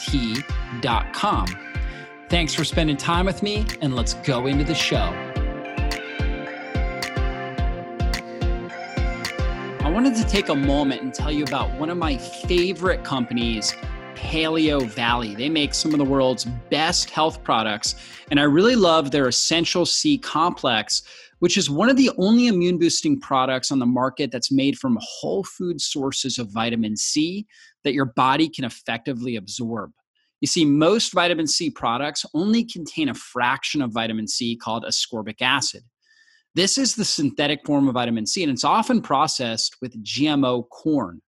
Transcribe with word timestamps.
T.com. 0.00 1.46
Thanks 2.28 2.54
for 2.54 2.64
spending 2.64 2.96
time 2.96 3.26
with 3.26 3.42
me, 3.42 3.66
and 3.80 3.96
let's 3.96 4.14
go 4.14 4.46
into 4.46 4.64
the 4.64 4.74
show. 4.74 5.12
I 9.80 9.90
wanted 9.92 10.14
to 10.14 10.24
take 10.24 10.48
a 10.48 10.54
moment 10.54 11.02
and 11.02 11.12
tell 11.12 11.32
you 11.32 11.42
about 11.42 11.70
one 11.78 11.90
of 11.90 11.98
my 11.98 12.16
favorite 12.16 13.02
companies, 13.02 13.74
Paleo 14.14 14.86
Valley. 14.86 15.34
They 15.34 15.48
make 15.48 15.74
some 15.74 15.92
of 15.92 15.98
the 15.98 16.04
world's 16.04 16.44
best 16.44 17.10
health 17.10 17.42
products, 17.42 17.96
and 18.30 18.38
I 18.38 18.44
really 18.44 18.76
love 18.76 19.10
their 19.10 19.26
Essential 19.26 19.84
C 19.84 20.16
complex, 20.16 21.02
which 21.40 21.56
is 21.58 21.68
one 21.68 21.90
of 21.90 21.96
the 21.96 22.10
only 22.16 22.46
immune 22.46 22.78
boosting 22.78 23.20
products 23.20 23.72
on 23.72 23.78
the 23.78 23.86
market 23.86 24.30
that's 24.30 24.52
made 24.52 24.78
from 24.78 24.98
whole 25.00 25.42
food 25.44 25.80
sources 25.80 26.38
of 26.38 26.50
vitamin 26.50 26.96
C 26.96 27.46
that 27.82 27.94
your 27.94 28.06
body 28.06 28.48
can 28.48 28.64
effectively 28.64 29.36
absorb. 29.36 29.90
You 30.40 30.46
see, 30.46 30.64
most 30.64 31.12
vitamin 31.12 31.46
C 31.46 31.68
products 31.68 32.24
only 32.32 32.64
contain 32.64 33.08
a 33.08 33.14
fraction 33.14 33.82
of 33.82 33.92
vitamin 33.92 34.28
C 34.28 34.56
called 34.56 34.84
ascorbic 34.84 35.42
acid. 35.42 35.82
This 36.54 36.78
is 36.78 36.94
the 36.94 37.04
synthetic 37.04 37.64
form 37.64 37.88
of 37.88 37.94
vitamin 37.94 38.26
C, 38.26 38.42
and 38.42 38.50
it's 38.50 38.64
often 38.64 39.02
processed 39.02 39.76
with 39.80 40.02
GMO 40.02 40.68
corn. 40.68 41.20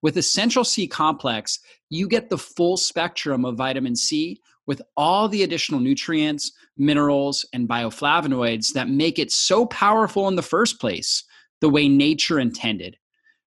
With 0.00 0.16
Essential 0.16 0.64
C 0.64 0.88
Complex, 0.88 1.60
you 1.90 2.08
get 2.08 2.30
the 2.30 2.38
full 2.38 2.76
spectrum 2.76 3.44
of 3.44 3.56
vitamin 3.56 3.94
C 3.94 4.40
with 4.66 4.80
all 4.96 5.28
the 5.28 5.42
additional 5.42 5.80
nutrients, 5.80 6.52
minerals, 6.76 7.44
and 7.52 7.68
bioflavonoids 7.68 8.72
that 8.72 8.88
make 8.88 9.18
it 9.18 9.30
so 9.30 9.66
powerful 9.66 10.28
in 10.28 10.36
the 10.36 10.42
first 10.42 10.80
place, 10.80 11.24
the 11.60 11.68
way 11.68 11.88
nature 11.88 12.40
intended. 12.40 12.96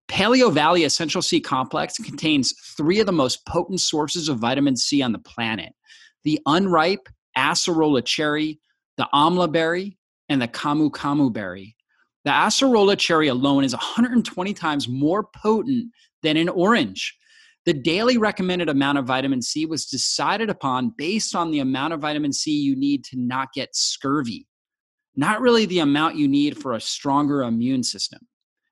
Paleo 0.07 0.51
Valley 0.51 0.83
Essential 0.83 1.21
C 1.21 1.39
Complex 1.39 1.97
contains 1.97 2.53
three 2.77 2.99
of 2.99 3.05
the 3.05 3.11
most 3.11 3.45
potent 3.45 3.81
sources 3.81 4.29
of 4.29 4.39
vitamin 4.39 4.75
C 4.75 5.01
on 5.01 5.11
the 5.11 5.19
planet 5.19 5.73
the 6.23 6.39
unripe 6.47 7.07
acerola 7.37 8.03
cherry, 8.03 8.59
the 8.97 9.07
amla 9.13 9.51
berry, 9.51 9.95
and 10.27 10.41
the 10.41 10.47
camu 10.47 10.89
camu 10.89 11.31
berry. 11.31 11.75
The 12.23 12.31
acerola 12.31 12.97
cherry 12.97 13.27
alone 13.27 13.63
is 13.63 13.73
120 13.73 14.53
times 14.55 14.87
more 14.87 15.23
potent 15.23 15.91
than 16.23 16.37
an 16.37 16.49
orange. 16.49 17.15
The 17.65 17.73
daily 17.73 18.17
recommended 18.17 18.69
amount 18.69 18.99
of 18.99 19.05
vitamin 19.05 19.41
C 19.41 19.65
was 19.65 19.87
decided 19.87 20.51
upon 20.51 20.93
based 20.95 21.35
on 21.35 21.49
the 21.49 21.59
amount 21.59 21.93
of 21.93 21.99
vitamin 21.99 22.31
C 22.31 22.51
you 22.51 22.75
need 22.75 23.03
to 23.05 23.19
not 23.19 23.53
get 23.53 23.75
scurvy, 23.75 24.47
not 25.15 25.41
really 25.41 25.65
the 25.65 25.79
amount 25.79 26.15
you 26.15 26.27
need 26.27 26.57
for 26.57 26.73
a 26.73 26.81
stronger 26.81 27.41
immune 27.41 27.83
system. 27.83 28.19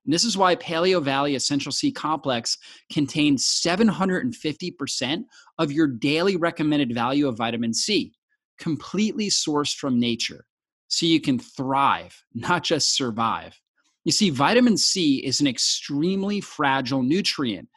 And 0.06 0.14
this 0.14 0.24
is 0.24 0.38
why 0.38 0.56
Paleo 0.56 1.02
Valley 1.02 1.34
Essential 1.34 1.72
C 1.72 1.92
Complex 1.92 2.58
contains 2.92 3.46
750% 3.66 5.24
of 5.58 5.72
your 5.72 5.88
daily 5.88 6.36
recommended 6.36 6.94
value 6.94 7.28
of 7.28 7.38
vitamin 7.38 7.74
C, 7.74 8.14
completely 8.59 9.30
sourced 9.30 9.76
from 9.76 10.00
nature, 10.00 10.46
so 10.88 11.06
you 11.06 11.22
can 11.22 11.40
thrive, 11.40 12.22
not 12.36 12.64
just 12.64 12.96
survive. 12.96 13.59
You 14.03 14.12
see, 14.12 14.30
vitamin 14.30 14.78
C 14.78 15.18
is 15.26 15.40
an 15.40 15.48
extremely 15.48 16.42
fragile 16.42 17.02
nutrient, 17.02 17.70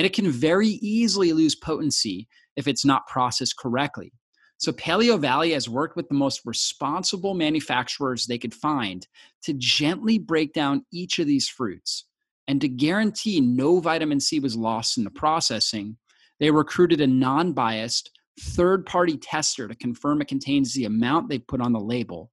and 0.00 0.06
it 0.06 0.14
can 0.14 0.30
very 0.30 0.78
easily 0.80 1.34
lose 1.34 1.54
potency 1.54 2.26
if 2.56 2.66
it's 2.66 2.86
not 2.86 3.06
processed 3.06 3.58
correctly. 3.58 4.10
So 4.56 4.72
Paleo 4.72 5.20
Valley 5.20 5.52
has 5.52 5.68
worked 5.68 5.94
with 5.94 6.08
the 6.08 6.14
most 6.14 6.40
responsible 6.46 7.34
manufacturers 7.34 8.24
they 8.24 8.38
could 8.38 8.54
find 8.54 9.06
to 9.42 9.52
gently 9.52 10.16
break 10.16 10.54
down 10.54 10.86
each 10.90 11.18
of 11.18 11.26
these 11.26 11.50
fruits. 11.50 12.06
And 12.48 12.62
to 12.62 12.68
guarantee 12.68 13.42
no 13.42 13.78
vitamin 13.78 14.20
C 14.20 14.40
was 14.40 14.56
lost 14.56 14.96
in 14.96 15.04
the 15.04 15.10
processing, 15.10 15.98
they 16.38 16.50
recruited 16.50 17.02
a 17.02 17.06
non 17.06 17.52
biased 17.52 18.10
third 18.40 18.86
party 18.86 19.18
tester 19.18 19.68
to 19.68 19.74
confirm 19.74 20.22
it 20.22 20.28
contains 20.28 20.72
the 20.72 20.86
amount 20.86 21.28
they 21.28 21.40
put 21.40 21.60
on 21.60 21.74
the 21.74 21.78
label. 21.78 22.30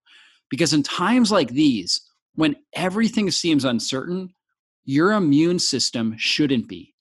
Because 0.50 0.72
in 0.72 0.84
times 0.84 1.34
like 1.34 1.50
these, 1.50 2.00
when 2.36 2.56
everything 2.74 3.30
seems 3.30 3.66
uncertain, 3.66 4.34
your 4.86 5.12
immune 5.12 5.60
system 5.60 6.16
shouldn't 6.18 6.70
be. 6.70 6.94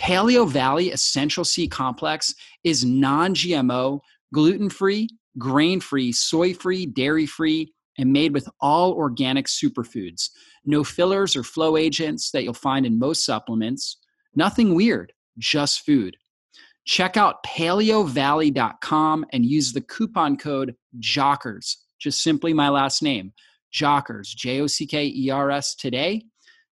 Paleo 0.00 0.48
Valley 0.48 0.90
Essential 0.90 1.44
C 1.44 1.68
Complex 1.68 2.34
is 2.64 2.84
non 2.84 3.34
GMO 3.34 4.00
gluten 4.32 4.68
free, 4.68 5.08
grain 5.38 5.80
free, 5.80 6.12
soy 6.12 6.54
free, 6.54 6.86
dairy 6.86 7.26
free, 7.26 7.72
and 7.98 8.12
made 8.12 8.32
with 8.34 8.48
all 8.60 8.92
organic 8.92 9.46
superfoods. 9.46 10.30
No 10.64 10.82
fillers 10.82 11.36
or 11.36 11.42
flow 11.42 11.76
agents 11.76 12.30
that 12.32 12.42
you'll 12.42 12.54
find 12.54 12.84
in 12.84 12.98
most 12.98 13.24
supplements. 13.24 13.98
Nothing 14.34 14.74
weird, 14.74 15.12
just 15.38 15.84
food. 15.84 16.16
Check 16.86 17.16
out 17.16 17.44
paleovalley.com 17.44 19.26
and 19.32 19.46
use 19.46 19.72
the 19.72 19.80
coupon 19.80 20.36
code 20.36 20.74
JOCKERS, 20.98 21.76
just 21.98 22.22
simply 22.22 22.52
my 22.52 22.68
last 22.68 23.02
name, 23.02 23.32
JOCKERS, 23.72 24.34
J 24.34 24.60
O 24.60 24.66
C 24.66 24.86
K 24.86 25.06
E 25.06 25.30
R 25.30 25.50
S 25.50 25.74
today 25.74 26.22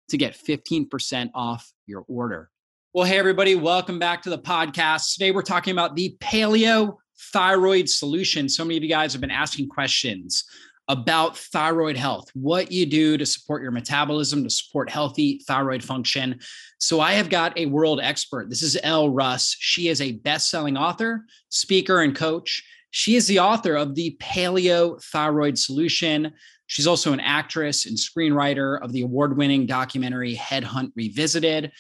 to 0.09 0.19
get 0.19 0.37
15% 0.37 1.31
off 1.35 1.73
your 1.87 2.05
order. 2.09 2.52
Well, 2.95 3.07
hey, 3.07 3.17
everybody, 3.17 3.55
welcome 3.55 3.99
back 3.99 4.21
to 4.21 4.29
the 4.29 4.39
podcast. 4.39 5.15
Today 5.15 5.31
we're 5.31 5.41
talking 5.41 5.73
about 5.73 5.97
the 5.97 6.15
paleo 6.21 6.99
thyroid 7.33 7.89
solution. 7.89 8.51
So 8.51 8.67
many 8.67 8.77
of 8.77 8.83
you 8.83 8.89
guys 8.91 9.15
have 9.15 9.23
been 9.23 9.31
asking 9.31 9.71
questions 9.71 10.45
about 10.89 11.39
thyroid 11.39 11.97
health, 11.97 12.29
what 12.35 12.71
you 12.71 12.85
do 12.85 13.17
to 13.17 13.25
support 13.25 13.63
your 13.63 13.71
metabolism, 13.71 14.45
to 14.45 14.51
support 14.51 14.91
healthy 14.91 15.41
thyroid 15.47 15.83
function. 15.83 16.39
So 16.81 17.01
I 17.01 17.13
have 17.13 17.31
got 17.31 17.57
a 17.57 17.65
world 17.65 17.99
expert. 18.03 18.51
This 18.51 18.61
is 18.61 18.77
Elle 18.83 19.09
Russ. 19.09 19.57
She 19.59 19.89
is 19.89 20.03
a 20.03 20.13
best-selling 20.13 20.77
author, 20.77 21.25
speaker, 21.49 22.03
and 22.03 22.15
coach. 22.15 22.63
She 22.91 23.17
is 23.17 23.27
the 23.27 23.39
author 23.39 23.75
of 23.75 23.95
the 23.95 24.19
Paleo 24.21 25.03
Thyroid 25.03 25.59
Solution. 25.59 26.31
She's 26.67 26.87
also 26.87 27.15
an 27.15 27.21
actress 27.21 27.87
and 27.87 27.97
screenwriter 27.97 28.83
of 28.83 28.93
the 28.93 29.01
award-winning 29.01 29.65
documentary 29.65 30.37
Headhunt 30.37 30.93
Revisited. 30.95 31.73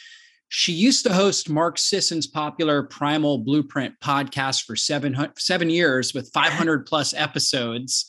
She 0.54 0.74
used 0.74 1.06
to 1.06 1.14
host 1.14 1.48
Mark 1.48 1.78
Sisson's 1.78 2.26
popular 2.26 2.82
Primal 2.82 3.38
Blueprint 3.38 3.98
podcast 4.00 4.64
for 4.64 4.76
seven, 4.76 5.16
seven 5.38 5.70
years 5.70 6.12
with 6.12 6.30
500 6.34 6.84
plus 6.86 7.14
episodes 7.14 8.04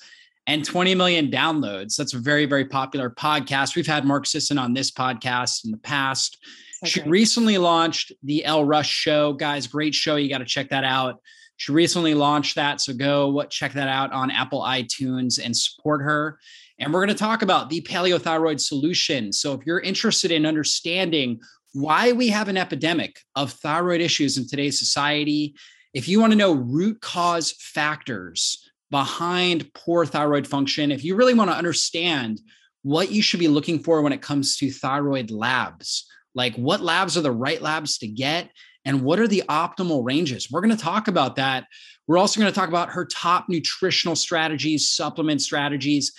and 0.45 0.65
20 0.65 0.93
million 0.93 1.31
downloads. 1.31 1.95
That's 1.95 2.13
a 2.13 2.19
very, 2.19 2.45
very 2.45 2.65
popular 2.65 3.09
podcast. 3.09 3.77
We've 3.77 3.87
had 3.87 4.03
Mark 4.03 4.25
Sisson 4.25 4.57
on 4.57 4.73
this 4.73 4.91
podcast 4.91 5.63
in 5.63 5.71
the 5.71 5.77
past. 5.77 6.37
Okay. 6.83 6.89
She 6.89 7.01
recently 7.03 7.57
launched 7.57 8.11
the 8.23 8.43
Elle 8.43 8.65
Russ 8.65 8.87
Show. 8.87 9.31
Guys, 9.31 9.65
great 9.65 9.95
show. 9.95 10.17
You 10.17 10.27
got 10.27 10.39
to 10.39 10.45
check 10.45 10.67
that 10.67 10.83
out. 10.83 11.21
She 11.55 11.71
recently 11.71 12.13
launched 12.13 12.55
that. 12.55 12.81
So 12.81 12.91
go 12.91 13.41
check 13.43 13.71
that 13.71 13.87
out 13.87 14.11
on 14.11 14.29
Apple 14.29 14.63
iTunes 14.63 15.39
and 15.41 15.55
support 15.55 16.01
her. 16.01 16.39
And 16.77 16.93
we're 16.93 17.05
going 17.05 17.15
to 17.15 17.23
talk 17.23 17.41
about 17.41 17.69
the 17.69 17.79
paleothyroid 17.79 18.59
solution. 18.59 19.31
So 19.31 19.53
if 19.53 19.65
you're 19.65 19.79
interested 19.79 20.29
in 20.29 20.45
understanding 20.45 21.39
why 21.73 22.11
we 22.11 22.29
have 22.29 22.47
an 22.47 22.57
epidemic 22.57 23.19
of 23.35 23.51
thyroid 23.51 24.01
issues 24.01 24.37
in 24.37 24.47
today's 24.47 24.79
society. 24.79 25.55
If 25.93 26.07
you 26.07 26.19
want 26.19 26.31
to 26.31 26.37
know 26.37 26.53
root 26.53 27.01
cause 27.01 27.51
factors 27.51 28.69
behind 28.91 29.73
poor 29.73 30.05
thyroid 30.05 30.47
function, 30.47 30.91
if 30.91 31.03
you 31.03 31.15
really 31.15 31.33
want 31.33 31.49
to 31.49 31.57
understand 31.57 32.39
what 32.83 33.11
you 33.11 33.21
should 33.21 33.39
be 33.39 33.47
looking 33.47 33.79
for 33.79 34.01
when 34.01 34.13
it 34.13 34.21
comes 34.21 34.57
to 34.57 34.69
thyroid 34.69 35.31
labs, 35.31 36.05
like 36.35 36.55
what 36.55 36.81
labs 36.81 37.17
are 37.17 37.21
the 37.21 37.31
right 37.31 37.61
labs 37.61 37.97
to 37.99 38.07
get, 38.07 38.49
and 38.85 39.01
what 39.01 39.19
are 39.19 39.27
the 39.27 39.43
optimal 39.49 40.03
ranges. 40.03 40.51
We're 40.51 40.61
going 40.61 40.75
to 40.75 40.83
talk 40.83 41.07
about 41.07 41.37
that. 41.37 41.65
We're 42.05 42.17
also 42.17 42.39
going 42.39 42.51
to 42.51 42.59
talk 42.59 42.69
about 42.69 42.89
her 42.89 43.05
top 43.05 43.45
nutritional 43.47 44.15
strategies, 44.15 44.89
supplement 44.89 45.41
strategies, 45.41 46.13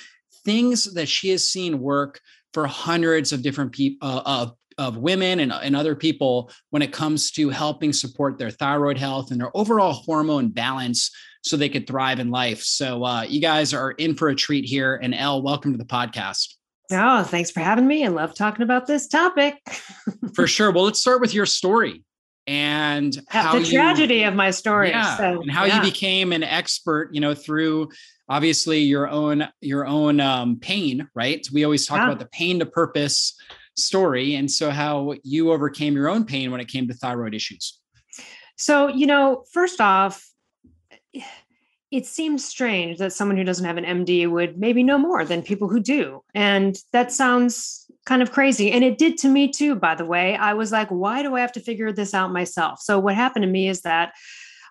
things 0.44 0.94
that 0.94 1.08
she 1.08 1.28
has 1.30 1.48
seen 1.48 1.80
work 1.80 2.20
for 2.54 2.66
hundreds 2.66 3.32
of 3.32 3.42
different 3.42 3.72
people 3.72 4.22
uh, 4.24 4.50
of 4.78 4.96
women 4.96 5.40
and, 5.40 5.52
and 5.52 5.76
other 5.76 5.94
people 5.94 6.50
when 6.70 6.82
it 6.82 6.92
comes 6.92 7.30
to 7.32 7.50
helping 7.50 7.92
support 7.92 8.38
their 8.38 8.50
thyroid 8.50 8.98
health 8.98 9.30
and 9.30 9.40
their 9.40 9.56
overall 9.56 9.92
hormone 9.92 10.48
balance 10.48 11.10
so 11.42 11.56
they 11.56 11.68
could 11.68 11.86
thrive 11.86 12.20
in 12.20 12.30
life. 12.30 12.62
So 12.62 13.04
uh, 13.04 13.22
you 13.22 13.40
guys 13.40 13.74
are 13.74 13.92
in 13.92 14.14
for 14.14 14.28
a 14.28 14.34
treat 14.34 14.64
here. 14.64 14.98
And 15.02 15.14
Elle, 15.14 15.42
welcome 15.42 15.72
to 15.72 15.78
the 15.78 15.84
podcast. 15.84 16.54
Oh, 16.92 17.22
thanks 17.22 17.50
for 17.50 17.60
having 17.60 17.86
me. 17.86 18.04
I 18.04 18.08
love 18.08 18.34
talking 18.34 18.62
about 18.62 18.86
this 18.86 19.06
topic. 19.06 19.54
for 20.34 20.46
sure. 20.46 20.70
Well, 20.70 20.84
let's 20.84 21.00
start 21.00 21.20
with 21.20 21.34
your 21.34 21.46
story 21.46 22.02
and 22.46 23.18
how 23.28 23.58
the 23.58 23.64
tragedy 23.64 24.22
of 24.24 24.34
my 24.34 24.50
story. 24.50 24.90
Yeah, 24.90 25.16
so, 25.16 25.40
and 25.40 25.50
how 25.50 25.64
yeah. 25.64 25.76
you 25.76 25.82
became 25.82 26.32
an 26.32 26.42
expert, 26.42 27.10
you 27.12 27.20
know, 27.20 27.34
through 27.34 27.88
obviously 28.28 28.80
your 28.80 29.08
own 29.08 29.48
your 29.60 29.86
own 29.86 30.20
um, 30.20 30.58
pain, 30.58 31.08
right? 31.14 31.46
We 31.52 31.64
always 31.64 31.86
talk 31.86 31.98
yeah. 31.98 32.06
about 32.06 32.18
the 32.18 32.26
pain 32.26 32.58
to 32.58 32.66
purpose 32.66 33.36
story, 33.76 34.34
and 34.34 34.50
so 34.50 34.70
how 34.70 35.14
you 35.22 35.52
overcame 35.52 35.94
your 35.94 36.08
own 36.08 36.24
pain 36.24 36.50
when 36.50 36.60
it 36.60 36.68
came 36.68 36.88
to 36.88 36.94
thyroid 36.94 37.34
issues. 37.34 37.78
So, 38.56 38.88
you 38.88 39.06
know, 39.06 39.44
first 39.52 39.80
off, 39.80 40.30
it 41.90 42.06
seems 42.06 42.44
strange 42.44 42.98
that 42.98 43.12
someone 43.12 43.36
who 43.36 43.44
doesn't 43.44 43.64
have 43.64 43.76
an 43.76 43.84
MD 43.84 44.28
would 44.28 44.58
maybe 44.58 44.82
know 44.82 44.98
more 44.98 45.24
than 45.24 45.42
people 45.42 45.68
who 45.68 45.80
do. 45.80 46.22
And 46.34 46.76
that 46.92 47.12
sounds 47.12 47.86
kind 48.04 48.20
of 48.20 48.32
crazy. 48.32 48.72
And 48.72 48.82
it 48.82 48.98
did 48.98 49.16
to 49.18 49.28
me 49.28 49.48
too, 49.48 49.76
by 49.76 49.94
the 49.94 50.04
way. 50.04 50.36
I 50.36 50.54
was 50.54 50.72
like, 50.72 50.88
why 50.88 51.22
do 51.22 51.36
I 51.36 51.40
have 51.40 51.52
to 51.52 51.60
figure 51.60 51.92
this 51.92 52.12
out 52.12 52.32
myself? 52.32 52.80
So, 52.80 52.98
what 52.98 53.14
happened 53.14 53.44
to 53.44 53.48
me 53.48 53.68
is 53.68 53.82
that 53.82 54.12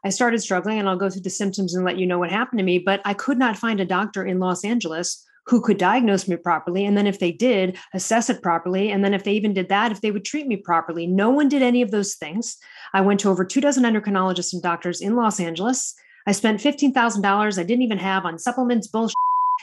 I 0.06 0.10
started 0.10 0.40
struggling, 0.40 0.80
and 0.80 0.90
I'll 0.90 0.98
go 0.98 1.10
through 1.10 1.22
the 1.22 1.30
symptoms 1.30 1.74
and 1.74 1.86
let 1.86 1.98
you 1.98 2.06
know 2.06 2.20
what 2.20 2.30
happened 2.30 2.60
to 2.60 2.66
me. 2.66 2.78
But 2.78 3.02
I 3.06 3.14
could 3.14 3.38
not 3.38 3.58
find 3.58 3.80
a 3.80 3.86
doctor 3.86 4.26
in 4.26 4.40
Los 4.40 4.66
Angeles 4.66 5.26
who 5.46 5.62
could 5.62 5.78
diagnose 5.78 6.28
me 6.28 6.36
properly. 6.36 6.86
And 6.86 6.98
then, 6.98 7.08
if 7.08 7.20
they 7.20 7.32
did, 7.32 7.78
assess 7.94 8.30
it 8.30 8.42
properly. 8.42 8.92
And 8.92 9.04
then, 9.04 9.14
if 9.14 9.24
they 9.24 9.34
even 9.34 9.54
did 9.54 9.70
that, 9.70 9.92
if 9.92 10.02
they 10.02 10.12
would 10.12 10.26
treat 10.26 10.48
me 10.48 10.58
properly. 10.58 11.08
No 11.08 11.30
one 11.30 11.50
did 11.50 11.62
any 11.62 11.82
of 11.82 11.92
those 11.92 12.16
things. 12.16 12.58
I 12.94 13.02
went 13.02 13.20
to 13.22 13.30
over 13.30 13.46
two 13.46 13.62
dozen 13.62 13.84
endocrinologists 13.84 14.54
and 14.54 14.62
doctors 14.62 15.02
in 15.02 15.16
Los 15.16 15.40
Angeles. 15.40 15.96
I 16.26 16.32
spent 16.32 16.62
$15,000 16.62 17.60
I 17.60 17.64
didn't 17.64 17.82
even 17.82 17.98
have 17.98 18.26
on 18.26 18.40
supplements, 18.40 18.88
bullshit, 18.88 19.16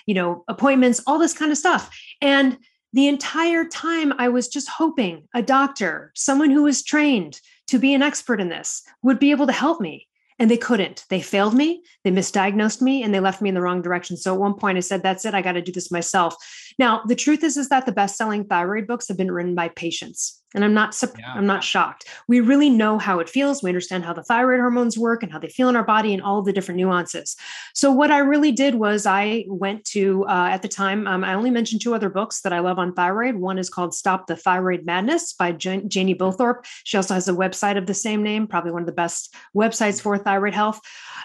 you 0.07 0.15
know, 0.15 0.45
appointments, 0.49 1.01
all 1.07 1.19
this 1.19 1.33
kind 1.33 1.51
of 1.51 1.59
stuff. 1.59 1.91
And 2.21 2.59
the 2.93 3.09
entire 3.09 3.65
time 3.65 4.13
I 4.19 4.29
was 4.29 4.49
just 4.49 4.69
hoping 4.69 5.29
a 5.35 5.43
doctor, 5.43 6.13
someone 6.15 6.51
who 6.51 6.65
was 6.65 6.83
trained 6.83 7.41
to 7.69 7.79
be 7.79 7.95
an 7.95 8.03
expert 8.03 8.41
in 8.41 8.49
this, 8.49 8.83
would 9.03 9.19
be 9.19 9.31
able 9.31 9.47
to 9.47 9.53
help 9.53 9.81
me 9.81 10.07
and 10.41 10.51
they 10.51 10.57
couldn't. 10.57 11.05
They 11.11 11.21
failed 11.21 11.55
me, 11.55 11.85
they 12.03 12.11
misdiagnosed 12.11 12.81
me, 12.81 13.03
and 13.03 13.15
they 13.15 13.21
left 13.21 13.43
me 13.43 13.51
in 13.51 13.55
the 13.55 13.61
wrong 13.61 13.83
direction. 13.83 14.17
So 14.17 14.35
at 14.35 14.41
one 14.41 14.55
point, 14.55 14.79
I 14.79 14.81
said, 14.81 15.03
"That's 15.03 15.25
it. 15.27 15.35
I 15.35 15.43
got 15.43 15.53
to 15.53 15.63
do 15.63 15.71
this 15.71 15.93
myself." 15.93 16.35
Now, 16.79 17.03
the 17.07 17.17
truth 17.17 17.45
is, 17.45 17.57
is 17.57 17.69
that 17.69 17.87
the 17.87 17.93
best-selling 17.93 18.45
thyroid 18.45 18.87
books 18.87 19.09
have 19.09 19.17
been 19.17 19.31
written 19.31 19.55
by 19.55 19.69
patients 19.69 20.41
and 20.55 20.65
i'm 20.65 20.75
not 20.75 20.97
yeah. 21.19 21.33
i'm 21.35 21.47
not 21.47 21.63
shocked. 21.63 22.07
We 22.29 22.41
really 22.41 22.71
know 22.71 22.99
how 22.99 23.21
it 23.21 23.29
feels. 23.29 23.63
We 23.63 23.71
understand 23.71 24.05
how 24.05 24.13
the 24.13 24.23
thyroid 24.23 24.61
hormones 24.61 24.99
work 24.99 25.23
and 25.23 25.33
how 25.33 25.39
they 25.39 25.49
feel 25.49 25.69
in 25.69 25.77
our 25.77 25.85
body 25.85 26.13
and 26.13 26.23
all 26.23 26.43
the 26.43 26.53
different 26.53 26.79
nuances. 26.79 27.37
So 27.75 27.91
what 27.91 28.11
i 28.11 28.19
really 28.19 28.53
did 28.53 28.75
was 28.75 29.07
i 29.07 29.45
went 29.49 29.85
to 29.87 30.25
uh, 30.27 30.49
at 30.51 30.63
the 30.63 30.69
time 30.69 31.07
um, 31.07 31.25
i 31.25 31.35
only 31.35 31.51
mentioned 31.51 31.81
two 31.81 31.95
other 31.95 32.11
books 32.11 32.41
that 32.43 32.53
i 32.53 32.61
love 32.61 32.79
on 32.79 32.95
thyroid. 32.95 33.37
One 33.37 33.59
is 33.59 33.71
called 33.71 33.95
stop 33.95 34.27
the 34.27 34.37
thyroid 34.37 34.85
madness 34.85 35.33
by 35.33 35.53
Jan- 35.53 35.89
janie 35.89 36.15
Bowthorpe. 36.15 36.65
She 36.85 36.97
also 36.97 37.15
has 37.15 37.29
a 37.29 37.33
website 37.33 37.79
of 37.79 37.87
the 37.87 37.95
same 37.95 38.23
name 38.23 38.47
probably 38.47 38.73
one 38.73 38.83
of 38.83 38.87
the 38.87 38.93
best 38.93 39.35
websites 39.57 40.01
for 40.01 40.19
thyroid 40.19 40.55
health. 40.55 40.81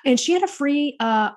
And 0.06 0.20
she 0.20 0.34
had 0.34 0.44
a 0.44 0.48
free 0.48 0.96
uh, 1.00 1.32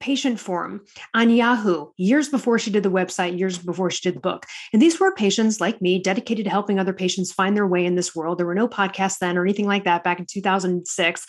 patient 0.00 0.40
forum 0.40 0.84
on 1.14 1.30
Yahoo 1.30 1.86
years 1.96 2.28
before 2.28 2.58
she 2.58 2.70
did 2.70 2.82
the 2.82 2.90
website, 2.90 3.38
years 3.38 3.58
before 3.58 3.90
she 3.90 4.02
did 4.02 4.16
the 4.16 4.20
book. 4.20 4.46
And 4.72 4.80
these 4.80 5.00
were 5.00 5.14
patients 5.14 5.60
like 5.60 5.80
me 5.80 5.98
dedicated 5.98 6.44
to 6.44 6.50
helping 6.50 6.78
other 6.78 6.92
patients 6.92 7.32
find 7.32 7.56
their 7.56 7.66
way 7.66 7.84
in 7.84 7.94
this 7.94 8.14
world. 8.14 8.38
There 8.38 8.46
were 8.46 8.54
no 8.54 8.68
podcasts 8.68 9.18
then 9.18 9.36
or 9.36 9.42
anything 9.42 9.66
like 9.66 9.84
that 9.84 10.04
back 10.04 10.18
in 10.18 10.26
2006. 10.26 11.26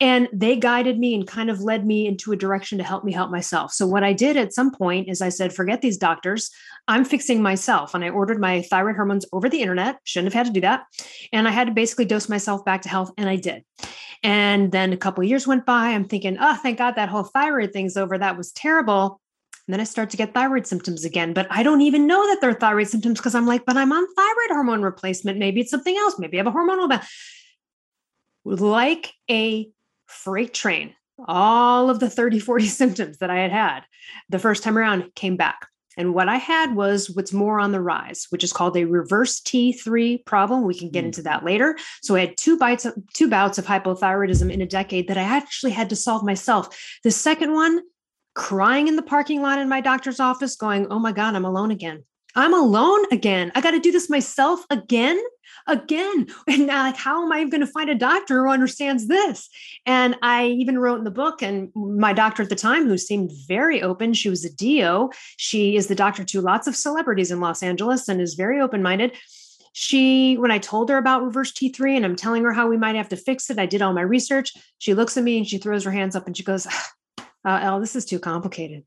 And 0.00 0.28
they 0.32 0.56
guided 0.56 0.98
me 0.98 1.14
and 1.14 1.26
kind 1.26 1.48
of 1.48 1.60
led 1.60 1.86
me 1.86 2.06
into 2.06 2.32
a 2.32 2.36
direction 2.36 2.78
to 2.78 2.84
help 2.84 3.04
me 3.04 3.12
help 3.12 3.30
myself. 3.30 3.72
So, 3.72 3.86
what 3.86 4.02
I 4.02 4.12
did 4.12 4.36
at 4.36 4.52
some 4.52 4.72
point 4.72 5.08
is 5.08 5.22
I 5.22 5.28
said, 5.28 5.52
forget 5.52 5.80
these 5.80 5.96
doctors. 5.96 6.50
I'm 6.88 7.04
fixing 7.04 7.40
myself. 7.40 7.94
And 7.94 8.04
I 8.04 8.08
ordered 8.08 8.40
my 8.40 8.62
thyroid 8.62 8.96
hormones 8.96 9.26
over 9.32 9.48
the 9.48 9.60
internet. 9.60 9.98
Shouldn't 10.02 10.32
have 10.32 10.46
had 10.46 10.52
to 10.52 10.52
do 10.52 10.62
that. 10.62 10.86
And 11.32 11.46
I 11.46 11.52
had 11.52 11.68
to 11.68 11.72
basically 11.72 12.04
dose 12.04 12.28
myself 12.28 12.64
back 12.64 12.82
to 12.82 12.88
health. 12.88 13.12
And 13.16 13.28
I 13.28 13.36
did. 13.36 13.64
And 14.22 14.70
then 14.70 14.92
a 14.92 14.96
couple 14.96 15.24
years 15.24 15.46
went 15.46 15.66
by. 15.66 15.88
I'm 15.88 16.06
thinking, 16.06 16.36
oh, 16.40 16.54
thank 16.56 16.78
God 16.78 16.92
that 16.92 17.08
whole 17.08 17.24
thyroid 17.24 17.72
thing's 17.72 17.96
over. 17.96 18.16
That 18.16 18.36
was 18.36 18.52
terrible. 18.52 19.20
And 19.66 19.72
then 19.72 19.80
I 19.80 19.84
start 19.84 20.10
to 20.10 20.16
get 20.16 20.34
thyroid 20.34 20.66
symptoms 20.66 21.04
again, 21.04 21.32
but 21.32 21.46
I 21.50 21.62
don't 21.62 21.82
even 21.82 22.06
know 22.06 22.26
that 22.26 22.40
they're 22.40 22.54
thyroid 22.54 22.88
symptoms 22.88 23.18
because 23.18 23.34
I'm 23.34 23.46
like, 23.46 23.64
but 23.64 23.76
I'm 23.76 23.92
on 23.92 24.14
thyroid 24.14 24.50
hormone 24.50 24.82
replacement. 24.82 25.38
Maybe 25.38 25.60
it's 25.60 25.70
something 25.70 25.96
else. 25.96 26.18
Maybe 26.18 26.38
I 26.38 26.44
have 26.44 26.52
a 26.52 26.56
hormonal. 26.56 26.88
Ba-. 26.88 27.06
Like 28.44 29.12
a 29.30 29.70
freight 30.06 30.52
train, 30.52 30.94
all 31.26 31.90
of 31.90 32.00
the 32.00 32.10
30, 32.10 32.40
40 32.40 32.66
symptoms 32.66 33.18
that 33.18 33.30
I 33.30 33.36
had 33.36 33.52
had 33.52 33.80
the 34.28 34.40
first 34.40 34.62
time 34.62 34.76
around 34.76 35.14
came 35.14 35.36
back. 35.36 35.68
And 35.96 36.14
what 36.14 36.28
I 36.28 36.36
had 36.36 36.74
was 36.74 37.10
what's 37.10 37.32
more 37.32 37.60
on 37.60 37.72
the 37.72 37.80
rise, 37.80 38.26
which 38.30 38.44
is 38.44 38.52
called 38.52 38.76
a 38.76 38.84
reverse 38.84 39.40
T3 39.40 40.24
problem. 40.24 40.64
We 40.64 40.78
can 40.78 40.90
get 40.90 41.04
mm. 41.04 41.06
into 41.06 41.22
that 41.22 41.44
later. 41.44 41.76
So 42.02 42.16
I 42.16 42.20
had 42.20 42.36
two 42.36 42.58
bites 42.58 42.84
of, 42.84 42.94
two 43.12 43.28
bouts 43.28 43.58
of 43.58 43.66
hypothyroidism 43.66 44.50
in 44.50 44.62
a 44.62 44.66
decade 44.66 45.08
that 45.08 45.18
I 45.18 45.22
actually 45.22 45.72
had 45.72 45.90
to 45.90 45.96
solve 45.96 46.24
myself. 46.24 46.76
The 47.04 47.10
second 47.10 47.52
one, 47.52 47.80
crying 48.34 48.88
in 48.88 48.96
the 48.96 49.02
parking 49.02 49.42
lot 49.42 49.58
in 49.58 49.68
my 49.68 49.80
doctor's 49.80 50.20
office, 50.20 50.56
going, 50.56 50.86
"Oh 50.90 50.98
my 50.98 51.12
God, 51.12 51.34
I'm 51.34 51.44
alone 51.44 51.70
again. 51.70 52.04
I'm 52.34 52.54
alone 52.54 53.04
again. 53.12 53.52
I 53.54 53.60
got 53.60 53.72
to 53.72 53.80
do 53.80 53.92
this 53.92 54.08
myself 54.08 54.64
again." 54.70 55.22
Again. 55.66 56.26
And 56.48 56.66
now, 56.66 56.84
like, 56.84 56.96
how 56.96 57.24
am 57.24 57.32
I 57.32 57.44
going 57.44 57.60
to 57.60 57.66
find 57.66 57.88
a 57.88 57.94
doctor 57.94 58.44
who 58.44 58.50
understands 58.50 59.06
this? 59.06 59.48
And 59.86 60.16
I 60.22 60.46
even 60.46 60.78
wrote 60.78 60.98
in 60.98 61.04
the 61.04 61.10
book, 61.10 61.42
and 61.42 61.70
my 61.74 62.12
doctor 62.12 62.42
at 62.42 62.48
the 62.48 62.54
time, 62.54 62.86
who 62.86 62.98
seemed 62.98 63.32
very 63.48 63.82
open, 63.82 64.12
she 64.12 64.28
was 64.28 64.44
a 64.44 64.54
DO. 64.54 65.10
She 65.36 65.76
is 65.76 65.86
the 65.86 65.94
doctor 65.94 66.24
to 66.24 66.40
lots 66.40 66.66
of 66.66 66.76
celebrities 66.76 67.30
in 67.30 67.40
Los 67.40 67.62
Angeles 67.62 68.08
and 68.08 68.20
is 68.20 68.34
very 68.34 68.60
open 68.60 68.82
minded 68.82 69.16
she 69.74 70.34
when 70.34 70.50
i 70.50 70.58
told 70.58 70.90
her 70.90 70.98
about 70.98 71.24
reverse 71.24 71.50
t3 71.50 71.96
and 71.96 72.04
i'm 72.04 72.14
telling 72.14 72.44
her 72.44 72.52
how 72.52 72.68
we 72.68 72.76
might 72.76 72.94
have 72.94 73.08
to 73.08 73.16
fix 73.16 73.48
it 73.48 73.58
i 73.58 73.64
did 73.64 73.80
all 73.80 73.94
my 73.94 74.02
research 74.02 74.52
she 74.76 74.92
looks 74.92 75.16
at 75.16 75.24
me 75.24 75.38
and 75.38 75.48
she 75.48 75.56
throws 75.56 75.84
her 75.84 75.90
hands 75.90 76.14
up 76.14 76.26
and 76.26 76.36
she 76.36 76.42
goes 76.42 76.66
uh, 77.18 77.22
Elle, 77.46 77.80
this 77.80 77.96
is 77.96 78.04
too 78.04 78.18
complicated 78.18 78.84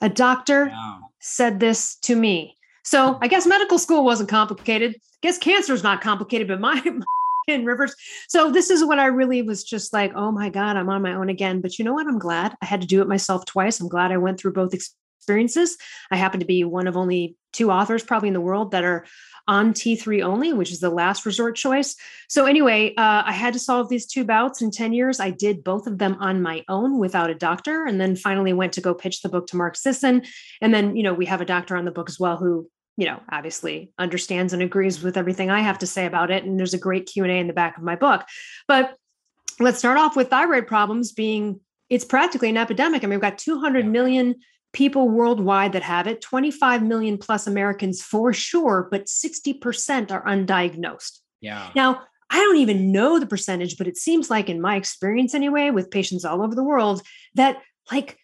a 0.00 0.08
doctor 0.08 0.66
wow. 0.66 0.98
said 1.20 1.60
this 1.60 1.94
to 1.94 2.16
me 2.16 2.56
so 2.84 3.18
I 3.20 3.28
guess 3.28 3.46
medical 3.46 3.78
school 3.78 4.04
wasn't 4.04 4.28
complicated. 4.28 4.96
Guess 5.24 5.38
cancer 5.38 5.72
is 5.72 5.82
not 5.82 6.02
complicated, 6.02 6.48
but 6.48 6.60
my, 6.60 6.82
in 7.48 7.64
rivers. 7.64 7.94
So 8.28 8.50
this 8.50 8.68
is 8.68 8.84
what 8.84 8.98
I 8.98 9.06
really 9.06 9.40
was 9.40 9.64
just 9.64 9.94
like, 9.94 10.12
oh 10.14 10.30
my 10.30 10.50
God, 10.50 10.76
I'm 10.76 10.90
on 10.90 11.00
my 11.00 11.14
own 11.14 11.30
again. 11.30 11.62
But 11.62 11.78
you 11.78 11.84
know 11.86 11.94
what? 11.94 12.06
I'm 12.06 12.18
glad 12.18 12.54
I 12.60 12.66
had 12.66 12.82
to 12.82 12.86
do 12.86 13.00
it 13.00 13.08
myself 13.08 13.46
twice. 13.46 13.80
I'm 13.80 13.88
glad 13.88 14.12
I 14.12 14.18
went 14.18 14.38
through 14.38 14.52
both 14.52 14.74
experiences. 14.74 15.78
I 16.10 16.16
happen 16.16 16.40
to 16.40 16.46
be 16.46 16.62
one 16.62 16.86
of 16.86 16.98
only 16.98 17.38
two 17.54 17.70
authors 17.70 18.02
probably 18.02 18.28
in 18.28 18.34
the 18.34 18.40
world 18.42 18.72
that 18.72 18.84
are 18.84 19.06
on 19.48 19.72
T3 19.72 20.22
only, 20.22 20.52
which 20.52 20.70
is 20.70 20.80
the 20.80 20.90
last 20.90 21.24
resort 21.24 21.56
choice. 21.56 21.96
So, 22.28 22.44
anyway, 22.44 22.94
uh, 22.98 23.22
I 23.24 23.32
had 23.32 23.54
to 23.54 23.58
solve 23.58 23.88
these 23.88 24.06
two 24.06 24.24
bouts 24.24 24.60
in 24.60 24.70
10 24.70 24.92
years. 24.92 25.20
I 25.20 25.30
did 25.30 25.64
both 25.64 25.86
of 25.86 25.96
them 25.96 26.18
on 26.20 26.42
my 26.42 26.64
own 26.68 26.98
without 26.98 27.30
a 27.30 27.34
doctor, 27.34 27.86
and 27.86 27.98
then 27.98 28.14
finally 28.14 28.52
went 28.52 28.74
to 28.74 28.82
go 28.82 28.92
pitch 28.92 29.22
the 29.22 29.30
book 29.30 29.46
to 29.46 29.56
Mark 29.56 29.76
Sisson. 29.76 30.22
And 30.60 30.74
then, 30.74 30.96
you 30.96 31.02
know, 31.02 31.14
we 31.14 31.24
have 31.24 31.40
a 31.40 31.46
doctor 31.46 31.76
on 31.76 31.86
the 31.86 31.90
book 31.90 32.10
as 32.10 32.20
well 32.20 32.36
who 32.36 32.68
you 32.96 33.06
know 33.06 33.20
obviously 33.30 33.92
understands 33.98 34.52
and 34.52 34.62
agrees 34.62 35.02
with 35.02 35.16
everything 35.16 35.50
i 35.50 35.60
have 35.60 35.78
to 35.78 35.86
say 35.86 36.06
about 36.06 36.30
it 36.30 36.44
and 36.44 36.58
there's 36.58 36.74
a 36.74 36.78
great 36.78 37.06
q&a 37.06 37.28
in 37.38 37.46
the 37.46 37.52
back 37.52 37.76
of 37.76 37.82
my 37.82 37.96
book. 37.96 38.24
But 38.68 38.96
let's 39.60 39.78
start 39.78 39.98
off 39.98 40.16
with 40.16 40.30
thyroid 40.30 40.66
problems 40.66 41.12
being 41.12 41.60
it's 41.90 42.04
practically 42.04 42.48
an 42.48 42.56
epidemic. 42.56 43.04
I 43.04 43.06
mean 43.06 43.18
we've 43.18 43.20
got 43.20 43.38
200 43.38 43.86
million 43.86 44.36
people 44.72 45.08
worldwide 45.08 45.72
that 45.72 45.82
have 45.82 46.06
it 46.06 46.20
25 46.20 46.82
million 46.82 47.16
plus 47.18 47.46
americans 47.46 48.02
for 48.02 48.32
sure 48.32 48.88
but 48.90 49.06
60% 49.06 50.10
are 50.10 50.24
undiagnosed. 50.24 51.18
Yeah. 51.40 51.70
Now 51.74 52.02
i 52.30 52.36
don't 52.36 52.56
even 52.56 52.90
know 52.90 53.20
the 53.20 53.26
percentage 53.26 53.76
but 53.76 53.86
it 53.86 53.96
seems 53.96 54.30
like 54.30 54.48
in 54.48 54.60
my 54.60 54.76
experience 54.76 55.34
anyway 55.34 55.70
with 55.70 55.90
patients 55.90 56.24
all 56.24 56.42
over 56.42 56.54
the 56.54 56.64
world 56.64 57.02
that 57.34 57.58
like 57.92 58.18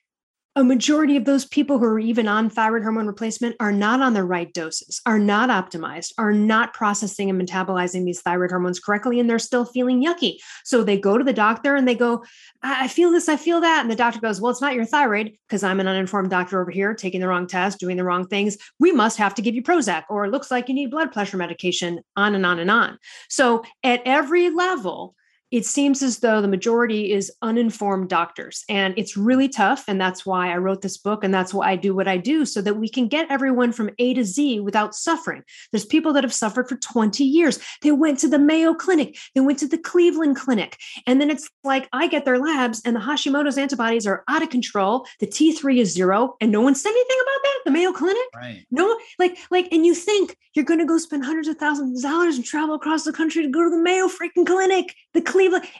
a 0.56 0.64
majority 0.64 1.16
of 1.16 1.24
those 1.24 1.44
people 1.44 1.78
who 1.78 1.84
are 1.84 1.98
even 2.00 2.26
on 2.26 2.50
thyroid 2.50 2.82
hormone 2.82 3.06
replacement 3.06 3.54
are 3.60 3.70
not 3.70 4.02
on 4.02 4.14
the 4.14 4.24
right 4.24 4.52
doses, 4.52 5.00
are 5.06 5.18
not 5.18 5.48
optimized, 5.48 6.12
are 6.18 6.32
not 6.32 6.74
processing 6.74 7.30
and 7.30 7.40
metabolizing 7.40 8.04
these 8.04 8.20
thyroid 8.20 8.50
hormones 8.50 8.80
correctly, 8.80 9.20
and 9.20 9.30
they're 9.30 9.38
still 9.38 9.64
feeling 9.64 10.04
yucky. 10.04 10.38
So 10.64 10.82
they 10.82 10.98
go 10.98 11.16
to 11.16 11.22
the 11.22 11.32
doctor 11.32 11.76
and 11.76 11.86
they 11.86 11.94
go, 11.94 12.24
I 12.62 12.88
feel 12.88 13.12
this, 13.12 13.28
I 13.28 13.36
feel 13.36 13.60
that. 13.60 13.82
And 13.82 13.90
the 13.90 13.96
doctor 13.96 14.18
goes, 14.18 14.40
Well, 14.40 14.50
it's 14.50 14.60
not 14.60 14.74
your 14.74 14.84
thyroid 14.84 15.32
because 15.48 15.62
I'm 15.62 15.78
an 15.78 15.86
uninformed 15.86 16.30
doctor 16.30 16.60
over 16.60 16.72
here 16.72 16.94
taking 16.94 17.20
the 17.20 17.28
wrong 17.28 17.46
test, 17.46 17.78
doing 17.78 17.96
the 17.96 18.04
wrong 18.04 18.26
things. 18.26 18.58
We 18.80 18.90
must 18.90 19.18
have 19.18 19.36
to 19.36 19.42
give 19.42 19.54
you 19.54 19.62
Prozac, 19.62 20.02
or 20.10 20.24
it 20.24 20.32
looks 20.32 20.50
like 20.50 20.68
you 20.68 20.74
need 20.74 20.90
blood 20.90 21.12
pressure 21.12 21.36
medication, 21.36 22.00
on 22.16 22.34
and 22.34 22.44
on 22.44 22.58
and 22.58 22.70
on. 22.70 22.98
So 23.28 23.62
at 23.84 24.02
every 24.04 24.50
level, 24.50 25.14
it 25.50 25.66
seems 25.66 26.02
as 26.02 26.18
though 26.18 26.40
the 26.40 26.48
majority 26.48 27.12
is 27.12 27.32
uninformed 27.42 28.08
doctors. 28.08 28.64
And 28.68 28.94
it's 28.96 29.16
really 29.16 29.48
tough. 29.48 29.84
And 29.88 30.00
that's 30.00 30.24
why 30.24 30.52
I 30.52 30.58
wrote 30.58 30.82
this 30.82 30.96
book. 30.96 31.24
And 31.24 31.34
that's 31.34 31.52
why 31.52 31.70
I 31.70 31.76
do 31.76 31.94
what 31.94 32.08
I 32.08 32.16
do 32.16 32.44
so 32.44 32.62
that 32.62 32.74
we 32.74 32.88
can 32.88 33.08
get 33.08 33.30
everyone 33.30 33.72
from 33.72 33.90
A 33.98 34.14
to 34.14 34.24
Z 34.24 34.60
without 34.60 34.94
suffering. 34.94 35.42
There's 35.72 35.84
people 35.84 36.12
that 36.12 36.24
have 36.24 36.32
suffered 36.32 36.68
for 36.68 36.76
20 36.76 37.24
years. 37.24 37.58
They 37.82 37.92
went 37.92 38.18
to 38.20 38.28
the 38.28 38.38
Mayo 38.38 38.74
Clinic, 38.74 39.16
they 39.34 39.40
went 39.40 39.58
to 39.60 39.66
the 39.66 39.78
Cleveland 39.78 40.36
Clinic. 40.36 40.76
And 41.06 41.20
then 41.20 41.30
it's 41.30 41.48
like 41.64 41.88
I 41.92 42.06
get 42.06 42.24
their 42.24 42.38
labs 42.38 42.82
and 42.84 42.94
the 42.94 43.00
Hashimoto's 43.00 43.58
antibodies 43.58 44.06
are 44.06 44.24
out 44.28 44.42
of 44.42 44.50
control. 44.50 45.06
The 45.18 45.26
T3 45.26 45.78
is 45.78 45.92
zero. 45.92 46.36
And 46.40 46.52
no 46.52 46.60
one 46.60 46.74
said 46.74 46.90
anything 46.90 47.18
about 47.22 47.42
that. 47.42 47.60
The 47.64 47.70
Mayo 47.72 47.92
Clinic? 47.92 48.22
Right. 48.34 48.64
No, 48.70 48.98
like, 49.18 49.36
like, 49.50 49.68
and 49.72 49.84
you 49.84 49.94
think 49.94 50.36
you're 50.54 50.64
going 50.64 50.80
to 50.80 50.86
go 50.86 50.98
spend 50.98 51.24
hundreds 51.24 51.48
of 51.48 51.56
thousands 51.56 52.04
of 52.04 52.10
dollars 52.10 52.36
and 52.36 52.44
travel 52.44 52.74
across 52.74 53.04
the 53.04 53.12
country 53.12 53.42
to 53.42 53.48
go 53.48 53.64
to 53.64 53.70
the 53.70 53.82
Mayo 53.82 54.08
freaking 54.08 54.46
Clinic, 54.46 54.94
the 55.14 55.22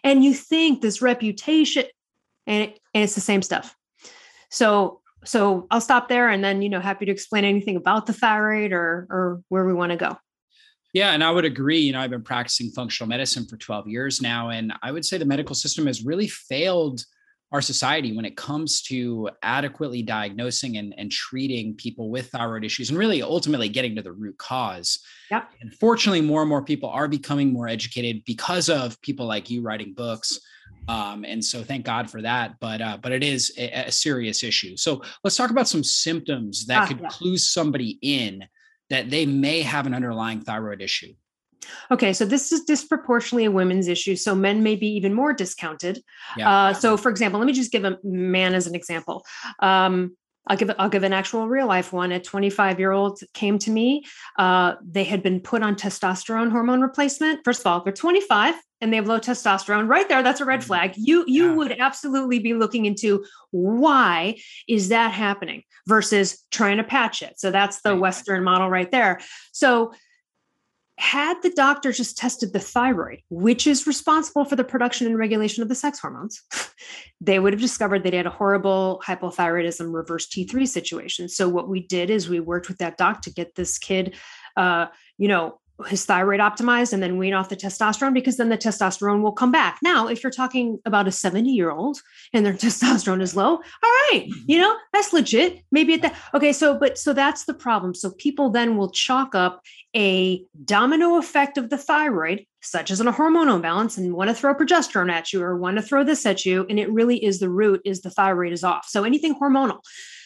And 0.05 0.25
you 0.25 0.35
think 0.35 0.81
this 0.81 1.03
reputation, 1.03 1.85
and, 2.47 2.65
it, 2.65 2.81
and 2.95 3.05
it's 3.05 3.15
the 3.15 3.21
same 3.21 3.43
stuff. 3.43 3.77
So, 4.51 5.01
so 5.25 5.67
I'll 5.71 5.81
stop 5.81 6.09
there, 6.09 6.29
and 6.29 6.43
then 6.43 6.63
you 6.63 6.69
know, 6.69 6.81
happy 6.81 7.07
to 7.07 7.13
explain 7.13 7.45
anything 7.45 7.77
about 7.77 8.07
the 8.07 8.13
thyroid 8.13 8.73
or 8.73 9.07
or 9.11 9.43
where 9.49 9.67
we 9.67 9.75
want 9.75 9.91
to 9.91 9.97
go. 9.97 10.17
Yeah, 10.93 11.13
and 11.13 11.23
I 11.23 11.31
would 11.31 11.45
agree. 11.45 11.79
You 11.79 11.93
know, 11.93 12.01
I've 12.01 12.11
been 12.11 12.23
practicing 12.23 12.71
functional 12.71 13.09
medicine 13.09 13.47
for 13.47 13.57
12 13.57 13.89
years 13.89 14.21
now, 14.21 14.51
and 14.51 14.73
I 14.83 14.91
would 14.91 15.05
say 15.05 15.19
the 15.19 15.25
medical 15.25 15.55
system 15.55 15.87
has 15.87 16.05
really 16.05 16.27
failed 16.27 17.05
our 17.53 17.61
society 17.61 18.15
when 18.15 18.25
it 18.25 18.37
comes 18.37 18.81
to 18.83 19.29
adequately 19.43 20.03
diagnosing 20.03 20.77
and, 20.77 20.95
and 20.97 21.11
treating 21.11 21.75
people 21.75 22.09
with 22.09 22.31
thyroid 22.31 22.65
issues 22.65 22.91
and 22.91 22.99
really 22.99 23.23
ultimately 23.23 23.69
getting 23.69 23.97
to 23.97 24.03
the 24.03 24.13
root 24.13 24.39
cause. 24.39 25.01
Yep. 25.31 25.51
And 25.61 25.75
fortunately, 25.75 26.21
more 26.21 26.43
and 26.43 26.49
more 26.49 26.63
people 26.63 26.89
are 26.91 27.09
becoming 27.09 27.53
more 27.53 27.67
educated 27.67 28.23
because 28.25 28.69
of 28.69 29.01
people 29.03 29.27
like 29.27 29.51
you 29.51 29.63
writing 29.63 29.95
books. 29.95 30.39
Um, 30.89 31.25
and 31.25 31.45
so 31.45 31.63
thank 31.63 31.85
God 31.85 32.09
for 32.09 32.23
that. 32.23 32.55
But 32.61 32.81
uh, 32.81 32.99
but 33.01 33.13
it 33.13 33.23
is 33.23 33.53
a, 33.59 33.87
a, 33.87 33.93
serious 33.93 34.43
issue. 34.43 34.77
So 34.77 35.03
let's 35.23 35.37
talk 35.37 35.51
about 35.51 35.69
some 35.69 35.85
symptoms 35.85 36.67
that 36.67 36.83
ah, 36.83 36.87
could 36.87 37.01
yeah. 37.01 37.09
clue 37.09 37.37
somebody 37.37 37.99
in 38.03 38.45
that 38.89 39.11
they 39.11 39.27
may 39.27 39.63
have 39.63 39.87
an 39.87 39.95
underlying 39.95 40.41
thyroid 40.41 40.83
issue. 40.83 41.13
Okay, 41.91 42.13
so 42.13 42.25
this 42.25 42.53
is 42.53 42.63
disproportionately 42.65 43.45
a 43.45 43.51
women's 43.51 43.89
issue. 43.89 44.17
So 44.17 44.35
men 44.35 44.63
may 44.63 44.77
be 44.77 44.89
even 44.89 45.15
more 45.15 45.33
discounted. 45.33 46.03
Yeah. 46.37 46.51
Uh, 46.51 46.73
so, 46.73 46.97
for 46.97 47.11
example, 47.11 47.39
let 47.39 47.47
me 47.47 47.53
just 47.53 47.73
give 47.73 47.85
a 47.85 47.99
man 48.03 48.55
as 48.55 48.67
an 48.67 48.75
example. 48.75 49.25
Um, 49.61 50.17
I'll 50.47 50.57
give 50.57 50.71
I'll 50.79 50.89
give 50.89 51.03
an 51.03 51.13
actual 51.13 51.47
real 51.49 51.67
life 51.67 51.93
one. 51.93 52.13
A 52.13 52.21
25 52.21 52.81
year 52.81 52.93
old 52.93 53.21
came 53.35 53.59
to 53.61 53.71
me. 53.71 54.05
Uh, 54.39 54.75
they 54.83 55.05
had 55.05 55.23
been 55.23 55.41
put 55.41 55.63
on 55.63 55.77
testosterone 55.77 56.51
hormone 56.51 56.81
replacement. 56.81 57.41
First 57.45 57.61
of 57.61 57.67
all, 57.67 57.85
they're 57.85 57.93
25 57.93 58.55
and 58.81 58.93
they 58.93 58.97
have 58.97 59.07
low 59.07 59.21
testosterone. 59.21 59.89
Right 59.89 60.09
there, 60.09 60.23
that's 60.23 60.41
a 60.41 60.45
red 60.45 60.61
mm-hmm. 60.61 60.67
flag. 60.67 60.95
You 60.97 61.25
you 61.27 61.51
yeah. 61.51 61.55
would 61.55 61.73
absolutely 61.79 62.39
be 62.39 62.55
looking 62.55 62.87
into 62.87 63.25
why 63.51 64.37
is 64.67 64.89
that 64.89 65.13
happening 65.13 65.63
versus 65.87 66.45
trying 66.51 66.79
to 66.79 66.85
patch 66.85 67.23
it. 67.23 67.39
So 67.39 67.51
that's 67.51 67.83
the 67.83 67.97
Western 67.97 68.43
model 68.43 68.69
right 68.71 68.91
there. 68.91 69.21
So 69.53 69.93
had 71.01 71.41
the 71.43 71.51
doctor 71.51 71.93
just 71.93 72.19
tested 72.19 72.53
the 72.53 72.61
thyroid, 72.61 73.21
which 73.31 73.67
is 73.67 73.87
responsible 73.87 74.45
for 74.45 74.57
the 74.57 74.65
production 74.65 75.07
and 75.07 75.17
regulation 75.17 75.63
of 75.63 75.69
the 75.69 75.75
sex 75.75 75.99
hormones, 75.99 76.43
they 77.21 77.39
would 77.39 77.53
have 77.53 77.61
discovered 77.61 78.03
that 78.03 78.13
he 78.13 78.17
had 78.19 78.27
a 78.27 78.31
horrible 78.31 79.03
hypothyroidism 79.07 79.95
reverse 79.95 80.29
T3 80.29 80.69
situation. 80.69 81.29
So 81.29 81.49
what 81.49 81.69
we 81.69 81.81
did 81.81 82.11
is 82.11 82.29
we 82.29 82.41
worked 82.41 82.69
with 82.69 82.79
that 82.79 82.99
doc 82.99 83.23
to 83.23 83.31
get 83.31 83.55
this 83.55 83.79
kid, 83.79 84.17
uh, 84.57 84.87
you 85.17 85.29
know, 85.29 85.60
his 85.87 86.05
thyroid 86.05 86.41
optimized 86.41 86.93
and 86.93 87.03
then 87.03 87.17
wean 87.17 87.35
off 87.35 87.49
the 87.49 87.57
testosterone 87.57 88.15
because 88.15 88.37
then 88.37 88.49
the 88.49 88.59
testosterone 88.59 89.23
will 89.23 89.33
come 89.33 89.53
back. 89.53 89.79
Now, 89.83 90.09
if 90.09 90.23
you're 90.23 90.31
talking 90.31 90.79
about 90.85 91.09
a 91.09 91.13
70 91.13 91.51
year 91.51 91.71
old 91.71 92.01
and 92.33 92.45
their 92.45 92.53
testosterone 92.55 93.23
is 93.23 93.37
low, 93.37 93.51
all 93.53 93.61
right, 93.83 94.27
mm-hmm. 94.29 94.41
you 94.47 94.59
know, 94.59 94.77
that's 94.93 95.13
legit. 95.13 95.63
Maybe 95.71 95.95
at 95.95 96.03
that. 96.03 96.17
Okay. 96.35 96.53
So, 96.53 96.79
but 96.79 96.99
so 96.99 97.13
that's 97.13 97.45
the 97.45 97.55
problem. 97.55 97.95
So 97.95 98.11
people 98.13 98.51
then 98.51 98.77
will 98.77 98.91
chalk 98.91 99.35
up 99.35 99.63
a 99.97 100.45
domino 100.65 101.19
effect 101.19 101.59
of 101.59 101.71
the 101.71 101.79
thyroid, 101.79 102.45
such 102.63 102.91
as 102.91 103.01
in 103.01 103.09
a 103.09 103.13
hormonal 103.13 103.57
imbalance, 103.57 103.99
and 103.99 104.15
want 104.15 104.29
to 104.29 104.35
throw 104.35 104.55
progesterone 104.55 105.11
at 105.11 105.33
you 105.33 105.43
or 105.43 105.57
want 105.57 105.77
to 105.77 105.83
throw 105.83 106.05
this 106.05 106.27
at 106.27 106.45
you. 106.45 106.67
And 106.69 106.79
it 106.79 106.91
really 106.93 107.23
is 107.25 107.41
the 107.41 107.51
root 107.51 107.81
is 107.85 108.03
the 108.03 108.11
thyroid 108.11 108.53
is 108.53 108.65
off. 108.65 108.87
So 108.89 109.05
anything 109.05 109.35
hormonal. 109.35 109.81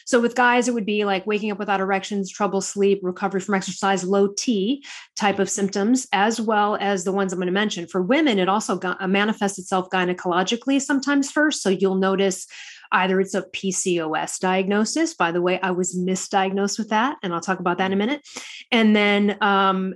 So 0.05 0.21
with 0.21 0.35
guys, 0.35 0.69
it 0.69 0.75
would 0.75 0.87
be 0.87 1.05
like 1.05 1.27
waking 1.27 1.51
up 1.51 1.59
without 1.59 1.81
erections, 1.81 2.31
trouble 2.31 2.61
sleep, 2.61 3.01
recovery 3.03 3.41
from 3.41 3.55
exercise, 3.55 4.05
low 4.05 4.29
T 4.29 4.85
type 5.17 5.39
of 5.39 5.51
symptoms, 5.51 6.07
as 6.13 6.41
well 6.41 6.77
as 6.81 7.05
the 7.05 7.13
ones 7.13 7.33
I'm 7.33 7.39
going 7.39 7.47
to 7.47 7.53
mention. 7.53 7.87
For 7.87 8.03
women, 8.03 8.39
it 8.39 8.49
also 8.49 8.79
uh, 8.79 9.07
manifests 9.07 9.59
itself 9.59 9.89
gynecologically 9.91 10.81
sometimes 10.81 11.31
first. 11.31 11.63
So 11.63 11.71
you'll 11.71 11.95
notice 11.97 12.47
either 12.93 13.21
it's 13.21 13.35
a 13.35 13.43
PCOS 13.43 14.39
diagnosis. 14.39 15.15
By 15.15 15.33
the 15.33 15.43
way, 15.43 15.61
I 15.61 15.73
was 15.73 15.97
misdiagnosed 15.97 16.79
with 16.79 16.91
that, 16.91 17.17
and 17.23 17.35
I'll 17.35 17.41
talk 17.41 17.59
about 17.59 17.79
that 17.79 17.87
in 17.87 17.93
a 17.93 17.97
minute. 17.97 18.23
And 18.71 18.95
then 18.95 19.37
um, 19.41 19.95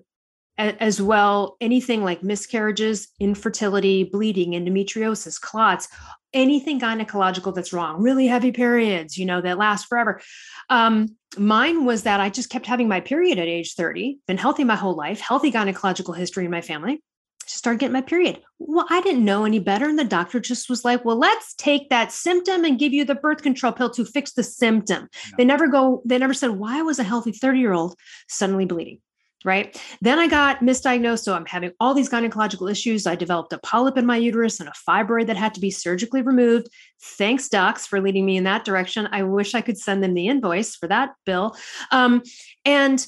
as 0.58 1.00
well 1.00 1.56
anything 1.60 2.02
like 2.02 2.22
miscarriages, 2.22 3.08
infertility, 3.20 4.04
bleeding, 4.04 4.52
endometriosis, 4.52 5.40
clots, 5.40 5.88
anything 6.34 6.80
gynecological 6.80 7.54
that's 7.54 7.72
wrong, 7.72 8.02
really 8.02 8.26
heavy 8.26 8.52
periods, 8.52 9.16
you 9.16 9.24
know, 9.24 9.40
that 9.40 9.58
last 9.58 9.86
forever. 9.86 10.20
Um, 10.68 11.16
mine 11.38 11.84
was 11.84 12.02
that 12.02 12.20
I 12.20 12.28
just 12.30 12.50
kept 12.50 12.66
having 12.66 12.88
my 12.88 13.00
period 13.00 13.38
at 13.38 13.48
age 13.48 13.74
30, 13.74 14.18
been 14.26 14.36
healthy 14.36 14.64
my 14.64 14.76
whole 14.76 14.94
life, 14.94 15.20
healthy 15.20 15.50
gynecological 15.50 16.16
history 16.16 16.44
in 16.44 16.50
my 16.50 16.60
family. 16.60 17.02
Just 17.44 17.58
started 17.58 17.80
getting 17.80 17.94
my 17.94 18.02
period. 18.02 18.42
Well, 18.58 18.84
I 18.90 19.00
didn't 19.00 19.24
know 19.24 19.46
any 19.46 19.58
better. 19.58 19.88
And 19.88 19.98
the 19.98 20.04
doctor 20.04 20.38
just 20.38 20.68
was 20.68 20.84
like, 20.84 21.02
well, 21.06 21.16
let's 21.16 21.54
take 21.54 21.88
that 21.88 22.12
symptom 22.12 22.62
and 22.62 22.78
give 22.78 22.92
you 22.92 23.06
the 23.06 23.14
birth 23.14 23.40
control 23.40 23.72
pill 23.72 23.88
to 23.90 24.04
fix 24.04 24.32
the 24.32 24.42
symptom. 24.42 25.04
No. 25.04 25.36
They 25.38 25.44
never 25.46 25.66
go, 25.68 26.02
they 26.04 26.18
never 26.18 26.34
said, 26.34 26.50
why 26.50 26.82
was 26.82 26.98
a 26.98 27.04
healthy 27.04 27.32
30 27.32 27.58
year 27.58 27.72
old 27.72 27.94
suddenly 28.28 28.66
bleeding? 28.66 29.00
Right? 29.44 29.80
Then 30.00 30.18
I 30.18 30.26
got 30.26 30.60
misdiagnosed. 30.60 31.22
So 31.22 31.34
I'm 31.34 31.46
having 31.46 31.72
all 31.80 31.94
these 31.94 32.08
gynecological 32.08 32.70
issues. 32.70 33.06
I 33.06 33.14
developed 33.14 33.52
a 33.52 33.58
polyp 33.58 33.96
in 33.96 34.06
my 34.06 34.16
uterus 34.16 34.60
and 34.60 34.68
a 34.68 34.90
fibroid 34.90 35.26
that 35.26 35.36
had 35.36 35.54
to 35.54 35.60
be 35.60 35.70
surgically 35.70 36.22
removed. 36.22 36.68
Thanks, 37.00 37.48
docs, 37.48 37.86
for 37.86 38.00
leading 38.00 38.26
me 38.26 38.36
in 38.36 38.44
that 38.44 38.64
direction. 38.64 39.08
I 39.12 39.22
wish 39.22 39.54
I 39.54 39.60
could 39.60 39.78
send 39.78 40.02
them 40.02 40.14
the 40.14 40.28
invoice 40.28 40.74
for 40.74 40.88
that 40.88 41.10
bill. 41.24 41.56
Um, 41.92 42.22
and 42.64 43.04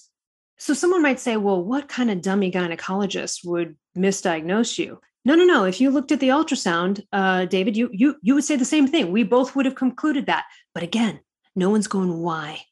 so 0.58 0.74
someone 0.74 1.02
might 1.02 1.20
say, 1.20 1.36
well, 1.36 1.62
what 1.62 1.88
kind 1.88 2.10
of 2.10 2.22
dummy 2.22 2.52
gynecologist 2.52 3.44
would 3.44 3.76
misdiagnose 3.96 4.78
you? 4.78 5.00
No, 5.24 5.34
no, 5.34 5.44
no. 5.44 5.64
If 5.64 5.80
you 5.80 5.90
looked 5.90 6.12
at 6.12 6.20
the 6.20 6.28
ultrasound, 6.28 7.02
uh, 7.12 7.44
David, 7.44 7.76
you 7.76 7.90
you 7.92 8.16
you 8.22 8.34
would 8.34 8.44
say 8.44 8.56
the 8.56 8.64
same 8.64 8.86
thing. 8.86 9.12
We 9.12 9.22
both 9.22 9.54
would 9.54 9.66
have 9.66 9.74
concluded 9.74 10.26
that. 10.26 10.44
But 10.72 10.82
again, 10.82 11.20
no 11.54 11.68
one's 11.68 11.88
going 11.88 12.22
why 12.22 12.62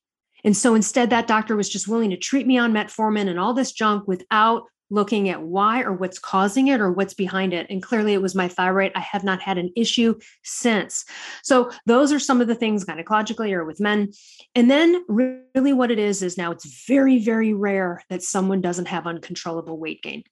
and 0.45 0.57
so 0.57 0.75
instead, 0.75 1.11
that 1.11 1.26
doctor 1.26 1.57
was 1.57 1.68
just 1.68 1.88
willing 1.88 2.11
to 2.11 2.16
treat 2.16 2.47
me 2.47 2.59
on 2.59 2.73
metformin 2.73 3.28
and 3.28 3.38
all 3.38 3.54
this 3.54 3.73
junk 3.73 4.07
without 4.07 4.64
looking 4.90 5.28
at 5.28 5.42
why 5.42 5.83
or 5.83 5.92
what's 5.92 6.18
causing 6.18 6.68
it 6.68 6.80
or 6.80 6.90
what's 6.90 7.14
behind 7.14 7.52
it. 7.52 7.66
And 7.68 7.83
clearly 7.83 8.14
it 8.14 8.23
was 8.23 8.35
my 8.35 8.49
thyroid. 8.49 8.92
I 8.95 9.00
have 9.00 9.25
not 9.25 9.40
had 9.40 9.59
an 9.59 9.71
issue 9.76 10.18
since. 10.45 11.04
So 11.42 11.71
those 11.87 12.12
are 12.12 12.18
some 12.18 12.40
of 12.40 12.49
the 12.49 12.54
things 12.54 12.85
gynecologically 12.85 13.52
or 13.52 13.64
with 13.64 13.80
men. 13.80 14.12
And 14.54 14.71
then 14.71 15.04
really 15.09 15.73
what 15.73 15.90
it 15.90 15.99
is 15.99 16.23
is 16.23 16.38
now 16.38 16.52
it's 16.52 16.87
very, 16.87 17.18
very 17.18 17.52
rare 17.52 18.02
that 18.09 18.23
someone 18.23 18.61
doesn't 18.61 18.88
have 18.88 19.07
uncontrollable 19.07 19.78
weight 19.78 20.02
gain. 20.02 20.25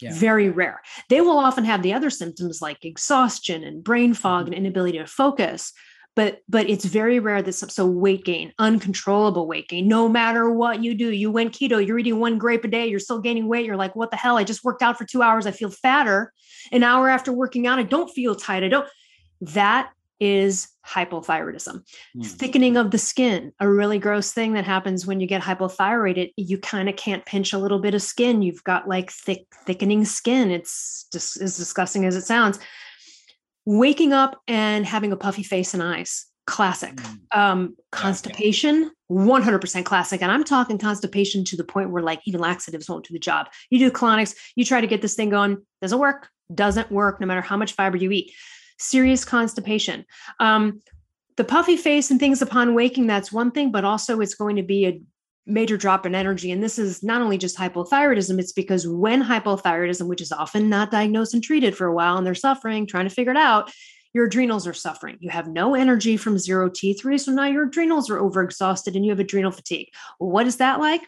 Yeah. 0.00 0.14
Very 0.14 0.48
rare. 0.48 0.80
They 1.10 1.20
will 1.20 1.38
often 1.38 1.64
have 1.64 1.82
the 1.82 1.92
other 1.92 2.08
symptoms 2.08 2.62
like 2.62 2.84
exhaustion 2.84 3.62
and 3.62 3.84
brain 3.84 4.14
fog 4.14 4.46
mm-hmm. 4.46 4.54
and 4.54 4.66
inability 4.66 4.98
to 4.98 5.06
focus 5.06 5.72
but 6.16 6.40
but 6.48 6.68
it's 6.68 6.84
very 6.84 7.18
rare 7.18 7.42
that 7.42 7.52
so 7.52 7.86
weight 7.86 8.24
gain 8.24 8.52
uncontrollable 8.58 9.46
weight 9.46 9.68
gain 9.68 9.86
no 9.86 10.08
matter 10.08 10.50
what 10.50 10.82
you 10.82 10.94
do 10.94 11.10
you 11.10 11.30
went 11.30 11.52
keto 11.52 11.84
you're 11.84 11.98
eating 11.98 12.18
one 12.18 12.38
grape 12.38 12.64
a 12.64 12.68
day 12.68 12.86
you're 12.86 12.98
still 12.98 13.20
gaining 13.20 13.46
weight 13.48 13.66
you're 13.66 13.76
like 13.76 13.94
what 13.96 14.10
the 14.10 14.16
hell? 14.16 14.36
I 14.36 14.44
just 14.44 14.64
worked 14.64 14.82
out 14.82 14.98
for 14.98 15.04
two 15.04 15.22
hours 15.22 15.46
i 15.46 15.50
feel 15.50 15.70
fatter. 15.70 16.32
An 16.72 16.82
hour 16.82 17.08
after 17.08 17.32
working 17.32 17.66
out 17.66 17.78
i 17.78 17.82
don't 17.82 18.10
feel 18.10 18.34
tight 18.34 18.64
i 18.64 18.68
don't 18.68 18.88
that 19.40 19.90
is 20.18 20.68
hypothyroidism. 20.86 21.82
Mm. 22.16 22.26
thickening 22.26 22.76
of 22.76 22.90
the 22.90 22.98
skin 22.98 23.52
a 23.58 23.68
really 23.68 23.98
gross 23.98 24.32
thing 24.32 24.52
that 24.52 24.64
happens 24.64 25.06
when 25.06 25.18
you 25.20 25.26
get 25.26 25.42
hypothyroid 25.42 26.18
it, 26.18 26.32
you 26.36 26.58
kind 26.58 26.88
of 26.88 26.96
can't 26.96 27.24
pinch 27.24 27.52
a 27.52 27.58
little 27.58 27.78
bit 27.78 27.94
of 27.94 28.02
skin 28.02 28.42
you've 28.42 28.64
got 28.64 28.88
like 28.88 29.10
thick 29.10 29.46
thickening 29.64 30.04
skin 30.04 30.50
it's 30.50 31.06
just 31.12 31.40
as 31.40 31.56
disgusting 31.56 32.04
as 32.04 32.16
it 32.16 32.24
sounds 32.24 32.58
waking 33.70 34.12
up 34.12 34.42
and 34.48 34.84
having 34.84 35.12
a 35.12 35.16
puffy 35.16 35.44
face 35.44 35.74
and 35.74 35.82
eyes. 35.82 36.26
Classic. 36.46 36.96
Mm. 36.96 37.18
um 37.32 37.76
constipation 37.92 38.90
100% 39.08 39.84
classic. 39.84 40.22
And 40.22 40.32
i'm 40.32 40.42
talking 40.42 40.78
constipation 40.78 41.44
to 41.44 41.56
the 41.56 41.62
point 41.62 41.90
where 41.90 42.02
like 42.02 42.20
even 42.24 42.40
laxatives 42.40 42.88
won't 42.88 43.06
do 43.06 43.12
the 43.12 43.20
job. 43.20 43.46
You 43.70 43.78
do 43.78 43.90
colonics 43.90 44.34
you 44.56 44.64
try 44.64 44.80
to 44.80 44.86
get 44.88 45.02
this 45.02 45.14
thing 45.14 45.30
going 45.30 45.58
doesn't 45.80 45.98
work 45.98 46.28
doesn't 46.52 46.90
work 46.90 47.20
no 47.20 47.26
matter 47.26 47.40
how 47.40 47.56
much 47.56 47.74
fiber 47.74 47.96
you 47.96 48.10
eat. 48.10 48.32
Serious 48.78 49.24
constipation. 49.24 50.04
Um 50.40 50.80
the 51.36 51.44
puffy 51.44 51.76
face 51.76 52.10
and 52.10 52.18
things 52.18 52.42
upon 52.42 52.74
waking 52.74 53.06
that's 53.06 53.30
one 53.30 53.52
thing 53.52 53.70
but 53.70 53.84
also 53.84 54.20
it's 54.20 54.34
going 54.34 54.56
to 54.56 54.64
be 54.64 54.86
a 54.86 55.00
major 55.46 55.76
drop 55.76 56.06
in 56.06 56.14
energy. 56.14 56.50
And 56.50 56.62
this 56.62 56.78
is 56.78 57.02
not 57.02 57.22
only 57.22 57.38
just 57.38 57.56
hypothyroidism, 57.56 58.38
it's 58.38 58.52
because 58.52 58.86
when 58.86 59.22
hypothyroidism, 59.22 60.06
which 60.06 60.20
is 60.20 60.32
often 60.32 60.68
not 60.68 60.90
diagnosed 60.90 61.34
and 61.34 61.42
treated 61.42 61.76
for 61.76 61.86
a 61.86 61.94
while, 61.94 62.16
and 62.16 62.26
they're 62.26 62.34
suffering, 62.34 62.86
trying 62.86 63.08
to 63.08 63.14
figure 63.14 63.32
it 63.32 63.38
out, 63.38 63.72
your 64.12 64.26
adrenals 64.26 64.66
are 64.66 64.74
suffering. 64.74 65.16
You 65.20 65.30
have 65.30 65.48
no 65.48 65.74
energy 65.74 66.16
from 66.16 66.38
zero 66.38 66.68
T3. 66.68 67.18
So 67.20 67.32
now 67.32 67.46
your 67.46 67.64
adrenals 67.64 68.10
are 68.10 68.18
overexhausted 68.18 68.96
and 68.96 69.04
you 69.04 69.10
have 69.10 69.20
adrenal 69.20 69.52
fatigue. 69.52 69.88
What 70.18 70.46
is 70.46 70.56
that 70.56 70.80
like? 70.80 71.02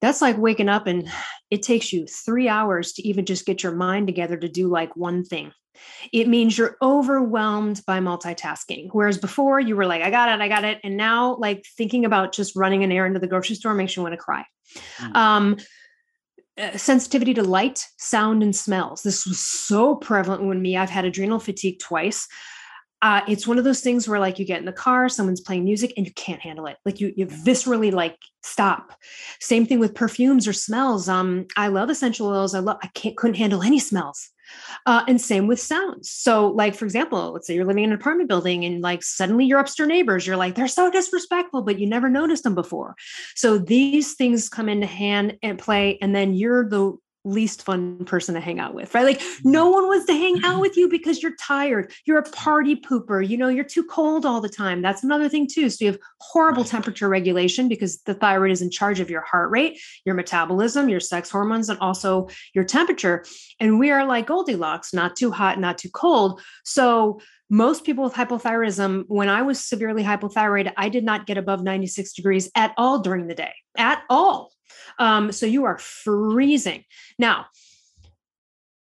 That's 0.00 0.22
like 0.22 0.38
waking 0.38 0.68
up 0.68 0.86
and 0.86 1.10
it 1.50 1.62
takes 1.62 1.92
you 1.92 2.06
three 2.06 2.48
hours 2.48 2.92
to 2.94 3.06
even 3.06 3.24
just 3.24 3.46
get 3.46 3.62
your 3.62 3.72
mind 3.72 4.06
together 4.06 4.36
to 4.36 4.48
do 4.48 4.68
like 4.68 4.96
one 4.96 5.24
thing. 5.24 5.52
It 6.12 6.28
means 6.28 6.56
you're 6.56 6.76
overwhelmed 6.82 7.82
by 7.86 8.00
multitasking. 8.00 8.88
Whereas 8.92 9.18
before 9.18 9.60
you 9.60 9.76
were 9.76 9.86
like, 9.86 10.02
I 10.02 10.10
got 10.10 10.28
it, 10.28 10.40
I 10.40 10.48
got 10.48 10.64
it. 10.64 10.78
And 10.84 10.96
now, 10.96 11.36
like 11.36 11.64
thinking 11.76 12.04
about 12.04 12.32
just 12.32 12.56
running 12.56 12.84
an 12.84 12.92
errand 12.92 13.14
to 13.14 13.20
the 13.20 13.26
grocery 13.26 13.56
store 13.56 13.74
makes 13.74 13.96
you 13.96 14.02
want 14.02 14.12
to 14.12 14.18
cry. 14.18 14.44
Mm. 14.98 15.16
Um, 15.16 15.56
uh, 16.58 16.76
sensitivity 16.76 17.34
to 17.34 17.42
light, 17.42 17.86
sound, 17.98 18.42
and 18.42 18.56
smells. 18.56 19.02
This 19.02 19.26
was 19.26 19.38
so 19.38 19.94
prevalent 19.94 20.42
with 20.44 20.58
me. 20.58 20.76
I've 20.76 20.90
had 20.90 21.04
adrenal 21.04 21.38
fatigue 21.38 21.78
twice. 21.80 22.26
Uh, 23.02 23.20
it's 23.28 23.46
one 23.46 23.58
of 23.58 23.64
those 23.64 23.82
things 23.82 24.08
where 24.08 24.18
like 24.18 24.38
you 24.38 24.44
get 24.46 24.58
in 24.58 24.64
the 24.64 24.72
car, 24.72 25.08
someone's 25.08 25.40
playing 25.40 25.64
music 25.64 25.92
and 25.96 26.06
you 26.06 26.12
can't 26.14 26.40
handle 26.40 26.66
it. 26.66 26.78
Like 26.86 26.98
you, 26.98 27.12
you 27.14 27.26
viscerally 27.26 27.92
like 27.92 28.16
stop. 28.42 28.92
Same 29.38 29.66
thing 29.66 29.78
with 29.78 29.94
perfumes 29.94 30.48
or 30.48 30.54
smells. 30.54 31.08
Um, 31.08 31.46
I 31.56 31.68
love 31.68 31.90
essential 31.90 32.28
oils. 32.28 32.54
I 32.54 32.60
love. 32.60 32.78
I 32.82 32.88
can't 32.88 33.16
couldn't 33.16 33.36
handle 33.36 33.62
any 33.62 33.78
smells. 33.78 34.30
Uh, 34.84 35.04
and 35.08 35.20
same 35.20 35.46
with 35.46 35.60
sounds. 35.60 36.10
So, 36.10 36.48
like, 36.48 36.74
for 36.74 36.84
example, 36.84 37.32
let's 37.32 37.46
say 37.46 37.54
you're 37.54 37.64
living 37.64 37.84
in 37.84 37.92
an 37.92 37.98
apartment 37.98 38.28
building 38.28 38.64
and 38.64 38.80
like 38.80 39.02
suddenly 39.02 39.44
your 39.44 39.58
upstairs 39.58 39.88
neighbors, 39.88 40.26
you're 40.26 40.36
like, 40.36 40.54
they're 40.54 40.68
so 40.68 40.90
disrespectful, 40.90 41.62
but 41.62 41.78
you 41.78 41.86
never 41.86 42.08
noticed 42.08 42.44
them 42.44 42.54
before. 42.54 42.94
So 43.34 43.58
these 43.58 44.14
things 44.14 44.48
come 44.48 44.68
into 44.68 44.86
hand 44.86 45.38
and 45.42 45.58
play, 45.58 45.98
and 46.00 46.14
then 46.14 46.34
you're 46.34 46.68
the 46.68 46.96
least 47.26 47.62
fun 47.62 48.04
person 48.04 48.34
to 48.34 48.40
hang 48.40 48.60
out 48.60 48.74
with, 48.74 48.94
right? 48.94 49.04
Like 49.04 49.22
no 49.44 49.68
one 49.68 49.86
wants 49.86 50.06
to 50.06 50.12
hang 50.12 50.40
out 50.44 50.60
with 50.60 50.76
you 50.76 50.88
because 50.88 51.22
you're 51.22 51.36
tired. 51.36 51.92
You're 52.04 52.18
a 52.18 52.30
party 52.30 52.76
pooper. 52.76 53.26
You 53.26 53.36
know, 53.36 53.48
you're 53.48 53.64
too 53.64 53.84
cold 53.84 54.24
all 54.24 54.40
the 54.40 54.48
time. 54.48 54.82
That's 54.82 55.04
another 55.04 55.28
thing 55.28 55.48
too. 55.48 55.68
So 55.70 55.84
you 55.84 55.92
have 55.92 56.00
horrible 56.20 56.64
temperature 56.64 57.08
regulation 57.08 57.68
because 57.68 57.98
the 58.02 58.14
thyroid 58.14 58.50
is 58.50 58.62
in 58.62 58.70
charge 58.70 59.00
of 59.00 59.10
your 59.10 59.22
heart 59.22 59.50
rate, 59.50 59.78
your 60.04 60.14
metabolism, 60.14 60.88
your 60.88 61.00
sex 61.00 61.30
hormones, 61.30 61.68
and 61.68 61.78
also 61.80 62.28
your 62.54 62.64
temperature. 62.64 63.24
And 63.60 63.78
we 63.78 63.90
are 63.90 64.06
like 64.06 64.26
Goldilocks, 64.26 64.94
not 64.94 65.16
too 65.16 65.30
hot, 65.30 65.58
not 65.58 65.78
too 65.78 65.90
cold. 65.90 66.40
So 66.64 67.20
most 67.48 67.84
people 67.84 68.04
with 68.04 68.14
hypothyroidism, 68.14 69.04
when 69.06 69.28
I 69.28 69.42
was 69.42 69.64
severely 69.64 70.02
hypothyroid, 70.02 70.72
I 70.76 70.88
did 70.88 71.04
not 71.04 71.26
get 71.26 71.38
above 71.38 71.62
96 71.62 72.12
degrees 72.12 72.50
at 72.56 72.74
all 72.76 73.00
during 73.00 73.28
the 73.28 73.34
day, 73.34 73.52
at 73.76 74.02
all. 74.10 74.50
Um, 74.98 75.32
so 75.32 75.46
you 75.46 75.64
are 75.64 75.78
freezing. 75.78 76.84
Now, 77.18 77.46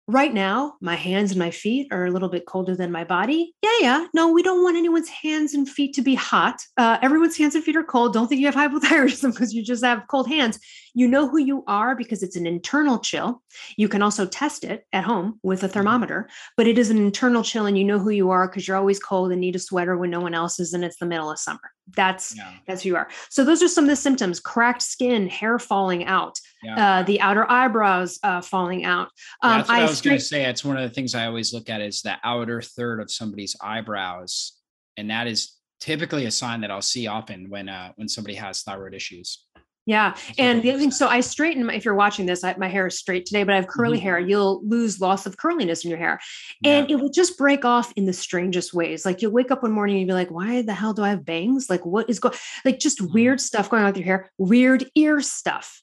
right 0.08 0.34
now 0.34 0.74
my 0.80 0.96
hands 0.96 1.30
and 1.30 1.38
my 1.38 1.50
feet 1.50 1.88
are 1.92 2.06
a 2.06 2.10
little 2.10 2.28
bit 2.28 2.44
colder 2.44 2.74
than 2.74 2.90
my 2.90 3.04
body. 3.04 3.54
Yeah 3.62 3.70
yeah. 3.80 4.06
No 4.12 4.32
we 4.32 4.42
don't 4.42 4.62
want 4.62 4.76
anyone's 4.76 5.08
hands 5.08 5.54
and 5.54 5.68
feet 5.68 5.94
to 5.94 6.02
be 6.02 6.14
hot. 6.14 6.60
Uh, 6.76 6.98
everyone's 7.02 7.38
hands 7.38 7.54
and 7.54 7.62
feet 7.62 7.76
are 7.76 7.84
cold. 7.84 8.12
Don't 8.12 8.26
think 8.26 8.40
you 8.40 8.50
have 8.50 8.54
hypothyroidism 8.54 9.32
because 9.32 9.54
you 9.54 9.62
just 9.62 9.84
have 9.84 10.06
cold 10.08 10.28
hands 10.28 10.58
you 10.94 11.08
know 11.08 11.28
who 11.28 11.38
you 11.38 11.64
are 11.66 11.94
because 11.94 12.22
it's 12.22 12.36
an 12.36 12.46
internal 12.46 12.98
chill 12.98 13.42
you 13.76 13.88
can 13.88 14.02
also 14.02 14.26
test 14.26 14.64
it 14.64 14.86
at 14.92 15.04
home 15.04 15.38
with 15.42 15.62
a 15.62 15.66
mm-hmm. 15.66 15.74
thermometer 15.74 16.28
but 16.56 16.66
it 16.66 16.78
is 16.78 16.90
an 16.90 16.98
internal 16.98 17.42
chill 17.42 17.66
and 17.66 17.78
you 17.78 17.84
know 17.84 17.98
who 17.98 18.10
you 18.10 18.30
are 18.30 18.48
because 18.48 18.66
you're 18.66 18.76
always 18.76 18.98
cold 18.98 19.32
and 19.32 19.40
need 19.40 19.56
a 19.56 19.58
sweater 19.58 19.96
when 19.96 20.10
no 20.10 20.20
one 20.20 20.34
else 20.34 20.60
is 20.60 20.72
and 20.72 20.84
it's 20.84 20.98
the 20.98 21.06
middle 21.06 21.30
of 21.30 21.38
summer 21.38 21.60
that's 21.96 22.36
yeah. 22.36 22.52
that's 22.66 22.82
who 22.82 22.90
you 22.90 22.96
are 22.96 23.08
so 23.30 23.44
those 23.44 23.62
are 23.62 23.68
some 23.68 23.84
of 23.84 23.90
the 23.90 23.96
symptoms 23.96 24.40
cracked 24.40 24.82
skin 24.82 25.28
hair 25.28 25.58
falling 25.58 26.04
out 26.04 26.38
yeah. 26.62 27.00
uh, 27.00 27.02
the 27.02 27.20
outer 27.20 27.50
eyebrows 27.50 28.18
uh, 28.22 28.40
falling 28.40 28.84
out 28.84 29.08
um, 29.42 29.58
that's 29.58 29.68
what 29.68 29.78
I, 29.78 29.82
I 29.82 29.88
was 29.88 30.00
going 30.00 30.16
to 30.16 30.24
say 30.24 30.44
it's 30.44 30.64
one 30.64 30.76
of 30.76 30.88
the 30.88 30.94
things 30.94 31.14
i 31.14 31.26
always 31.26 31.52
look 31.52 31.68
at 31.68 31.80
is 31.80 32.02
the 32.02 32.16
outer 32.24 32.62
third 32.62 33.00
of 33.00 33.10
somebody's 33.10 33.56
eyebrows 33.60 34.52
and 34.96 35.10
that 35.10 35.26
is 35.26 35.56
typically 35.80 36.26
a 36.26 36.30
sign 36.30 36.60
that 36.60 36.70
i'll 36.70 36.80
see 36.80 37.06
often 37.06 37.50
when 37.50 37.68
uh, 37.68 37.92
when 37.96 38.08
somebody 38.08 38.34
has 38.36 38.62
thyroid 38.62 38.94
issues 38.94 39.44
yeah. 39.84 40.14
And 40.38 40.62
the 40.62 40.70
other 40.70 40.78
thing, 40.78 40.92
so 40.92 41.08
I 41.08 41.20
straighten 41.20 41.66
my, 41.66 41.74
if 41.74 41.84
you're 41.84 41.94
watching 41.94 42.26
this, 42.26 42.44
I, 42.44 42.54
my 42.56 42.68
hair 42.68 42.86
is 42.86 42.98
straight 42.98 43.26
today, 43.26 43.42
but 43.42 43.52
I 43.52 43.56
have 43.56 43.66
curly 43.66 43.98
mm-hmm. 43.98 44.04
hair. 44.04 44.18
You'll 44.20 44.62
lose 44.64 45.00
loss 45.00 45.26
of 45.26 45.36
curliness 45.36 45.84
in 45.84 45.90
your 45.90 45.98
hair. 45.98 46.20
And 46.64 46.88
yeah. 46.88 46.96
it 46.96 47.00
will 47.00 47.10
just 47.10 47.36
break 47.36 47.64
off 47.64 47.92
in 47.96 48.06
the 48.06 48.12
strangest 48.12 48.72
ways. 48.72 49.04
Like 49.04 49.22
you'll 49.22 49.32
wake 49.32 49.50
up 49.50 49.62
one 49.62 49.72
morning 49.72 49.98
and 49.98 50.06
be 50.06 50.12
like, 50.14 50.30
why 50.30 50.62
the 50.62 50.74
hell 50.74 50.92
do 50.92 51.02
I 51.02 51.10
have 51.10 51.24
bangs? 51.24 51.68
Like 51.68 51.84
what 51.84 52.08
is 52.08 52.20
going, 52.20 52.36
like 52.64 52.78
just 52.78 53.00
mm-hmm. 53.00 53.12
weird 53.12 53.40
stuff 53.40 53.70
going 53.70 53.82
on 53.82 53.88
with 53.88 53.96
your 53.96 54.06
hair, 54.06 54.30
weird 54.38 54.88
ear 54.94 55.20
stuff. 55.20 55.82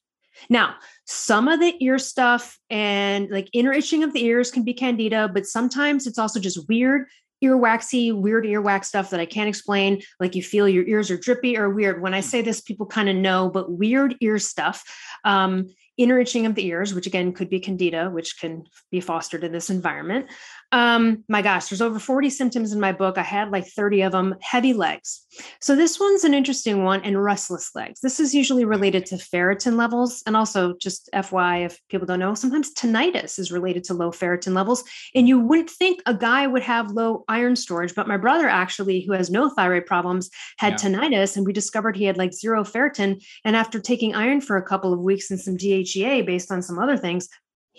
Now, 0.50 0.76
some 1.06 1.50
of 1.50 1.60
the 1.60 1.76
ear 1.84 2.00
stuff 2.00 2.58
and 2.70 3.30
like 3.30 3.50
inner 3.52 3.74
itching 3.74 4.04
of 4.04 4.14
the 4.14 4.24
ears 4.24 4.52
can 4.52 4.64
be 4.64 4.74
candida, 4.74 5.28
but 5.28 5.46
sometimes 5.46 6.08
it's 6.08 6.18
also 6.18 6.40
just 6.40 6.68
weird 6.70 7.08
earwaxy, 7.44 8.14
weird 8.14 8.46
earwax 8.46 8.86
stuff 8.86 9.10
that 9.10 9.20
I 9.20 9.26
can't 9.26 9.50
explain. 9.50 10.02
Like 10.20 10.36
you 10.36 10.44
feel 10.44 10.68
your 10.68 10.86
ears 10.86 11.10
are 11.12 11.18
drippy 11.18 11.58
or 11.58 11.70
weird. 11.70 12.02
When 12.02 12.14
I 12.14 12.20
say 12.22 12.42
this, 12.42 12.62
people 12.62 12.86
kind 12.86 13.10
of 13.10 13.16
know, 13.16 13.50
but 13.50 13.72
weird 13.72 14.16
ear 14.22 14.40
stuff. 14.40 14.84
Um, 15.24 15.68
inner 15.98 16.20
itching 16.20 16.46
of 16.46 16.56
the 16.56 16.66
ears, 16.66 16.94
which 16.94 17.08
again 17.08 17.34
could 17.34 17.50
be 17.50 17.60
candida, 17.60 18.10
which 18.10 18.40
can 18.40 18.64
be 18.90 19.02
fostered 19.02 19.44
in 19.44 19.52
this 19.52 19.70
environment. 19.70 20.28
Um, 20.72 21.24
my 21.28 21.42
gosh, 21.42 21.70
there's 21.70 21.82
over 21.82 21.98
40 21.98 22.30
symptoms 22.30 22.72
in 22.72 22.80
my 22.80 22.92
book. 22.92 23.18
I 23.18 23.24
had 23.24 23.52
like 23.52 23.66
30 23.66 24.02
of 24.02 24.12
them. 24.12 24.36
Heavy 24.42 24.74
legs. 24.74 25.26
So 25.62 25.76
this 25.76 26.00
one's 26.00 26.24
an 26.24 26.34
interesting 26.34 26.84
one, 26.84 27.02
and 27.02 27.22
restless 27.22 27.72
legs. 27.76 28.02
This 28.02 28.20
is 28.20 28.36
usually 28.36 28.66
related 28.66 29.06
to 29.08 29.16
ferritin 29.16 29.78
levels, 29.78 30.22
and 30.26 30.38
also 30.38 30.76
just 30.78 31.10
FY, 31.14 31.64
if 31.64 31.80
people 31.90 32.06
don't 32.06 32.20
know, 32.20 32.36
sometimes 32.36 32.74
tinnitus 32.74 33.40
is 33.40 33.52
related 33.52 33.84
to 33.86 33.94
low 33.94 34.12
ferritin 34.12 34.54
levels. 34.54 34.84
And 35.16 35.28
you 35.28 35.40
wouldn't 35.40 35.70
think 35.70 36.02
a 36.06 36.14
guy 36.14 36.46
would 36.46 36.64
have 36.64 36.92
low 36.92 37.24
iron 37.28 37.56
storage, 37.56 37.96
but 37.96 38.08
my 38.08 38.18
brother 38.18 38.48
actually, 38.48 39.02
who 39.02 39.14
has 39.14 39.30
no 39.30 39.50
thyroid 39.50 39.86
problems, 39.86 40.30
had 40.58 40.74
yeah. 40.74 40.90
tinnitus, 40.90 41.36
and 41.36 41.46
we 41.46 41.54
discovered 41.54 41.96
he 41.96 42.06
had 42.06 42.18
like 42.18 42.34
zero 42.34 42.64
ferritin. 42.64 43.24
And 43.44 43.56
after 43.56 43.80
taking 43.80 44.14
iron 44.14 44.42
for 44.42 44.58
a 44.58 44.64
couple 44.64 44.94
of 44.94 45.00
weeks 45.00 45.32
and 45.32 45.40
some 45.40 45.58
DHEA 45.58 46.26
based 46.26 46.52
on 46.52 46.62
some 46.62 46.78
other 46.78 46.98
things, 46.98 47.28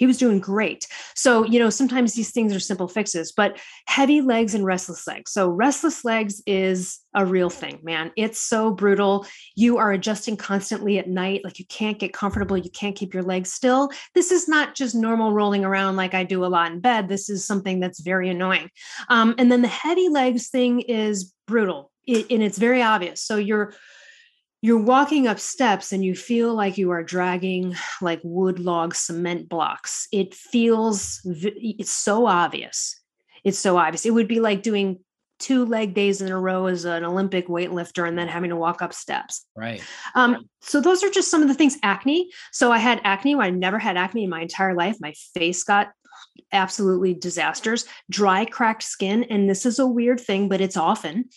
he 0.01 0.07
was 0.07 0.17
doing 0.17 0.41
great. 0.41 0.89
So, 1.15 1.45
you 1.45 1.59
know, 1.59 1.69
sometimes 1.69 2.15
these 2.15 2.31
things 2.31 2.55
are 2.55 2.59
simple 2.59 2.89
fixes, 2.89 3.33
but 3.33 3.61
heavy 3.87 4.23
legs 4.23 4.55
and 4.55 4.65
restless 4.65 5.07
legs. 5.07 5.31
So, 5.31 5.51
restless 5.51 6.07
legs 6.07 6.43
is 6.47 7.01
a 7.15 7.27
real 7.27 7.51
thing, 7.51 7.81
man. 7.83 8.11
It's 8.17 8.41
so 8.41 8.71
brutal. 8.71 9.27
You 9.57 9.77
are 9.77 9.93
adjusting 9.93 10.39
constantly 10.39 10.99
at 10.99 11.07
night. 11.07 11.43
Like 11.45 11.59
you 11.59 11.67
can't 11.67 11.99
get 11.99 12.15
comfortable. 12.15 12.57
You 12.57 12.71
can't 12.71 12.97
keep 12.97 13.13
your 13.13 13.23
legs 13.23 13.53
still. 13.53 13.91
This 14.15 14.33
is 14.33 14.49
not 14.49 14.75
just 14.75 14.95
normal 14.95 15.35
rolling 15.35 15.67
around 15.67 15.97
like 15.97 16.15
I 16.15 16.25
do 16.25 16.47
a 16.47 16.49
lot 16.49 16.73
in 16.73 16.81
bed. 16.81 17.09
This 17.09 17.29
is 17.29 17.45
something 17.45 17.79
that's 17.79 18.01
very 18.01 18.31
annoying. 18.31 18.71
Um, 19.11 19.35
and 19.37 19.53
then 19.53 19.61
the 19.61 19.69
heavy 19.69 20.09
legs 20.09 20.49
thing 20.49 20.81
is 20.81 21.35
brutal 21.47 21.93
it, 22.07 22.27
and 22.31 22.43
it's 22.43 22.59
very 22.59 22.81
obvious. 22.81 23.23
So, 23.23 23.37
you're 23.37 23.75
you're 24.63 24.79
walking 24.79 25.27
up 25.27 25.39
steps 25.39 25.93
and 25.93 26.05
you 26.05 26.15
feel 26.15 26.55
like 26.55 26.77
you 26.77 26.91
are 26.91 27.03
dragging 27.03 27.75
like 28.03 28.21
wood 28.23 28.59
log 28.59 28.95
cement 28.95 29.49
blocks. 29.49 30.07
It 30.13 30.35
feels 30.35 31.21
it's 31.25 31.91
so 31.91 32.27
obvious. 32.27 33.01
It's 33.43 33.59
so 33.59 33.79
obvious. 33.79 34.05
It 34.05 34.13
would 34.13 34.29
be 34.29 34.41
like 34.41 34.63
doing 34.63 34.99
two 35.39 35.65
leg 35.65 35.95
days 35.95 36.21
in 36.21 36.31
a 36.31 36.39
row 36.39 36.67
as 36.67 36.85
an 36.85 37.03
olympic 37.03 37.49
weightlifter 37.49 38.07
and 38.07 38.19
then 38.19 38.29
having 38.29 38.51
to 38.51 38.57
walk 38.57 38.83
up 38.83 38.93
steps. 38.93 39.47
Right. 39.57 39.83
Um, 40.15 40.47
so 40.61 40.83
those 40.83 41.03
are 41.03 41.09
just 41.09 41.31
some 41.31 41.41
of 41.41 41.49
the 41.49 41.55
things. 41.55 41.79
Acne. 41.83 42.31
So 42.53 42.71
i 42.71 42.79
had 42.79 43.01
acne 43.05 43.35
i 43.37 43.49
never 43.49 43.79
had 43.79 43.97
acne 43.97 44.25
in 44.25 44.31
my 44.31 44.43
entire 44.43 44.75
life. 44.75 44.97
My 45.01 45.15
face 45.33 45.65
got 45.65 45.93
absolutely 46.53 47.15
disasters 47.15 47.87
dry 48.11 48.45
cracked 48.45 48.83
skin. 48.83 49.25
And 49.25 49.49
this 49.49 49.65
is 49.65 49.79
a 49.79 49.87
weird 49.87 50.21
thing 50.21 50.51
but 50.51 50.61
it's 50.61 50.77
often 50.77 51.31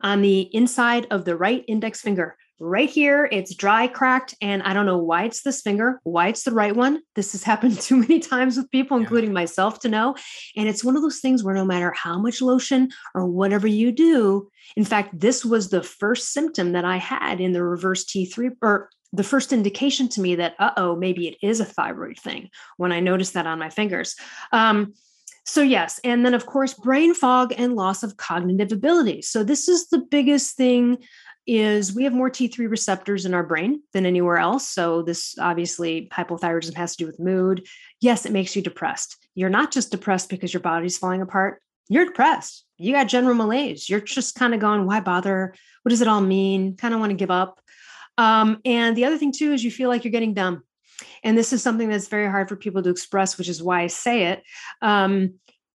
on 0.00 0.22
the 0.22 0.42
inside 0.54 1.08
of 1.10 1.24
the 1.24 1.36
right 1.36 1.64
index 1.66 2.00
finger 2.00 2.36
right 2.62 2.88
here 2.88 3.28
it's 3.32 3.56
dry 3.56 3.88
cracked 3.88 4.36
and 4.40 4.62
i 4.62 4.72
don't 4.72 4.86
know 4.86 4.96
why 4.96 5.24
it's 5.24 5.42
this 5.42 5.62
finger 5.62 6.00
why 6.04 6.28
it's 6.28 6.44
the 6.44 6.52
right 6.52 6.76
one 6.76 7.00
this 7.16 7.32
has 7.32 7.42
happened 7.42 7.78
too 7.80 7.96
many 7.96 8.20
times 8.20 8.56
with 8.56 8.70
people 8.70 8.96
yeah. 8.96 9.02
including 9.02 9.32
myself 9.32 9.80
to 9.80 9.88
know 9.88 10.14
and 10.56 10.68
it's 10.68 10.84
one 10.84 10.94
of 10.94 11.02
those 11.02 11.18
things 11.18 11.42
where 11.42 11.56
no 11.56 11.64
matter 11.64 11.90
how 11.90 12.18
much 12.18 12.40
lotion 12.40 12.88
or 13.16 13.26
whatever 13.26 13.66
you 13.66 13.90
do 13.90 14.48
in 14.76 14.84
fact 14.84 15.18
this 15.18 15.44
was 15.44 15.70
the 15.70 15.82
first 15.82 16.32
symptom 16.32 16.70
that 16.70 16.84
i 16.84 16.98
had 16.98 17.40
in 17.40 17.50
the 17.50 17.62
reverse 17.62 18.04
t3 18.04 18.52
or 18.62 18.88
the 19.12 19.24
first 19.24 19.52
indication 19.52 20.08
to 20.08 20.20
me 20.20 20.36
that 20.36 20.54
uh-oh 20.60 20.94
maybe 20.94 21.26
it 21.26 21.36
is 21.42 21.58
a 21.58 21.64
thyroid 21.64 22.16
thing 22.16 22.48
when 22.76 22.92
i 22.92 23.00
noticed 23.00 23.34
that 23.34 23.46
on 23.46 23.58
my 23.58 23.70
fingers 23.70 24.14
um, 24.52 24.94
so, 25.44 25.60
yes. 25.60 25.98
And 26.04 26.24
then, 26.24 26.34
of 26.34 26.46
course, 26.46 26.74
brain 26.74 27.14
fog 27.14 27.52
and 27.58 27.74
loss 27.74 28.04
of 28.04 28.16
cognitive 28.16 28.70
ability. 28.70 29.22
So, 29.22 29.42
this 29.42 29.68
is 29.68 29.88
the 29.88 29.98
biggest 29.98 30.56
thing 30.56 30.98
is 31.46 31.94
we 31.94 32.04
have 32.04 32.12
more 32.12 32.30
T3 32.30 32.70
receptors 32.70 33.24
in 33.24 33.34
our 33.34 33.42
brain 33.42 33.82
than 33.92 34.06
anywhere 34.06 34.38
else. 34.38 34.68
So 34.68 35.02
this 35.02 35.36
obviously 35.38 36.08
hypothyroidism 36.12 36.74
has 36.74 36.96
to 36.96 37.04
do 37.04 37.06
with 37.06 37.20
mood. 37.20 37.66
Yes, 38.00 38.26
it 38.26 38.32
makes 38.32 38.54
you 38.54 38.62
depressed. 38.62 39.16
You're 39.34 39.50
not 39.50 39.72
just 39.72 39.90
depressed 39.90 40.28
because 40.28 40.52
your 40.52 40.60
body's 40.60 40.98
falling 40.98 41.22
apart. 41.22 41.60
You're 41.88 42.06
depressed. 42.06 42.64
You 42.78 42.92
got 42.92 43.08
general 43.08 43.34
malaise. 43.34 43.88
You're 43.88 44.00
just 44.00 44.34
kind 44.34 44.54
of 44.54 44.60
going, 44.60 44.86
why 44.86 45.00
bother? 45.00 45.54
What 45.82 45.90
does 45.90 46.00
it 46.00 46.08
all 46.08 46.20
mean? 46.20 46.76
Kind 46.76 46.94
of 46.94 47.00
want 47.00 47.10
to 47.10 47.16
give 47.16 47.30
up. 47.30 47.60
Um, 48.18 48.60
and 48.64 48.96
the 48.96 49.04
other 49.04 49.18
thing 49.18 49.32
too 49.32 49.52
is 49.52 49.64
you 49.64 49.70
feel 49.70 49.88
like 49.88 50.04
you're 50.04 50.12
getting 50.12 50.34
dumb. 50.34 50.62
And 51.24 51.36
this 51.36 51.52
is 51.52 51.62
something 51.62 51.88
that's 51.88 52.08
very 52.08 52.30
hard 52.30 52.48
for 52.48 52.56
people 52.56 52.82
to 52.82 52.90
express, 52.90 53.38
which 53.38 53.48
is 53.48 53.62
why 53.62 53.82
I 53.82 53.86
say 53.88 54.26
it. 54.26 54.42
Um, 54.80 55.34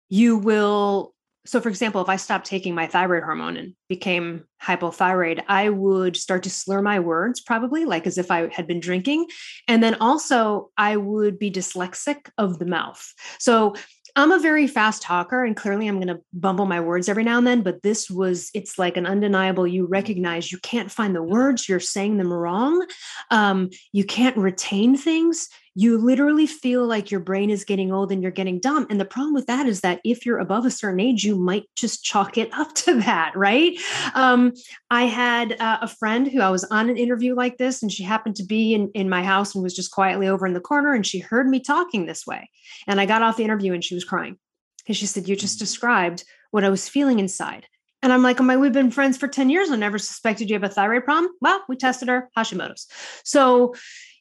you 0.09 0.37
will 0.37 1.14
so 1.47 1.61
for 1.61 1.69
example 1.69 2.01
if 2.01 2.09
i 2.09 2.17
stopped 2.17 2.47
taking 2.47 2.75
my 2.75 2.87
thyroid 2.87 3.23
hormone 3.23 3.57
and 3.57 3.75
became 3.89 4.45
hypothyroid 4.63 5.43
i 5.49 5.69
would 5.69 6.17
start 6.17 6.43
to 6.43 6.51
slur 6.51 6.83
my 6.83 7.01
words 7.01 7.41
probably 7.41 7.85
like 7.85 8.07
as 8.07 8.19
if 8.19 8.31
i 8.31 8.49
had 8.49 8.67
been 8.67 8.81
drinking 8.81 9.27
and 9.69 9.83
then 9.83 9.95
also 10.01 10.71
i 10.77 10.97
would 10.97 11.39
be 11.39 11.51
dyslexic 11.51 12.29
of 12.39 12.59
the 12.59 12.67
mouth 12.67 13.13
so 13.39 13.75
I'm 14.17 14.31
a 14.31 14.39
very 14.39 14.69
fast 14.69 15.03
talker 15.03 15.43
and 15.43 15.57
clearly 15.57 15.89
I'm 15.89 15.97
going 15.97 16.07
to 16.07 16.23
bumble 16.33 16.67
my 16.67 16.81
words 16.81 17.09
every 17.09 17.25
now 17.25 17.39
and 17.39 17.47
then, 17.47 17.63
but 17.63 17.83
this 17.83 18.09
was, 18.09 18.51
it's 18.55 18.79
like 18.79 18.97
an 18.97 19.07
undeniable, 19.07 19.67
you 19.67 19.87
recognize 19.87 20.53
you 20.53 20.59
can't 20.59 20.91
find 20.91 21.17
the 21.17 21.23
words, 21.23 21.69
you're 21.69 21.81
saying 21.81 22.19
them 22.19 22.33
wrong. 22.33 22.87
Um, 23.33 23.71
you 23.93 24.05
can't 24.05 24.37
retain 24.37 24.97
things. 24.97 25.49
You 25.75 25.99
literally 25.99 26.47
feel 26.47 26.87
like 26.87 27.11
your 27.11 27.21
brain 27.21 27.51
is 27.51 27.65
getting 27.65 27.93
old 27.93 28.13
and 28.13 28.23
you're 28.23 28.31
getting 28.31 28.61
dumb. 28.61 28.87
And 28.91 29.01
the 29.01 29.05
problem 29.05 29.35
with 29.35 29.47
that 29.47 29.67
is 29.67 29.81
that 29.81 30.01
if 30.05 30.25
you're 30.25 30.39
above 30.39 30.67
a 30.67 30.71
certain 30.71 31.01
age, 31.01 31.25
you 31.25 31.37
might 31.37 31.65
just 31.75 32.05
chalk 32.05 32.39
it 32.39 32.53
up 32.53 32.75
to 32.85 33.01
that, 33.01 33.33
right? 33.37 33.77
Um, 34.15 34.53
I 34.91 35.05
had 35.05 35.61
uh, 35.61 35.79
a 35.83 35.89
friend 35.89 36.29
who 36.29 36.41
I 36.41 36.51
was 36.51 36.65
on 36.65 36.91
an 36.91 36.97
interview 36.97 37.35
like 37.35 37.59
this, 37.59 37.83
and 37.83 37.91
she 37.91 38.03
happened 38.03 38.37
to 38.37 38.45
be 38.45 38.75
in, 38.75 38.91
in 38.95 39.09
my 39.09 39.23
house 39.23 39.55
and 39.55 39.63
was 39.63 39.75
just 39.75 39.91
quietly 39.91 40.29
over 40.29 40.47
in 40.47 40.55
the 40.55 40.61
corner, 40.61 40.95
and 40.95 41.07
she 41.07 41.19
heard 41.19 41.49
me 41.49 41.61
talking 41.61 42.07
this 42.07 42.27
way. 42.27 42.49
And 42.87 43.01
I 43.01 43.07
got 43.07 43.23
off 43.23 43.37
the 43.37 43.45
interview 43.45 43.73
and 43.73 43.83
she 43.83 43.95
was 43.95 44.05
crying 44.05 44.39
because 44.79 44.97
she 44.97 45.07
said, 45.07 45.29
You 45.29 45.37
just 45.37 45.57
mm. 45.57 45.61
described 45.61 46.25
what 46.51 46.65
I 46.65 46.69
was 46.69 46.89
feeling 46.89 47.19
inside. 47.19 47.67
And 48.05 48.13
I'm 48.13 48.23
like, 48.23 48.39
oh 48.39 48.45
my, 48.45 48.59
we've 48.59 48.71
been 48.71 48.91
friends 48.91 49.17
for 49.17 49.27
10 49.27 49.49
years. 49.49 49.71
I 49.71 49.77
never 49.77 49.99
suspected 49.99 50.51
you 50.51 50.55
have 50.55 50.63
a 50.63 50.69
thyroid 50.69 51.07
problem. 51.07 51.33
Well, 51.41 51.65
we 51.71 51.77
tested 51.77 52.09
her 52.09 52.29
Hashimoto's. 52.37 52.87
So, 53.25 53.75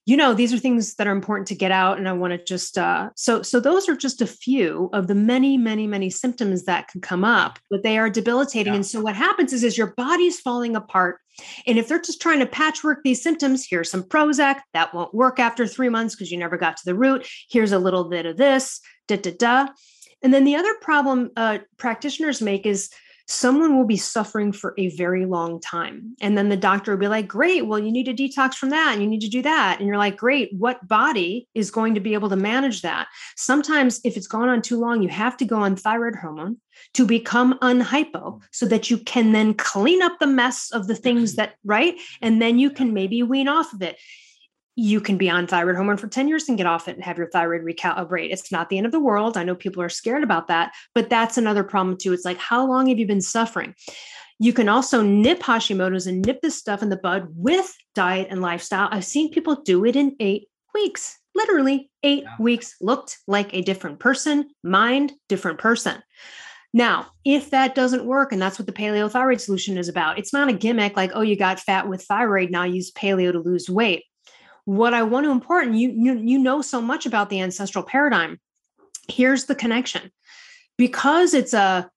you 0.05 0.17
know, 0.17 0.33
these 0.33 0.53
are 0.53 0.57
things 0.57 0.95
that 0.95 1.07
are 1.07 1.11
important 1.11 1.47
to 1.47 1.55
get 1.55 1.71
out. 1.71 1.97
And 1.97 2.09
I 2.09 2.13
want 2.13 2.31
to 2.31 2.43
just 2.43 2.77
uh 2.77 3.09
so 3.15 3.41
so 3.41 3.59
those 3.59 3.87
are 3.87 3.95
just 3.95 4.21
a 4.21 4.27
few 4.27 4.89
of 4.93 5.07
the 5.07 5.15
many, 5.15 5.57
many, 5.57 5.87
many 5.87 6.09
symptoms 6.09 6.65
that 6.65 6.89
can 6.89 7.01
come 7.01 7.23
up, 7.23 7.59
but 7.69 7.83
they 7.83 7.97
are 7.97 8.09
debilitating. 8.09 8.73
Yeah. 8.73 8.77
And 8.77 8.85
so 8.85 9.01
what 9.01 9.15
happens 9.15 9.53
is 9.53 9.63
is 9.63 9.77
your 9.77 9.93
body's 9.95 10.39
falling 10.39 10.75
apart. 10.75 11.19
And 11.65 11.79
if 11.79 11.87
they're 11.87 12.01
just 12.01 12.21
trying 12.21 12.39
to 12.39 12.45
patchwork 12.45 12.99
these 13.03 13.23
symptoms, 13.23 13.65
here's 13.67 13.89
some 13.89 14.03
Prozac 14.03 14.59
that 14.73 14.93
won't 14.93 15.13
work 15.13 15.39
after 15.39 15.65
three 15.65 15.89
months 15.89 16.15
because 16.15 16.31
you 16.31 16.37
never 16.37 16.57
got 16.57 16.77
to 16.77 16.85
the 16.85 16.95
root. 16.95 17.27
Here's 17.49 17.71
a 17.71 17.79
little 17.79 18.03
bit 18.09 18.25
of 18.25 18.37
this, 18.37 18.81
da 19.07 19.17
da 19.17 19.31
da. 19.31 19.67
And 20.21 20.33
then 20.33 20.43
the 20.43 20.55
other 20.55 20.73
problem 20.81 21.31
uh, 21.35 21.59
practitioners 21.77 22.41
make 22.41 22.65
is 22.65 22.89
someone 23.27 23.77
will 23.77 23.85
be 23.85 23.97
suffering 23.97 24.51
for 24.51 24.73
a 24.77 24.89
very 24.89 25.25
long 25.25 25.59
time. 25.61 26.15
And 26.21 26.37
then 26.37 26.49
the 26.49 26.57
doctor 26.57 26.91
will 26.91 26.99
be 26.99 27.07
like, 27.07 27.27
Great, 27.27 27.65
well, 27.65 27.79
you 27.79 27.91
need 27.91 28.05
to 28.05 28.13
detox 28.13 28.55
from 28.55 28.69
that. 28.71 28.93
And 28.93 29.01
you 29.01 29.07
need 29.07 29.21
to 29.21 29.29
do 29.29 29.41
that. 29.41 29.77
And 29.79 29.87
you're 29.87 29.97
like, 29.97 30.17
Great, 30.17 30.53
what 30.53 30.85
body 30.87 31.47
is 31.53 31.71
going 31.71 31.93
to 31.95 32.01
be 32.01 32.13
able 32.13 32.29
to 32.29 32.35
manage 32.35 32.81
that? 32.81 33.07
Sometimes, 33.35 34.01
if 34.03 34.17
it's 34.17 34.27
gone 34.27 34.49
on 34.49 34.61
too 34.61 34.79
long, 34.79 35.01
you 35.01 35.09
have 35.09 35.37
to 35.37 35.45
go 35.45 35.57
on 35.57 35.75
thyroid 35.75 36.15
hormone 36.15 36.57
to 36.93 37.05
become 37.05 37.57
unhypo 37.59 38.41
so 38.51 38.65
that 38.65 38.89
you 38.89 38.97
can 38.97 39.31
then 39.31 39.53
clean 39.53 40.01
up 40.01 40.19
the 40.19 40.27
mess 40.27 40.71
of 40.71 40.87
the 40.87 40.95
things 40.95 41.35
that, 41.35 41.55
right? 41.63 41.95
And 42.21 42.41
then 42.41 42.59
you 42.59 42.69
can 42.69 42.93
maybe 42.93 43.23
wean 43.23 43.47
off 43.47 43.73
of 43.73 43.81
it 43.81 43.97
you 44.75 44.99
can 44.99 45.17
be 45.17 45.29
on 45.29 45.45
thyroid 45.45 45.75
hormone 45.75 45.97
for 45.97 46.07
10 46.07 46.27
years 46.27 46.49
and 46.49 46.57
get 46.57 46.65
off 46.65 46.87
it 46.87 46.95
and 46.95 47.03
have 47.03 47.17
your 47.17 47.29
thyroid 47.29 47.61
recalibrate. 47.61 48.31
It's 48.31 48.51
not 48.51 48.69
the 48.69 48.77
end 48.77 48.85
of 48.85 48.91
the 48.91 48.99
world. 48.99 49.37
I 49.37 49.43
know 49.43 49.55
people 49.55 49.83
are 49.83 49.89
scared 49.89 50.23
about 50.23 50.47
that, 50.47 50.73
but 50.95 51.09
that's 51.09 51.37
another 51.37 51.63
problem 51.63 51.97
too. 51.97 52.13
It's 52.13 52.25
like, 52.25 52.39
how 52.39 52.65
long 52.65 52.87
have 52.87 52.97
you 52.97 53.05
been 53.05 53.21
suffering? 53.21 53.75
You 54.39 54.51
can 54.51 54.69
also 54.69 55.03
nip 55.03 55.41
Hashimoto's 55.41 56.07
and 56.07 56.25
nip 56.25 56.41
this 56.41 56.57
stuff 56.57 56.81
in 56.81 56.89
the 56.89 56.97
bud 56.97 57.27
with 57.35 57.71
diet 57.93 58.27
and 58.31 58.41
lifestyle. 58.41 58.89
I've 58.91 59.05
seen 59.05 59.31
people 59.31 59.61
do 59.61 59.85
it 59.85 59.95
in 59.95 60.15
eight 60.19 60.47
weeks, 60.73 61.19
literally 61.35 61.91
eight 62.01 62.23
yeah. 62.23 62.35
weeks, 62.39 62.75
looked 62.81 63.19
like 63.27 63.53
a 63.53 63.61
different 63.61 63.99
person, 63.99 64.49
mind, 64.63 65.13
different 65.29 65.59
person. 65.59 66.01
Now, 66.73 67.05
if 67.23 67.51
that 67.51 67.75
doesn't 67.75 68.05
work, 68.05 68.31
and 68.31 68.41
that's 68.41 68.57
what 68.57 68.65
the 68.65 68.73
paleo 68.73 69.09
thyroid 69.09 69.39
solution 69.39 69.77
is 69.77 69.87
about, 69.87 70.17
it's 70.17 70.33
not 70.33 70.49
a 70.49 70.53
gimmick 70.53 70.97
like, 70.97 71.11
oh, 71.13 71.21
you 71.21 71.35
got 71.35 71.59
fat 71.59 71.87
with 71.87 72.01
thyroid, 72.01 72.49
now 72.49 72.63
use 72.63 72.91
paleo 72.91 73.31
to 73.31 73.39
lose 73.39 73.69
weight 73.69 74.03
what 74.65 74.93
I 74.93 75.03
want 75.03 75.25
to 75.25 75.31
important, 75.31 75.75
you, 75.75 75.91
you, 75.95 76.17
you 76.17 76.39
know 76.39 76.61
so 76.61 76.81
much 76.81 77.05
about 77.05 77.29
the 77.29 77.41
ancestral 77.41 77.83
paradigm. 77.83 78.39
Here's 79.09 79.45
the 79.45 79.55
connection. 79.55 80.11
Because 80.77 81.33
it's 81.33 81.53
a 81.53 81.89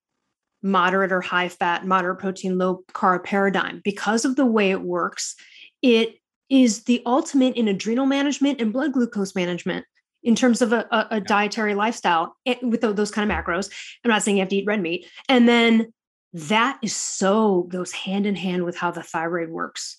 moderate 0.63 1.13
or 1.13 1.21
high 1.21 1.49
fat, 1.49 1.87
moderate 1.87 2.19
protein, 2.19 2.59
low 2.59 2.83
carb 2.93 3.25
paradigm, 3.25 3.81
because 3.85 4.25
of 4.25 4.37
the 4.37 4.47
way 4.47 4.71
it 4.71 4.83
works, 4.83 5.35
it 5.83 6.17
is 6.51 6.85
the 6.85 7.03
ultimate 7.07 7.57
in 7.57 7.69
adrenal 7.69 8.07
management 8.07 8.61
and 8.61 8.73
blood 8.73 8.93
glucose 8.93 9.35
management 9.35 9.85
in 10.23 10.35
terms 10.35 10.61
of 10.61 10.73
a, 10.73 10.87
a, 10.91 11.07
a 11.13 11.21
dietary 11.21 11.75
lifestyle 11.75 12.37
eh, 12.47 12.57
with 12.63 12.81
those 12.81 13.11
kind 13.11 13.31
of 13.31 13.37
macros. 13.37 13.71
I'm 14.05 14.11
not 14.11 14.23
saying 14.23 14.37
you 14.37 14.43
have 14.43 14.49
to 14.49 14.57
eat 14.57 14.67
red 14.67 14.83
meat. 14.83 15.07
And 15.29 15.49
then 15.49 15.93
that 16.33 16.79
is 16.83 16.95
so 16.95 17.63
goes 17.63 17.93
hand 17.93 18.27
in 18.27 18.35
hand 18.35 18.65
with 18.65 18.77
how 18.77 18.91
the 18.91 19.03
thyroid 19.03 19.49
works 19.49 19.99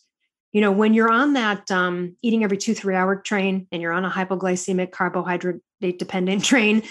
you 0.52 0.62
know 0.62 0.72
when 0.72 0.94
you're 0.94 1.12
on 1.12 1.34
that 1.34 1.70
um, 1.72 2.16
eating 2.22 2.44
every 2.44 2.58
two 2.58 2.74
three 2.74 2.96
hour 2.96 3.16
train 3.16 3.68
and 3.72 3.82
you're 3.82 3.94
on 3.94 4.06
a 4.06 4.10
hypoglycemic 4.10 4.92
carbohydrate 4.92 5.62
dependent 5.98 6.44
train 6.44 6.84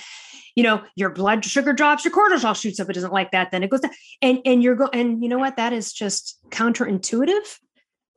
you 0.55 0.62
know 0.62 0.83
your 0.97 1.11
blood 1.11 1.45
sugar 1.45 1.73
drops 1.73 2.05
your 2.05 2.14
cortisol 2.14 2.59
shoots 2.59 2.81
up 2.81 2.88
it 2.88 2.95
doesn't 2.95 3.12
like 3.12 3.31
that 3.31 3.51
then 3.51 3.62
it 3.62 3.71
goes 3.71 3.81
down. 3.81 3.92
And 4.23 4.40
and 4.45 4.62
you're 4.62 4.75
go 4.75 4.88
and 4.92 5.23
you 5.23 5.29
know 5.29 5.38
what? 5.38 5.57
That 5.57 5.73
is 5.73 5.92
just 5.92 6.38
counterintuitive 6.51 7.59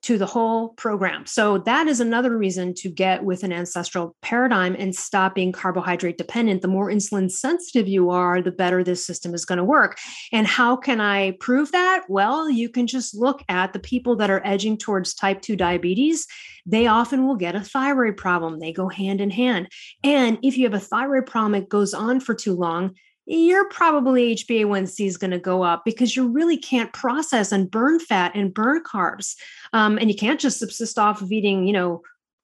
to 0.02 0.18
the 0.18 0.26
whole 0.26 0.70
program. 0.70 1.26
So 1.26 1.58
that 1.60 1.88
is 1.88 2.00
another 2.00 2.38
reason 2.38 2.74
to 2.76 2.90
get 2.90 3.24
with 3.24 3.44
an 3.44 3.52
ancestral 3.52 4.16
paradigm 4.22 4.76
and 4.80 4.96
stop 4.96 5.36
being 5.36 5.52
carbohydrate 5.52 6.18
dependent. 6.18 6.62
The 6.62 6.68
more 6.68 6.90
insulin 6.90 7.30
sensitive 7.30 7.88
you 7.88 8.10
are, 8.10 8.42
the 8.42 8.52
better 8.52 8.84
this 8.84 9.06
system 9.06 9.34
is 9.34 9.46
going 9.46 9.58
to 9.58 9.64
work. 9.64 9.98
And 10.32 10.48
how 10.48 10.76
can 10.76 11.02
I 11.02 11.32
prove 11.40 11.72
that? 11.74 12.06
Well, 12.08 12.50
you 12.50 12.70
can 12.70 12.88
just 12.88 13.14
look 13.14 13.44
at 13.50 13.74
the 13.74 13.80
people 13.80 14.16
that 14.18 14.30
are 14.30 14.42
edging 14.46 14.78
towards 14.78 15.14
type 15.14 15.42
2 15.42 15.56
diabetes. 15.56 16.26
They 16.66 16.88
often 16.88 17.26
will 17.26 17.36
get 17.36 17.56
a 17.56 17.62
thyroid 17.62 18.16
problem. 18.16 18.60
They 18.60 18.72
go 18.72 18.90
hand 18.90 19.22
in 19.22 19.32
hand. 19.32 19.68
And 20.04 20.38
if 20.44 20.58
you 20.58 20.66
have 20.66 20.74
a 20.74 20.80
thyroid 20.80 21.26
problem, 21.26 21.56
it 21.56 21.70
goes 21.70 21.94
on 21.94 22.20
for 22.20 22.34
too 22.34 22.56
long, 22.56 22.96
you're 23.30 23.70
probably 23.70 24.36
HbA1c 24.36 25.06
is 25.06 25.18
going 25.18 25.30
to 25.30 25.40
go 25.40 25.62
up 25.62 25.86
because 25.86 26.16
you 26.16 26.28
really 26.28 26.58
can't 26.58 26.92
process 26.94 27.52
and 27.52 27.70
burn 27.70 28.00
fat 28.00 28.32
and 28.34 28.52
burn 28.52 28.84
carbs. 28.84 29.36
Um, 29.72 30.00
and 30.00 30.10
you 30.10 30.16
can't 30.16 30.40
just 30.40 30.58
subsist 30.58 30.98
off 30.98 31.22
of 31.22 31.32
eating, 31.32 31.68
you 31.68 31.74
know, 31.74 32.02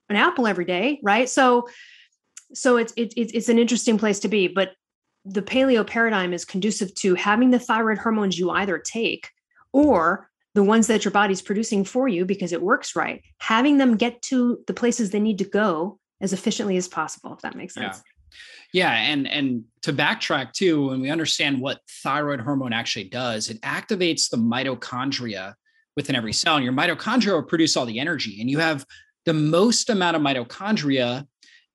an 0.10 0.16
apple 0.16 0.46
every 0.46 0.66
day, 0.66 1.00
right? 1.02 1.28
So, 1.28 1.68
so 2.54 2.78
it's 2.78 2.94
it, 2.96 3.14
it's 3.18 3.50
an 3.50 3.58
interesting 3.58 3.98
place 3.98 4.20
to 4.20 4.28
be. 4.28 4.48
But 4.48 4.74
the 5.26 5.42
paleo 5.42 5.86
paradigm 5.86 6.34
is 6.34 6.46
conducive 6.46 6.94
to 6.96 7.16
having 7.16 7.50
the 7.50 7.58
thyroid 7.58 7.98
hormones 7.98 8.38
you 8.38 8.52
either 8.52 8.78
take 8.78 9.32
or 9.74 10.30
the 10.54 10.64
ones 10.64 10.86
that 10.86 11.04
your 11.04 11.12
body's 11.12 11.42
producing 11.42 11.84
for 11.84 12.08
you 12.08 12.26
because 12.26 12.54
it 12.54 12.62
works 12.62 12.96
right, 12.96 13.24
having 13.40 13.78
them 13.78 13.98
get 13.98 14.22
to 14.22 14.60
the 14.68 14.74
places 14.74 15.10
they 15.10 15.20
need 15.20 15.40
to 15.40 15.46
go 15.46 16.00
as 16.22 16.32
efficiently 16.32 16.78
as 16.78 16.88
possible, 16.88 17.34
if 17.34 17.42
that 17.42 17.56
makes 17.56 17.74
sense. 17.74 18.04
Yeah. 18.76 18.92
And 18.92 19.26
and 19.26 19.64
to 19.84 19.94
backtrack 19.94 20.52
too, 20.52 20.90
when 20.90 21.00
we 21.00 21.10
understand 21.10 21.62
what 21.62 21.80
thyroid 22.04 22.42
hormone 22.42 22.74
actually 22.74 23.06
does, 23.06 23.50
it 23.50 23.62
activates 23.62 24.30
the 24.30 24.36
mitochondria 24.36 25.54
within 25.96 26.14
every 26.14 26.34
cell. 26.34 26.58
And 26.58 26.66
your 26.66 26.74
mitochondria 26.74 27.36
will 27.36 27.44
produce 27.44 27.78
all 27.78 27.86
the 27.86 28.02
energy, 28.02 28.42
and 28.42 28.50
you 28.50 28.60
have 28.60 28.86
the 29.24 29.34
most 29.34 29.90
amount 29.90 30.18
of 30.18 30.22
mitochondria 30.22 31.26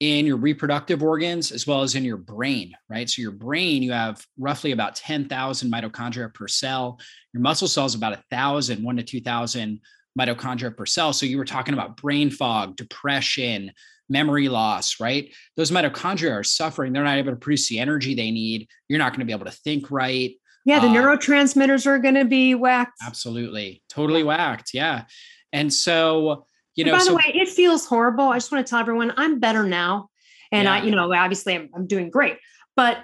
in 0.01 0.27
your 0.27 0.37
reproductive 0.37 1.03
organs 1.03 1.53
as 1.53 1.67
well 1.67 1.81
as 1.81 1.95
in 1.95 2.05
your 2.05 2.19
brain, 2.19 2.75
right? 2.91 3.09
So 3.09 3.23
your 3.23 3.33
brain, 3.33 3.83
you 3.83 3.93
have 3.93 4.23
roughly 4.39 4.73
about 4.73 4.95
10,000 4.97 5.73
mitochondria 5.73 6.35
per 6.35 6.49
cell. 6.49 6.99
Your 7.33 7.43
muscle 7.43 7.69
cells 7.69 7.95
about 7.95 8.13
a 8.13 8.23
thousand, 8.31 8.83
one 8.83 8.97
to 8.99 9.03
2,000 9.03 9.81
mitochondria 10.19 10.77
per 10.77 10.85
cell. 10.85 11.15
So 11.15 11.25
you 11.25 11.39
were 11.39 11.47
talking 11.47 11.73
about 11.73 11.97
brain 11.97 12.31
fog, 12.31 12.77
depression, 12.77 13.73
memory 14.11 14.49
loss, 14.49 15.01
right? 15.01 15.33
Those 15.57 15.71
mitochondria 15.71 16.33
are 16.33 16.45
suffering. 16.45 16.93
They're 16.93 17.05
not 17.05 17.17
able 17.17 17.31
to 17.31 17.37
produce 17.37 17.69
the 17.69 17.79
energy 17.79 18.15
they 18.15 18.31
need. 18.31 18.69
You're 18.89 18.99
not 18.99 19.13
going 19.13 19.21
to 19.21 19.25
be 19.27 19.33
able 19.33 19.47
to 19.47 19.53
think 19.53 19.91
right. 19.91 20.35
Yeah, 20.67 20.81
the 20.81 20.89
uh, 20.89 20.91
neurotransmitters 20.91 21.87
are 21.87 21.99
going 21.99 22.17
to 22.17 22.27
be 22.27 22.55
whacked. 22.55 22.99
Absolutely. 23.07 23.83
Totally 23.89 24.23
whacked. 24.23 24.75
Yeah. 24.75 25.05
And 25.53 25.73
so, 25.73 26.47
you 26.75 26.85
know, 26.85 26.93
and 26.93 27.01
by 27.01 27.05
so, 27.05 27.11
the 27.11 27.17
way, 27.17 27.33
it 27.35 27.49
feels 27.49 27.87
horrible. 27.87 28.29
I 28.29 28.37
just 28.37 28.53
want 28.53 28.67
to 28.67 28.71
tell 28.71 28.81
everyone 28.81 29.15
I'm 29.17 29.41
better 29.41 29.65
now. 29.65 30.11
And 30.53 30.65
yeah. 30.65 30.75
I, 30.75 30.83
you 30.83 30.91
know, 30.91 31.13
obviously 31.13 31.55
I'm, 31.55 31.71
I'm 31.75 31.87
doing 31.87 32.11
great, 32.11 32.37
but 32.77 32.99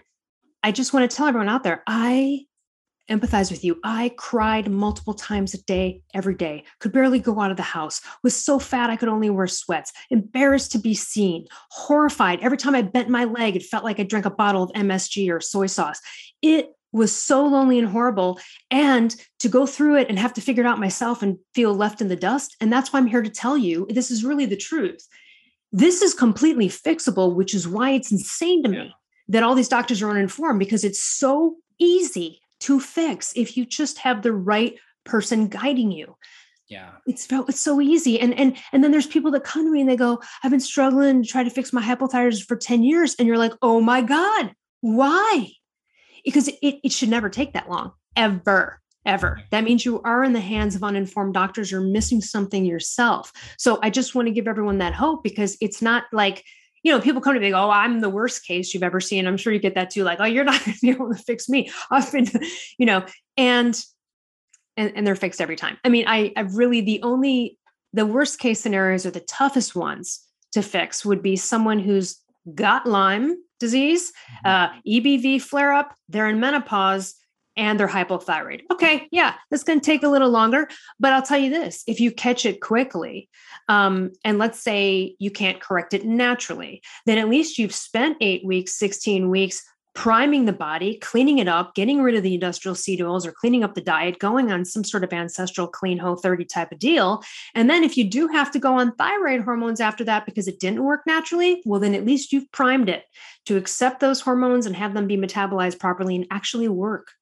I 0.62 0.72
just 0.72 0.92
want 0.92 1.08
to 1.08 1.16
tell 1.16 1.26
everyone 1.26 1.48
out 1.48 1.62
there, 1.62 1.82
I 1.86 2.45
empathize 3.10 3.50
with 3.50 3.64
you. 3.64 3.78
I 3.84 4.12
cried 4.16 4.70
multiple 4.70 5.14
times 5.14 5.54
a 5.54 5.62
day, 5.62 6.02
every 6.14 6.34
day, 6.34 6.64
could 6.80 6.92
barely 6.92 7.18
go 7.18 7.40
out 7.40 7.50
of 7.50 7.56
the 7.56 7.62
house, 7.62 8.00
was 8.22 8.34
so 8.36 8.58
fat 8.58 8.90
I 8.90 8.96
could 8.96 9.08
only 9.08 9.30
wear 9.30 9.46
sweats, 9.46 9.92
embarrassed 10.10 10.72
to 10.72 10.78
be 10.78 10.94
seen, 10.94 11.46
horrified. 11.70 12.40
Every 12.40 12.58
time 12.58 12.74
I 12.74 12.82
bent 12.82 13.08
my 13.08 13.24
leg, 13.24 13.56
it 13.56 13.62
felt 13.62 13.84
like 13.84 14.00
I 14.00 14.04
drank 14.04 14.26
a 14.26 14.30
bottle 14.30 14.64
of 14.64 14.72
MSG 14.72 15.30
or 15.30 15.40
soy 15.40 15.66
sauce. 15.66 16.00
It 16.42 16.70
was 16.92 17.14
so 17.14 17.44
lonely 17.44 17.78
and 17.78 17.88
horrible. 17.88 18.40
And 18.70 19.14
to 19.40 19.48
go 19.48 19.66
through 19.66 19.98
it 19.98 20.08
and 20.08 20.18
have 20.18 20.32
to 20.34 20.40
figure 20.40 20.64
it 20.64 20.66
out 20.66 20.78
myself 20.78 21.22
and 21.22 21.38
feel 21.54 21.74
left 21.74 22.00
in 22.00 22.08
the 22.08 22.16
dust 22.16 22.56
and 22.60 22.72
that's 22.72 22.92
why 22.92 22.98
i'm 22.98 23.06
here 23.06 23.22
to 23.22 23.30
tell 23.30 23.56
you 23.56 23.86
this 23.90 24.10
is 24.10 24.24
really 24.24 24.46
the 24.46 24.56
truth. 24.56 25.06
This 25.72 26.00
is 26.00 26.14
completely 26.14 26.68
fixable 26.68 27.34
which 27.34 27.54
is 27.54 27.68
why 27.68 27.90
it's 27.90 28.10
insane 28.10 28.62
to 28.62 28.68
me 28.70 28.94
that 29.28 29.42
all 29.42 29.54
these 29.54 29.68
doctors 29.68 30.00
are 30.00 30.10
uninformed 30.10 30.58
because 30.58 30.84
it's 30.84 31.02
so 31.02 31.56
easy 31.78 32.40
to 32.66 32.80
fix 32.80 33.32
if 33.36 33.56
you 33.56 33.64
just 33.64 33.98
have 33.98 34.22
the 34.22 34.32
right 34.32 34.74
person 35.04 35.46
guiding 35.46 35.92
you. 35.92 36.16
Yeah. 36.68 36.90
It's 37.06 37.28
it's 37.30 37.60
so 37.60 37.80
easy. 37.80 38.18
And 38.18 38.34
and 38.34 38.56
and 38.72 38.82
then 38.82 38.90
there's 38.90 39.06
people 39.06 39.30
that 39.30 39.44
come 39.44 39.64
to 39.64 39.70
me 39.70 39.80
and 39.80 39.88
they 39.88 39.96
go 39.96 40.20
i've 40.42 40.50
been 40.50 40.58
struggling 40.58 41.22
to 41.22 41.28
try 41.28 41.44
to 41.44 41.50
fix 41.50 41.72
my 41.72 41.80
hypothyroidism 41.80 42.44
for 42.44 42.56
10 42.56 42.82
years. 42.82 43.14
And 43.18 43.28
you're 43.28 43.38
like 43.38 43.52
oh 43.62 43.80
my 43.80 44.02
god 44.02 44.52
why? 44.80 45.48
Because 46.24 46.48
it, 46.48 46.80
it 46.82 46.92
should 46.92 47.08
never 47.08 47.28
take 47.28 47.52
that 47.52 47.70
long 47.70 47.92
ever 48.16 48.80
ever. 49.04 49.40
That 49.52 49.62
means 49.62 49.84
you 49.84 50.02
are 50.02 50.24
in 50.24 50.32
the 50.32 50.40
hands 50.40 50.74
of 50.74 50.82
uninformed 50.82 51.34
doctors. 51.34 51.70
You're 51.70 51.80
missing 51.80 52.20
something 52.20 52.64
yourself. 52.64 53.32
So 53.58 53.78
i 53.80 53.90
just 53.90 54.16
want 54.16 54.26
to 54.26 54.34
give 54.34 54.48
everyone 54.48 54.78
that 54.78 54.92
hope 54.92 55.22
because 55.22 55.56
it's 55.60 55.80
not 55.80 56.04
like 56.12 56.42
you 56.86 56.92
know, 56.92 57.00
people 57.00 57.20
come 57.20 57.34
to 57.34 57.40
me, 57.40 57.50
go, 57.50 57.64
oh, 57.64 57.70
I'm 57.70 58.00
the 58.00 58.08
worst 58.08 58.44
case 58.44 58.72
you've 58.72 58.84
ever 58.84 59.00
seen. 59.00 59.26
I'm 59.26 59.36
sure 59.36 59.52
you 59.52 59.58
get 59.58 59.74
that 59.74 59.90
too. 59.90 60.04
Like, 60.04 60.20
oh, 60.20 60.24
you're 60.24 60.44
not 60.44 60.60
going 60.64 60.72
to 60.72 60.80
be 60.80 60.90
able 60.90 61.12
to 61.12 61.20
fix 61.20 61.48
me. 61.48 61.68
I've 61.90 62.12
been, 62.12 62.28
you 62.78 62.86
know, 62.86 63.04
and 63.36 63.76
and, 64.76 64.92
and 64.94 65.04
they're 65.04 65.16
fixed 65.16 65.40
every 65.40 65.56
time. 65.56 65.78
I 65.84 65.88
mean, 65.88 66.04
I, 66.06 66.32
I 66.36 66.42
really 66.42 66.82
the 66.82 67.02
only 67.02 67.58
the 67.92 68.06
worst 68.06 68.38
case 68.38 68.60
scenarios 68.60 69.04
or 69.04 69.10
the 69.10 69.18
toughest 69.18 69.74
ones 69.74 70.20
to 70.52 70.62
fix 70.62 71.04
would 71.04 71.22
be 71.22 71.34
someone 71.34 71.80
who's 71.80 72.20
got 72.54 72.86
Lyme 72.86 73.36
disease, 73.58 74.12
mm-hmm. 74.46 74.76
uh, 74.76 74.80
EBV 74.86 75.42
flare 75.42 75.72
up, 75.72 75.92
they're 76.08 76.28
in 76.28 76.38
menopause, 76.38 77.16
and 77.56 77.78
they're 77.78 77.88
hypothyroid. 77.88 78.62
Okay, 78.70 79.08
yeah, 79.10 79.34
that's 79.50 79.64
going 79.64 79.80
to 79.80 79.84
take 79.84 80.02
a 80.02 80.08
little 80.08 80.30
longer, 80.30 80.68
but 81.00 81.12
I'll 81.12 81.22
tell 81.22 81.38
you 81.38 81.50
this: 81.50 81.82
if 81.86 82.00
you 82.00 82.10
catch 82.10 82.46
it 82.46 82.60
quickly, 82.60 83.28
um, 83.68 84.12
and 84.24 84.38
let's 84.38 84.60
say 84.60 85.16
you 85.18 85.30
can't 85.30 85.60
correct 85.60 85.94
it 85.94 86.04
naturally, 86.04 86.82
then 87.06 87.18
at 87.18 87.28
least 87.28 87.58
you've 87.58 87.74
spent 87.74 88.16
eight 88.20 88.44
weeks, 88.44 88.78
sixteen 88.78 89.30
weeks 89.30 89.62
priming 89.96 90.44
the 90.44 90.52
body, 90.52 90.98
cleaning 90.98 91.38
it 91.38 91.48
up, 91.48 91.74
getting 91.74 92.02
rid 92.02 92.14
of 92.14 92.22
the 92.22 92.34
industrial 92.34 92.74
seed 92.74 93.00
oils 93.00 93.26
or 93.26 93.32
cleaning 93.32 93.64
up 93.64 93.74
the 93.74 93.80
diet, 93.80 94.18
going 94.18 94.52
on 94.52 94.64
some 94.64 94.84
sort 94.84 95.02
of 95.02 95.12
ancestral 95.12 95.66
clean 95.66 95.96
whole 95.96 96.16
30 96.16 96.44
type 96.44 96.70
of 96.70 96.78
deal. 96.78 97.22
And 97.54 97.68
then 97.68 97.82
if 97.82 97.96
you 97.96 98.04
do 98.04 98.28
have 98.28 98.50
to 98.52 98.58
go 98.58 98.74
on 98.74 98.94
thyroid 98.96 99.40
hormones 99.40 99.80
after 99.80 100.04
that 100.04 100.26
because 100.26 100.46
it 100.46 100.60
didn't 100.60 100.84
work 100.84 101.00
naturally, 101.06 101.62
well, 101.64 101.80
then 101.80 101.94
at 101.94 102.04
least 102.04 102.30
you've 102.30 102.52
primed 102.52 102.90
it 102.90 103.04
to 103.46 103.56
accept 103.56 104.00
those 104.00 104.20
hormones 104.20 104.66
and 104.66 104.76
have 104.76 104.92
them 104.92 105.06
be 105.06 105.16
metabolized 105.16 105.80
properly 105.80 106.14
and 106.14 106.26
actually 106.30 106.68
work. 106.68 107.12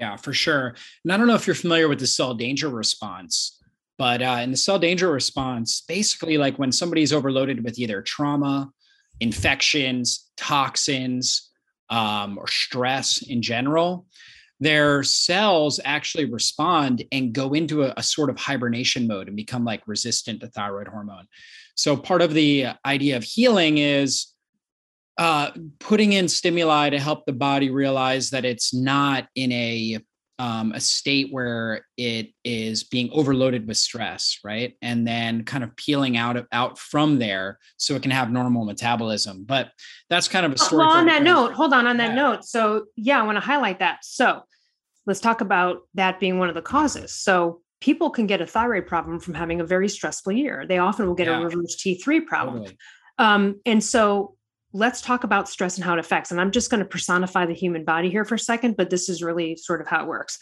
Yeah, 0.00 0.16
for 0.16 0.32
sure. 0.32 0.74
And 1.04 1.12
I 1.12 1.18
don't 1.18 1.26
know 1.26 1.34
if 1.34 1.46
you're 1.46 1.54
familiar 1.54 1.86
with 1.86 2.00
the 2.00 2.06
cell 2.06 2.32
danger 2.32 2.70
response. 2.70 3.58
But 3.98 4.22
uh, 4.22 4.40
in 4.42 4.50
the 4.50 4.56
cell 4.56 4.78
danger 4.78 5.12
response, 5.12 5.82
basically, 5.86 6.38
like 6.38 6.58
when 6.58 6.72
somebody's 6.72 7.12
overloaded 7.12 7.62
with 7.62 7.78
either 7.78 8.00
trauma, 8.00 8.70
infections, 9.20 10.30
toxins, 10.38 11.50
um, 11.90 12.38
or 12.38 12.48
stress 12.48 13.20
in 13.20 13.42
general, 13.42 14.06
their 14.58 15.02
cells 15.02 15.80
actually 15.84 16.24
respond 16.24 17.04
and 17.12 17.34
go 17.34 17.52
into 17.52 17.82
a, 17.82 17.92
a, 17.98 18.02
sort 18.02 18.30
of 18.30 18.38
hibernation 18.38 19.06
mode 19.06 19.26
and 19.26 19.36
become 19.36 19.64
like 19.64 19.82
resistant 19.86 20.40
to 20.40 20.46
thyroid 20.46 20.88
hormone. 20.88 21.26
So, 21.74 21.94
part 21.94 22.22
of 22.22 22.32
the 22.32 22.68
idea 22.86 23.18
of 23.18 23.24
healing 23.24 23.76
is 23.78 24.28
uh, 25.20 25.50
putting 25.78 26.14
in 26.14 26.28
stimuli 26.28 26.88
to 26.88 26.98
help 26.98 27.26
the 27.26 27.32
body 27.32 27.68
realize 27.68 28.30
that 28.30 28.46
it's 28.46 28.72
not 28.72 29.28
in 29.34 29.52
a 29.52 29.98
um, 30.38 30.72
a 30.72 30.80
state 30.80 31.28
where 31.30 31.84
it 31.98 32.32
is 32.42 32.84
being 32.84 33.10
overloaded 33.12 33.68
with 33.68 33.76
stress, 33.76 34.38
right? 34.42 34.74
And 34.80 35.06
then 35.06 35.44
kind 35.44 35.62
of 35.62 35.76
peeling 35.76 36.16
out 36.16 36.38
of, 36.38 36.46
out 36.50 36.78
from 36.78 37.18
there 37.18 37.58
so 37.76 37.94
it 37.94 38.00
can 38.00 38.10
have 38.10 38.32
normal 38.32 38.64
metabolism. 38.64 39.44
But 39.44 39.70
that's 40.08 40.28
kind 40.28 40.46
of 40.46 40.52
a 40.52 40.56
story. 40.56 40.86
Well, 40.86 40.96
on 40.96 41.04
that 41.08 41.22
note, 41.22 41.52
hold 41.52 41.74
on 41.74 41.86
on 41.86 41.98
that 41.98 42.10
yeah. 42.10 42.14
note. 42.14 42.46
So 42.46 42.86
yeah, 42.96 43.20
I 43.20 43.22
want 43.24 43.36
to 43.36 43.40
highlight 43.40 43.80
that. 43.80 43.98
So 44.02 44.40
let's 45.04 45.20
talk 45.20 45.42
about 45.42 45.80
that 45.92 46.18
being 46.18 46.38
one 46.38 46.48
of 46.48 46.54
the 46.54 46.62
causes. 46.62 47.12
So 47.12 47.60
people 47.82 48.08
can 48.08 48.26
get 48.26 48.40
a 48.40 48.46
thyroid 48.46 48.86
problem 48.86 49.20
from 49.20 49.34
having 49.34 49.60
a 49.60 49.64
very 49.66 49.90
stressful 49.90 50.32
year. 50.32 50.64
They 50.66 50.78
often 50.78 51.06
will 51.06 51.14
get 51.14 51.26
yeah. 51.26 51.38
a 51.38 51.44
reverse 51.44 51.76
T3 51.76 52.24
problem. 52.24 52.60
Totally. 52.60 52.78
Um, 53.18 53.60
and 53.66 53.84
so 53.84 54.36
let's 54.72 55.00
talk 55.00 55.24
about 55.24 55.48
stress 55.48 55.76
and 55.76 55.84
how 55.84 55.94
it 55.94 55.98
affects. 55.98 56.30
And 56.30 56.40
I'm 56.40 56.50
just 56.50 56.70
going 56.70 56.82
to 56.82 56.88
personify 56.88 57.46
the 57.46 57.54
human 57.54 57.84
body 57.84 58.10
here 58.10 58.24
for 58.24 58.36
a 58.36 58.38
second, 58.38 58.76
but 58.76 58.90
this 58.90 59.08
is 59.08 59.22
really 59.22 59.56
sort 59.56 59.80
of 59.80 59.86
how 59.86 60.02
it 60.02 60.08
works. 60.08 60.38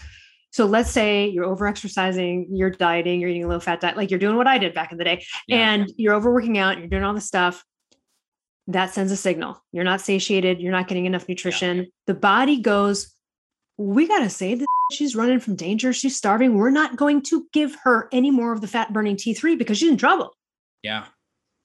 So 0.50 0.66
let's 0.66 0.90
say 0.90 1.28
you're 1.28 1.44
over 1.44 1.66
exercising, 1.66 2.48
you're 2.50 2.70
dieting, 2.70 3.20
you're 3.20 3.30
eating 3.30 3.44
a 3.44 3.48
low 3.48 3.60
fat 3.60 3.80
diet, 3.80 3.96
like 3.96 4.10
you're 4.10 4.18
doing 4.18 4.36
what 4.36 4.46
I 4.46 4.58
did 4.58 4.74
back 4.74 4.92
in 4.92 4.98
the 4.98 5.04
day, 5.04 5.24
yeah. 5.46 5.72
and 5.72 5.92
you're 5.96 6.14
overworking 6.14 6.58
out, 6.58 6.78
you're 6.78 6.88
doing 6.88 7.04
all 7.04 7.14
the 7.14 7.20
stuff. 7.20 7.64
That 8.66 8.92
sends 8.92 9.12
a 9.12 9.16
signal. 9.16 9.62
You're 9.72 9.84
not 9.84 10.00
satiated, 10.00 10.60
you're 10.60 10.72
not 10.72 10.88
getting 10.88 11.06
enough 11.06 11.28
nutrition. 11.28 11.78
Yeah. 11.78 11.84
The 12.06 12.14
body 12.14 12.60
goes, 12.60 13.14
We 13.76 14.06
got 14.08 14.20
to 14.20 14.30
save 14.30 14.60
this. 14.60 14.66
She's 14.92 15.14
running 15.14 15.38
from 15.38 15.54
danger. 15.54 15.92
She's 15.92 16.16
starving. 16.16 16.56
We're 16.56 16.70
not 16.70 16.96
going 16.96 17.22
to 17.24 17.46
give 17.52 17.76
her 17.84 18.08
any 18.10 18.30
more 18.30 18.52
of 18.52 18.62
the 18.62 18.66
fat 18.66 18.92
burning 18.92 19.16
T3 19.16 19.58
because 19.58 19.76
she's 19.76 19.90
in 19.90 19.98
trouble. 19.98 20.34
Yeah. 20.82 21.04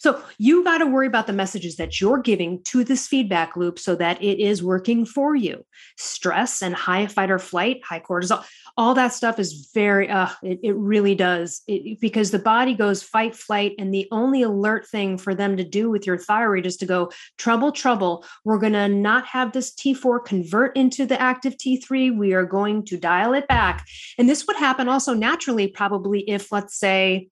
So 0.04 0.22
you 0.38 0.66
got 0.66 0.80
to 0.80 0.86
worry 0.86 1.08
about 1.08 1.28
the 1.28 1.34
messages 1.34 1.78
that 1.78 2.02
you're 2.02 2.18
giving 2.18 2.62
to 2.64 2.84
this 2.84 3.08
feedback 3.08 3.56
loop 3.56 3.80
so 3.80 3.96
that 3.96 4.22
it 4.22 4.38
is 4.38 4.62
working 4.62 5.06
for 5.06 5.34
you. 5.34 5.66
Stress 5.98 6.62
and 6.62 6.76
high 6.76 7.08
fight 7.08 7.32
or 7.32 7.40
flight, 7.40 7.80
high 7.86 8.02
cortisol, 8.02 8.44
all 8.76 8.94
that 8.96 9.14
stuff 9.14 9.40
is 9.40 9.72
very, 9.74 10.10
uh, 10.10 10.28
it, 10.42 10.60
it 10.62 10.76
really 10.76 11.16
does 11.16 11.62
it, 11.70 12.02
because 12.02 12.32
the 12.32 12.40
body 12.40 12.74
goes 12.74 13.02
fight, 13.02 13.34
flight. 13.34 13.76
And 13.80 13.94
the 13.94 14.06
only 14.12 14.42
alert 14.42 14.86
thing 14.90 15.18
for 15.18 15.34
them 15.34 15.56
to 15.56 15.64
do 15.64 15.90
with 15.90 16.06
your 16.06 16.18
thyroid 16.18 16.66
is 16.66 16.76
to 16.78 16.86
go, 16.86 17.10
trouble, 17.38 17.72
trouble. 17.72 18.26
We're 18.44 18.60
going 18.60 18.74
to 18.74 18.90
not 18.90 19.26
have 19.28 19.54
this 19.54 19.74
T4 19.74 20.26
convert 20.26 20.76
into 20.76 21.06
the 21.06 21.22
active 21.22 21.56
T3. 21.56 22.18
We 22.18 22.34
are 22.34 22.46
going 22.46 22.84
to 22.88 22.98
dial 22.98 23.34
it 23.36 23.48
back. 23.48 23.88
And 24.18 24.28
this 24.28 24.48
would 24.48 24.58
happen 24.58 24.90
also 24.90 25.14
naturally, 25.14 25.70
probably 25.70 26.30
if, 26.30 26.52
let's 26.52 26.78
say, 26.78 27.30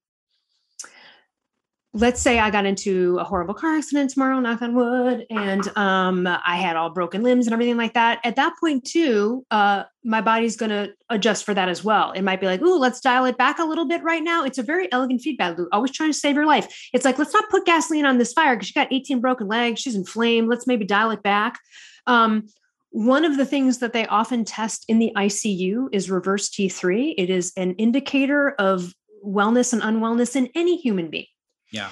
let's 1.93 2.21
say 2.21 2.39
I 2.39 2.49
got 2.51 2.65
into 2.65 3.17
a 3.19 3.23
horrible 3.25 3.53
car 3.53 3.75
accident 3.75 4.11
tomorrow, 4.11 4.39
knock 4.39 4.61
on 4.61 4.73
wood, 4.75 5.25
and 5.29 5.77
um, 5.77 6.25
I 6.25 6.55
had 6.55 6.77
all 6.77 6.89
broken 6.89 7.21
limbs 7.21 7.47
and 7.47 7.53
everything 7.53 7.75
like 7.75 7.93
that. 7.95 8.19
At 8.23 8.37
that 8.37 8.53
point, 8.61 8.85
too, 8.85 9.45
uh, 9.51 9.83
my 10.05 10.21
body's 10.21 10.55
going 10.55 10.69
to 10.69 10.93
adjust 11.09 11.43
for 11.43 11.53
that 11.53 11.67
as 11.67 11.83
well. 11.83 12.13
It 12.13 12.21
might 12.21 12.39
be 12.39 12.45
like, 12.45 12.61
ooh, 12.61 12.77
let's 12.77 13.01
dial 13.01 13.25
it 13.25 13.37
back 13.37 13.59
a 13.59 13.65
little 13.65 13.85
bit 13.85 14.03
right 14.03 14.23
now. 14.23 14.45
It's 14.45 14.57
a 14.57 14.63
very 14.63 14.89
elegant 14.93 15.21
feedback 15.21 15.57
loop, 15.57 15.67
always 15.73 15.91
trying 15.91 16.11
to 16.11 16.17
save 16.17 16.35
your 16.35 16.45
life. 16.45 16.89
It's 16.93 17.03
like, 17.03 17.19
let's 17.19 17.33
not 17.33 17.49
put 17.49 17.65
gasoline 17.65 18.05
on 18.05 18.17
this 18.17 18.31
fire 18.31 18.55
because 18.55 18.69
she 18.69 18.73
got 18.73 18.91
18 18.91 19.19
broken 19.19 19.47
legs. 19.47 19.81
She's 19.81 19.95
inflamed. 19.95 20.47
Let's 20.47 20.67
maybe 20.67 20.85
dial 20.85 21.11
it 21.11 21.23
back. 21.23 21.59
Um, 22.07 22.47
one 22.91 23.25
of 23.25 23.35
the 23.35 23.45
things 23.45 23.79
that 23.79 23.91
they 23.91 24.05
often 24.05 24.45
test 24.45 24.85
in 24.87 24.99
the 24.99 25.11
ICU 25.15 25.87
is 25.91 26.09
reverse 26.09 26.49
T3. 26.49 27.15
It 27.17 27.29
is 27.29 27.51
an 27.57 27.73
indicator 27.75 28.51
of 28.59 28.93
wellness 29.25 29.73
and 29.73 29.81
unwellness 29.81 30.35
in 30.35 30.49
any 30.55 30.77
human 30.77 31.09
being. 31.09 31.25
Yeah. 31.71 31.89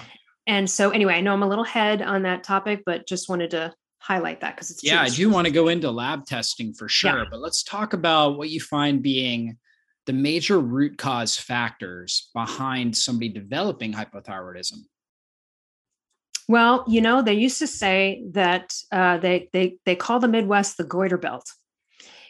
And 0.47 0.69
so, 0.69 0.89
anyway, 0.89 1.13
I 1.15 1.21
know 1.21 1.33
I'm 1.33 1.43
a 1.43 1.47
little 1.47 1.63
head 1.63 2.01
on 2.01 2.23
that 2.23 2.43
topic, 2.43 2.83
but 2.85 3.07
just 3.07 3.29
wanted 3.29 3.51
to 3.51 3.73
highlight 3.99 4.41
that 4.41 4.55
because 4.55 4.71
it's 4.71 4.83
yeah. 4.83 5.01
I 5.01 5.09
do 5.09 5.29
want 5.29 5.45
to 5.45 5.53
go 5.53 5.67
into 5.67 5.91
lab 5.91 6.25
testing 6.25 6.73
for 6.73 6.89
sure, 6.89 7.19
yeah. 7.19 7.25
but 7.29 7.39
let's 7.39 7.63
talk 7.63 7.93
about 7.93 8.37
what 8.37 8.49
you 8.49 8.59
find 8.59 9.01
being 9.01 9.57
the 10.05 10.13
major 10.13 10.59
root 10.59 10.97
cause 10.97 11.37
factors 11.37 12.29
behind 12.33 12.97
somebody 12.97 13.29
developing 13.29 13.93
hypothyroidism. 13.93 14.79
Well, 16.47 16.83
you 16.87 17.01
know, 17.01 17.21
they 17.21 17.35
used 17.35 17.59
to 17.59 17.67
say 17.67 18.23
that 18.31 18.73
uh, 18.91 19.19
they 19.19 19.49
they 19.53 19.77
they 19.85 19.95
call 19.95 20.19
the 20.19 20.27
Midwest 20.27 20.77
the 20.77 20.83
goiter 20.83 21.19
belt. 21.19 21.47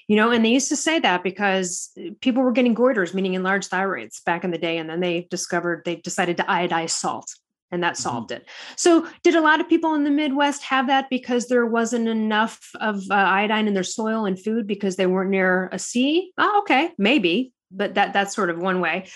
You 0.10 0.16
know, 0.16 0.32
and 0.32 0.44
they 0.44 0.50
used 0.50 0.70
to 0.70 0.76
say 0.76 1.00
that 1.00 1.24
because 1.24 1.92
people 2.20 2.42
were 2.42 2.52
getting 2.52 2.74
goiters, 2.74 3.14
meaning 3.14 3.36
enlarged 3.36 3.70
thyroids, 3.70 4.24
back 4.26 4.44
in 4.44 4.50
the 4.50 4.58
day, 4.58 4.80
and 4.80 4.90
then 4.90 5.02
they 5.02 5.28
discovered 5.30 5.84
they 5.86 5.98
decided 5.98 6.36
to 6.38 6.44
iodize 6.44 6.90
salt 6.90 7.32
and 7.72 7.84
that 7.84 7.94
mm-hmm. 7.94 8.02
solved 8.02 8.32
mm-hmm. 8.32 8.42
it. 8.42 8.50
So, 8.76 9.08
did 9.24 9.36
a 9.36 9.42
lot 9.42 9.62
of 9.62 9.70
people 9.70 9.94
in 9.94 10.04
the 10.04 10.10
Midwest 10.10 10.64
have 10.64 10.88
that 10.88 11.12
because 11.12 11.48
there 11.48 11.66
wasn't 11.66 12.08
enough 12.08 12.72
of 12.80 13.04
uh, 13.12 13.14
iodine 13.14 13.68
in 13.68 13.76
their 13.76 13.84
soil 13.84 14.26
and 14.26 14.42
food 14.42 14.66
because 14.66 14.96
they 14.96 15.06
weren't 15.06 15.30
near 15.30 15.70
a 15.72 15.78
sea? 15.78 16.32
Oh, 16.40 16.60
okay, 16.62 16.92
maybe, 16.98 17.54
but 17.72 17.94
that 17.94 18.12
that's 18.12 18.36
sort 18.36 18.50
of 18.50 18.60
one 18.60 18.82
way. 18.82 19.08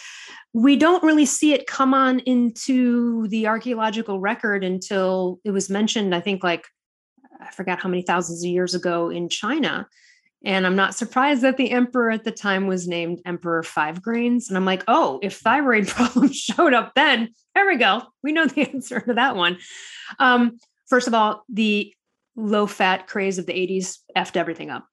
We 0.53 0.75
don't 0.75 1.03
really 1.03 1.25
see 1.25 1.53
it 1.53 1.65
come 1.65 1.95
on 1.95 2.19
into 2.19 3.27
the 3.29 3.47
archaeological 3.47 4.19
record 4.19 4.63
until 4.63 5.39
it 5.43 5.49
was 5.51 5.69
mentioned. 5.69 6.13
I 6.13 6.19
think 6.19 6.43
like 6.43 6.67
I 7.41 7.49
forgot 7.51 7.81
how 7.81 7.89
many 7.89 8.03
thousands 8.03 8.43
of 8.43 8.49
years 8.49 8.75
ago 8.75 9.09
in 9.09 9.29
China. 9.29 9.87
And 10.43 10.65
I'm 10.65 10.75
not 10.75 10.95
surprised 10.95 11.41
that 11.41 11.57
the 11.57 11.71
emperor 11.71 12.11
at 12.11 12.25
the 12.25 12.31
time 12.31 12.67
was 12.67 12.87
named 12.87 13.21
Emperor 13.25 13.63
Five 13.63 14.01
Grains. 14.01 14.49
And 14.49 14.57
I'm 14.57 14.65
like, 14.65 14.83
oh, 14.87 15.19
if 15.21 15.37
thyroid 15.37 15.87
problems 15.89 16.35
showed 16.35 16.73
up 16.73 16.93
then, 16.95 17.29
there 17.55 17.65
we 17.65 17.77
go. 17.77 18.01
We 18.23 18.31
know 18.31 18.45
the 18.45 18.69
answer 18.73 18.99
to 19.01 19.13
that 19.13 19.35
one. 19.35 19.57
Um, 20.19 20.59
first 20.87 21.07
of 21.07 21.13
all, 21.13 21.43
the 21.49 21.93
low 22.35 22.67
fat 22.67 23.07
craze 23.07 23.37
of 23.37 23.45
the 23.45 23.53
80s 23.53 23.99
effed 24.17 24.35
everything 24.35 24.69
up. 24.69 24.87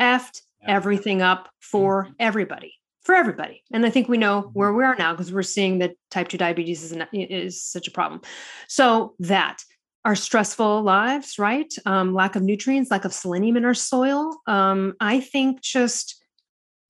Effed 0.00 0.40
yeah. 0.60 0.74
everything 0.74 1.22
up 1.22 1.48
for 1.60 2.04
mm-hmm. 2.04 2.12
everybody 2.18 2.74
for 3.02 3.14
everybody. 3.14 3.62
And 3.72 3.84
I 3.84 3.90
think 3.90 4.08
we 4.08 4.16
know 4.16 4.50
where 4.52 4.68
mm-hmm. 4.68 4.78
we 4.78 4.84
are 4.84 4.96
now 4.96 5.12
because 5.12 5.32
we're 5.32 5.42
seeing 5.42 5.78
that 5.78 5.94
type 6.10 6.28
2 6.28 6.38
diabetes 6.38 6.82
is, 6.84 6.92
an, 6.92 7.06
is 7.12 7.62
such 7.62 7.88
a 7.88 7.90
problem. 7.90 8.20
So 8.68 9.14
that 9.18 9.62
our 10.04 10.16
stressful 10.16 10.82
lives, 10.82 11.38
right? 11.38 11.72
Um, 11.86 12.12
lack 12.12 12.34
of 12.34 12.42
nutrients, 12.42 12.90
lack 12.90 13.04
of 13.04 13.12
selenium 13.12 13.56
in 13.56 13.64
our 13.64 13.74
soil. 13.74 14.36
Um, 14.46 14.94
I 15.00 15.20
think 15.20 15.60
just 15.60 16.22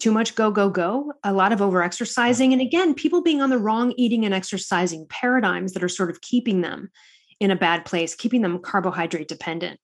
too 0.00 0.10
much 0.10 0.34
go, 0.34 0.50
go, 0.50 0.68
go, 0.68 1.12
a 1.22 1.32
lot 1.32 1.52
of 1.52 1.62
over 1.62 1.82
exercising. 1.82 2.52
And 2.52 2.60
again, 2.60 2.94
people 2.94 3.22
being 3.22 3.40
on 3.40 3.50
the 3.50 3.58
wrong 3.58 3.92
eating 3.96 4.24
and 4.24 4.34
exercising 4.34 5.06
paradigms 5.08 5.74
that 5.74 5.84
are 5.84 5.88
sort 5.88 6.10
of 6.10 6.20
keeping 6.22 6.62
them 6.62 6.90
in 7.38 7.50
a 7.50 7.56
bad 7.56 7.84
place, 7.84 8.14
keeping 8.14 8.42
them 8.42 8.58
carbohydrate 8.58 9.28
dependent. 9.28 9.78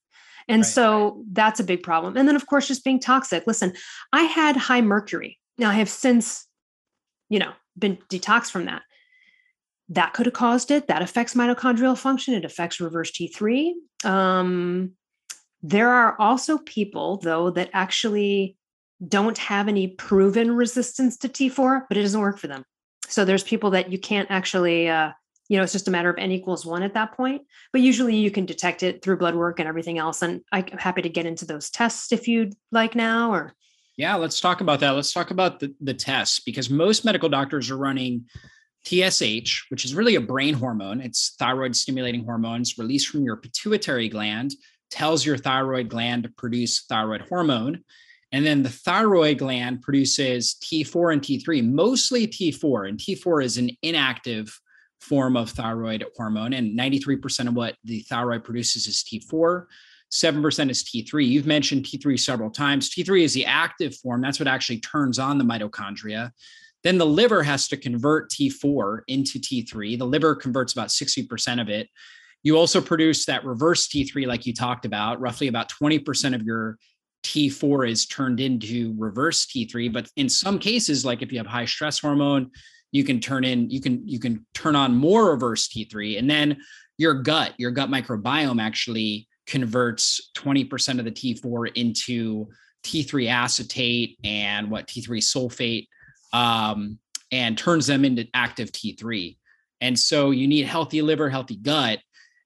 And 0.48 0.62
right. 0.62 0.66
so 0.66 1.22
that's 1.32 1.60
a 1.60 1.64
big 1.64 1.82
problem. 1.82 2.16
And 2.16 2.26
then, 2.26 2.34
of 2.34 2.46
course, 2.46 2.66
just 2.66 2.84
being 2.84 2.98
toxic. 2.98 3.46
Listen, 3.46 3.74
I 4.12 4.22
had 4.22 4.56
high 4.56 4.80
mercury. 4.80 5.38
Now, 5.58 5.70
I 5.70 5.74
have 5.74 5.90
since, 5.90 6.46
you 7.28 7.38
know, 7.38 7.52
been 7.78 7.98
detoxed 8.10 8.50
from 8.50 8.64
that 8.64 8.82
that 9.90 10.12
could 10.12 10.26
have 10.26 10.34
caused 10.34 10.70
it. 10.70 10.88
That 10.88 11.02
affects 11.02 11.34
mitochondrial 11.34 11.96
function. 11.96 12.34
It 12.34 12.44
affects 12.44 12.80
reverse 12.80 13.10
T3. 13.12 13.72
Um, 14.04 14.92
there 15.62 15.90
are 15.90 16.16
also 16.20 16.58
people, 16.58 17.16
though, 17.18 17.50
that 17.50 17.70
actually 17.72 18.56
don't 19.06 19.38
have 19.38 19.68
any 19.68 19.88
proven 19.88 20.52
resistance 20.52 21.16
to 21.18 21.28
T4, 21.28 21.82
but 21.88 21.96
it 21.96 22.02
doesn't 22.02 22.20
work 22.20 22.38
for 22.38 22.48
them. 22.48 22.64
So 23.08 23.24
there's 23.24 23.42
people 23.42 23.70
that 23.70 23.90
you 23.90 23.98
can't 23.98 24.30
actually, 24.30 24.88
uh, 24.88 25.12
you 25.48 25.56
know, 25.56 25.62
it's 25.62 25.72
just 25.72 25.88
a 25.88 25.90
matter 25.90 26.10
of 26.10 26.18
n 26.18 26.30
equals 26.30 26.66
one 26.66 26.82
at 26.82 26.94
that 26.94 27.12
point. 27.12 27.42
But 27.72 27.80
usually 27.80 28.16
you 28.16 28.30
can 28.30 28.44
detect 28.44 28.82
it 28.82 29.02
through 29.02 29.16
blood 29.16 29.34
work 29.34 29.58
and 29.58 29.68
everything 29.68 29.98
else. 29.98 30.20
And 30.20 30.42
I'm 30.52 30.66
happy 30.78 31.02
to 31.02 31.08
get 31.08 31.26
into 31.26 31.46
those 31.46 31.70
tests 31.70 32.12
if 32.12 32.28
you'd 32.28 32.54
like 32.70 32.94
now 32.94 33.32
or. 33.32 33.54
Yeah, 33.96 34.14
let's 34.14 34.40
talk 34.40 34.60
about 34.60 34.80
that. 34.80 34.90
Let's 34.90 35.12
talk 35.12 35.30
about 35.32 35.58
the, 35.58 35.74
the 35.80 35.94
tests 35.94 36.38
because 36.38 36.70
most 36.70 37.04
medical 37.04 37.28
doctors 37.28 37.70
are 37.70 37.76
running 37.76 38.26
TSH, 38.86 39.66
which 39.70 39.84
is 39.84 39.94
really 39.94 40.14
a 40.14 40.20
brain 40.20 40.54
hormone, 40.54 41.00
it's 41.00 41.34
thyroid 41.38 41.76
stimulating 41.76 42.24
hormones 42.24 42.78
released 42.78 43.08
from 43.08 43.22
your 43.22 43.36
pituitary 43.36 44.08
gland, 44.08 44.54
tells 44.90 45.26
your 45.26 45.36
thyroid 45.36 45.88
gland 45.88 46.22
to 46.22 46.30
produce 46.30 46.84
thyroid 46.84 47.22
hormone. 47.22 47.84
And 48.32 48.44
then 48.44 48.62
the 48.62 48.70
thyroid 48.70 49.38
gland 49.38 49.82
produces 49.82 50.56
T4 50.62 51.14
and 51.14 51.22
T3, 51.22 51.70
mostly 51.70 52.26
T4. 52.26 52.88
And 52.88 52.98
T4 52.98 53.44
is 53.44 53.56
an 53.58 53.70
inactive 53.82 54.58
form 55.00 55.36
of 55.36 55.50
thyroid 55.50 56.04
hormone. 56.16 56.52
And 56.52 56.78
93% 56.78 57.48
of 57.48 57.54
what 57.54 57.76
the 57.84 58.00
thyroid 58.02 58.44
produces 58.44 58.86
is 58.86 59.04
T4. 59.04 59.64
7% 60.12 60.70
is 60.70 60.84
T3. 60.84 61.26
You've 61.26 61.46
mentioned 61.46 61.84
T3 61.84 62.18
several 62.18 62.50
times. 62.50 62.90
T3 62.90 63.22
is 63.22 63.34
the 63.34 63.46
active 63.46 63.94
form. 63.96 64.20
That's 64.20 64.38
what 64.38 64.48
actually 64.48 64.80
turns 64.80 65.18
on 65.18 65.38
the 65.38 65.44
mitochondria. 65.44 66.30
Then 66.84 66.98
the 66.98 67.06
liver 67.06 67.42
has 67.42 67.68
to 67.68 67.76
convert 67.76 68.30
T4 68.30 69.00
into 69.08 69.38
T3. 69.38 69.98
The 69.98 70.06
liver 70.06 70.34
converts 70.34 70.72
about 70.72 70.88
60% 70.88 71.60
of 71.60 71.68
it. 71.68 71.88
You 72.42 72.56
also 72.56 72.80
produce 72.80 73.24
that 73.26 73.44
reverse 73.44 73.88
T3, 73.88 74.26
like 74.26 74.46
you 74.46 74.54
talked 74.54 74.84
about. 74.84 75.20
Roughly 75.20 75.48
about 75.48 75.70
20% 75.70 76.34
of 76.34 76.42
your 76.42 76.78
T4 77.24 77.90
is 77.90 78.06
turned 78.06 78.38
into 78.40 78.94
reverse 78.96 79.46
T3. 79.46 79.92
But 79.92 80.08
in 80.16 80.28
some 80.28 80.58
cases, 80.58 81.04
like 81.04 81.20
if 81.20 81.32
you 81.32 81.38
have 81.38 81.48
high 81.48 81.64
stress 81.64 81.98
hormone, 81.98 82.50
you 82.92 83.04
can 83.04 83.20
turn 83.20 83.44
in, 83.44 83.68
you 83.68 83.80
can, 83.80 84.06
you 84.06 84.20
can 84.20 84.46
turn 84.54 84.76
on 84.76 84.94
more 84.94 85.32
reverse 85.32 85.68
T3. 85.68 86.18
And 86.18 86.30
then 86.30 86.58
your 86.96 87.14
gut, 87.14 87.54
your 87.58 87.70
gut 87.70 87.90
microbiome 87.90 88.62
actually 88.62 89.28
converts 89.46 90.30
20% 90.36 90.98
of 90.98 91.04
the 91.04 91.10
T4 91.10 91.76
into 91.76 92.46
T3 92.84 93.28
acetate 93.28 94.18
and 94.22 94.70
what 94.70 94.86
T3 94.86 95.18
sulfate 95.18 95.88
um, 96.32 96.98
and 97.30 97.56
turns 97.56 97.86
them 97.86 98.04
into 98.04 98.26
active 98.34 98.72
T3. 98.72 99.36
And 99.80 99.98
so 99.98 100.30
you 100.30 100.48
need 100.48 100.66
healthy 100.66 101.02
liver, 101.02 101.30
healthy 101.30 101.56
gut. 101.56 102.00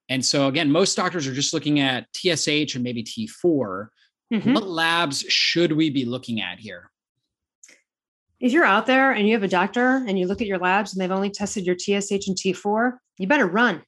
And 0.09 0.23
so 0.23 0.47
again, 0.47 0.71
most 0.71 0.95
doctors 0.95 1.27
are 1.27 1.33
just 1.33 1.53
looking 1.53 1.79
at 1.79 2.07
TSH 2.13 2.75
and 2.75 2.83
maybe 2.83 3.03
T4. 3.03 3.87
Mm-hmm. 4.33 4.53
What 4.53 4.67
labs 4.67 5.21
should 5.21 5.71
we 5.71 5.89
be 5.89 6.05
looking 6.05 6.41
at 6.41 6.59
here? 6.59 6.89
If 8.39 8.51
you're 8.51 8.65
out 8.65 8.85
there 8.85 9.11
and 9.11 9.25
you 9.25 9.33
have 9.33 9.43
a 9.43 9.47
doctor 9.47 10.03
and 10.07 10.19
you 10.19 10.27
look 10.27 10.41
at 10.41 10.47
your 10.47 10.59
labs 10.59 10.93
and 10.93 11.01
they've 11.01 11.11
only 11.11 11.29
tested 11.29 11.65
your 11.65 11.77
TSH 11.77 12.27
and 12.27 12.37
T4, 12.37 12.93
you 13.17 13.27
better 13.27 13.47
run. 13.47 13.81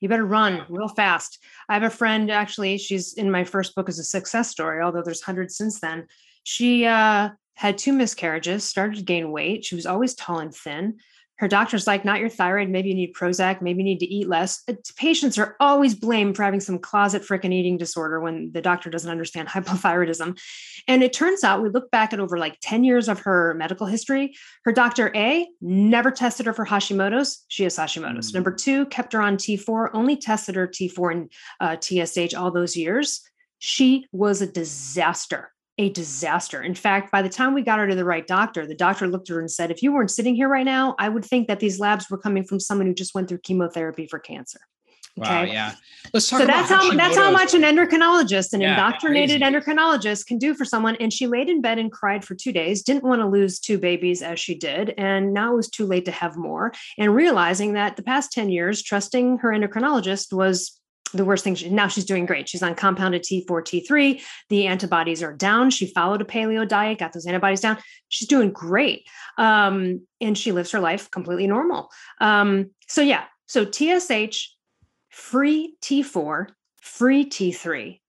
You 0.00 0.08
better 0.08 0.26
run 0.26 0.66
real 0.68 0.88
fast. 0.88 1.38
I 1.68 1.74
have 1.74 1.84
a 1.84 1.90
friend 1.90 2.30
actually, 2.30 2.76
she's 2.76 3.14
in 3.14 3.30
my 3.30 3.44
first 3.44 3.74
book 3.74 3.88
as 3.88 3.98
a 3.98 4.04
success 4.04 4.50
story, 4.50 4.82
although 4.82 5.02
there's 5.02 5.22
hundreds 5.22 5.56
since 5.56 5.80
then. 5.80 6.06
She 6.42 6.84
uh 6.84 7.30
had 7.54 7.78
two 7.78 7.92
miscarriages, 7.92 8.64
started 8.64 8.96
to 8.96 9.04
gain 9.04 9.30
weight. 9.30 9.64
She 9.64 9.74
was 9.74 9.86
always 9.86 10.14
tall 10.14 10.40
and 10.40 10.54
thin. 10.54 10.98
Her 11.36 11.48
doctor's 11.48 11.86
like, 11.86 12.04
not 12.04 12.20
your 12.20 12.28
thyroid. 12.28 12.68
Maybe 12.68 12.90
you 12.90 12.94
need 12.94 13.12
Prozac. 13.12 13.60
Maybe 13.60 13.78
you 13.80 13.84
need 13.84 13.98
to 13.98 14.06
eat 14.06 14.28
less. 14.28 14.62
Uh, 14.68 14.74
patients 14.96 15.36
are 15.36 15.56
always 15.58 15.94
blamed 15.94 16.36
for 16.36 16.44
having 16.44 16.60
some 16.60 16.78
closet 16.78 17.22
frickin' 17.22 17.52
eating 17.52 17.76
disorder 17.76 18.20
when 18.20 18.52
the 18.52 18.60
doctor 18.60 18.88
doesn't 18.88 19.10
understand 19.10 19.48
hypothyroidism. 19.50 20.38
And 20.86 21.02
it 21.02 21.12
turns 21.12 21.42
out 21.42 21.60
we 21.60 21.70
look 21.70 21.90
back 21.90 22.12
at 22.12 22.20
over 22.20 22.38
like 22.38 22.58
10 22.62 22.84
years 22.84 23.08
of 23.08 23.18
her 23.20 23.54
medical 23.54 23.86
history. 23.86 24.34
Her 24.64 24.72
doctor 24.72 25.10
A 25.16 25.48
never 25.60 26.12
tested 26.12 26.46
her 26.46 26.52
for 26.52 26.64
Hashimoto's. 26.64 27.44
She 27.48 27.64
has 27.64 27.76
Hashimoto's. 27.76 28.30
Mm. 28.30 28.34
Number 28.34 28.52
two, 28.52 28.86
kept 28.86 29.12
her 29.12 29.20
on 29.20 29.36
T4, 29.36 29.90
only 29.92 30.16
tested 30.16 30.54
her 30.54 30.68
T4 30.68 31.12
and 31.12 31.32
uh, 31.60 31.76
TSH 31.80 32.34
all 32.34 32.52
those 32.52 32.76
years. 32.76 33.22
She 33.58 34.06
was 34.12 34.40
a 34.40 34.46
disaster 34.46 35.50
a 35.78 35.90
disaster. 35.90 36.62
In 36.62 36.74
fact, 36.74 37.10
by 37.10 37.22
the 37.22 37.28
time 37.28 37.54
we 37.54 37.62
got 37.62 37.78
her 37.78 37.88
to 37.88 37.94
the 37.94 38.04
right 38.04 38.26
doctor, 38.26 38.66
the 38.66 38.74
doctor 38.74 39.08
looked 39.08 39.28
at 39.30 39.34
her 39.34 39.40
and 39.40 39.50
said, 39.50 39.70
If 39.70 39.82
you 39.82 39.92
weren't 39.92 40.10
sitting 40.10 40.34
here 40.34 40.48
right 40.48 40.64
now, 40.64 40.94
I 40.98 41.08
would 41.08 41.24
think 41.24 41.48
that 41.48 41.60
these 41.60 41.80
labs 41.80 42.08
were 42.08 42.18
coming 42.18 42.44
from 42.44 42.60
someone 42.60 42.86
who 42.86 42.94
just 42.94 43.14
went 43.14 43.28
through 43.28 43.38
chemotherapy 43.38 44.06
for 44.06 44.18
cancer. 44.18 44.60
Okay. 45.20 45.30
Wow, 45.30 45.42
yeah. 45.42 45.74
Let's 46.12 46.28
talk 46.28 46.40
so 46.40 46.46
that's 46.46 46.68
how 46.68 46.92
that's 46.96 47.16
how 47.16 47.30
much 47.30 47.54
an 47.54 47.62
endocrinologist, 47.62 48.52
an 48.52 48.60
yeah, 48.60 48.70
indoctrinated 48.70 49.42
endocrinologist 49.42 50.26
can 50.26 50.38
do 50.38 50.54
for 50.54 50.64
someone. 50.64 50.96
And 50.96 51.12
she 51.12 51.28
laid 51.28 51.48
in 51.48 51.60
bed 51.60 51.78
and 51.78 51.90
cried 51.90 52.24
for 52.24 52.34
two 52.34 52.52
days, 52.52 52.82
didn't 52.82 53.04
want 53.04 53.20
to 53.20 53.28
lose 53.28 53.60
two 53.60 53.78
babies 53.78 54.22
as 54.22 54.40
she 54.40 54.56
did. 54.56 54.92
And 54.98 55.32
now 55.32 55.52
it 55.52 55.56
was 55.56 55.70
too 55.70 55.86
late 55.86 56.04
to 56.06 56.10
have 56.10 56.36
more. 56.36 56.72
And 56.98 57.14
realizing 57.14 57.74
that 57.74 57.94
the 57.96 58.02
past 58.02 58.32
10 58.32 58.48
years, 58.48 58.82
trusting 58.82 59.38
her 59.38 59.50
endocrinologist 59.50 60.32
was 60.32 60.80
the 61.16 61.24
worst 61.24 61.44
thing. 61.44 61.54
She, 61.54 61.68
now 61.68 61.88
she's 61.88 62.04
doing 62.04 62.26
great. 62.26 62.48
She's 62.48 62.62
on 62.62 62.74
compounded 62.74 63.22
T4, 63.22 63.46
T3. 63.46 64.20
The 64.48 64.66
antibodies 64.66 65.22
are 65.22 65.32
down. 65.32 65.70
She 65.70 65.86
followed 65.86 66.20
a 66.20 66.24
paleo 66.24 66.66
diet, 66.66 66.98
got 66.98 67.12
those 67.12 67.26
antibodies 67.26 67.60
down. 67.60 67.78
She's 68.08 68.28
doing 68.28 68.52
great. 68.52 69.06
Um, 69.38 70.06
and 70.20 70.36
she 70.36 70.52
lives 70.52 70.70
her 70.72 70.80
life 70.80 71.10
completely 71.10 71.46
normal. 71.46 71.90
Um, 72.20 72.70
so, 72.88 73.02
yeah. 73.02 73.24
So, 73.46 73.64
TSH, 73.64 74.50
free 75.10 75.76
T4, 75.82 76.48
free 76.80 77.26
T3, 77.26 78.00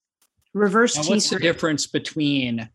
reverse 0.53 0.95
now, 0.95 1.03
T3. 1.03 1.09
What's 1.09 1.29
the 1.29 1.39
difference 1.39 1.87
between 1.87 2.69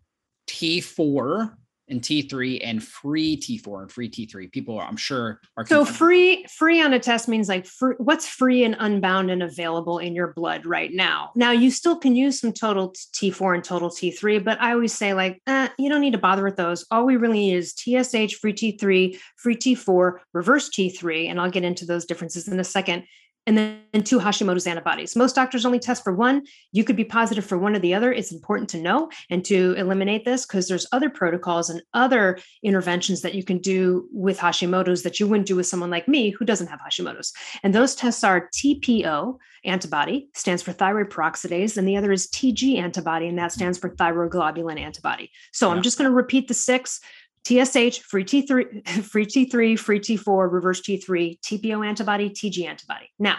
T4 0.48 1.54
and 1.90 2.00
T3 2.00 2.60
and 2.62 2.82
free 2.82 3.36
T4 3.36 3.82
and 3.82 3.92
free 3.92 4.08
T3. 4.08 4.50
People, 4.50 4.80
I'm 4.80 4.96
sure, 4.96 5.40
are 5.56 5.66
so 5.66 5.84
free. 5.84 6.44
Free 6.48 6.82
on 6.82 6.92
a 6.92 6.98
test 6.98 7.28
means 7.28 7.48
like 7.48 7.66
free, 7.66 7.94
what's 7.98 8.26
free 8.26 8.64
and 8.64 8.76
unbound 8.78 9.30
and 9.30 9.42
available 9.42 9.98
in 9.98 10.14
your 10.14 10.32
blood 10.32 10.66
right 10.66 10.92
now. 10.92 11.30
Now 11.34 11.50
you 11.50 11.70
still 11.70 11.96
can 11.96 12.14
use 12.14 12.40
some 12.40 12.52
total 12.52 12.94
T4 13.14 13.54
and 13.56 13.64
total 13.64 13.90
T3, 13.90 14.42
but 14.42 14.60
I 14.60 14.72
always 14.72 14.94
say 14.94 15.14
like, 15.14 15.42
eh, 15.46 15.68
you 15.78 15.88
don't 15.88 16.00
need 16.00 16.12
to 16.12 16.18
bother 16.18 16.44
with 16.44 16.56
those. 16.56 16.86
All 16.90 17.04
we 17.04 17.16
really 17.16 17.38
need 17.38 17.54
is 17.54 17.74
TSH, 17.74 18.36
free 18.36 18.52
T3, 18.52 19.18
free 19.36 19.56
T4, 19.56 20.18
reverse 20.32 20.70
T3, 20.70 21.28
and 21.28 21.40
I'll 21.40 21.50
get 21.50 21.64
into 21.64 21.84
those 21.84 22.04
differences 22.04 22.48
in 22.48 22.60
a 22.60 22.64
second 22.64 23.04
and 23.46 23.56
then 23.56 24.04
two 24.04 24.18
Hashimoto's 24.18 24.66
antibodies. 24.66 25.16
Most 25.16 25.34
doctors 25.34 25.64
only 25.64 25.78
test 25.78 26.04
for 26.04 26.12
one. 26.12 26.42
You 26.72 26.84
could 26.84 26.96
be 26.96 27.04
positive 27.04 27.44
for 27.44 27.58
one 27.58 27.74
or 27.74 27.78
the 27.78 27.94
other. 27.94 28.12
It's 28.12 28.32
important 28.32 28.68
to 28.70 28.80
know 28.80 29.10
and 29.30 29.44
to 29.46 29.74
eliminate 29.78 30.24
this 30.24 30.46
because 30.46 30.68
there's 30.68 30.86
other 30.92 31.10
protocols 31.10 31.70
and 31.70 31.82
other 31.94 32.38
interventions 32.62 33.22
that 33.22 33.34
you 33.34 33.42
can 33.42 33.58
do 33.58 34.08
with 34.12 34.38
Hashimoto's 34.38 35.02
that 35.02 35.18
you 35.18 35.26
wouldn't 35.26 35.48
do 35.48 35.56
with 35.56 35.66
someone 35.66 35.90
like 35.90 36.06
me 36.06 36.30
who 36.30 36.44
doesn't 36.44 36.68
have 36.68 36.80
Hashimoto's. 36.80 37.32
And 37.62 37.74
those 37.74 37.94
tests 37.94 38.22
are 38.24 38.48
TPO 38.54 39.38
antibody, 39.64 40.28
stands 40.34 40.62
for 40.62 40.72
thyroid 40.72 41.10
peroxidase, 41.10 41.76
and 41.76 41.88
the 41.88 41.96
other 41.96 42.12
is 42.12 42.28
TG 42.28 42.78
antibody, 42.78 43.28
and 43.28 43.38
that 43.38 43.52
stands 43.52 43.78
for 43.78 43.90
thyroglobulin 43.90 44.78
antibody. 44.78 45.30
So 45.52 45.68
yeah. 45.68 45.74
I'm 45.74 45.82
just 45.82 45.98
going 45.98 46.08
to 46.08 46.14
repeat 46.14 46.48
the 46.48 46.54
six. 46.54 47.00
TSH, 47.46 48.00
free 48.00 48.24
T3, 48.24 48.88
free 49.04 49.26
T3, 49.26 49.78
free 49.78 50.00
T4, 50.00 50.52
reverse 50.52 50.80
T3, 50.80 51.40
TPO 51.40 51.86
antibody, 51.86 52.30
TG 52.30 52.66
antibody. 52.66 53.10
Now, 53.18 53.38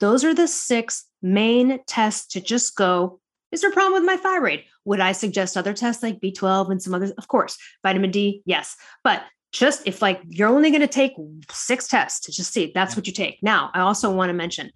those 0.00 0.24
are 0.24 0.34
the 0.34 0.48
six 0.48 1.06
main 1.22 1.80
tests 1.86 2.26
to 2.32 2.40
just 2.40 2.76
go. 2.76 3.20
Is 3.50 3.62
there 3.62 3.70
a 3.70 3.72
problem 3.72 3.94
with 3.94 4.06
my 4.06 4.16
thyroid? 4.16 4.64
Would 4.84 5.00
I 5.00 5.12
suggest 5.12 5.56
other 5.56 5.72
tests 5.72 6.02
like 6.02 6.20
B12 6.20 6.70
and 6.70 6.82
some 6.82 6.94
others? 6.94 7.10
Of 7.12 7.28
course. 7.28 7.56
Vitamin 7.82 8.10
D, 8.10 8.42
yes. 8.44 8.76
But 9.02 9.24
just 9.52 9.86
if 9.86 10.02
like 10.02 10.20
you're 10.28 10.48
only 10.48 10.70
going 10.70 10.82
to 10.82 10.86
take 10.86 11.14
six 11.50 11.88
tests 11.88 12.20
to 12.20 12.32
just 12.32 12.52
see, 12.52 12.70
that's 12.74 12.94
what 12.96 13.06
you 13.06 13.12
take. 13.12 13.38
Now, 13.42 13.70
I 13.74 13.80
also 13.80 14.12
want 14.12 14.28
to 14.28 14.34
mention 14.34 14.70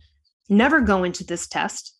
never 0.49 0.81
go 0.81 1.05
into 1.05 1.25
this 1.25 1.47
test 1.47 1.95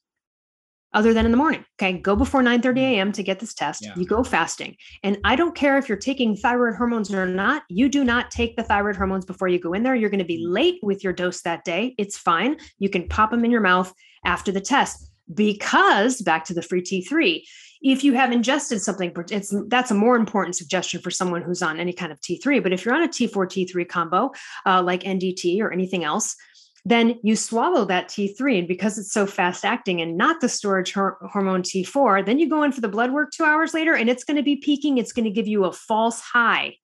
other 0.95 1.15
than 1.15 1.25
in 1.25 1.31
the 1.31 1.37
morning. 1.37 1.65
Okay. 1.81 1.99
Go 1.99 2.17
before 2.17 2.43
9 2.43 2.61
30 2.61 2.81
a.m. 2.81 3.13
to 3.13 3.23
get 3.23 3.41
this 3.41 3.55
test. 3.55 3.85
Yeah. 3.85 3.95
You 3.97 4.07
go 4.07 4.23
fasting. 4.23 4.77
And 5.03 5.19
I 5.25 5.37
don't 5.37 5.55
care 5.55 5.79
if 5.79 5.89
you're 5.89 5.99
taking 5.99 6.37
thyroid 6.37 6.77
hormones 6.77 7.13
or 7.13 7.27
not, 7.27 7.63
you 7.69 7.89
do 7.89 8.05
not 8.05 8.31
take 8.31 8.57
the 8.57 8.63
thyroid 8.63 8.97
hormones 8.97 9.25
before 9.25 9.49
you 9.49 9.59
go 9.59 9.73
in 9.73 9.83
there. 9.83 9.95
You're 9.95 10.11
going 10.11 10.19
to 10.19 10.25
be 10.25 10.45
late 10.45 10.79
with 10.83 11.03
your 11.03 11.13
dose 11.13 11.43
that 11.43 11.65
day. 11.65 11.95
It's 11.99 12.19
fine. 12.19 12.57
You 12.79 12.89
can 12.89 13.09
pop 13.09 13.31
them 13.31 13.45
in 13.45 13.51
your 13.51 13.61
mouth 13.61 13.93
after 14.25 14.53
the 14.53 14.61
test 14.61 15.11
because 15.33 16.21
back 16.21 16.45
to 16.47 16.55
the 16.55 16.63
free 16.63 16.83
T3, 16.83 17.43
if 17.83 18.05
you 18.05 18.15
have 18.15 18.31
ingested 18.31 18.81
something, 18.81 19.13
it's 19.31 19.55
that's 19.67 19.91
a 19.91 19.95
more 19.95 20.15
important 20.15 20.55
suggestion 20.55 21.01
for 21.01 21.11
someone 21.11 21.43
who's 21.43 21.63
on 21.63 21.81
any 21.81 21.93
kind 21.93 22.13
of 22.13 22.21
T3. 22.21 22.63
But 22.63 22.73
if 22.73 22.85
you're 22.85 22.95
on 22.95 23.03
a 23.03 23.09
T4 23.09 23.31
T3 23.33 23.89
combo, 23.89 24.31
uh, 24.67 24.83
like 24.83 25.03
NDT 25.03 25.61
or 25.61 25.73
anything 25.73 26.05
else, 26.05 26.37
then 26.85 27.19
you 27.23 27.37
swallow 27.37 27.85
that 27.85 28.09
T3. 28.09 28.61
And 28.61 28.69
because 28.69 28.99
it's 28.99 29.13
so 29.13 29.27
fast 29.27 29.65
acting 29.65 30.01
and 30.01 30.17
not 30.17 30.41
the 30.41 30.49
storage 30.49 30.93
hor- 30.93 31.19
hormone 31.31 31.63
T4, 31.63 32.27
then 32.27 32.39
you 32.39 32.49
go 32.49 32.63
in 32.63 32.73
for 32.73 32.81
the 32.81 32.89
blood 32.89 33.13
work 33.13 33.31
two 33.31 33.45
hours 33.45 33.73
later 33.75 33.95
and 33.95 34.11
it's 34.11 34.25
going 34.25 34.37
to 34.37 34.43
be 34.43 34.57
peaking. 34.57 34.99
It's 34.99 35.13
going 35.13 35.25
to 35.25 35.31
give 35.31 35.47
you 35.47 35.65
a 35.65 35.73
false 35.73 36.21
high, 36.21 36.75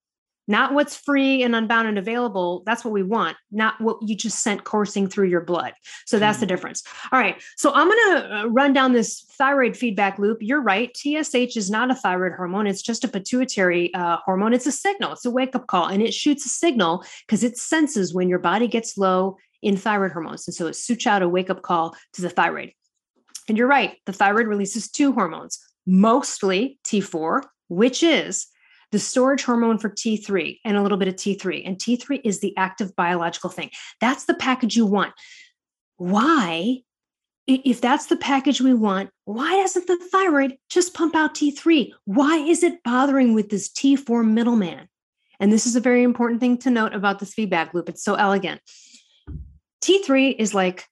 not 0.47 0.73
what's 0.73 0.95
free 0.95 1.43
and 1.43 1.57
unbound 1.57 1.89
and 1.89 1.99
available. 1.99 2.63
That's 2.65 2.85
what 2.85 2.93
we 2.93 3.03
want, 3.03 3.37
not 3.51 3.81
what 3.81 3.99
you 4.01 4.15
just 4.15 4.41
sent 4.41 4.63
coursing 4.63 5.09
through 5.09 5.29
your 5.29 5.41
blood. 5.41 5.73
So 6.07 6.21
that's 6.21 6.37
mm-hmm. 6.37 6.43
the 6.43 6.47
difference. 6.47 6.85
All 7.11 7.19
right. 7.19 7.43
So 7.57 7.73
I'm 7.75 7.89
going 7.89 8.13
to 8.13 8.37
uh, 8.37 8.45
run 8.47 8.73
down 8.73 8.93
this 8.93 9.25
thyroid 9.37 9.77
feedback 9.77 10.21
loop. 10.21 10.39
You're 10.41 10.63
right. 10.63 10.97
TSH 10.97 11.57
is 11.57 11.71
not 11.71 11.91
a 11.91 11.95
thyroid 11.97 12.35
hormone, 12.37 12.69
it's 12.69 12.83
just 12.83 13.03
a 13.03 13.09
pituitary 13.09 13.93
uh, 13.95 14.19
hormone. 14.25 14.55
It's 14.55 14.67
a 14.67 14.73
signal, 14.73 15.13
it's 15.13 15.25
a 15.25 15.31
wake 15.31 15.57
up 15.57 15.67
call, 15.67 15.87
and 15.87 16.03
it 16.03 16.15
shoots 16.15 16.47
a 16.47 16.49
signal 16.49 17.05
because 17.27 17.43
it 17.43 17.59
senses 17.59 18.15
when 18.15 18.29
your 18.29 18.39
body 18.39 18.69
gets 18.69 18.97
low 18.97 19.37
in 19.63 19.77
thyroid 19.77 20.13
hormones. 20.13 20.47
And 20.47 20.55
so 20.55 20.67
it 20.67 20.77
shoots 20.77 21.07
out 21.07 21.23
a 21.23 21.29
wake 21.29 21.51
up 21.51 21.63
call 21.63 21.97
to 22.15 22.23
the 22.23 22.31
thyroid. 22.31 22.73
And 23.49 23.57
you're 23.57 23.69
right, 23.69 23.97
the 24.07 24.13
thyroid 24.13 24.47
releases 24.47 24.91
two 24.91 25.13
hormones, 25.13 25.59
mostly 25.87 26.79
T4, 26.85 27.43
which 27.69 28.03
is 28.03 28.47
the 28.93 28.99
storage 28.99 29.43
hormone 29.43 29.79
for 29.79 29.91
T3 29.91 30.59
and 30.65 30.77
a 30.77 30.83
little 30.83 30.99
bit 30.99 31.09
of 31.09 31.17
T3. 31.17 31.67
And 31.67 31.79
T3 31.79 32.21
is 32.25 32.41
the 32.41 32.57
active 32.57 32.95
biological 32.97 33.51
thing. 33.51 33.71
That's 34.01 34.25
the 34.25 34.35
package 34.35 34.77
you 34.77 34.87
want. 34.87 35.13
Why, 35.97 36.79
if 37.47 37.81
that's 37.81 38.07
the 38.07 38.17
package 38.17 38.61
we 38.61 38.75
want, 38.75 39.11
why 39.25 39.57
doesn't 39.57 39.87
the 39.87 39.99
thyroid 40.13 40.57
just 40.71 40.95
pump 40.95 41.15
out 41.15 41.35
T3? 41.35 41.91
Why 42.05 42.37
is 42.37 42.63
it 42.63 42.83
bothering 42.83 43.35
with 43.35 43.51
this 43.51 43.69
T4 43.69 44.27
middleman? 44.27 44.89
And 45.41 45.53
this 45.53 45.67
is 45.67 45.77
a 45.77 45.81
very 45.81 46.03
important 46.03 46.41
thing 46.41 46.59
to 46.59 46.71
note 46.71 46.95
about 46.95 47.19
this 47.19 47.35
feedback 47.35 47.75
loop. 47.75 47.89
It's 47.89 48.03
so 48.03 48.15
elegant. 48.15 48.61
T3 49.89 50.37
is 50.39 50.55
like 50.55 50.87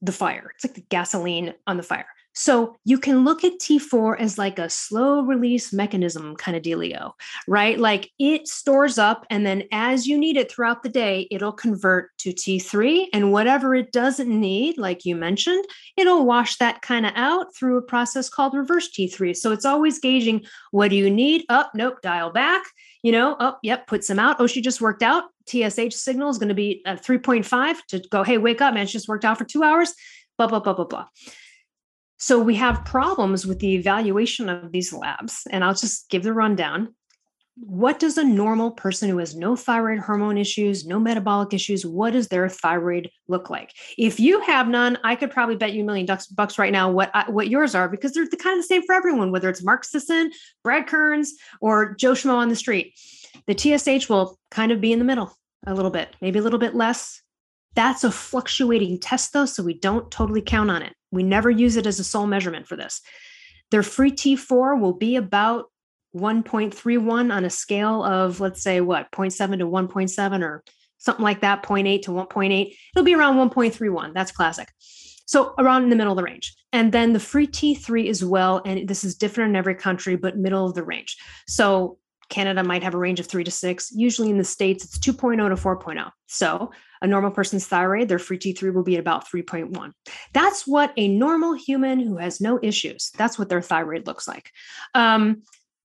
the 0.00 0.12
fire, 0.12 0.52
it's 0.54 0.64
like 0.64 0.74
the 0.74 0.86
gasoline 0.88 1.54
on 1.66 1.76
the 1.76 1.82
fire. 1.82 2.06
So 2.38 2.76
you 2.84 3.00
can 3.00 3.24
look 3.24 3.42
at 3.42 3.58
T4 3.58 4.20
as 4.20 4.38
like 4.38 4.60
a 4.60 4.70
slow 4.70 5.22
release 5.22 5.72
mechanism 5.72 6.36
kind 6.36 6.56
of 6.56 6.62
dealio, 6.62 7.10
right? 7.48 7.76
Like 7.76 8.12
it 8.20 8.46
stores 8.46 8.96
up, 8.96 9.26
and 9.28 9.44
then 9.44 9.64
as 9.72 10.06
you 10.06 10.16
need 10.16 10.36
it 10.36 10.48
throughout 10.48 10.84
the 10.84 10.88
day, 10.88 11.26
it'll 11.32 11.52
convert 11.52 12.16
to 12.18 12.30
T3. 12.30 13.06
And 13.12 13.32
whatever 13.32 13.74
it 13.74 13.90
doesn't 13.90 14.28
need, 14.28 14.78
like 14.78 15.04
you 15.04 15.16
mentioned, 15.16 15.64
it'll 15.96 16.24
wash 16.24 16.58
that 16.58 16.80
kind 16.80 17.06
of 17.06 17.12
out 17.16 17.52
through 17.56 17.76
a 17.76 17.82
process 17.82 18.28
called 18.28 18.54
reverse 18.54 18.88
T3. 18.88 19.36
So 19.36 19.50
it's 19.50 19.64
always 19.64 19.98
gauging 19.98 20.44
what 20.70 20.90
do 20.90 20.96
you 20.96 21.10
need? 21.10 21.44
Up, 21.48 21.72
oh, 21.74 21.76
nope, 21.76 22.02
dial 22.02 22.30
back. 22.30 22.62
You 23.02 23.10
know, 23.10 23.36
oh, 23.40 23.56
yep, 23.64 23.88
put 23.88 24.04
some 24.04 24.20
out. 24.20 24.36
Oh, 24.38 24.46
she 24.46 24.60
just 24.60 24.80
worked 24.80 25.02
out. 25.02 25.24
TSH 25.48 25.94
signal 25.94 26.30
is 26.30 26.38
going 26.38 26.48
to 26.48 26.54
be 26.54 26.82
at 26.86 27.04
3.5 27.04 27.76
to 27.88 28.00
go, 28.10 28.22
hey, 28.22 28.38
wake 28.38 28.60
up, 28.60 28.74
man, 28.74 28.86
she 28.86 28.92
just 28.92 29.08
worked 29.08 29.24
out 29.24 29.38
for 29.38 29.44
two 29.44 29.62
hours, 29.62 29.94
blah, 30.36 30.46
blah, 30.46 30.60
blah, 30.60 30.74
blah, 30.74 30.84
blah. 30.84 31.06
So 32.18 32.40
we 32.40 32.56
have 32.56 32.84
problems 32.84 33.46
with 33.46 33.60
the 33.60 33.74
evaluation 33.74 34.48
of 34.48 34.72
these 34.72 34.92
labs. 34.92 35.46
And 35.50 35.64
I'll 35.64 35.74
just 35.74 36.10
give 36.10 36.24
the 36.24 36.32
rundown. 36.32 36.94
What 37.60 37.98
does 37.98 38.18
a 38.18 38.24
normal 38.24 38.70
person 38.70 39.08
who 39.08 39.18
has 39.18 39.34
no 39.34 39.56
thyroid 39.56 39.98
hormone 39.98 40.38
issues, 40.38 40.86
no 40.86 41.00
metabolic 41.00 41.52
issues, 41.52 41.84
what 41.84 42.12
does 42.12 42.28
their 42.28 42.48
thyroid 42.48 43.10
look 43.26 43.50
like? 43.50 43.72
If 43.96 44.20
you 44.20 44.40
have 44.42 44.68
none, 44.68 44.96
I 45.02 45.16
could 45.16 45.32
probably 45.32 45.56
bet 45.56 45.72
you 45.72 45.82
a 45.82 45.86
million 45.86 46.06
bucks 46.32 46.58
right 46.58 46.72
now 46.72 46.88
what 46.88 47.10
what 47.28 47.48
yours 47.48 47.74
are 47.74 47.88
because 47.88 48.12
they're 48.12 48.28
the 48.28 48.36
kind 48.36 48.56
of 48.56 48.62
the 48.62 48.68
same 48.68 48.82
for 48.82 48.94
everyone, 48.94 49.32
whether 49.32 49.48
it's 49.48 49.64
Mark 49.64 49.84
Sisson, 49.84 50.30
Brad 50.62 50.86
Kearns, 50.86 51.34
or 51.60 51.94
Joe 51.96 52.12
Schmo 52.12 52.34
on 52.34 52.48
the 52.48 52.54
street. 52.54 52.94
The 53.46 53.56
TSH 53.56 54.08
will 54.08 54.38
kind 54.50 54.72
of 54.72 54.80
be 54.80 54.92
in 54.92 54.98
the 54.98 55.04
middle 55.04 55.34
a 55.66 55.74
little 55.74 55.90
bit, 55.90 56.14
maybe 56.20 56.38
a 56.38 56.42
little 56.42 56.58
bit 56.58 56.74
less. 56.74 57.22
That's 57.74 58.04
a 58.04 58.10
fluctuating 58.10 59.00
test, 59.00 59.32
though, 59.32 59.46
so 59.46 59.62
we 59.62 59.78
don't 59.78 60.10
totally 60.10 60.42
count 60.42 60.70
on 60.70 60.82
it. 60.82 60.94
We 61.10 61.22
never 61.22 61.50
use 61.50 61.76
it 61.76 61.86
as 61.86 62.00
a 62.00 62.04
sole 62.04 62.26
measurement 62.26 62.66
for 62.66 62.76
this. 62.76 63.00
Their 63.70 63.82
free 63.82 64.12
T4 64.12 64.80
will 64.80 64.94
be 64.94 65.16
about 65.16 65.66
1.31 66.16 67.32
on 67.32 67.44
a 67.44 67.50
scale 67.50 68.02
of, 68.02 68.40
let's 68.40 68.62
say, 68.62 68.80
what, 68.80 69.10
0.7 69.12 69.58
to 69.58 69.66
1.7 69.66 70.42
or 70.42 70.64
something 70.98 71.22
like 71.22 71.40
that, 71.40 71.62
0.8 71.62 72.02
to 72.02 72.10
1.8. 72.10 72.74
It'll 72.94 73.04
be 73.04 73.14
around 73.14 73.36
1.31. 73.36 74.14
That's 74.14 74.32
classic. 74.32 74.72
So 75.26 75.54
around 75.58 75.84
in 75.84 75.90
the 75.90 75.96
middle 75.96 76.12
of 76.12 76.16
the 76.16 76.22
range. 76.22 76.54
And 76.72 76.90
then 76.90 77.12
the 77.12 77.20
free 77.20 77.46
T3 77.46 78.08
as 78.08 78.24
well. 78.24 78.62
And 78.64 78.88
this 78.88 79.04
is 79.04 79.14
different 79.14 79.50
in 79.50 79.56
every 79.56 79.74
country, 79.74 80.16
but 80.16 80.38
middle 80.38 80.66
of 80.66 80.74
the 80.74 80.82
range. 80.82 81.16
So 81.46 81.98
Canada 82.28 82.62
might 82.62 82.82
have 82.82 82.94
a 82.94 82.98
range 82.98 83.20
of 83.20 83.26
three 83.26 83.44
to 83.44 83.50
six. 83.50 83.90
Usually 83.92 84.30
in 84.30 84.38
the 84.38 84.44
States, 84.44 84.84
it's 84.84 84.98
2.0 84.98 85.48
to 85.48 85.54
4.0. 85.54 86.10
So 86.26 86.70
a 87.00 87.06
normal 87.06 87.30
person's 87.30 87.66
thyroid, 87.66 88.08
their 88.08 88.18
free 88.18 88.38
T3 88.38 88.74
will 88.74 88.82
be 88.82 88.96
at 88.96 89.00
about 89.00 89.28
3.1. 89.28 89.92
That's 90.32 90.66
what 90.66 90.92
a 90.96 91.08
normal 91.08 91.54
human 91.54 92.00
who 92.00 92.16
has 92.16 92.40
no 92.40 92.58
issues, 92.62 93.10
that's 93.16 93.38
what 93.38 93.48
their 93.48 93.62
thyroid 93.62 94.06
looks 94.06 94.28
like. 94.28 94.50
Um, 94.94 95.42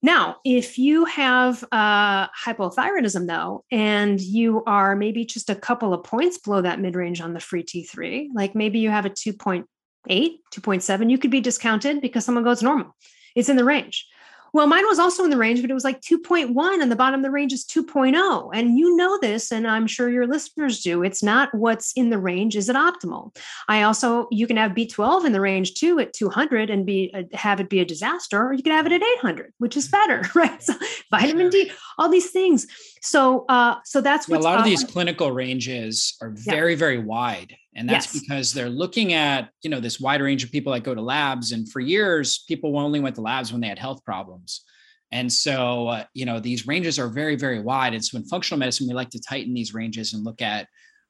now, 0.00 0.36
if 0.44 0.78
you 0.78 1.06
have 1.06 1.64
uh, 1.72 2.28
hypothyroidism, 2.28 3.26
though, 3.26 3.64
and 3.72 4.20
you 4.20 4.62
are 4.64 4.94
maybe 4.94 5.24
just 5.24 5.50
a 5.50 5.56
couple 5.56 5.92
of 5.92 6.04
points 6.04 6.38
below 6.38 6.62
that 6.62 6.78
mid 6.80 6.94
range 6.94 7.20
on 7.20 7.32
the 7.32 7.40
free 7.40 7.64
T3, 7.64 8.28
like 8.32 8.54
maybe 8.54 8.78
you 8.78 8.90
have 8.90 9.06
a 9.06 9.10
2.8, 9.10 9.64
2.7, 10.08 11.10
you 11.10 11.18
could 11.18 11.32
be 11.32 11.40
discounted 11.40 12.00
because 12.00 12.24
someone 12.24 12.44
goes 12.44 12.62
normal. 12.62 12.94
It's 13.34 13.48
in 13.48 13.56
the 13.56 13.64
range. 13.64 14.06
Well, 14.53 14.66
mine 14.66 14.86
was 14.86 14.99
also 14.99 15.24
in 15.24 15.30
the 15.30 15.36
range, 15.36 15.61
but 15.61 15.70
it 15.70 15.74
was 15.74 15.84
like 15.84 16.01
2.1 16.01 16.82
and 16.82 16.90
the 16.90 16.96
bottom 16.96 17.20
of 17.20 17.24
the 17.24 17.30
range 17.30 17.53
is 17.53 17.64
2.0. 17.64 18.51
And 18.55 18.78
you 18.78 18.96
know 18.96 19.18
this, 19.20 19.53
and 19.53 19.66
I'm 19.66 19.86
sure 19.86 20.09
your 20.09 20.26
listeners 20.26 20.80
do. 20.80 21.03
It's 21.03 21.22
not 21.22 21.55
what's 21.55 21.92
in 21.92 22.11
the 22.11 22.18
range, 22.18 22.57
is 22.57 22.68
it 22.68 22.76
optimal? 22.76 23.36
I 23.68 23.82
also, 23.82 24.28
you 24.30 24.46
can 24.46 24.57
have 24.57 24.72
B12 24.72 25.26
in 25.26 25.32
the 25.32 25.40
range 25.40 25.74
too 25.74 25.99
at 25.99 26.12
200 26.12 26.70
and 26.70 26.86
be 26.86 27.11
uh, 27.14 27.22
have 27.36 27.61
it 27.61 27.68
be 27.68 27.80
a 27.80 27.84
disaster, 27.84 28.46
or 28.46 28.53
you 28.53 28.62
can 28.62 28.72
have 28.72 28.86
it 28.86 28.92
at 28.92 29.03
800, 29.03 29.53
which 29.59 29.76
is 29.76 29.88
better, 29.88 30.22
right? 30.34 30.62
So 30.62 30.74
vitamin 31.11 31.51
D, 31.51 31.70
all 31.99 32.09
these 32.09 32.30
things. 32.30 32.66
So, 33.03 33.44
uh, 33.49 33.76
so 33.84 34.01
that's 34.01 34.28
what 34.28 34.40
a 34.40 34.42
lot 34.42 34.59
of 34.59 34.64
these 34.64 34.84
clinical 34.84 35.30
ranges 35.32 36.16
are 36.20 36.30
very, 36.30 36.72
yeah. 36.72 36.78
very 36.78 36.99
wide 36.99 37.57
and 37.78 37.88
that's 37.88 38.12
yes. 38.12 38.20
because 38.20 38.52
they're 38.52 38.68
looking 38.68 39.12
at 39.12 39.50
you 39.62 39.70
know 39.70 39.80
this 39.80 40.00
wide 40.00 40.20
range 40.20 40.42
of 40.42 40.50
people 40.50 40.72
that 40.72 40.82
go 40.82 40.94
to 40.94 41.00
labs 41.00 41.52
and 41.52 41.70
for 41.70 41.80
years 41.80 42.44
people 42.48 42.76
only 42.76 43.00
went 43.00 43.14
to 43.14 43.22
labs 43.22 43.52
when 43.52 43.60
they 43.60 43.68
had 43.68 43.78
health 43.78 44.04
problems 44.04 44.64
and 45.12 45.32
so 45.32 45.88
uh, 45.88 46.04
you 46.12 46.26
know 46.26 46.40
these 46.40 46.66
ranges 46.66 46.98
are 46.98 47.08
very 47.08 47.36
very 47.36 47.60
wide 47.60 47.94
and 47.94 48.04
so 48.04 48.18
in 48.18 48.24
functional 48.24 48.58
medicine 48.58 48.86
we 48.88 48.94
like 48.94 49.10
to 49.10 49.20
tighten 49.20 49.54
these 49.54 49.72
ranges 49.72 50.12
and 50.12 50.24
look 50.24 50.42
at 50.42 50.66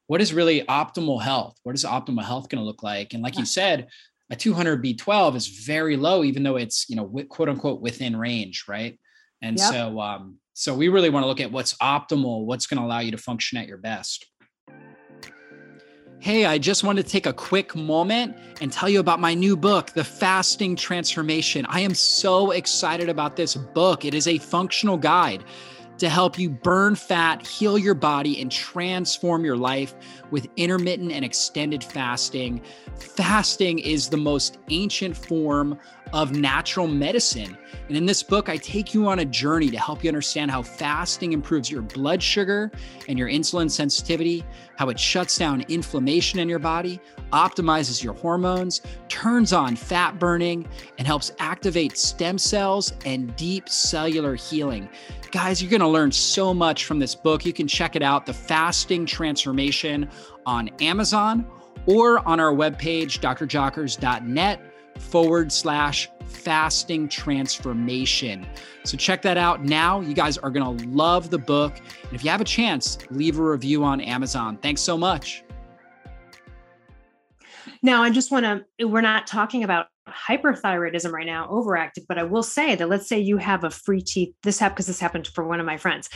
what 0.06 0.20
is 0.20 0.34
really 0.34 0.62
optimal 0.64 1.20
health 1.20 1.56
what 1.62 1.74
is 1.74 1.84
optimal 1.84 2.22
health 2.22 2.48
going 2.48 2.60
to 2.60 2.66
look 2.66 2.82
like 2.82 3.14
and 3.14 3.22
like 3.22 3.34
yeah. 3.34 3.40
you 3.40 3.46
said 3.46 3.88
a 4.30 4.36
200 4.36 4.84
b12 4.84 5.36
is 5.36 5.48
very 5.48 5.96
low 5.96 6.22
even 6.22 6.42
though 6.42 6.56
it's 6.56 6.88
you 6.88 6.96
know 6.96 7.06
quote 7.28 7.48
unquote 7.48 7.80
within 7.80 8.14
range 8.14 8.64
right 8.68 9.00
and 9.40 9.58
yep. 9.58 9.72
so 9.72 10.00
um 10.00 10.36
so 10.52 10.74
we 10.74 10.88
really 10.88 11.08
want 11.08 11.22
to 11.22 11.28
look 11.28 11.40
at 11.40 11.50
what's 11.50 11.74
optimal 11.74 12.44
what's 12.44 12.66
going 12.66 12.78
to 12.78 12.86
allow 12.86 12.98
you 12.98 13.10
to 13.10 13.18
function 13.18 13.56
at 13.56 13.66
your 13.66 13.78
best 13.78 14.26
Hey, 16.20 16.46
I 16.46 16.58
just 16.58 16.82
wanted 16.82 17.04
to 17.04 17.08
take 17.08 17.26
a 17.26 17.32
quick 17.32 17.76
moment 17.76 18.36
and 18.60 18.72
tell 18.72 18.88
you 18.88 18.98
about 18.98 19.20
my 19.20 19.34
new 19.34 19.56
book, 19.56 19.90
The 19.92 20.02
Fasting 20.02 20.74
Transformation. 20.74 21.64
I 21.68 21.78
am 21.78 21.94
so 21.94 22.50
excited 22.50 23.08
about 23.08 23.36
this 23.36 23.54
book. 23.54 24.04
It 24.04 24.14
is 24.14 24.26
a 24.26 24.38
functional 24.38 24.96
guide 24.96 25.44
to 25.98 26.08
help 26.08 26.38
you 26.38 26.48
burn 26.48 26.94
fat, 26.94 27.46
heal 27.46 27.76
your 27.76 27.94
body, 27.94 28.40
and 28.40 28.50
transform 28.50 29.44
your 29.44 29.56
life 29.56 29.94
with 30.30 30.48
intermittent 30.56 31.12
and 31.12 31.24
extended 31.24 31.82
fasting. 31.82 32.62
Fasting 32.98 33.78
is 33.80 34.08
the 34.08 34.16
most 34.16 34.58
ancient 34.70 35.16
form 35.16 35.78
of 36.12 36.32
natural 36.32 36.86
medicine. 36.86 37.56
And 37.88 37.96
in 37.96 38.06
this 38.06 38.22
book, 38.22 38.48
I 38.48 38.56
take 38.56 38.94
you 38.94 39.08
on 39.08 39.18
a 39.18 39.24
journey 39.24 39.70
to 39.70 39.78
help 39.78 40.02
you 40.02 40.08
understand 40.08 40.50
how 40.50 40.62
fasting 40.62 41.32
improves 41.32 41.70
your 41.70 41.82
blood 41.82 42.22
sugar 42.22 42.70
and 43.08 43.18
your 43.18 43.28
insulin 43.28 43.70
sensitivity, 43.70 44.44
how 44.76 44.88
it 44.88 44.98
shuts 44.98 45.36
down 45.36 45.62
inflammation 45.68 46.38
in 46.38 46.48
your 46.48 46.58
body, 46.58 47.00
optimizes 47.32 48.02
your 48.02 48.14
hormones, 48.14 48.80
turns 49.08 49.52
on 49.52 49.76
fat 49.76 50.18
burning, 50.18 50.66
and 50.96 51.06
helps 51.06 51.32
activate 51.38 51.98
stem 51.98 52.38
cells 52.38 52.92
and 53.04 53.34
deep 53.36 53.68
cellular 53.68 54.34
healing. 54.34 54.88
Guys, 55.30 55.62
you're 55.62 55.70
going 55.70 55.80
to 55.80 55.88
learn 55.88 56.10
so 56.10 56.54
much 56.54 56.86
from 56.86 56.98
this 56.98 57.14
book. 57.14 57.44
You 57.44 57.52
can 57.52 57.68
check 57.68 57.96
it 57.96 58.02
out, 58.02 58.24
The 58.24 58.32
Fasting 58.32 59.04
Transformation, 59.04 60.08
on 60.46 60.68
Amazon 60.80 61.46
or 61.84 62.26
on 62.26 62.40
our 62.40 62.52
webpage, 62.52 63.20
drjockers.net 63.20 64.60
forward 64.98 65.52
slash 65.52 66.08
fasting 66.26 67.08
transformation. 67.08 68.46
So 68.84 68.96
check 68.96 69.20
that 69.22 69.36
out 69.36 69.64
now. 69.64 70.00
You 70.00 70.14
guys 70.14 70.38
are 70.38 70.50
going 70.50 70.78
to 70.78 70.86
love 70.88 71.30
the 71.30 71.38
book. 71.38 71.76
And 71.76 72.12
if 72.12 72.24
you 72.24 72.30
have 72.30 72.40
a 72.40 72.44
chance, 72.44 72.98
leave 73.10 73.38
a 73.38 73.42
review 73.42 73.84
on 73.84 74.00
Amazon. 74.00 74.56
Thanks 74.56 74.80
so 74.80 74.96
much. 74.96 75.44
Now, 77.82 78.02
I 78.02 78.10
just 78.10 78.30
want 78.30 78.64
to, 78.78 78.86
we're 78.86 79.02
not 79.02 79.26
talking 79.26 79.62
about 79.62 79.88
hyperthyroidism 80.10 81.12
right 81.12 81.26
now, 81.26 81.48
overactive, 81.48 82.04
but 82.08 82.18
I 82.18 82.22
will 82.22 82.42
say 82.42 82.74
that 82.74 82.88
let's 82.88 83.08
say 83.08 83.18
you 83.18 83.36
have 83.38 83.64
a 83.64 83.70
free 83.70 84.00
T, 84.00 84.34
this 84.42 84.58
happened 84.58 84.76
because 84.76 84.86
this 84.86 85.00
happened 85.00 85.28
for 85.28 85.44
one 85.46 85.60
of 85.60 85.66
my 85.66 85.76
friends. 85.76 86.08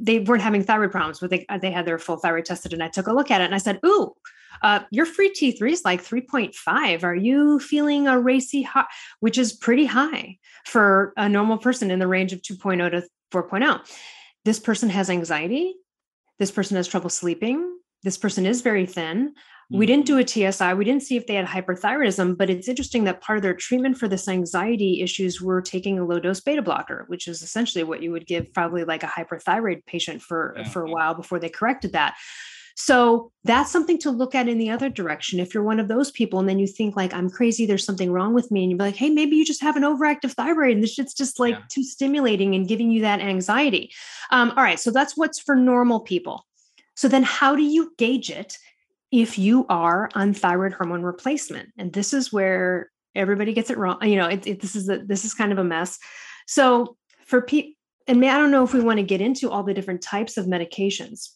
They 0.00 0.20
weren't 0.20 0.42
having 0.42 0.62
thyroid 0.62 0.90
problems, 0.90 1.20
but 1.20 1.30
they, 1.30 1.46
they 1.60 1.70
had 1.70 1.86
their 1.86 1.98
full 1.98 2.16
thyroid 2.16 2.44
tested. 2.44 2.72
And 2.72 2.82
I 2.82 2.88
took 2.88 3.06
a 3.06 3.12
look 3.12 3.30
at 3.30 3.40
it 3.40 3.44
and 3.44 3.54
I 3.54 3.58
said, 3.58 3.80
Ooh, 3.84 4.14
uh, 4.62 4.80
your 4.90 5.06
free 5.06 5.30
T3 5.30 5.72
is 5.72 5.84
like 5.84 6.02
3.5. 6.02 7.04
Are 7.04 7.14
you 7.14 7.58
feeling 7.60 8.08
a 8.08 8.18
racy 8.18 8.62
high, 8.62 8.86
which 9.20 9.38
is 9.38 9.52
pretty 9.52 9.86
high 9.86 10.38
for 10.66 11.12
a 11.16 11.28
normal 11.28 11.58
person 11.58 11.90
in 11.90 11.98
the 11.98 12.08
range 12.08 12.32
of 12.32 12.42
2.0 12.42 12.90
to 12.90 13.06
4.0? 13.32 13.80
This 14.44 14.58
person 14.58 14.88
has 14.90 15.10
anxiety. 15.10 15.74
This 16.38 16.50
person 16.50 16.76
has 16.76 16.88
trouble 16.88 17.10
sleeping. 17.10 17.78
This 18.02 18.16
person 18.16 18.46
is 18.46 18.62
very 18.62 18.86
thin. 18.86 19.34
We 19.72 19.86
didn't 19.86 20.06
do 20.06 20.18
a 20.18 20.26
TSI. 20.26 20.74
We 20.74 20.84
didn't 20.84 21.04
see 21.04 21.16
if 21.16 21.28
they 21.28 21.34
had 21.34 21.46
hyperthyroidism, 21.46 22.36
but 22.36 22.50
it's 22.50 22.68
interesting 22.68 23.04
that 23.04 23.20
part 23.20 23.38
of 23.38 23.42
their 23.42 23.54
treatment 23.54 23.96
for 23.96 24.08
this 24.08 24.26
anxiety 24.26 25.00
issues 25.00 25.40
were 25.40 25.62
taking 25.62 25.98
a 25.98 26.04
low 26.04 26.18
dose 26.18 26.40
beta 26.40 26.60
blocker, 26.60 27.04
which 27.06 27.28
is 27.28 27.40
essentially 27.40 27.84
what 27.84 28.02
you 28.02 28.10
would 28.10 28.26
give 28.26 28.52
probably 28.52 28.82
like 28.82 29.04
a 29.04 29.06
hyperthyroid 29.06 29.86
patient 29.86 30.22
for 30.22 30.54
yeah. 30.56 30.68
for 30.68 30.82
a 30.82 30.90
while 30.90 31.14
before 31.14 31.38
they 31.38 31.48
corrected 31.48 31.92
that. 31.92 32.16
So 32.74 33.30
that's 33.44 33.70
something 33.70 33.98
to 33.98 34.10
look 34.10 34.34
at 34.34 34.48
in 34.48 34.58
the 34.58 34.70
other 34.70 34.88
direction. 34.88 35.38
If 35.38 35.52
you're 35.52 35.62
one 35.62 35.78
of 35.78 35.88
those 35.88 36.10
people 36.10 36.40
and 36.40 36.48
then 36.48 36.58
you 36.58 36.66
think 36.66 36.96
like 36.96 37.12
I'm 37.12 37.28
crazy, 37.28 37.66
there's 37.66 37.84
something 37.84 38.10
wrong 38.10 38.32
with 38.32 38.50
me, 38.50 38.62
and 38.62 38.70
you're 38.70 38.78
like, 38.78 38.96
hey, 38.96 39.10
maybe 39.10 39.36
you 39.36 39.44
just 39.44 39.62
have 39.62 39.76
an 39.76 39.82
overactive 39.82 40.32
thyroid 40.32 40.74
and 40.74 40.82
this 40.82 40.94
shit's 40.94 41.14
just 41.14 41.38
like 41.38 41.54
yeah. 41.54 41.62
too 41.70 41.84
stimulating 41.84 42.54
and 42.54 42.66
giving 42.66 42.90
you 42.90 43.02
that 43.02 43.20
anxiety. 43.20 43.92
Um, 44.30 44.50
all 44.56 44.64
right, 44.64 44.80
so 44.80 44.90
that's 44.90 45.16
what's 45.16 45.38
for 45.38 45.54
normal 45.54 46.00
people. 46.00 46.46
So 46.96 47.06
then 47.06 47.22
how 47.22 47.54
do 47.54 47.62
you 47.62 47.92
gauge 47.98 48.30
it 48.30 48.58
if 49.12 49.38
you 49.38 49.66
are 49.68 50.08
on 50.14 50.34
thyroid 50.34 50.72
hormone 50.72 51.02
replacement? 51.02 51.70
And 51.76 51.92
this 51.92 52.12
is 52.12 52.32
where 52.32 52.90
everybody 53.14 53.52
gets 53.52 53.70
it 53.70 53.78
wrong. 53.78 53.98
You 54.02 54.16
know, 54.16 54.28
it, 54.28 54.46
it, 54.46 54.60
this 54.60 54.76
is 54.76 54.88
a, 54.88 54.98
this 54.98 55.24
is 55.24 55.34
kind 55.34 55.52
of 55.52 55.58
a 55.58 55.64
mess. 55.64 55.98
So 56.46 56.96
for 57.26 57.42
people, 57.42 57.72
and 58.06 58.24
I 58.24 58.38
don't 58.38 58.50
know 58.50 58.64
if 58.64 58.72
we 58.72 58.80
want 58.80 58.98
to 58.98 59.04
get 59.04 59.20
into 59.20 59.50
all 59.50 59.62
the 59.62 59.74
different 59.74 60.02
types 60.02 60.36
of 60.36 60.46
medications 60.46 61.30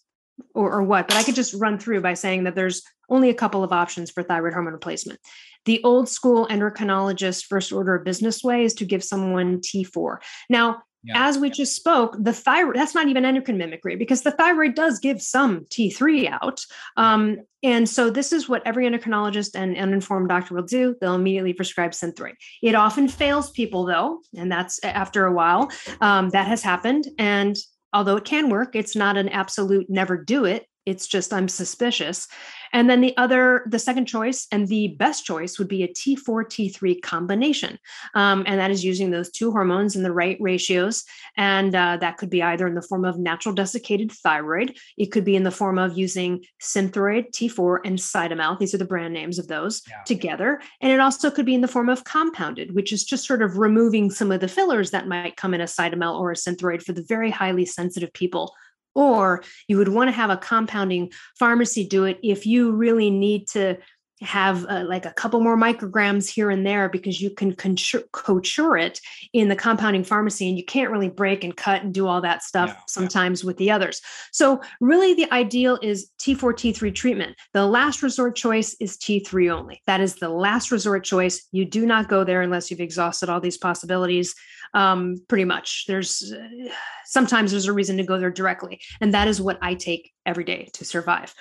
or, 0.55 0.73
or 0.73 0.83
what, 0.83 1.07
but 1.07 1.17
I 1.17 1.23
could 1.23 1.35
just 1.35 1.55
run 1.55 1.79
through 1.79 2.01
by 2.01 2.15
saying 2.15 2.45
that 2.45 2.55
there's 2.55 2.83
only 3.09 3.31
a 3.31 3.35
couple 3.35 3.63
of 3.63 3.73
options 3.73 4.11
for 4.11 4.23
thyroid 4.23 4.55
hormone 4.55 4.73
replacement. 4.73 5.21
The 5.67 5.83
old 5.85 6.09
school 6.09 6.47
endocrinologist 6.49 7.45
first 7.45 7.73
order 7.73 7.95
of 7.95 8.05
business 8.05 8.43
way 8.43 8.65
is 8.65 8.75
to 8.75 8.85
give 8.85 9.05
someone 9.05 9.61
T4. 9.61 10.19
Now, 10.49 10.83
yeah. 11.05 11.29
as 11.29 11.39
we 11.39 11.51
just 11.51 11.77
spoke, 11.77 12.17
the 12.19 12.33
thyroid, 12.33 12.77
that's 12.77 12.95
not 12.95 13.09
even 13.09 13.25
endocrine 13.25 13.59
mimicry 13.59 13.97
because 13.97 14.23
the 14.23 14.31
thyroid 14.31 14.75
does 14.75 14.99
give 14.99 15.21
some 15.21 15.61
T3 15.67 16.31
out. 16.31 16.65
Um, 16.97 17.39
and 17.63 17.89
so 17.89 18.11
this 18.11 18.33
is 18.33 18.49
what 18.49 18.67
every 18.67 18.87
endocrinologist 18.87 19.55
and 19.55 19.77
uninformed 19.77 20.29
doctor 20.29 20.55
will 20.55 20.63
do. 20.63 20.97
They'll 21.01 21.15
immediately 21.15 21.53
prescribe 21.53 21.93
Synthroid. 21.93 22.35
It 22.63 22.75
often 22.75 23.09
fails 23.09 23.51
people 23.51 23.85
though, 23.85 24.21
and 24.37 24.51
that's 24.51 24.83
after 24.85 25.27
a 25.27 25.33
while. 25.33 25.71
Um, 26.01 26.31
that 26.31 26.47
has 26.47 26.63
happened. 26.63 27.07
And 27.19 27.57
although 27.93 28.17
it 28.17 28.25
can 28.25 28.51
work, 28.51 28.75
it's 28.75 28.97
not 28.97 29.17
an 29.17 29.29
absolute 29.29 29.89
never 29.89 30.17
do 30.17 30.45
it. 30.45 30.67
It's 30.87 31.07
just 31.07 31.33
I'm 31.33 31.49
suspicious. 31.49 32.29
And 32.75 32.91
then 32.91 33.01
the 33.01 33.17
other, 33.17 33.63
the 33.69 33.79
second 33.79 34.07
choice 34.07 34.49
and 34.51 34.67
the 34.67 34.89
best 34.89 35.25
choice 35.25 35.59
would 35.59 35.69
be 35.69 35.85
a 35.85 35.89
T4 35.89 36.45
T3 36.45 37.01
combination. 37.01 37.79
Um, 38.15 38.43
and 38.47 38.59
that 38.59 38.73
is 38.73 38.85
using 38.85 39.13
those 39.13 39.31
two 39.31 39.53
hormones 39.53 39.95
in 39.95 40.03
the 40.03 40.13
right 40.13 40.37
ratios. 40.41 41.05
And 41.37 41.75
uh, 41.75 41.99
that 41.99 42.17
could 42.17 42.31
be 42.31 42.43
either 42.43 42.67
in 42.67 42.75
the 42.75 42.83
form 42.83 43.05
of 43.05 43.17
natural 43.17 43.55
desiccated 43.55 44.11
thyroid, 44.11 44.77
it 44.99 45.13
could 45.13 45.25
be 45.25 45.37
in 45.37 45.45
the 45.45 45.53
form 45.53 45.79
of 45.79 45.97
using 45.97 46.45
Synthroid, 46.61 47.31
T4, 47.31 47.79
and 47.85 47.97
Cytomel. 47.97 48.59
These 48.59 48.75
are 48.75 48.79
the 48.79 48.85
brand 48.85 49.15
names 49.15 49.39
of 49.39 49.47
those 49.47 49.83
yeah. 49.89 50.03
together. 50.05 50.61
And 50.81 50.91
it 50.91 50.99
also 50.99 51.31
could 51.31 51.47
be 51.47 51.55
in 51.55 51.61
the 51.61 51.69
form 51.69 51.89
of 51.89 52.03
compounded, 52.03 52.75
which 52.75 52.93
is 52.93 53.05
just 53.05 53.25
sort 53.25 53.43
of 53.43 53.57
removing 53.57 54.11
some 54.11 54.33
of 54.33 54.41
the 54.41 54.49
fillers 54.49 54.91
that 54.91 55.07
might 55.07 55.37
come 55.37 55.55
in 55.55 55.61
a 55.61 55.65
Cytomel 55.65 56.19
or 56.19 56.33
a 56.33 56.35
Synthroid 56.35 56.83
for 56.83 56.93
the 56.93 57.05
very 57.09 57.31
highly 57.31 57.65
sensitive 57.65 58.13
people 58.13 58.53
or 58.95 59.43
you 59.69 59.77
would 59.79 59.89
want 59.89 60.09
to 60.09 60.13
have 60.13 60.31
a 60.31 60.37
compounding 60.37 61.13
pharmacy 61.39 61.87
do 61.87 62.05
it 62.05 62.19
if 62.23 62.47
you 62.47 62.73
really 62.73 63.11
need 63.11 63.49
to 63.49 63.77
have 64.25 64.67
uh, 64.69 64.85
like 64.87 65.07
a 65.07 65.13
couple 65.13 65.41
more 65.41 65.57
micrograms 65.57 66.29
here 66.29 66.51
and 66.51 66.67
there 66.67 66.89
because 66.89 67.21
you 67.21 67.31
can 67.31 67.55
couture 67.55 68.77
it 68.77 69.01
in 69.33 69.49
the 69.49 69.57
compounding 69.57 70.05
pharmacy 70.05 70.49
and 70.49 70.57
you 70.57 70.65
can't 70.65 70.91
really 70.91 71.09
break 71.09 71.45
and 71.45 71.57
cut 71.57 71.83
and 71.83 71.93
do 71.93 72.07
all 72.07 72.21
that 72.21 72.43
stuff 72.43 72.83
sometimes 72.89 73.45
with 73.45 73.57
the 73.59 73.71
others. 73.71 74.01
So 74.33 74.61
really 74.81 75.15
the 75.15 75.31
ideal 75.33 75.79
is 75.83 76.11
T4 76.19 76.55
T3 76.55 76.95
treatment. 76.95 77.37
The 77.53 77.67
last 77.67 78.03
resort 78.03 78.35
choice 78.37 78.75
is 78.81 78.97
T3 78.97 79.53
only. 79.53 79.83
That 79.87 80.01
is 80.01 80.17
the 80.17 80.29
last 80.29 80.71
resort 80.71 81.05
choice. 81.05 81.47
You 81.53 81.65
do 81.65 81.87
not 81.87 82.09
go 82.09 82.25
there 82.25 82.43
unless 82.43 82.71
you've 82.71 82.81
exhausted 82.81 83.29
all 83.29 83.41
these 83.41 83.59
possibilities. 83.59 84.35
Um, 84.73 85.17
pretty 85.29 85.45
much 85.45 85.85
there's 85.87 86.33
uh, 86.33 86.69
sometimes 87.05 87.53
there's 87.53 87.67
a 87.67 87.73
reason 87.73 87.97
to 87.99 88.03
go 88.03 88.19
there 88.19 88.31
directly 88.31 88.81
and 89.01 89.15
that 89.15 89.29
is 89.29 89.41
what 89.41 89.59
I 89.63 89.75
take 89.75 90.13
every 90.27 90.43
day 90.43 90.69
to 90.73 90.85
survive. 90.85 91.33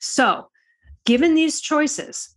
So 0.00 0.48
Given 1.04 1.34
these 1.34 1.60
choices, 1.60 2.34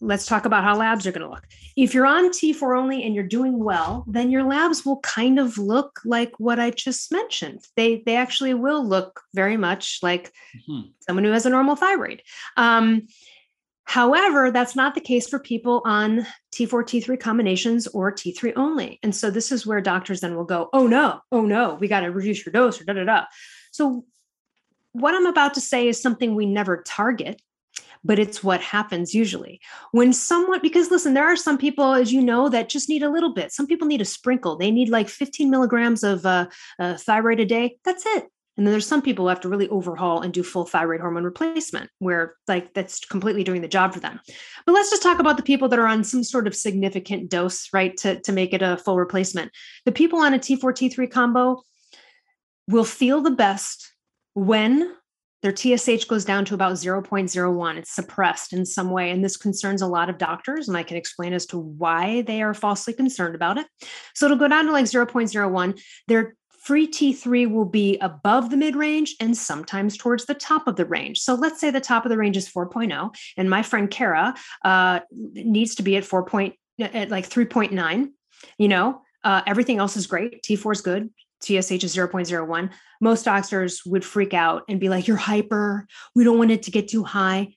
let's 0.00 0.26
talk 0.26 0.44
about 0.44 0.64
how 0.64 0.76
labs 0.76 1.06
are 1.06 1.12
going 1.12 1.26
to 1.26 1.30
look. 1.30 1.46
If 1.76 1.94
you're 1.94 2.06
on 2.06 2.30
T4 2.30 2.78
only 2.78 3.02
and 3.02 3.14
you're 3.14 3.24
doing 3.24 3.62
well, 3.62 4.04
then 4.06 4.30
your 4.30 4.44
labs 4.44 4.84
will 4.84 5.00
kind 5.00 5.38
of 5.38 5.58
look 5.58 6.00
like 6.04 6.32
what 6.38 6.60
I 6.60 6.70
just 6.70 7.10
mentioned. 7.10 7.64
They 7.76 8.02
they 8.04 8.16
actually 8.16 8.54
will 8.54 8.86
look 8.86 9.22
very 9.34 9.56
much 9.56 10.00
like 10.02 10.32
mm-hmm. 10.56 10.88
someone 11.00 11.24
who 11.24 11.32
has 11.32 11.46
a 11.46 11.50
normal 11.50 11.76
thyroid. 11.76 12.22
Um, 12.56 13.08
however, 13.84 14.50
that's 14.50 14.76
not 14.76 14.94
the 14.94 15.00
case 15.00 15.28
for 15.28 15.38
people 15.38 15.82
on 15.84 16.26
T4 16.52 16.84
T3 16.84 17.18
combinations 17.18 17.86
or 17.88 18.12
T3 18.12 18.52
only. 18.56 18.98
And 19.02 19.14
so 19.14 19.30
this 19.30 19.50
is 19.50 19.66
where 19.66 19.80
doctors 19.80 20.20
then 20.20 20.36
will 20.36 20.44
go, 20.44 20.68
"Oh 20.72 20.86
no, 20.86 21.20
oh 21.32 21.42
no, 21.42 21.74
we 21.80 21.88
got 21.88 22.00
to 22.00 22.10
reduce 22.10 22.44
your 22.44 22.52
dose 22.52 22.80
or 22.80 22.84
da 22.84 22.92
da 22.92 23.04
da." 23.04 23.24
So 23.72 24.04
what 24.92 25.14
I'm 25.14 25.26
about 25.26 25.54
to 25.54 25.60
say 25.60 25.88
is 25.88 26.00
something 26.00 26.34
we 26.34 26.46
never 26.46 26.82
target 26.86 27.40
but 28.04 28.18
it's 28.18 28.44
what 28.44 28.60
happens 28.60 29.14
usually. 29.14 29.60
When 29.92 30.12
someone 30.12 30.60
because 30.60 30.90
listen 30.90 31.14
there 31.14 31.26
are 31.26 31.36
some 31.36 31.58
people 31.58 31.94
as 31.94 32.12
you 32.12 32.22
know 32.22 32.48
that 32.48 32.68
just 32.68 32.88
need 32.88 33.02
a 33.02 33.10
little 33.10 33.32
bit. 33.32 33.52
Some 33.52 33.66
people 33.66 33.88
need 33.88 34.00
a 34.00 34.04
sprinkle. 34.04 34.56
They 34.56 34.70
need 34.70 34.88
like 34.88 35.08
15 35.08 35.50
milligrams 35.50 36.04
of 36.04 36.26
uh, 36.26 36.46
uh, 36.78 36.96
thyroid 36.96 37.40
a 37.40 37.46
day. 37.46 37.76
That's 37.84 38.04
it. 38.06 38.26
And 38.56 38.64
then 38.64 38.72
there's 38.72 38.86
some 38.86 39.02
people 39.02 39.24
who 39.24 39.30
have 39.30 39.40
to 39.40 39.48
really 39.48 39.68
overhaul 39.68 40.20
and 40.20 40.32
do 40.32 40.44
full 40.44 40.64
thyroid 40.64 41.00
hormone 41.00 41.24
replacement 41.24 41.90
where 41.98 42.36
like 42.46 42.72
that's 42.72 43.00
completely 43.04 43.42
doing 43.42 43.62
the 43.62 43.68
job 43.68 43.92
for 43.92 44.00
them. 44.00 44.20
But 44.64 44.72
let's 44.72 44.90
just 44.90 45.02
talk 45.02 45.18
about 45.18 45.36
the 45.36 45.42
people 45.42 45.68
that 45.68 45.78
are 45.78 45.88
on 45.88 46.04
some 46.04 46.22
sort 46.22 46.46
of 46.46 46.54
significant 46.54 47.30
dose 47.30 47.68
right 47.72 47.96
to, 47.98 48.20
to 48.20 48.32
make 48.32 48.52
it 48.52 48.62
a 48.62 48.76
full 48.76 48.96
replacement. 48.96 49.50
The 49.86 49.92
people 49.92 50.20
on 50.20 50.34
a 50.34 50.38
t4 50.38 50.60
t3 50.60 51.10
combo 51.10 51.62
will 52.68 52.84
feel 52.84 53.22
the 53.22 53.32
best 53.32 53.92
when 54.34 54.94
their 55.44 55.54
TSH 55.54 56.06
goes 56.06 56.24
down 56.24 56.46
to 56.46 56.54
about 56.54 56.72
0.01. 56.72 57.76
It's 57.76 57.94
suppressed 57.94 58.54
in 58.54 58.64
some 58.64 58.90
way. 58.90 59.10
And 59.10 59.22
this 59.22 59.36
concerns 59.36 59.82
a 59.82 59.86
lot 59.86 60.08
of 60.08 60.16
doctors. 60.16 60.68
And 60.68 60.76
I 60.76 60.82
can 60.82 60.96
explain 60.96 61.34
as 61.34 61.44
to 61.46 61.58
why 61.58 62.22
they 62.22 62.40
are 62.40 62.54
falsely 62.54 62.94
concerned 62.94 63.34
about 63.34 63.58
it. 63.58 63.66
So 64.14 64.24
it'll 64.24 64.38
go 64.38 64.48
down 64.48 64.64
to 64.64 64.72
like 64.72 64.86
0.01. 64.86 65.78
Their 66.08 66.34
free 66.48 66.88
T3 66.88 67.50
will 67.50 67.66
be 67.66 67.98
above 67.98 68.48
the 68.48 68.56
mid 68.56 68.74
range 68.74 69.16
and 69.20 69.36
sometimes 69.36 69.98
towards 69.98 70.24
the 70.24 70.32
top 70.32 70.66
of 70.66 70.76
the 70.76 70.86
range. 70.86 71.18
So 71.18 71.34
let's 71.34 71.60
say 71.60 71.70
the 71.70 71.78
top 71.78 72.06
of 72.06 72.08
the 72.08 72.16
range 72.16 72.38
is 72.38 72.48
4.0, 72.48 73.14
and 73.36 73.50
my 73.50 73.62
friend 73.62 73.90
Kara 73.90 74.34
uh, 74.64 75.00
needs 75.10 75.74
to 75.74 75.82
be 75.82 75.98
at 75.98 76.06
4. 76.06 76.24
Point, 76.24 76.54
at 76.80 77.10
like 77.10 77.28
3.9. 77.28 78.08
You 78.56 78.68
know, 78.68 79.02
uh, 79.22 79.42
everything 79.46 79.76
else 79.76 79.94
is 79.98 80.06
great. 80.06 80.42
T4 80.42 80.72
is 80.72 80.80
good. 80.80 81.10
TSH 81.44 81.84
is 81.84 81.96
0.01, 81.96 82.70
most 83.00 83.24
doctors 83.24 83.82
would 83.84 84.04
freak 84.04 84.34
out 84.34 84.62
and 84.68 84.80
be 84.80 84.88
like, 84.88 85.06
You're 85.06 85.16
hyper. 85.16 85.86
We 86.14 86.24
don't 86.24 86.38
want 86.38 86.50
it 86.50 86.62
to 86.64 86.70
get 86.70 86.88
too 86.88 87.04
high. 87.04 87.54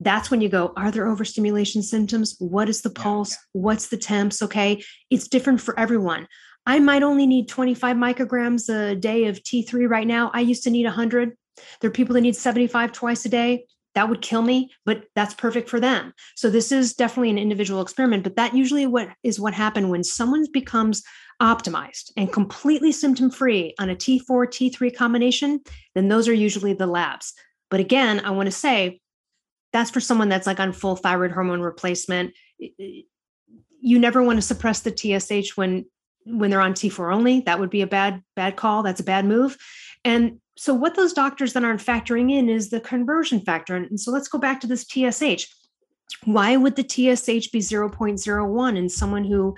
That's 0.00 0.30
when 0.30 0.40
you 0.40 0.48
go, 0.48 0.72
Are 0.76 0.90
there 0.90 1.06
overstimulation 1.06 1.82
symptoms? 1.82 2.36
What 2.38 2.68
is 2.68 2.82
the 2.82 2.90
pulse? 2.90 3.32
Yeah, 3.32 3.36
yeah. 3.54 3.62
What's 3.62 3.88
the 3.88 3.96
temps? 3.96 4.42
Okay. 4.42 4.82
It's 5.10 5.28
different 5.28 5.60
for 5.60 5.78
everyone. 5.78 6.28
I 6.66 6.78
might 6.78 7.02
only 7.02 7.26
need 7.26 7.48
25 7.48 7.96
micrograms 7.96 8.68
a 8.72 8.94
day 8.94 9.26
of 9.26 9.42
T3 9.42 9.88
right 9.88 10.06
now. 10.06 10.30
I 10.32 10.40
used 10.40 10.64
to 10.64 10.70
need 10.70 10.84
100. 10.84 11.36
There 11.80 11.88
are 11.88 11.92
people 11.92 12.14
that 12.14 12.22
need 12.22 12.36
75 12.36 12.92
twice 12.92 13.24
a 13.26 13.28
day. 13.28 13.66
That 13.94 14.08
would 14.08 14.22
kill 14.22 14.42
me, 14.42 14.70
but 14.84 15.04
that's 15.14 15.34
perfect 15.34 15.68
for 15.68 15.78
them. 15.78 16.12
So 16.34 16.50
this 16.50 16.72
is 16.72 16.94
definitely 16.94 17.30
an 17.30 17.38
individual 17.38 17.80
experiment, 17.80 18.24
but 18.24 18.36
that 18.36 18.54
usually 18.54 18.86
what 18.86 19.08
is 19.22 19.38
what 19.38 19.54
happened 19.54 19.90
when 19.90 20.02
someone 20.02 20.46
becomes 20.52 21.02
optimized 21.40 22.10
and 22.16 22.32
completely 22.32 22.92
symptom 22.92 23.30
free 23.30 23.74
on 23.78 23.90
a 23.90 23.96
T4 23.96 24.22
T3 24.28 24.96
combination, 24.96 25.60
then 25.94 26.08
those 26.08 26.28
are 26.28 26.34
usually 26.34 26.74
the 26.74 26.86
labs. 26.86 27.32
But 27.70 27.80
again, 27.80 28.20
I 28.20 28.30
want 28.30 28.46
to 28.46 28.52
say 28.52 29.00
that's 29.72 29.90
for 29.90 30.00
someone 30.00 30.28
that's 30.28 30.46
like 30.46 30.60
on 30.60 30.72
full 30.72 30.96
thyroid 30.96 31.32
hormone 31.32 31.60
replacement. 31.60 32.32
you 32.58 33.98
never 33.98 34.22
want 34.22 34.38
to 34.38 34.42
suppress 34.42 34.80
the 34.80 34.90
TSH 34.96 35.56
when 35.56 35.84
when 36.26 36.50
they're 36.50 36.60
on 36.60 36.72
T4 36.72 37.12
only. 37.12 37.40
That 37.40 37.60
would 37.60 37.70
be 37.70 37.82
a 37.82 37.86
bad 37.86 38.22
bad 38.34 38.56
call. 38.56 38.82
That's 38.82 39.00
a 39.00 39.04
bad 39.04 39.26
move. 39.26 39.56
And 40.04 40.40
so 40.56 40.72
what 40.72 40.94
those 40.94 41.12
doctors 41.12 41.52
then 41.52 41.64
aren't 41.64 41.84
factoring 41.84 42.32
in 42.32 42.48
is 42.48 42.70
the 42.70 42.80
conversion 42.80 43.40
factor. 43.40 43.74
And 43.74 43.98
so 43.98 44.10
let's 44.10 44.28
go 44.28 44.38
back 44.38 44.60
to 44.60 44.66
this 44.66 44.84
TSH. 44.84 45.46
Why 46.24 46.56
would 46.56 46.76
the 46.76 46.82
TSH 46.82 47.50
be 47.50 47.58
0.01 47.58 48.76
in 48.76 48.88
someone 48.88 49.24
who 49.24 49.56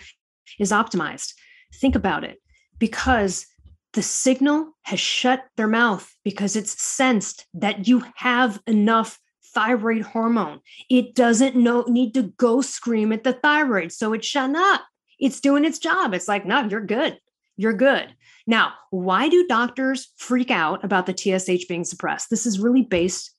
is 0.59 0.73
optimized? 0.73 1.35
Think 1.75 1.95
about 1.95 2.25
it. 2.25 2.39
Because 2.79 3.47
the 3.93 4.03
signal 4.03 4.73
has 4.83 5.01
shut 5.01 5.45
their 5.57 5.69
mouth 5.69 6.11
because 6.25 6.57
it's 6.57 6.83
sensed 6.83 7.47
that 7.55 7.89
you 7.89 8.05
have 8.15 8.61
enough 8.67 9.19
thyroid 9.55 10.03
hormone. 10.03 10.61
It 10.91 11.15
doesn't 11.15 11.57
know, 11.57 11.85
need 11.89 12.13
to 12.15 12.35
go 12.37 12.61
scream 12.61 13.13
at 13.13 13.25
the 13.25 13.33
thyroid. 13.33 13.93
So 13.93 14.13
it's 14.13 14.27
shut 14.27 14.55
up. 14.55 14.83
It's 15.19 15.41
doing 15.41 15.65
its 15.65 15.79
job. 15.79 16.13
It's 16.13 16.29
like, 16.29 16.45
no, 16.45 16.65
you're 16.65 16.85
good. 16.85 17.19
You're 17.57 17.73
good. 17.73 18.15
Now, 18.47 18.75
why 18.91 19.29
do 19.29 19.47
doctors 19.47 20.13
freak 20.17 20.51
out 20.51 20.85
about 20.85 21.07
the 21.07 21.17
TSH 21.17 21.67
being 21.69 21.85
suppressed? 21.85 22.31
This 22.31 22.47
is 22.47 22.61
really 22.61 22.83
based 22.83 23.33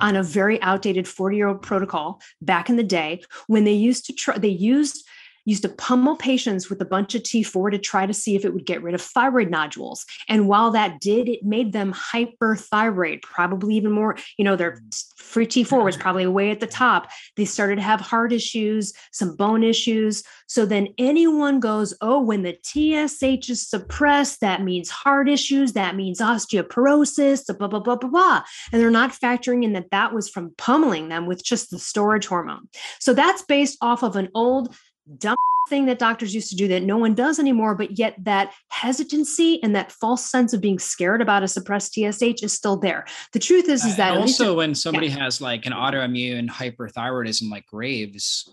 on 0.00 0.16
a 0.16 0.22
very 0.22 0.60
outdated 0.62 1.06
40 1.06 1.36
year 1.36 1.48
old 1.48 1.62
protocol 1.62 2.20
back 2.40 2.68
in 2.68 2.76
the 2.76 2.82
day 2.82 3.22
when 3.46 3.64
they 3.64 3.72
used 3.72 4.06
to 4.06 4.12
try, 4.12 4.38
they 4.38 4.48
used 4.48 5.06
used 5.44 5.62
to 5.62 5.68
pummel 5.68 6.16
patients 6.16 6.70
with 6.70 6.80
a 6.80 6.84
bunch 6.84 7.14
of 7.14 7.22
T4 7.22 7.70
to 7.72 7.78
try 7.78 8.06
to 8.06 8.14
see 8.14 8.36
if 8.36 8.44
it 8.44 8.52
would 8.52 8.66
get 8.66 8.82
rid 8.82 8.94
of 8.94 9.02
thyroid 9.02 9.50
nodules. 9.50 10.04
And 10.28 10.48
while 10.48 10.70
that 10.72 11.00
did, 11.00 11.28
it 11.28 11.44
made 11.44 11.72
them 11.72 11.92
hyperthyroid, 11.92 13.22
probably 13.22 13.74
even 13.74 13.92
more, 13.92 14.16
you 14.36 14.44
know, 14.44 14.56
their 14.56 14.82
free 15.16 15.46
T4 15.46 15.84
was 15.84 15.96
probably 15.96 16.26
way 16.26 16.50
at 16.50 16.60
the 16.60 16.66
top. 16.66 17.08
They 17.36 17.44
started 17.44 17.76
to 17.76 17.82
have 17.82 18.00
heart 18.00 18.32
issues, 18.32 18.92
some 19.12 19.36
bone 19.36 19.62
issues. 19.62 20.22
So 20.46 20.66
then 20.66 20.88
anyone 20.98 21.60
goes, 21.60 21.94
oh, 22.00 22.20
when 22.20 22.42
the 22.42 22.56
TSH 22.62 23.50
is 23.50 23.68
suppressed, 23.68 24.40
that 24.40 24.62
means 24.62 24.90
heart 24.90 25.28
issues, 25.28 25.72
that 25.72 25.96
means 25.96 26.20
osteoporosis, 26.20 27.46
blah, 27.46 27.68
blah, 27.68 27.80
blah, 27.80 27.96
blah, 27.96 28.08
blah. 28.08 28.42
And 28.72 28.80
they're 28.80 28.90
not 28.90 29.12
factoring 29.12 29.64
in 29.64 29.72
that 29.74 29.90
that 29.90 30.14
was 30.14 30.28
from 30.28 30.54
pummeling 30.56 31.08
them 31.08 31.26
with 31.26 31.44
just 31.44 31.70
the 31.70 31.78
storage 31.78 32.26
hormone. 32.26 32.68
So 33.00 33.14
that's 33.14 33.42
based 33.42 33.78
off 33.80 34.02
of 34.02 34.16
an 34.16 34.28
old 34.34 34.74
dumb 35.18 35.36
thing 35.68 35.86
that 35.86 35.98
doctors 35.98 36.34
used 36.34 36.50
to 36.50 36.56
do 36.56 36.68
that 36.68 36.82
no 36.82 36.98
one 36.98 37.14
does 37.14 37.38
anymore, 37.38 37.74
but 37.74 37.98
yet 37.98 38.14
that 38.18 38.52
hesitancy 38.68 39.62
and 39.62 39.74
that 39.74 39.90
false 39.92 40.24
sense 40.24 40.52
of 40.52 40.60
being 40.60 40.78
scared 40.78 41.22
about 41.22 41.42
a 41.42 41.48
suppressed 41.48 41.94
TSH 41.94 42.42
is 42.42 42.52
still 42.52 42.76
there. 42.76 43.04
The 43.32 43.38
truth 43.38 43.68
is, 43.68 43.84
is 43.84 43.96
that 43.96 44.16
uh, 44.16 44.20
also 44.20 44.56
when 44.56 44.74
somebody 44.74 45.08
yeah. 45.08 45.24
has 45.24 45.40
like 45.40 45.66
an 45.66 45.72
autoimmune 45.72 46.48
hyperthyroidism 46.48 47.50
like 47.50 47.66
Graves, 47.66 48.50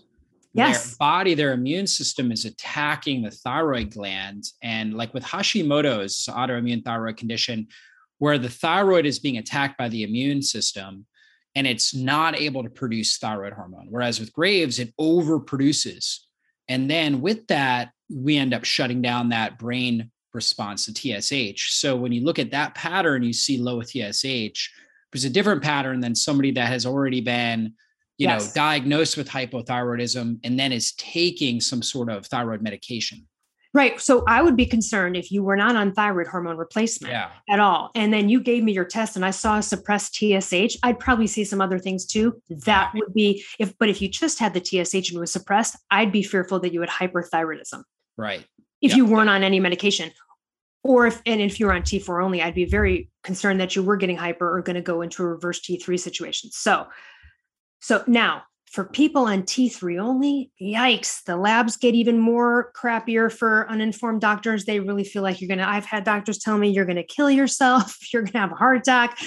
yes. 0.54 0.88
their 0.88 0.96
body, 0.98 1.34
their 1.34 1.52
immune 1.52 1.86
system 1.86 2.32
is 2.32 2.44
attacking 2.44 3.22
the 3.22 3.30
thyroid 3.30 3.90
gland. 3.90 4.44
And 4.62 4.94
like 4.94 5.12
with 5.12 5.24
Hashimoto's 5.24 6.26
autoimmune 6.26 6.84
thyroid 6.84 7.16
condition, 7.16 7.68
where 8.18 8.38
the 8.38 8.48
thyroid 8.48 9.04
is 9.04 9.18
being 9.18 9.38
attacked 9.38 9.76
by 9.76 9.88
the 9.88 10.04
immune 10.04 10.42
system, 10.42 11.06
and 11.54 11.66
it's 11.66 11.94
not 11.94 12.40
able 12.40 12.62
to 12.62 12.70
produce 12.70 13.18
thyroid 13.18 13.52
hormone. 13.52 13.88
Whereas 13.90 14.18
with 14.18 14.32
Graves, 14.32 14.78
it 14.78 14.96
overproduces 14.98 16.20
and 16.68 16.90
then 16.90 17.20
with 17.20 17.46
that, 17.48 17.90
we 18.10 18.36
end 18.36 18.54
up 18.54 18.64
shutting 18.64 19.02
down 19.02 19.30
that 19.30 19.58
brain 19.58 20.10
response 20.34 20.86
to 20.86 20.92
TSH. 20.92 21.72
So 21.72 21.96
when 21.96 22.12
you 22.12 22.24
look 22.24 22.38
at 22.38 22.50
that 22.52 22.74
pattern, 22.74 23.22
you 23.22 23.32
see 23.32 23.58
low 23.58 23.82
TSH. 23.82 24.70
There's 25.12 25.24
a 25.24 25.30
different 25.30 25.62
pattern 25.62 26.00
than 26.00 26.14
somebody 26.14 26.52
that 26.52 26.68
has 26.68 26.86
already 26.86 27.20
been, 27.20 27.74
you 28.16 28.28
yes. 28.28 28.46
know, 28.46 28.52
diagnosed 28.54 29.16
with 29.16 29.28
hypothyroidism 29.28 30.38
and 30.44 30.58
then 30.58 30.72
is 30.72 30.92
taking 30.92 31.60
some 31.60 31.82
sort 31.82 32.10
of 32.10 32.26
thyroid 32.26 32.62
medication. 32.62 33.26
Right. 33.74 33.98
So 34.00 34.22
I 34.26 34.42
would 34.42 34.56
be 34.56 34.66
concerned 34.66 35.16
if 35.16 35.32
you 35.32 35.42
were 35.42 35.56
not 35.56 35.76
on 35.76 35.92
thyroid 35.92 36.26
hormone 36.26 36.58
replacement 36.58 37.12
yeah. 37.12 37.30
at 37.48 37.58
all. 37.58 37.90
And 37.94 38.12
then 38.12 38.28
you 38.28 38.40
gave 38.40 38.62
me 38.62 38.72
your 38.72 38.84
test 38.84 39.16
and 39.16 39.24
I 39.24 39.30
saw 39.30 39.58
a 39.58 39.62
suppressed 39.62 40.14
TSH. 40.14 40.76
I'd 40.82 40.98
probably 40.98 41.26
see 41.26 41.44
some 41.44 41.62
other 41.62 41.78
things 41.78 42.04
too. 42.04 42.40
That 42.50 42.92
would 42.94 43.14
be 43.14 43.44
if, 43.58 43.76
but 43.78 43.88
if 43.88 44.02
you 44.02 44.08
just 44.08 44.38
had 44.38 44.52
the 44.52 44.62
TSH 44.62 45.10
and 45.10 45.18
was 45.18 45.32
suppressed, 45.32 45.76
I'd 45.90 46.12
be 46.12 46.22
fearful 46.22 46.60
that 46.60 46.72
you 46.74 46.80
had 46.80 46.90
hyperthyroidism. 46.90 47.82
Right. 48.18 48.44
If 48.82 48.90
yep. 48.90 48.96
you 48.98 49.06
weren't 49.06 49.30
on 49.30 49.42
any 49.42 49.58
medication. 49.58 50.10
Or 50.84 51.06
if, 51.06 51.22
and 51.24 51.40
if 51.40 51.60
you 51.60 51.66
were 51.66 51.72
on 51.72 51.82
T4 51.82 52.22
only, 52.22 52.42
I'd 52.42 52.56
be 52.56 52.64
very 52.64 53.08
concerned 53.22 53.60
that 53.60 53.76
you 53.76 53.84
were 53.84 53.96
getting 53.96 54.16
hyper 54.16 54.54
or 54.54 54.60
going 54.62 54.74
to 54.74 54.82
go 54.82 55.00
into 55.00 55.22
a 55.22 55.26
reverse 55.26 55.60
T3 55.60 55.98
situation. 55.98 56.50
So, 56.52 56.88
so 57.80 58.02
now 58.08 58.42
for 58.72 58.84
people 58.84 59.26
on 59.26 59.42
T3 59.42 60.00
only, 60.00 60.50
yikes, 60.60 61.22
the 61.24 61.36
labs 61.36 61.76
get 61.76 61.94
even 61.94 62.18
more 62.18 62.72
crappier 62.74 63.30
for 63.30 63.70
uninformed 63.70 64.22
doctors. 64.22 64.64
They 64.64 64.80
really 64.80 65.04
feel 65.04 65.22
like 65.22 65.40
you're 65.40 65.48
going 65.48 65.58
to, 65.58 65.68
I've 65.68 65.84
had 65.84 66.04
doctors 66.04 66.38
tell 66.38 66.56
me 66.56 66.70
you're 66.70 66.86
going 66.86 66.96
to 66.96 67.02
kill 67.02 67.30
yourself, 67.30 67.96
you're 68.12 68.22
going 68.22 68.32
to 68.32 68.38
have 68.38 68.52
a 68.52 68.56
heart 68.56 68.78
attack. 68.78 69.18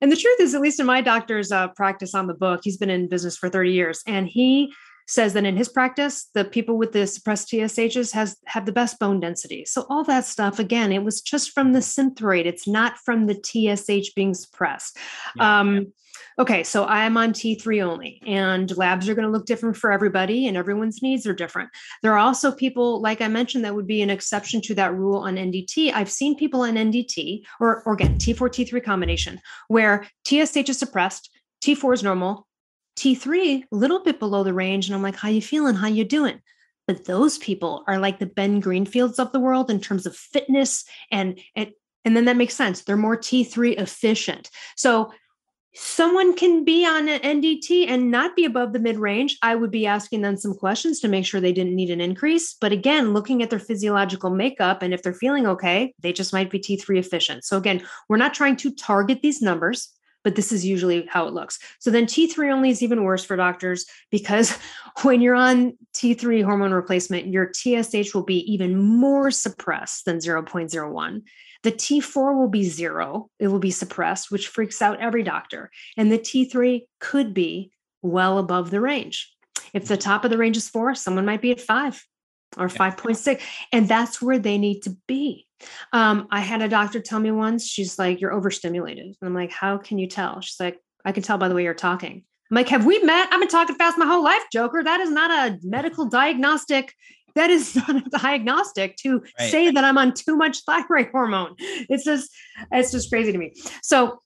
And 0.00 0.10
the 0.10 0.16
truth 0.16 0.40
is, 0.40 0.54
at 0.54 0.60
least 0.60 0.80
in 0.80 0.86
my 0.86 1.00
doctor's 1.00 1.52
uh, 1.52 1.68
practice 1.68 2.12
on 2.14 2.26
the 2.26 2.34
book, 2.34 2.60
he's 2.64 2.76
been 2.76 2.90
in 2.90 3.08
business 3.08 3.36
for 3.36 3.48
30 3.48 3.72
years. 3.72 4.02
And 4.06 4.26
he 4.28 4.72
says 5.08 5.32
that 5.32 5.44
in 5.44 5.56
his 5.56 5.70
practice, 5.70 6.28
the 6.34 6.44
people 6.44 6.76
with 6.76 6.92
the 6.92 7.06
suppressed 7.06 7.48
TSHs 7.48 8.12
has 8.12 8.36
have 8.46 8.66
the 8.66 8.72
best 8.72 8.98
bone 8.98 9.20
density. 9.20 9.64
So 9.64 9.86
all 9.88 10.04
that 10.04 10.26
stuff, 10.26 10.58
again, 10.58 10.92
it 10.92 11.02
was 11.02 11.22
just 11.22 11.52
from 11.52 11.72
the 11.72 11.80
synthroid. 11.80 12.44
It's 12.44 12.68
not 12.68 12.98
from 12.98 13.26
the 13.26 13.34
TSH 13.34 14.14
being 14.14 14.34
suppressed. 14.34 14.98
Yeah. 15.34 15.60
Um, 15.60 15.92
okay, 16.38 16.62
so 16.62 16.84
I'm 16.84 17.16
on 17.16 17.32
T3 17.32 17.82
only, 17.82 18.20
and 18.26 18.76
labs 18.76 19.08
are 19.08 19.14
going 19.14 19.26
to 19.26 19.32
look 19.32 19.46
different 19.46 19.78
for 19.78 19.90
everybody, 19.90 20.46
and 20.46 20.58
everyone's 20.58 21.02
needs 21.02 21.26
are 21.26 21.34
different. 21.34 21.70
There 22.02 22.12
are 22.12 22.18
also 22.18 22.52
people, 22.52 23.00
like 23.00 23.22
I 23.22 23.28
mentioned, 23.28 23.64
that 23.64 23.74
would 23.74 23.86
be 23.86 24.02
an 24.02 24.10
exception 24.10 24.60
to 24.62 24.74
that 24.74 24.94
rule 24.94 25.20
on 25.20 25.36
NDT. 25.36 25.92
I've 25.94 26.10
seen 26.10 26.36
people 26.36 26.62
on 26.62 26.74
NDT, 26.74 27.44
or, 27.60 27.82
or 27.84 27.94
again, 27.94 28.18
T4, 28.18 28.48
T3 28.50 28.84
combination, 28.84 29.40
where 29.68 30.06
TSH 30.26 30.68
is 30.68 30.78
suppressed, 30.78 31.30
T4 31.62 31.94
is 31.94 32.02
normal, 32.02 32.46
T3, 32.98 33.62
a 33.62 33.76
little 33.76 34.02
bit 34.02 34.18
below 34.18 34.42
the 34.42 34.52
range. 34.52 34.86
And 34.86 34.94
I'm 34.94 35.02
like, 35.02 35.16
how 35.16 35.28
you 35.28 35.42
feeling? 35.42 35.74
How 35.74 35.88
you 35.88 36.04
doing? 36.04 36.40
But 36.86 37.04
those 37.04 37.38
people 37.38 37.84
are 37.86 37.98
like 37.98 38.18
the 38.18 38.26
Ben 38.26 38.60
Greenfields 38.60 39.18
of 39.18 39.32
the 39.32 39.40
world 39.40 39.70
in 39.70 39.80
terms 39.80 40.06
of 40.06 40.16
fitness 40.16 40.84
and, 41.10 41.38
and 41.54 41.72
and 42.04 42.16
then 42.16 42.24
that 42.24 42.36
makes 42.36 42.54
sense. 42.54 42.82
They're 42.82 42.96
more 42.96 43.18
T3 43.18 43.78
efficient. 43.78 44.50
So 44.76 45.12
someone 45.74 46.34
can 46.34 46.64
be 46.64 46.86
on 46.86 47.08
an 47.08 47.20
NDT 47.20 47.86
and 47.86 48.10
not 48.10 48.34
be 48.34 48.44
above 48.46 48.72
the 48.72 48.78
mid 48.78 48.96
range, 48.96 49.36
I 49.42 49.54
would 49.54 49.70
be 49.70 49.86
asking 49.86 50.22
them 50.22 50.36
some 50.36 50.54
questions 50.54 51.00
to 51.00 51.08
make 51.08 51.26
sure 51.26 51.40
they 51.40 51.52
didn't 51.52 51.76
need 51.76 51.90
an 51.90 52.00
increase. 52.00 52.54
But 52.54 52.72
again, 52.72 53.12
looking 53.12 53.42
at 53.42 53.50
their 53.50 53.58
physiological 53.58 54.30
makeup 54.30 54.82
and 54.82 54.94
if 54.94 55.02
they're 55.02 55.12
feeling 55.12 55.46
okay, 55.46 55.92
they 56.00 56.12
just 56.12 56.32
might 56.32 56.50
be 56.50 56.58
T3 56.58 56.98
efficient. 56.98 57.44
So 57.44 57.58
again, 57.58 57.82
we're 58.08 58.16
not 58.16 58.32
trying 58.32 58.56
to 58.56 58.74
target 58.74 59.20
these 59.20 59.42
numbers. 59.42 59.92
But 60.28 60.36
this 60.36 60.52
is 60.52 60.62
usually 60.62 61.06
how 61.06 61.26
it 61.26 61.32
looks. 61.32 61.58
So 61.78 61.90
then 61.90 62.04
T3 62.04 62.52
only 62.52 62.68
is 62.68 62.82
even 62.82 63.02
worse 63.02 63.24
for 63.24 63.34
doctors 63.34 63.86
because 64.10 64.50
when 65.00 65.22
you're 65.22 65.34
on 65.34 65.72
T3 65.94 66.44
hormone 66.44 66.72
replacement, 66.72 67.28
your 67.28 67.50
TSH 67.50 68.12
will 68.12 68.24
be 68.24 68.40
even 68.40 68.76
more 68.76 69.30
suppressed 69.30 70.04
than 70.04 70.18
0.01. 70.18 71.22
The 71.62 71.72
T4 71.72 72.36
will 72.36 72.50
be 72.50 72.64
zero, 72.64 73.30
it 73.38 73.48
will 73.48 73.58
be 73.58 73.70
suppressed, 73.70 74.30
which 74.30 74.48
freaks 74.48 74.82
out 74.82 75.00
every 75.00 75.22
doctor. 75.22 75.70
And 75.96 76.12
the 76.12 76.18
T3 76.18 76.82
could 77.00 77.32
be 77.32 77.72
well 78.02 78.36
above 78.36 78.70
the 78.70 78.82
range. 78.82 79.32
If 79.72 79.88
the 79.88 79.96
top 79.96 80.26
of 80.26 80.30
the 80.30 80.36
range 80.36 80.58
is 80.58 80.68
four, 80.68 80.94
someone 80.94 81.24
might 81.24 81.40
be 81.40 81.52
at 81.52 81.60
five 81.62 82.04
or 82.56 82.68
5.6. 82.68 83.40
And 83.72 83.88
that's 83.88 84.22
where 84.22 84.38
they 84.38 84.58
need 84.58 84.82
to 84.82 84.96
be. 85.06 85.46
Um, 85.92 86.28
I 86.30 86.40
had 86.40 86.62
a 86.62 86.68
doctor 86.68 87.00
tell 87.00 87.18
me 87.18 87.30
once, 87.30 87.66
she's 87.66 87.98
like, 87.98 88.20
You're 88.20 88.32
overstimulated. 88.32 89.06
And 89.06 89.16
I'm 89.22 89.34
like, 89.34 89.50
How 89.50 89.76
can 89.76 89.98
you 89.98 90.06
tell? 90.06 90.40
She's 90.40 90.60
like, 90.60 90.78
I 91.04 91.12
can 91.12 91.22
tell 91.22 91.38
by 91.38 91.48
the 91.48 91.54
way 91.54 91.64
you're 91.64 91.74
talking. 91.74 92.24
I'm 92.50 92.54
like, 92.54 92.68
Have 92.68 92.86
we 92.86 93.00
met? 93.00 93.28
I've 93.32 93.40
been 93.40 93.48
talking 93.48 93.74
fast 93.74 93.98
my 93.98 94.06
whole 94.06 94.22
life, 94.22 94.42
Joker. 94.52 94.82
That 94.84 95.00
is 95.00 95.10
not 95.10 95.30
a 95.30 95.58
medical 95.62 96.06
diagnostic 96.06 96.94
that 97.38 97.50
is 97.50 97.76
not 97.88 97.96
a 97.96 98.10
diagnostic 98.10 98.96
to 98.96 99.22
right. 99.38 99.50
say 99.50 99.70
that 99.70 99.84
I'm 99.84 99.96
on 99.96 100.12
too 100.12 100.36
much 100.36 100.62
thyroid 100.64 101.10
hormone. 101.12 101.54
It's 101.58 102.04
just, 102.04 102.30
it's 102.72 102.90
just 102.90 103.10
crazy 103.10 103.32
to 103.32 103.38
me. 103.38 103.54
So, 103.82 104.20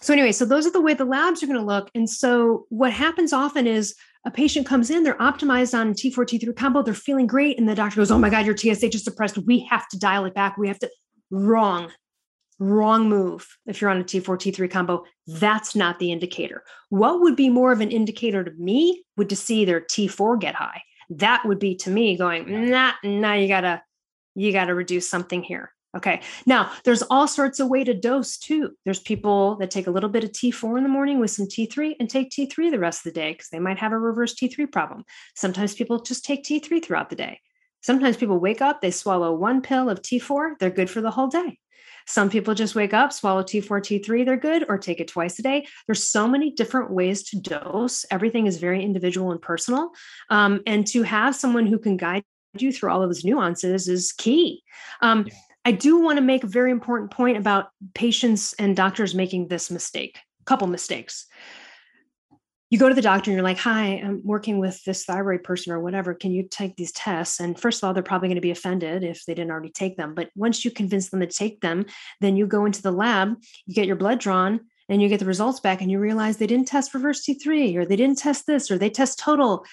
so 0.00 0.12
anyway, 0.12 0.32
so 0.32 0.44
those 0.44 0.66
are 0.66 0.72
the 0.72 0.80
way 0.80 0.94
the 0.94 1.04
labs 1.04 1.42
are 1.42 1.46
going 1.46 1.58
to 1.58 1.64
look. 1.64 1.90
And 1.94 2.08
so 2.08 2.66
what 2.70 2.92
happens 2.92 3.32
often 3.32 3.66
is 3.66 3.94
a 4.24 4.30
patient 4.30 4.66
comes 4.66 4.90
in, 4.90 5.02
they're 5.02 5.14
optimized 5.14 5.78
on 5.78 5.94
T4, 5.94 6.14
T3 6.14 6.56
combo, 6.56 6.82
they're 6.82 6.94
feeling 6.94 7.26
great. 7.26 7.58
And 7.58 7.68
the 7.68 7.74
doctor 7.74 7.96
goes, 7.96 8.10
Oh 8.10 8.18
my 8.18 8.30
God, 8.30 8.46
your 8.46 8.56
TSH 8.56 8.94
is 8.94 9.04
suppressed. 9.04 9.38
We 9.38 9.60
have 9.70 9.88
to 9.88 9.98
dial 9.98 10.24
it 10.24 10.34
back. 10.34 10.56
We 10.58 10.68
have 10.68 10.78
to 10.80 10.90
wrong, 11.30 11.90
wrong 12.58 13.08
move. 13.08 13.46
If 13.66 13.80
you're 13.80 13.90
on 13.90 14.00
a 14.00 14.04
T4, 14.04 14.36
T3 14.36 14.70
combo, 14.70 15.04
that's 15.26 15.76
not 15.76 15.98
the 15.98 16.12
indicator. 16.12 16.64
What 16.88 17.20
would 17.20 17.36
be 17.36 17.48
more 17.48 17.72
of 17.72 17.80
an 17.80 17.90
indicator 17.90 18.44
to 18.44 18.50
me 18.58 19.04
would 19.16 19.28
to 19.28 19.36
see 19.36 19.64
their 19.64 19.80
T4 19.80 20.40
get 20.40 20.54
high 20.54 20.82
that 21.10 21.44
would 21.46 21.58
be 21.58 21.74
to 21.76 21.90
me 21.90 22.16
going, 22.16 22.70
nah, 22.70 22.92
nah, 23.02 23.34
you 23.34 23.48
gotta, 23.48 23.82
you 24.34 24.52
gotta 24.52 24.74
reduce 24.74 25.08
something 25.08 25.42
here. 25.42 25.72
Okay. 25.96 26.20
Now, 26.44 26.70
there's 26.84 27.02
all 27.02 27.26
sorts 27.26 27.60
of 27.60 27.68
way 27.68 27.82
to 27.82 27.94
dose 27.94 28.36
too. 28.36 28.72
There's 28.84 29.00
people 29.00 29.56
that 29.56 29.70
take 29.70 29.86
a 29.86 29.90
little 29.90 30.10
bit 30.10 30.22
of 30.22 30.32
T4 30.32 30.76
in 30.76 30.82
the 30.82 30.88
morning 30.88 31.18
with 31.18 31.30
some 31.30 31.46
T3 31.46 31.96
and 31.98 32.10
take 32.10 32.30
T3 32.30 32.70
the 32.70 32.78
rest 32.78 33.00
of 33.00 33.12
the 33.14 33.18
day 33.18 33.32
because 33.32 33.48
they 33.48 33.58
might 33.58 33.78
have 33.78 33.92
a 33.92 33.98
reverse 33.98 34.34
T3 34.34 34.70
problem. 34.70 35.04
Sometimes 35.34 35.74
people 35.74 36.00
just 36.00 36.24
take 36.24 36.44
T3 36.44 36.84
throughout 36.84 37.08
the 37.08 37.16
day. 37.16 37.40
Sometimes 37.80 38.16
people 38.16 38.38
wake 38.38 38.60
up, 38.60 38.80
they 38.80 38.90
swallow 38.90 39.32
one 39.32 39.62
pill 39.62 39.88
of 39.88 40.02
T4, 40.02 40.58
they're 40.58 40.68
good 40.68 40.90
for 40.90 41.00
the 41.00 41.10
whole 41.10 41.28
day. 41.28 41.58
Some 42.06 42.28
people 42.28 42.54
just 42.54 42.74
wake 42.74 42.94
up, 42.94 43.12
swallow 43.12 43.42
T4, 43.42 43.66
T3, 43.80 44.24
they're 44.24 44.36
good, 44.36 44.64
or 44.68 44.78
take 44.78 44.98
it 45.00 45.08
twice 45.08 45.38
a 45.38 45.42
day. 45.42 45.66
There's 45.86 46.02
so 46.04 46.26
many 46.26 46.50
different 46.50 46.90
ways 46.90 47.22
to 47.24 47.40
dose. 47.40 48.04
Everything 48.10 48.46
is 48.46 48.56
very 48.56 48.82
individual 48.82 49.30
and 49.30 49.40
personal. 49.40 49.90
Um, 50.30 50.62
and 50.66 50.86
to 50.88 51.02
have 51.02 51.36
someone 51.36 51.66
who 51.66 51.78
can 51.78 51.96
guide 51.96 52.24
you 52.56 52.72
through 52.72 52.90
all 52.90 53.02
of 53.02 53.10
those 53.10 53.24
nuances 53.24 53.88
is 53.88 54.12
key. 54.12 54.62
Um, 55.02 55.26
yeah. 55.26 55.34
I 55.64 55.72
do 55.72 56.00
want 56.00 56.16
to 56.16 56.22
make 56.22 56.44
a 56.44 56.48
very 56.48 56.70
important 56.70 57.10
point 57.10 57.36
about 57.36 57.68
patients 57.94 58.54
and 58.54 58.76
doctors 58.76 59.14
making 59.14 59.48
this 59.48 59.70
mistake, 59.70 60.18
a 60.40 60.44
couple 60.44 60.66
mistakes. 60.66 61.26
You 62.70 62.78
go 62.78 62.88
to 62.88 62.94
the 62.94 63.02
doctor 63.02 63.30
and 63.30 63.36
you're 63.36 63.44
like, 63.44 63.58
Hi, 63.58 64.00
I'm 64.04 64.20
working 64.24 64.58
with 64.58 64.82
this 64.84 65.04
thyroid 65.04 65.42
person 65.42 65.72
or 65.72 65.80
whatever. 65.80 66.14
Can 66.14 66.32
you 66.32 66.46
take 66.48 66.76
these 66.76 66.92
tests? 66.92 67.40
And 67.40 67.58
first 67.58 67.82
of 67.82 67.86
all, 67.86 67.94
they're 67.94 68.02
probably 68.02 68.28
going 68.28 68.36
to 68.36 68.42
be 68.42 68.50
offended 68.50 69.04
if 69.04 69.24
they 69.24 69.34
didn't 69.34 69.50
already 69.50 69.70
take 69.70 69.96
them. 69.96 70.14
But 70.14 70.30
once 70.36 70.64
you 70.64 70.70
convince 70.70 71.08
them 71.08 71.20
to 71.20 71.26
take 71.26 71.60
them, 71.60 71.86
then 72.20 72.36
you 72.36 72.46
go 72.46 72.66
into 72.66 72.82
the 72.82 72.92
lab, 72.92 73.36
you 73.66 73.74
get 73.74 73.86
your 73.86 73.96
blood 73.96 74.20
drawn, 74.20 74.60
and 74.90 75.02
you 75.02 75.08
get 75.08 75.20
the 75.20 75.26
results 75.26 75.60
back, 75.60 75.80
and 75.80 75.90
you 75.90 75.98
realize 75.98 76.36
they 76.36 76.46
didn't 76.46 76.68
test 76.68 76.94
reverse 76.94 77.26
T3 77.26 77.76
or 77.76 77.84
they 77.86 77.96
didn't 77.96 78.18
test 78.18 78.46
this 78.46 78.70
or 78.70 78.78
they 78.78 78.90
test 78.90 79.18
total. 79.18 79.64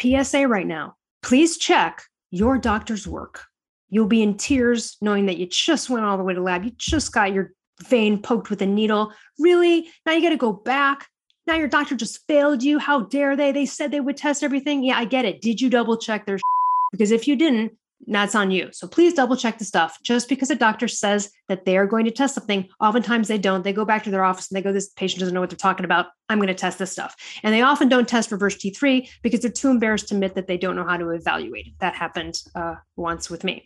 PSA 0.00 0.48
right 0.48 0.66
now, 0.66 0.96
please 1.22 1.58
check 1.58 2.02
your 2.30 2.58
doctor's 2.58 3.06
work 3.06 3.44
You'll 3.92 4.06
be 4.06 4.22
in 4.22 4.38
tears 4.38 4.96
knowing 5.02 5.26
that 5.26 5.36
you 5.36 5.46
just 5.46 5.90
went 5.90 6.06
all 6.06 6.16
the 6.16 6.24
way 6.24 6.32
to 6.32 6.40
lab. 6.40 6.64
You 6.64 6.72
just 6.78 7.12
got 7.12 7.34
your 7.34 7.52
vein 7.82 8.22
poked 8.22 8.48
with 8.48 8.62
a 8.62 8.66
needle. 8.66 9.12
Really? 9.38 9.86
Now 10.06 10.12
you 10.12 10.22
got 10.22 10.30
to 10.30 10.38
go 10.38 10.50
back. 10.50 11.08
Now 11.46 11.56
your 11.56 11.68
doctor 11.68 11.94
just 11.94 12.26
failed 12.26 12.62
you. 12.62 12.78
How 12.78 13.02
dare 13.02 13.36
they? 13.36 13.52
They 13.52 13.66
said 13.66 13.90
they 13.90 14.00
would 14.00 14.16
test 14.16 14.42
everything. 14.42 14.82
Yeah, 14.82 14.96
I 14.96 15.04
get 15.04 15.26
it. 15.26 15.42
Did 15.42 15.60
you 15.60 15.68
double 15.68 15.98
check 15.98 16.24
their 16.24 16.38
because 16.92 17.10
if 17.10 17.28
you 17.28 17.36
didn't, 17.36 17.72
that's 18.06 18.34
on 18.34 18.50
you. 18.50 18.68
So 18.72 18.88
please 18.88 19.14
double 19.14 19.36
check 19.36 19.58
the 19.58 19.64
stuff. 19.64 19.98
Just 20.02 20.28
because 20.28 20.50
a 20.50 20.56
doctor 20.56 20.88
says 20.88 21.30
that 21.48 21.64
they 21.64 21.76
are 21.76 21.86
going 21.86 22.04
to 22.04 22.10
test 22.10 22.34
something, 22.34 22.68
oftentimes 22.80 23.28
they 23.28 23.38
don't. 23.38 23.62
They 23.62 23.72
go 23.72 23.84
back 23.84 24.04
to 24.04 24.10
their 24.10 24.24
office 24.24 24.50
and 24.50 24.56
they 24.56 24.62
go, 24.62 24.72
This 24.72 24.88
patient 24.90 25.20
doesn't 25.20 25.34
know 25.34 25.40
what 25.40 25.50
they're 25.50 25.56
talking 25.56 25.84
about. 25.84 26.06
I'm 26.28 26.38
going 26.38 26.48
to 26.48 26.54
test 26.54 26.78
this 26.78 26.92
stuff. 26.92 27.14
And 27.42 27.54
they 27.54 27.62
often 27.62 27.88
don't 27.88 28.08
test 28.08 28.32
reverse 28.32 28.56
T3 28.56 29.08
because 29.22 29.40
they're 29.40 29.50
too 29.50 29.70
embarrassed 29.70 30.08
to 30.08 30.14
admit 30.14 30.34
that 30.34 30.46
they 30.46 30.56
don't 30.56 30.76
know 30.76 30.86
how 30.86 30.96
to 30.96 31.10
evaluate 31.10 31.66
it. 31.68 31.74
That 31.80 31.94
happened 31.94 32.42
uh, 32.54 32.76
once 32.96 33.30
with 33.30 33.44
me. 33.44 33.64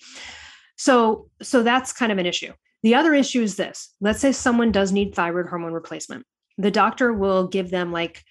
So, 0.76 1.28
so 1.42 1.62
that's 1.62 1.92
kind 1.92 2.12
of 2.12 2.18
an 2.18 2.26
issue. 2.26 2.52
The 2.82 2.94
other 2.94 3.14
issue 3.14 3.42
is 3.42 3.56
this 3.56 3.94
let's 4.00 4.20
say 4.20 4.32
someone 4.32 4.72
does 4.72 4.92
need 4.92 5.14
thyroid 5.14 5.48
hormone 5.48 5.72
replacement. 5.72 6.26
The 6.58 6.70
doctor 6.70 7.12
will 7.12 7.48
give 7.48 7.70
them 7.70 7.92
like 7.92 8.22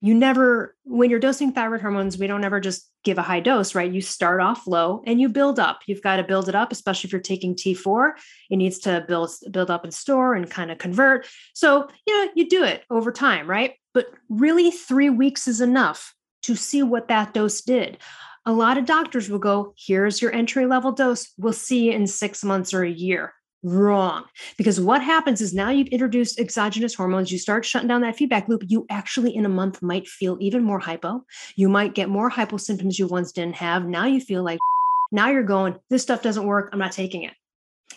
you 0.00 0.14
never 0.14 0.74
when 0.84 1.10
you're 1.10 1.18
dosing 1.18 1.52
thyroid 1.52 1.80
hormones 1.80 2.16
we 2.16 2.26
don't 2.26 2.44
ever 2.44 2.58
just 2.58 2.90
give 3.04 3.18
a 3.18 3.22
high 3.22 3.40
dose 3.40 3.74
right? 3.74 3.92
You 3.92 4.00
start 4.00 4.40
off 4.40 4.66
low 4.66 5.02
and 5.06 5.20
you 5.20 5.28
build 5.28 5.58
up. 5.58 5.80
You've 5.86 6.02
got 6.02 6.16
to 6.16 6.24
build 6.24 6.48
it 6.48 6.54
up 6.54 6.72
especially 6.72 7.08
if 7.08 7.12
you're 7.12 7.20
taking 7.20 7.54
t4 7.54 8.12
it 8.50 8.56
needs 8.56 8.78
to 8.80 9.04
build 9.06 9.30
build 9.50 9.70
up 9.70 9.84
and 9.84 9.94
store 9.94 10.34
and 10.34 10.50
kind 10.50 10.70
of 10.70 10.78
convert. 10.78 11.28
So 11.54 11.88
you 12.06 12.16
know 12.16 12.30
you 12.34 12.48
do 12.48 12.64
it 12.64 12.84
over 12.90 13.12
time 13.12 13.46
right? 13.46 13.74
But 13.92 14.06
really 14.28 14.70
3 14.70 15.10
weeks 15.10 15.48
is 15.48 15.60
enough 15.60 16.14
to 16.42 16.56
see 16.56 16.82
what 16.82 17.08
that 17.08 17.34
dose 17.34 17.60
did. 17.60 17.98
A 18.46 18.52
lot 18.52 18.78
of 18.78 18.86
doctors 18.86 19.28
will 19.28 19.38
go 19.38 19.74
here's 19.76 20.22
your 20.22 20.34
entry 20.34 20.66
level 20.66 20.92
dose. 20.92 21.30
We'll 21.36 21.52
see 21.52 21.92
in 21.92 22.06
6 22.06 22.44
months 22.44 22.72
or 22.72 22.82
a 22.82 22.90
year 22.90 23.34
wrong. 23.62 24.24
Because 24.56 24.80
what 24.80 25.02
happens 25.02 25.40
is 25.40 25.52
now 25.52 25.70
you've 25.70 25.88
introduced 25.88 26.40
exogenous 26.40 26.94
hormones 26.94 27.30
you 27.30 27.38
start 27.38 27.64
shutting 27.64 27.88
down 27.88 28.00
that 28.02 28.16
feedback 28.16 28.48
loop 28.48 28.62
you 28.66 28.86
actually 28.90 29.34
in 29.34 29.44
a 29.44 29.50
month 29.50 29.82
might 29.82 30.08
feel 30.08 30.36
even 30.40 30.62
more 30.62 30.78
hypo. 30.78 31.24
You 31.56 31.68
might 31.68 31.94
get 31.94 32.08
more 32.08 32.28
hypo 32.28 32.56
symptoms 32.56 32.98
you 32.98 33.06
once 33.06 33.32
didn't 33.32 33.56
have. 33.56 33.84
Now 33.86 34.06
you 34.06 34.20
feel 34.20 34.42
like 34.42 34.58
now 35.12 35.28
you're 35.30 35.42
going 35.42 35.76
this 35.90 36.02
stuff 36.02 36.22
doesn't 36.22 36.46
work. 36.46 36.70
I'm 36.72 36.78
not 36.78 36.92
taking 36.92 37.22
it. 37.24 37.34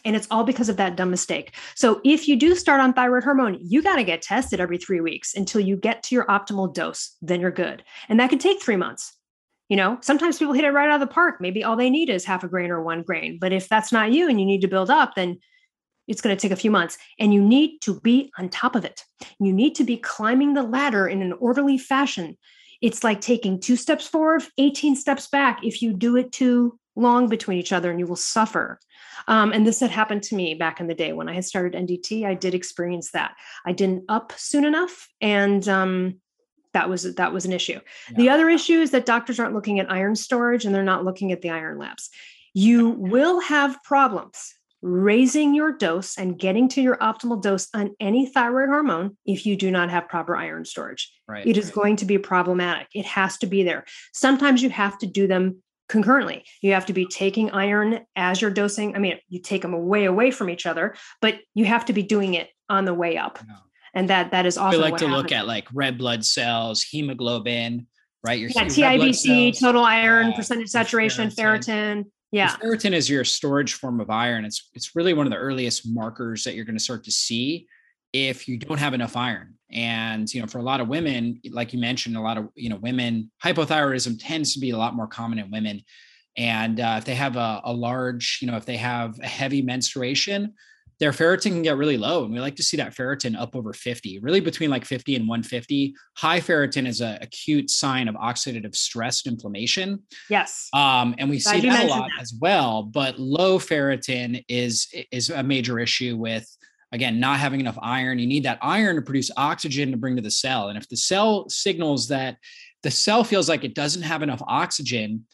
And 0.05 0.17
it's 0.17 0.27
all 0.29 0.43
because 0.43 0.67
of 0.67 0.75
that 0.77 0.97
dumb 0.97 1.11
mistake. 1.11 1.55
So 1.75 2.01
if 2.03 2.27
you 2.27 2.35
do 2.35 2.55
start 2.55 2.81
on 2.81 2.93
thyroid 2.93 3.23
hormone 3.23 3.59
you 3.61 3.81
got 3.81 3.95
to 3.95 4.03
get 4.03 4.21
tested 4.21 4.59
every 4.59 4.77
3 4.77 4.99
weeks 4.99 5.33
until 5.35 5.61
you 5.61 5.77
get 5.77 6.03
to 6.03 6.15
your 6.15 6.25
optimal 6.25 6.73
dose 6.73 7.15
then 7.21 7.39
you're 7.39 7.51
good. 7.51 7.83
And 8.09 8.19
that 8.19 8.29
can 8.29 8.39
take 8.39 8.61
3 8.61 8.75
months. 8.75 9.13
You 9.69 9.77
know 9.77 9.97
sometimes 10.01 10.37
people 10.37 10.53
hit 10.53 10.65
it 10.65 10.71
right 10.71 10.89
out 10.89 11.01
of 11.01 11.07
the 11.07 11.13
park. 11.13 11.39
Maybe 11.39 11.63
all 11.63 11.77
they 11.77 11.89
need 11.89 12.09
is 12.09 12.25
half 12.25 12.43
a 12.43 12.49
grain 12.49 12.69
or 12.69 12.83
one 12.83 13.01
grain. 13.01 13.37
But 13.39 13.53
if 13.53 13.69
that's 13.69 13.93
not 13.93 14.11
you 14.11 14.27
and 14.27 14.41
you 14.41 14.45
need 14.45 14.59
to 14.61 14.67
build 14.67 14.89
up 14.89 15.13
then 15.15 15.39
it's 16.07 16.21
going 16.21 16.35
to 16.35 16.41
take 16.41 16.51
a 16.51 16.59
few 16.59 16.71
months 16.71 16.97
and 17.19 17.33
you 17.33 17.41
need 17.41 17.79
to 17.81 17.99
be 17.99 18.31
on 18.37 18.49
top 18.49 18.75
of 18.75 18.85
it. 18.85 19.03
You 19.39 19.53
need 19.53 19.75
to 19.75 19.83
be 19.83 19.97
climbing 19.97 20.53
the 20.53 20.63
ladder 20.63 21.07
in 21.07 21.21
an 21.21 21.33
orderly 21.33 21.77
fashion. 21.77 22.37
It's 22.81 23.03
like 23.03 23.21
taking 23.21 23.59
two 23.59 23.75
steps 23.75 24.07
forward, 24.07 24.43
18 24.57 24.95
steps 24.95 25.27
back 25.27 25.63
if 25.63 25.81
you 25.81 25.93
do 25.93 26.17
it 26.17 26.31
too 26.31 26.77
long 26.95 27.27
between 27.27 27.57
each 27.57 27.71
other 27.71 27.89
and 27.89 27.99
you 27.99 28.05
will 28.05 28.15
suffer. 28.15 28.79
Um, 29.27 29.51
and 29.51 29.65
this 29.65 29.79
had 29.79 29.89
happened 29.89 30.23
to 30.23 30.35
me 30.35 30.53
back 30.53 30.79
in 30.79 30.87
the 30.87 30.93
day 30.93 31.13
when 31.13 31.29
I 31.29 31.33
had 31.33 31.45
started 31.45 31.73
NDT. 31.73 32.25
I 32.25 32.33
did 32.33 32.53
experience 32.53 33.11
that. 33.11 33.35
I 33.65 33.71
didn't 33.71 34.03
up 34.09 34.33
soon 34.35 34.65
enough, 34.65 35.07
and 35.21 35.67
um, 35.67 36.19
that 36.73 36.89
was 36.89 37.15
that 37.15 37.33
was 37.33 37.45
an 37.45 37.53
issue. 37.53 37.79
Yeah. 38.09 38.17
The 38.17 38.29
other 38.29 38.49
issue 38.49 38.79
is 38.81 38.91
that 38.91 39.05
doctors 39.05 39.39
aren't 39.39 39.53
looking 39.53 39.79
at 39.79 39.91
iron 39.91 40.15
storage 40.15 40.65
and 40.65 40.75
they're 40.75 40.83
not 40.83 41.05
looking 41.05 41.31
at 41.31 41.41
the 41.41 41.49
iron 41.49 41.77
labs. 41.77 42.09
You 42.53 42.89
will 42.89 43.39
have 43.39 43.81
problems 43.83 44.53
raising 44.83 45.55
your 45.55 45.71
dose 45.71 46.17
and 46.17 46.37
getting 46.37 46.67
to 46.67 46.81
your 46.81 46.97
optimal 46.97 47.41
dose 47.41 47.69
on 47.73 47.95
any 48.01 48.25
thyroid 48.25 48.67
hormone 48.67 49.17
if 49.25 49.45
you 49.45 49.55
do 49.55 49.71
not 49.71 49.89
have 49.89 50.09
proper 50.09 50.35
iron 50.35 50.65
storage. 50.65 51.11
Right, 51.27 51.47
it 51.47 51.57
is 51.57 51.67
right. 51.67 51.75
going 51.75 51.95
to 51.97 52.05
be 52.05 52.17
problematic. 52.17 52.87
It 52.93 53.05
has 53.05 53.37
to 53.39 53.47
be 53.47 53.63
there. 53.63 53.85
Sometimes 54.11 54.61
you 54.61 54.69
have 54.69 54.97
to 54.99 55.07
do 55.07 55.25
them 55.25 55.63
concurrently. 55.87 56.43
You 56.61 56.73
have 56.73 56.85
to 56.87 56.93
be 56.93 57.05
taking 57.05 57.49
iron 57.51 58.01
as 58.17 58.41
you're 58.41 58.51
dosing. 58.51 58.93
I 58.93 58.99
mean, 58.99 59.17
you 59.29 59.39
take 59.39 59.61
them 59.61 59.73
away 59.73 60.03
away 60.03 60.31
from 60.31 60.49
each 60.49 60.65
other, 60.65 60.95
but 61.21 61.39
you 61.53 61.63
have 61.63 61.85
to 61.85 61.93
be 61.93 62.03
doing 62.03 62.33
it 62.33 62.49
on 62.67 62.83
the 62.83 62.93
way 62.93 63.17
up. 63.17 63.39
And 63.93 64.09
that 64.09 64.31
that 64.31 64.45
is 64.45 64.57
often 64.57 64.79
we 64.79 64.83
like 64.83 64.97
to 64.97 65.07
happens. 65.07 65.23
look 65.23 65.31
at 65.31 65.47
like 65.47 65.67
red 65.73 65.97
blood 65.97 66.25
cells, 66.25 66.81
hemoglobin, 66.81 67.87
right? 68.21 68.37
Your 68.37 68.49
yeah, 68.49 68.65
TIBC, 68.65 69.57
total 69.57 69.85
iron, 69.85 70.33
percentage 70.33 70.69
saturation, 70.69 71.29
ferritin 71.29 72.05
yeah. 72.33 72.55
Ferritin 72.57 72.93
is 72.93 73.09
your 73.09 73.23
storage 73.23 73.75
form 73.75 74.01
of 74.01 74.09
iron. 74.09 74.43
It's 74.43 74.69
it's 74.73 74.95
really 74.95 75.13
one 75.13 75.27
of 75.27 75.31
the 75.31 75.37
earliest 75.37 75.87
markers 75.87 76.43
that 76.43 76.55
you're 76.55 76.65
going 76.65 76.77
to 76.77 76.83
start 76.83 77.03
to 77.05 77.11
see 77.11 77.67
if 78.11 78.47
you 78.47 78.57
don't 78.57 78.79
have 78.79 78.93
enough 78.93 79.15
iron. 79.15 79.55
And 79.71 80.31
you 80.33 80.41
know, 80.41 80.47
for 80.47 80.57
a 80.57 80.63
lot 80.63 80.81
of 80.81 80.87
women, 80.87 81.39
like 81.51 81.73
you 81.73 81.79
mentioned, 81.79 82.17
a 82.17 82.21
lot 82.21 82.37
of 82.37 82.49
you 82.55 82.69
know 82.69 82.77
women, 82.77 83.31
hypothyroidism 83.43 84.17
tends 84.19 84.53
to 84.53 84.59
be 84.59 84.71
a 84.71 84.77
lot 84.77 84.95
more 84.95 85.07
common 85.07 85.39
in 85.39 85.51
women. 85.51 85.81
And 86.35 86.79
uh, 86.79 86.95
if 86.97 87.05
they 87.05 87.13
have 87.13 87.37
a, 87.37 87.61
a 87.63 87.71
large, 87.71 88.39
you 88.41 88.49
know, 88.49 88.57
if 88.57 88.65
they 88.65 88.77
have 88.77 89.19
a 89.19 89.27
heavy 89.27 89.61
menstruation, 89.61 90.53
their 90.99 91.11
ferritin 91.11 91.51
can 91.51 91.61
get 91.61 91.77
really 91.77 91.97
low. 91.97 92.23
And 92.23 92.33
we 92.33 92.39
like 92.39 92.55
to 92.55 92.63
see 92.63 92.77
that 92.77 92.95
ferritin 92.95 93.37
up 93.39 93.55
over 93.55 93.73
50, 93.73 94.19
really 94.19 94.39
between 94.39 94.69
like 94.69 94.85
50 94.85 95.15
and 95.15 95.27
150. 95.27 95.95
High 96.17 96.39
ferritin 96.39 96.87
is 96.87 97.01
an 97.01 97.17
acute 97.21 97.69
sign 97.69 98.07
of 98.07 98.15
oxidative 98.15 98.75
stress 98.75 99.25
and 99.25 99.33
inflammation. 99.33 100.03
Yes. 100.29 100.69
Um, 100.73 101.15
and 101.17 101.29
we 101.29 101.39
see 101.39 101.61
that 101.61 101.85
a 101.85 101.87
lot 101.87 102.09
that. 102.15 102.21
as 102.21 102.33
well. 102.39 102.83
But 102.83 103.19
low 103.19 103.59
ferritin 103.59 104.43
is 104.47 104.87
is 105.11 105.29
a 105.29 105.43
major 105.43 105.79
issue 105.79 106.15
with 106.17 106.47
again 106.91 107.19
not 107.19 107.39
having 107.39 107.59
enough 107.59 107.77
iron. 107.81 108.19
You 108.19 108.27
need 108.27 108.43
that 108.43 108.59
iron 108.61 108.95
to 108.95 109.01
produce 109.01 109.31
oxygen 109.35 109.91
to 109.91 109.97
bring 109.97 110.15
to 110.15 110.21
the 110.21 110.31
cell. 110.31 110.69
And 110.69 110.77
if 110.77 110.87
the 110.89 110.97
cell 110.97 111.49
signals 111.49 112.07
that 112.09 112.37
the 112.83 112.91
cell 112.91 113.23
feels 113.23 113.49
like 113.49 113.63
it 113.63 113.75
doesn't 113.75 114.03
have 114.03 114.21
enough 114.21 114.41
oxygen, 114.47 115.25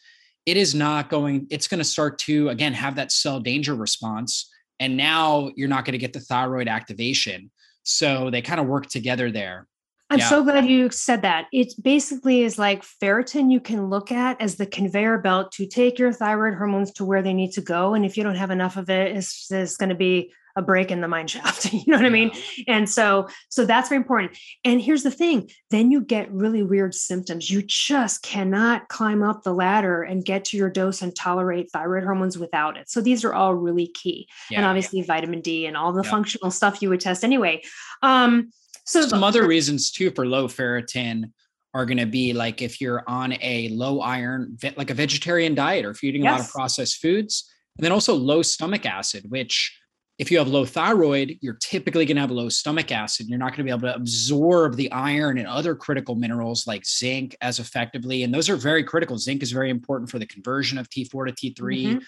it 0.46 0.56
is 0.56 0.74
not 0.74 1.10
going, 1.10 1.46
it's 1.50 1.68
going 1.68 1.78
to 1.78 1.84
start 1.84 2.18
to 2.20 2.48
again 2.48 2.72
have 2.72 2.96
that 2.96 3.12
cell 3.12 3.40
danger 3.40 3.74
response 3.74 4.50
and 4.80 4.96
now 4.96 5.50
you're 5.54 5.68
not 5.68 5.84
going 5.84 5.92
to 5.92 5.98
get 5.98 6.12
the 6.12 6.20
thyroid 6.20 6.66
activation 6.66 7.50
so 7.84 8.30
they 8.30 8.42
kind 8.42 8.60
of 8.60 8.66
work 8.66 8.86
together 8.86 9.30
there 9.30 9.68
I'm 10.12 10.18
yeah. 10.18 10.28
so 10.28 10.42
glad 10.42 10.66
you 10.66 10.90
said 10.90 11.22
that. 11.22 11.46
It 11.52 11.72
basically 11.80 12.42
is 12.42 12.58
like 12.58 12.82
ferritin 12.82 13.52
you 13.52 13.60
can 13.60 13.88
look 13.88 14.10
at 14.10 14.40
as 14.40 14.56
the 14.56 14.66
conveyor 14.66 15.18
belt 15.18 15.52
to 15.52 15.66
take 15.68 16.00
your 16.00 16.12
thyroid 16.12 16.54
hormones 16.54 16.90
to 16.94 17.04
where 17.04 17.22
they 17.22 17.32
need 17.32 17.52
to 17.52 17.60
go. 17.60 17.94
And 17.94 18.04
if 18.04 18.16
you 18.16 18.24
don't 18.24 18.34
have 18.34 18.50
enough 18.50 18.76
of 18.76 18.90
it, 18.90 19.16
it's, 19.16 19.48
it's 19.52 19.76
going 19.76 19.90
to 19.90 19.94
be 19.94 20.32
a 20.56 20.62
break 20.62 20.90
in 20.90 21.00
the 21.00 21.08
mine 21.08 21.26
shaft 21.26 21.72
you 21.72 21.84
know 21.86 21.96
what 21.96 22.06
i 22.06 22.10
mean? 22.10 22.30
And 22.66 22.88
so 22.88 23.28
so 23.48 23.64
that's 23.64 23.88
very 23.88 23.98
important. 23.98 24.36
And 24.64 24.80
here's 24.80 25.02
the 25.02 25.10
thing 25.10 25.50
then 25.70 25.90
you 25.90 26.00
get 26.00 26.32
really 26.32 26.62
weird 26.62 26.94
symptoms. 26.94 27.50
You 27.50 27.62
just 27.62 28.22
cannot 28.22 28.88
climb 28.88 29.22
up 29.22 29.42
the 29.42 29.54
ladder 29.54 30.02
and 30.02 30.24
get 30.24 30.44
to 30.46 30.56
your 30.56 30.70
dose 30.70 31.02
and 31.02 31.14
tolerate 31.14 31.70
thyroid 31.72 32.04
hormones 32.04 32.38
without 32.38 32.76
it. 32.76 32.90
So 32.90 33.00
these 33.00 33.24
are 33.24 33.32
all 33.32 33.54
really 33.54 33.88
key. 33.88 34.28
Yeah, 34.50 34.58
and 34.58 34.66
obviously 34.66 35.00
yeah. 35.00 35.06
vitamin 35.06 35.40
d 35.40 35.66
and 35.66 35.76
all 35.76 35.92
the 35.92 36.02
yeah. 36.02 36.10
functional 36.10 36.50
stuff 36.50 36.82
you 36.82 36.88
would 36.88 37.00
test 37.00 37.24
anyway. 37.24 37.62
Um 38.02 38.50
so 38.84 39.06
some 39.06 39.24
other 39.24 39.46
reasons 39.46 39.90
too 39.90 40.10
for 40.10 40.26
low 40.26 40.48
ferritin 40.48 41.30
are 41.72 41.86
going 41.86 41.98
to 41.98 42.06
be 42.06 42.32
like 42.32 42.62
if 42.62 42.80
you're 42.80 43.04
on 43.06 43.34
a 43.40 43.68
low 43.68 44.00
iron 44.00 44.58
like 44.76 44.90
a 44.90 44.94
vegetarian 44.94 45.54
diet 45.54 45.84
or 45.84 45.90
if 45.90 46.02
you're 46.02 46.08
eating 46.08 46.24
yes. 46.24 46.30
a 46.30 46.36
lot 46.38 46.46
of 46.46 46.50
processed 46.50 46.96
foods 47.00 47.48
And 47.76 47.84
then 47.84 47.92
also 47.92 48.14
low 48.14 48.42
stomach 48.42 48.84
acid, 48.84 49.26
which 49.28 49.79
if 50.20 50.30
you 50.30 50.36
have 50.36 50.48
low 50.48 50.66
thyroid, 50.66 51.38
you're 51.40 51.56
typically 51.62 52.04
going 52.04 52.16
to 52.16 52.20
have 52.20 52.30
low 52.30 52.50
stomach 52.50 52.92
acid. 52.92 53.26
You're 53.26 53.38
not 53.38 53.56
going 53.56 53.60
to 53.60 53.64
be 53.64 53.70
able 53.70 53.88
to 53.88 53.94
absorb 53.94 54.76
the 54.76 54.92
iron 54.92 55.38
and 55.38 55.46
other 55.46 55.74
critical 55.74 56.14
minerals 56.14 56.66
like 56.66 56.84
zinc 56.84 57.34
as 57.40 57.58
effectively. 57.58 58.22
And 58.22 58.32
those 58.32 58.50
are 58.50 58.56
very 58.56 58.84
critical. 58.84 59.16
Zinc 59.16 59.42
is 59.42 59.50
very 59.50 59.70
important 59.70 60.10
for 60.10 60.18
the 60.18 60.26
conversion 60.26 60.76
of 60.76 60.90
T4 60.90 61.28
to 61.28 61.32
T3. 61.32 61.54
Mm-hmm. 61.54 61.98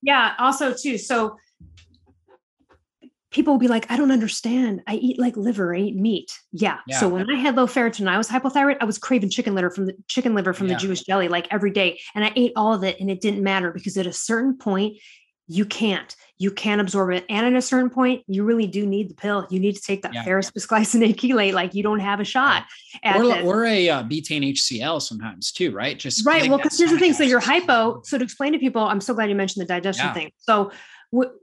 Yeah, 0.00 0.32
also, 0.38 0.72
too. 0.72 0.96
So 0.96 1.36
people 3.30 3.52
will 3.52 3.58
be 3.58 3.68
like, 3.68 3.90
I 3.90 3.98
don't 3.98 4.12
understand. 4.12 4.80
I 4.86 4.94
eat 4.94 5.18
like 5.18 5.36
liver, 5.36 5.74
I 5.74 5.80
eat 5.80 5.96
meat. 5.96 6.32
Yeah. 6.52 6.78
yeah. 6.86 6.98
So 7.00 7.06
when 7.06 7.28
I 7.28 7.36
had 7.36 7.54
low 7.54 7.66
ferritin, 7.66 8.08
I 8.08 8.16
was 8.16 8.30
hypothyroid, 8.30 8.78
I 8.80 8.86
was 8.86 8.96
craving 8.96 9.28
chicken 9.28 9.54
liver 9.54 9.68
from 9.68 9.84
the 9.84 9.94
chicken 10.06 10.34
liver 10.34 10.54
from 10.54 10.68
yeah. 10.68 10.74
the 10.74 10.80
Jewish 10.80 11.02
deli 11.02 11.28
like 11.28 11.46
every 11.50 11.72
day. 11.72 12.00
And 12.14 12.24
I 12.24 12.32
ate 12.34 12.52
all 12.56 12.72
of 12.72 12.82
it 12.82 12.98
and 12.98 13.10
it 13.10 13.20
didn't 13.20 13.42
matter 13.42 13.72
because 13.72 13.98
at 13.98 14.06
a 14.06 14.12
certain 14.12 14.56
point, 14.56 14.96
you 15.48 15.64
can't 15.64 16.14
you 16.38 16.50
can't 16.50 16.80
absorb 16.80 17.12
it. 17.12 17.24
And 17.28 17.44
at 17.46 17.52
a 17.52 17.62
certain 17.62 17.90
point 17.90 18.22
you 18.26 18.44
really 18.44 18.66
do 18.66 18.86
need 18.86 19.10
the 19.10 19.14
pill. 19.14 19.46
You 19.50 19.60
need 19.60 19.76
to 19.76 19.82
take 19.82 20.02
that 20.02 20.14
yeah. 20.14 20.24
ferrous 20.24 20.50
bisglycinate 20.50 21.16
chelate 21.16 21.52
like 21.52 21.74
you 21.74 21.82
don't 21.82 22.00
have 22.00 22.20
a 22.20 22.24
shot 22.24 22.64
or, 23.04 23.40
or 23.42 23.64
a 23.64 23.88
uh, 23.88 24.02
betaine 24.02 24.52
hcl 24.52 25.02
sometimes 25.02 25.52
too 25.52 25.70
right? 25.72 25.98
Just 25.98 26.24
right. 26.24 26.48
well 26.48 26.58
because 26.58 26.78
here's 26.78 26.90
the 26.90 26.98
thing. 26.98 27.12
So 27.12 27.24
you're 27.24 27.40
hypo 27.40 28.02
so 28.04 28.18
to 28.18 28.24
explain 28.24 28.52
to 28.52 28.58
people 28.58 28.82
i'm 28.82 29.00
so 29.00 29.14
glad 29.14 29.28
you 29.28 29.34
mentioned 29.34 29.62
the 29.62 29.68
digestion 29.68 30.06
yeah. 30.06 30.14
thing. 30.14 30.32
So 30.38 30.70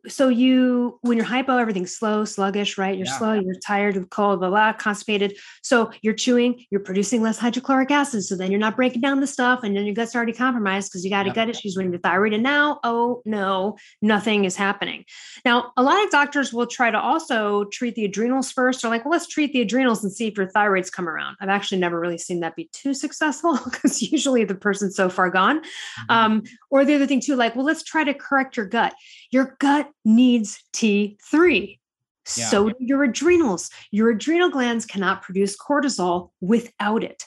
so 0.08 0.30
you 0.30 1.00
when 1.02 1.18
you're 1.18 1.26
hypo 1.26 1.58
everything's 1.58 1.96
slow 1.96 2.24
sluggish 2.24 2.78
right? 2.78 2.96
You're 2.96 3.08
yeah. 3.08 3.18
slow 3.18 3.34
you're 3.34 3.60
tired 3.66 3.98
of 3.98 4.10
cold 4.10 4.40
blah 4.40 4.50
blah 4.50 4.74
constipated. 4.74 5.38
So 5.64 5.92
you're 6.02 6.14
chewing 6.14 6.64
you're 6.70 6.82
producing 6.82 7.22
less 7.22 7.40
hydrochloric 7.40 7.90
acid 7.90 8.24
so 8.24 8.36
then 8.36 8.52
you're 8.52 8.60
not 8.60 8.76
breaking 8.76 9.02
down 9.02 9.22
the 9.22 9.28
stuff 9.28 9.62
and 9.64 9.76
then 9.76 9.86
your 9.86 9.96
gut's 9.96 10.16
already 10.16 10.34
compromised 10.34 10.92
because 10.92 11.04
you 11.04 11.10
got 11.10 11.28
a 11.28 11.32
gut 11.32 11.50
issues 11.50 11.76
when 11.76 11.92
your 11.92 12.00
thyroid 12.00 12.34
and 12.34 12.44
now 12.44 12.80
oh 12.84 13.22
no 13.26 13.76
nothing 14.02 14.46
is 14.46 14.56
happening. 14.56 15.04
Now 15.44 15.72
a 15.78 15.84
lot 15.84 16.04
of 16.04 16.12
doctors 16.12 16.54
will 16.54 16.68
try 16.68 16.92
to 16.92 17.00
also 17.00 17.66
treat 17.66 17.96
the 17.96 18.06
adrenals 18.06 18.52
first. 18.52 18.86
Or 18.86 18.90
like 18.90 19.04
well 19.04 19.14
let's 19.14 19.28
treat 19.28 19.52
the 19.52 19.62
adrenals 19.62 20.04
and 20.04 20.14
see 20.14 20.28
if 20.28 20.38
your 20.38 20.48
thyroid's 20.48 20.92
come 20.92 21.10
around. 21.10 21.38
I've 21.42 21.50
actually 21.50 21.80
never 21.80 22.00
really 22.00 22.20
seen 22.20 22.42
that 22.42 22.56
be 22.56 22.70
too 22.72 22.94
successful 22.94 23.58
because 23.66 24.02
usually 24.02 24.44
the 24.44 24.56
person's 24.56 24.96
so 24.96 25.10
far 25.10 25.30
gone. 25.30 25.62
Mm-hmm. 25.62 26.12
um, 26.12 26.44
or 26.70 26.86
the 26.86 26.96
other 26.96 27.08
thing 27.08 27.22
too 27.22 27.36
like 27.36 27.56
well 27.56 27.66
let's 27.66 27.84
try 27.84 28.04
to 28.04 28.14
correct 28.14 28.58
your 28.58 28.66
gut 28.66 28.94
your 29.36 29.58
gut 29.60 29.92
needs 30.06 30.64
T3. 30.74 31.78
Yeah. 32.38 32.46
So 32.48 32.70
do 32.70 32.76
your 32.80 33.04
adrenals. 33.04 33.70
Your 33.92 34.10
adrenal 34.12 34.50
glands 34.50 34.86
cannot 34.86 35.22
produce 35.22 35.58
cortisol 35.58 36.30
without 36.40 37.04
it. 37.04 37.22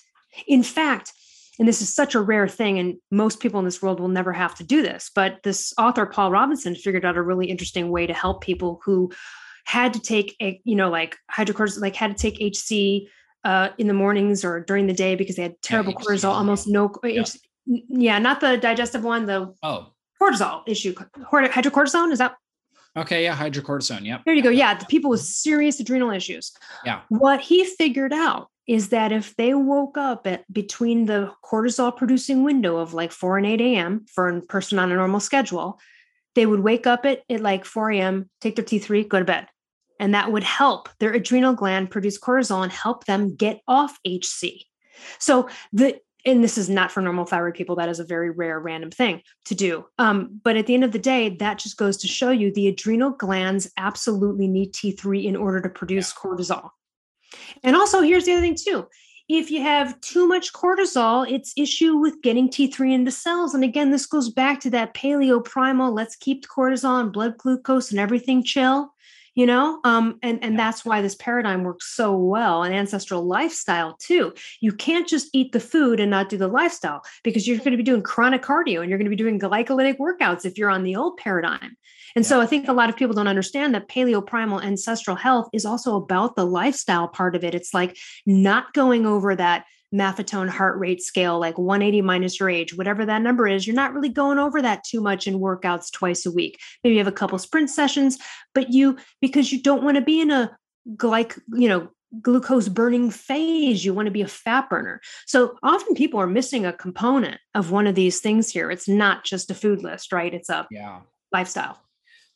In 0.46 0.62
fact, 0.62 1.12
and 1.58 1.68
this 1.68 1.82
is 1.82 1.94
such 1.94 2.14
a 2.14 2.20
rare 2.20 2.48
thing, 2.48 2.78
and 2.78 2.96
most 3.10 3.40
people 3.40 3.58
in 3.58 3.66
this 3.66 3.82
world 3.82 4.00
will 4.00 4.08
never 4.08 4.32
have 4.32 4.54
to 4.54 4.64
do 4.64 4.80
this, 4.80 5.10
but 5.14 5.42
this 5.42 5.74
author, 5.76 6.06
Paul 6.06 6.30
Robinson, 6.30 6.74
figured 6.74 7.04
out 7.04 7.16
a 7.16 7.22
really 7.22 7.46
interesting 7.46 7.90
way 7.90 8.06
to 8.06 8.14
help 8.14 8.42
people 8.42 8.80
who 8.84 9.10
had 9.66 9.92
to 9.92 10.00
take 10.00 10.34
a, 10.40 10.60
you 10.64 10.76
know, 10.76 10.88
like 10.88 11.16
hydrocortisone, 11.30 11.82
like 11.82 11.96
had 11.96 12.16
to 12.16 12.30
take 12.30 12.40
HC 12.40 13.08
uh, 13.44 13.70
in 13.76 13.86
the 13.86 13.92
mornings 13.92 14.44
or 14.44 14.60
during 14.60 14.86
the 14.86 14.94
day 14.94 15.14
because 15.14 15.36
they 15.36 15.42
had 15.42 15.60
terrible 15.60 15.92
yeah, 15.92 16.04
cortisol, 16.06 16.30
almost 16.30 16.68
no, 16.68 16.90
yeah. 17.04 17.24
yeah, 17.66 18.18
not 18.18 18.40
the 18.40 18.56
digestive 18.56 19.04
one, 19.04 19.26
the 19.26 19.52
oh 19.62 19.92
cortisol 20.20 20.62
issue. 20.66 20.94
Hydrocortisone, 20.94 22.12
is 22.12 22.18
that? 22.18 22.34
Okay, 22.96 23.24
yeah, 23.24 23.36
hydrocortisone. 23.36 24.04
Yep. 24.04 24.22
There 24.24 24.34
you 24.34 24.42
go. 24.42 24.50
Yeah, 24.50 24.74
the 24.74 24.86
people 24.86 25.10
with 25.10 25.20
serious 25.20 25.78
adrenal 25.78 26.10
issues. 26.10 26.52
Yeah. 26.84 27.02
What 27.08 27.40
he 27.40 27.64
figured 27.64 28.12
out 28.12 28.48
is 28.66 28.88
that 28.90 29.12
if 29.12 29.34
they 29.36 29.54
woke 29.54 29.96
up 29.96 30.26
at 30.26 30.50
between 30.52 31.06
the 31.06 31.32
cortisol 31.44 31.96
producing 31.96 32.44
window 32.44 32.76
of 32.76 32.94
like 32.94 33.12
4 33.12 33.38
and 33.38 33.46
8 33.46 33.60
a.m. 33.60 34.06
for 34.12 34.28
a 34.28 34.42
person 34.42 34.78
on 34.78 34.90
a 34.92 34.96
normal 34.96 35.20
schedule, 35.20 35.78
they 36.34 36.44
would 36.44 36.60
wake 36.60 36.86
up 36.86 37.06
at, 37.06 37.22
at 37.30 37.40
like 37.40 37.64
4 37.64 37.92
a.m., 37.92 38.30
take 38.40 38.56
their 38.56 38.64
T3, 38.64 39.08
go 39.08 39.20
to 39.20 39.24
bed. 39.24 39.46
And 40.00 40.14
that 40.14 40.30
would 40.30 40.44
help 40.44 40.88
their 41.00 41.12
adrenal 41.12 41.54
gland 41.54 41.90
produce 41.90 42.18
cortisol 42.18 42.62
and 42.62 42.70
help 42.70 43.04
them 43.06 43.36
get 43.36 43.60
off 43.66 43.98
HC. 44.06 44.66
So 45.18 45.48
the 45.72 45.98
and 46.28 46.44
this 46.44 46.58
is 46.58 46.68
not 46.68 46.90
for 46.90 47.00
normal 47.00 47.24
thyroid 47.24 47.54
people 47.54 47.76
that 47.76 47.88
is 47.88 48.00
a 48.00 48.04
very 48.04 48.30
rare 48.30 48.58
random 48.60 48.90
thing 48.90 49.22
to 49.46 49.54
do. 49.54 49.86
Um, 49.98 50.40
but 50.42 50.56
at 50.56 50.66
the 50.66 50.74
end 50.74 50.84
of 50.84 50.92
the 50.92 50.98
day 50.98 51.36
that 51.36 51.58
just 51.58 51.76
goes 51.76 51.96
to 51.98 52.08
show 52.08 52.30
you 52.30 52.52
the 52.52 52.68
adrenal 52.68 53.10
glands 53.10 53.70
absolutely 53.76 54.48
need 54.48 54.72
t3 54.72 55.24
in 55.24 55.36
order 55.36 55.60
to 55.60 55.68
produce 55.68 56.12
yeah. 56.12 56.30
cortisol. 56.30 56.70
And 57.62 57.76
also 57.76 58.02
here's 58.02 58.24
the 58.24 58.32
other 58.32 58.40
thing 58.40 58.56
too. 58.56 58.86
If 59.28 59.50
you 59.50 59.60
have 59.60 60.00
too 60.00 60.26
much 60.26 60.52
cortisol 60.52 61.30
it's 61.30 61.52
issue 61.56 61.96
with 61.96 62.22
getting 62.22 62.48
t3 62.48 62.92
into 62.92 63.06
the 63.06 63.16
cells. 63.16 63.54
And 63.54 63.64
again 63.64 63.90
this 63.90 64.06
goes 64.06 64.30
back 64.30 64.60
to 64.60 64.70
that 64.70 64.94
paleo 64.94 65.44
primal 65.44 65.92
let's 65.92 66.16
keep 66.16 66.42
the 66.42 66.48
cortisol 66.48 67.00
and 67.00 67.12
blood 67.12 67.38
glucose 67.38 67.90
and 67.90 68.00
everything 68.00 68.42
chill 68.42 68.92
you 69.38 69.46
know 69.46 69.78
um, 69.84 70.18
and 70.20 70.42
and 70.42 70.58
that's 70.58 70.84
why 70.84 71.00
this 71.00 71.14
paradigm 71.14 71.62
works 71.62 71.94
so 71.94 72.16
well 72.16 72.64
and 72.64 72.74
ancestral 72.74 73.24
lifestyle 73.24 73.96
too. 74.00 74.34
You 74.60 74.72
can't 74.72 75.06
just 75.06 75.28
eat 75.32 75.52
the 75.52 75.60
food 75.60 76.00
and 76.00 76.10
not 76.10 76.28
do 76.28 76.36
the 76.36 76.48
lifestyle 76.48 77.02
because 77.22 77.46
you're 77.46 77.58
going 77.58 77.70
to 77.70 77.76
be 77.76 77.84
doing 77.84 78.02
chronic 78.02 78.42
cardio 78.42 78.80
and 78.80 78.90
you're 78.90 78.98
going 78.98 79.10
to 79.10 79.16
be 79.16 79.22
doing 79.22 79.38
glycolytic 79.38 79.98
workouts 79.98 80.44
if 80.44 80.58
you're 80.58 80.70
on 80.70 80.82
the 80.82 80.96
old 80.96 81.18
paradigm. 81.18 81.76
And 82.16 82.24
yeah. 82.24 82.28
so 82.28 82.40
i 82.40 82.46
think 82.46 82.66
a 82.66 82.72
lot 82.72 82.88
of 82.88 82.96
people 82.96 83.14
don't 83.14 83.28
understand 83.28 83.76
that 83.76 83.88
paleo 83.88 84.26
primal 84.26 84.60
ancestral 84.60 85.14
health 85.14 85.48
is 85.52 85.64
also 85.64 85.94
about 85.94 86.34
the 86.34 86.44
lifestyle 86.44 87.06
part 87.06 87.36
of 87.36 87.44
it. 87.44 87.54
It's 87.54 87.72
like 87.72 87.96
not 88.26 88.74
going 88.74 89.06
over 89.06 89.36
that 89.36 89.66
Maffetone 89.94 90.48
heart 90.48 90.78
rate 90.78 91.02
scale, 91.02 91.38
like 91.38 91.56
180 91.56 92.02
minus 92.02 92.38
your 92.38 92.50
age, 92.50 92.76
whatever 92.76 93.06
that 93.06 93.22
number 93.22 93.48
is, 93.48 93.66
you're 93.66 93.76
not 93.76 93.94
really 93.94 94.08
going 94.08 94.38
over 94.38 94.60
that 94.60 94.84
too 94.84 95.00
much 95.00 95.26
in 95.26 95.38
workouts 95.38 95.90
twice 95.90 96.26
a 96.26 96.30
week. 96.30 96.58
Maybe 96.84 96.94
you 96.94 97.00
have 97.00 97.08
a 97.08 97.12
couple 97.12 97.38
sprint 97.38 97.70
sessions, 97.70 98.18
but 98.54 98.70
you, 98.70 98.98
because 99.20 99.50
you 99.50 99.62
don't 99.62 99.82
want 99.82 99.96
to 99.96 100.02
be 100.02 100.20
in 100.20 100.30
a 100.30 100.56
glyc, 100.96 101.38
you 101.54 101.68
know, 101.68 101.88
glucose 102.22 102.68
burning 102.68 103.10
phase, 103.10 103.84
you 103.84 103.92
want 103.92 104.06
to 104.06 104.12
be 104.12 104.22
a 104.22 104.28
fat 104.28 104.68
burner. 104.70 105.00
So 105.26 105.56
often 105.62 105.94
people 105.94 106.20
are 106.20 106.26
missing 106.26 106.64
a 106.64 106.72
component 106.72 107.40
of 107.54 107.70
one 107.70 107.86
of 107.86 107.94
these 107.94 108.20
things 108.20 108.50
here. 108.50 108.70
It's 108.70 108.88
not 108.88 109.24
just 109.24 109.50
a 109.50 109.54
food 109.54 109.82
list, 109.82 110.12
right? 110.12 110.32
It's 110.32 110.48
a 110.48 110.66
yeah. 110.70 111.00
lifestyle. 111.32 111.78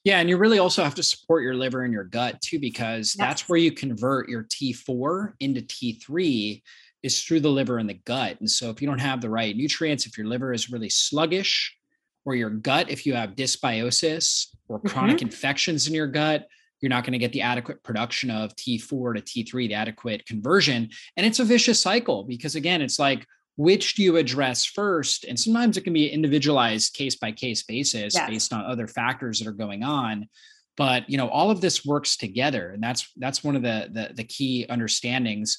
Yeah, 0.04 0.18
and 0.18 0.28
you 0.28 0.36
really 0.36 0.58
also 0.58 0.82
have 0.82 0.96
to 0.96 1.02
support 1.02 1.44
your 1.44 1.54
liver 1.54 1.82
and 1.82 1.92
your 1.92 2.04
gut 2.04 2.40
too, 2.40 2.58
because 2.58 3.14
yes. 3.16 3.16
that's 3.16 3.48
where 3.48 3.58
you 3.58 3.70
convert 3.70 4.28
your 4.28 4.44
T4 4.44 5.34
into 5.38 5.62
T3 5.62 6.60
is 7.02 7.22
through 7.22 7.40
the 7.40 7.50
liver 7.50 7.78
and 7.78 7.88
the 7.88 8.00
gut. 8.04 8.38
And 8.40 8.50
so 8.50 8.70
if 8.70 8.80
you 8.80 8.88
don't 8.88 9.00
have 9.00 9.20
the 9.20 9.30
right 9.30 9.56
nutrients, 9.56 10.06
if 10.06 10.16
your 10.16 10.26
liver 10.26 10.52
is 10.52 10.70
really 10.70 10.88
sluggish, 10.88 11.76
or 12.24 12.34
your 12.34 12.50
gut, 12.50 12.90
if 12.90 13.04
you 13.04 13.14
have 13.14 13.30
dysbiosis 13.30 14.48
or 14.68 14.80
chronic 14.80 15.16
mm-hmm. 15.16 15.26
infections 15.26 15.88
in 15.88 15.94
your 15.94 16.06
gut, 16.06 16.46
you're 16.80 16.90
not 16.90 17.04
going 17.04 17.12
to 17.12 17.18
get 17.18 17.32
the 17.32 17.42
adequate 17.42 17.82
production 17.82 18.30
of 18.30 18.54
T4 18.56 19.14
to 19.16 19.22
T3, 19.22 19.68
the 19.68 19.74
adequate 19.74 20.26
conversion. 20.26 20.90
And 21.16 21.24
it's 21.24 21.38
a 21.38 21.44
vicious 21.44 21.80
cycle 21.80 22.24
because, 22.24 22.54
again, 22.54 22.82
it's 22.82 22.98
like, 22.98 23.26
which 23.56 23.94
do 23.94 24.02
you 24.02 24.16
address 24.16 24.64
first? 24.64 25.24
And 25.24 25.38
sometimes 25.38 25.76
it 25.76 25.84
can 25.84 25.92
be 25.92 26.08
individualized 26.08 26.94
case 26.94 27.16
by 27.16 27.32
case 27.32 27.62
basis 27.62 28.14
yes. 28.14 28.28
based 28.28 28.52
on 28.52 28.64
other 28.64 28.88
factors 28.88 29.38
that 29.38 29.48
are 29.48 29.52
going 29.52 29.82
on. 29.82 30.28
But 30.76 31.08
you 31.08 31.18
know, 31.18 31.28
all 31.28 31.50
of 31.50 31.60
this 31.60 31.84
works 31.84 32.16
together, 32.16 32.70
and 32.70 32.82
that's 32.82 33.12
that's 33.18 33.44
one 33.44 33.56
of 33.56 33.62
the 33.62 33.90
the, 33.92 34.14
the 34.14 34.24
key 34.24 34.64
understandings 34.70 35.58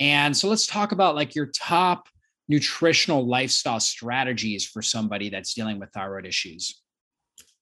and 0.00 0.36
so 0.36 0.48
let's 0.48 0.66
talk 0.66 0.92
about 0.92 1.14
like 1.14 1.34
your 1.34 1.46
top 1.46 2.08
nutritional 2.48 3.26
lifestyle 3.26 3.80
strategies 3.80 4.66
for 4.66 4.82
somebody 4.82 5.30
that's 5.30 5.54
dealing 5.54 5.78
with 5.78 5.90
thyroid 5.90 6.26
issues. 6.26 6.82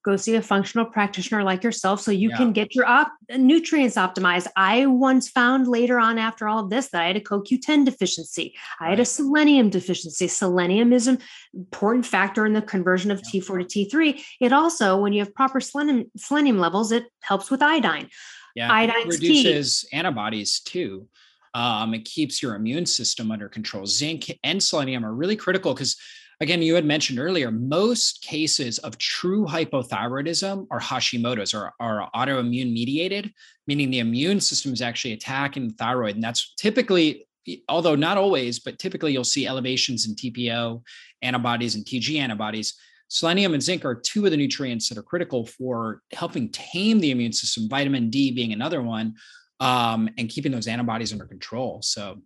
Go 0.03 0.17
see 0.17 0.35
a 0.35 0.41
functional 0.41 0.87
practitioner 0.87 1.45
like 1.45 1.63
yourself 1.63 2.01
so 2.01 2.11
you 2.11 2.31
yeah. 2.31 2.37
can 2.39 2.53
get 2.53 2.75
your 2.75 2.87
op- 2.87 3.13
uh, 3.31 3.37
nutrients 3.37 3.97
optimized. 3.97 4.47
I 4.57 4.87
once 4.87 5.29
found 5.29 5.69
later 5.69 6.01
on 6.01 6.17
after 6.17 6.49
all 6.49 6.65
of 6.65 6.71
this 6.71 6.89
that 6.89 7.03
I 7.03 7.07
had 7.09 7.17
a 7.17 7.21
CoQ10 7.21 7.85
deficiency. 7.85 8.55
I 8.81 8.89
had 8.89 8.99
a 8.99 9.05
selenium 9.05 9.69
deficiency. 9.69 10.27
Selenium 10.27 10.95
is 10.95 11.07
an 11.07 11.19
important 11.53 12.07
factor 12.07 12.47
in 12.47 12.55
the 12.55 12.63
conversion 12.63 13.11
of 13.11 13.21
yeah. 13.31 13.43
T4 13.43 13.69
to 13.69 13.85
T3. 13.85 14.23
It 14.41 14.55
also, 14.55 14.97
when 14.97 15.13
you 15.13 15.21
have 15.23 15.35
proper 15.35 15.61
selenium, 15.61 16.11
selenium 16.17 16.59
levels, 16.59 16.93
it 16.93 17.05
helps 17.21 17.51
with 17.51 17.61
iodine. 17.61 18.09
Yeah, 18.57 18.73
iodine 18.73 19.07
reduces 19.07 19.83
key. 19.83 19.97
antibodies 19.99 20.61
too. 20.61 21.09
Um, 21.55 21.95
it 21.95 22.05
keeps 22.05 22.43
your 22.43 22.55
immune 22.55 22.87
system 22.87 23.33
under 23.33 23.49
control. 23.49 23.87
Zinc 23.87 24.31
and 24.45 24.63
selenium 24.63 25.05
are 25.05 25.15
really 25.15 25.37
critical 25.37 25.75
because, 25.75 25.97
again, 26.41 26.63
you 26.63 26.75
had 26.75 26.85
mentioned 26.85 27.19
earlier, 27.19 27.51
most 27.51 28.23
cases 28.23 28.79
of 28.79 28.99
true 28.99 29.47
hypothyroidism 29.47 30.67
are 30.71 30.81
Hashimoto's 30.81 31.53
or 31.53 31.73
are 31.81 32.09
autoimmune 32.15 32.73
mediated, 32.73 33.33
meaning 33.67 33.91
the 33.91 33.99
immune 33.99 34.41
system 34.41 34.73
is 34.73 34.83
actually 34.83 35.13
attacking 35.13 35.69
the 35.69 35.75
thyroid. 35.75 36.15
And 36.15 36.23
that's 36.23 36.55
typically, 36.55 37.27
although 37.69 37.97
not 37.97 38.17
always, 38.17 38.61
but 38.61 38.79
typically 38.79 39.13
you'll 39.13 39.25
see 39.25 39.47
elevations 39.47 40.07
in 40.07 40.15
TPO 40.15 40.83
antibodies 41.23 41.75
and 41.75 41.85
TG 41.85 42.19
antibodies. 42.19 42.75
Selenium 43.09 43.55
and 43.55 43.63
zinc 43.63 43.85
are 43.85 43.97
two 43.97 44.25
of 44.25 44.31
the 44.31 44.37
nutrients 44.37 44.89
that 44.89 44.97
are 44.97 45.03
critical 45.03 45.45
for 45.45 46.01
helping 46.13 46.49
tame 46.51 47.01
the 47.01 47.11
immune 47.11 47.33
system, 47.33 47.69
vitamin 47.69 48.09
D 48.09 48.31
being 48.31 48.53
another 48.53 48.83
one 48.83 49.17
um, 49.61 50.09
and 50.19 50.29
keeping 50.29 50.53
those 50.53 50.67
antibodies 50.67 51.13
under 51.13 51.27
control. 51.27 51.81
So, 51.83 52.19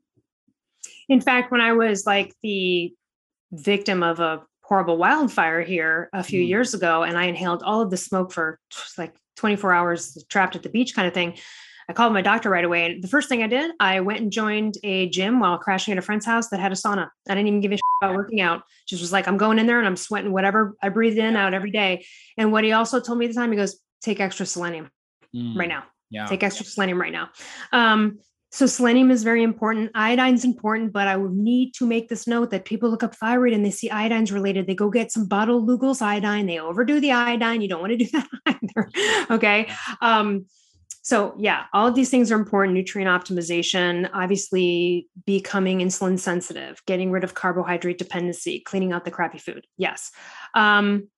in 1.08 1.20
fact, 1.20 1.52
when 1.52 1.60
I 1.60 1.72
was 1.72 2.06
like 2.06 2.32
the 2.42 2.94
victim 3.52 4.02
of 4.02 4.20
a 4.20 4.42
horrible 4.62 4.96
wildfire 4.96 5.62
here 5.62 6.08
a 6.12 6.22
few 6.22 6.42
mm. 6.42 6.48
years 6.48 6.72
ago 6.72 7.02
and 7.02 7.18
I 7.18 7.24
inhaled 7.24 7.62
all 7.62 7.82
of 7.82 7.90
the 7.90 7.98
smoke 7.98 8.32
for 8.32 8.58
like 8.96 9.14
24 9.36 9.72
hours 9.72 10.24
trapped 10.30 10.56
at 10.56 10.62
the 10.62 10.70
beach 10.70 10.94
kind 10.94 11.06
of 11.06 11.12
thing. 11.12 11.36
I 11.86 11.92
called 11.92 12.14
my 12.14 12.22
doctor 12.22 12.48
right 12.48 12.64
away. 12.64 12.86
And 12.86 13.04
the 13.04 13.08
first 13.08 13.28
thing 13.28 13.42
I 13.42 13.46
did, 13.46 13.72
I 13.78 14.00
went 14.00 14.20
and 14.20 14.32
joined 14.32 14.78
a 14.82 15.10
gym 15.10 15.38
while 15.38 15.58
crashing 15.58 15.92
at 15.92 15.98
a 15.98 16.02
friend's 16.02 16.24
house 16.24 16.48
that 16.48 16.60
had 16.60 16.72
a 16.72 16.76
sauna. 16.76 17.08
I 17.28 17.34
didn't 17.34 17.48
even 17.48 17.60
give 17.60 17.72
a 17.72 17.76
shit 17.76 17.82
about 18.00 18.14
working 18.14 18.40
out. 18.40 18.62
Just 18.88 19.02
was 19.02 19.12
like, 19.12 19.28
I'm 19.28 19.36
going 19.36 19.58
in 19.58 19.66
there 19.66 19.78
and 19.78 19.86
I'm 19.86 19.96
sweating 19.96 20.32
whatever 20.32 20.76
I 20.82 20.88
breathed 20.88 21.18
in 21.18 21.36
out 21.36 21.52
every 21.52 21.70
day. 21.70 22.06
And 22.38 22.52
what 22.52 22.64
he 22.64 22.72
also 22.72 23.00
told 23.00 23.18
me 23.18 23.26
at 23.26 23.32
the 23.32 23.34
time, 23.34 23.50
he 23.50 23.56
goes, 23.56 23.78
take 24.00 24.18
extra 24.18 24.46
selenium 24.46 24.88
mm. 25.36 25.56
right 25.56 25.68
now. 25.68 25.84
Yeah. 26.14 26.26
Take 26.26 26.44
extra 26.44 26.64
selenium 26.64 27.00
right 27.00 27.12
now. 27.12 27.30
Um, 27.72 28.20
so 28.52 28.66
selenium 28.66 29.10
is 29.10 29.24
very 29.24 29.42
important. 29.42 29.90
Iodine's 29.96 30.44
important, 30.44 30.92
but 30.92 31.08
I 31.08 31.16
would 31.16 31.32
need 31.32 31.72
to 31.74 31.86
make 31.88 32.08
this 32.08 32.28
note 32.28 32.50
that 32.50 32.64
people 32.64 32.88
look 32.88 33.02
up 33.02 33.16
thyroid 33.16 33.52
and 33.52 33.64
they 33.64 33.72
see 33.72 33.90
iodine's 33.90 34.30
related. 34.30 34.68
They 34.68 34.76
go 34.76 34.90
get 34.90 35.10
some 35.10 35.26
bottled 35.26 35.68
Lugol's 35.68 36.00
iodine. 36.00 36.46
They 36.46 36.60
overdo 36.60 37.00
the 37.00 37.10
iodine. 37.10 37.62
You 37.62 37.68
don't 37.68 37.80
want 37.80 37.98
to 37.98 38.04
do 38.04 38.08
that 38.12 38.28
either. 38.46 38.90
okay. 39.32 39.72
Um, 40.00 40.46
so 41.02 41.34
yeah, 41.36 41.64
all 41.72 41.88
of 41.88 41.96
these 41.96 42.10
things 42.10 42.30
are 42.30 42.36
important. 42.36 42.74
Nutrient 42.74 43.10
optimization, 43.10 44.08
obviously 44.14 45.08
becoming 45.26 45.80
insulin 45.80 46.16
sensitive, 46.16 46.80
getting 46.86 47.10
rid 47.10 47.24
of 47.24 47.34
carbohydrate 47.34 47.98
dependency, 47.98 48.60
cleaning 48.60 48.92
out 48.92 49.04
the 49.04 49.10
crappy 49.10 49.38
food. 49.38 49.66
Yes. 49.78 50.12
Um, 50.54 51.08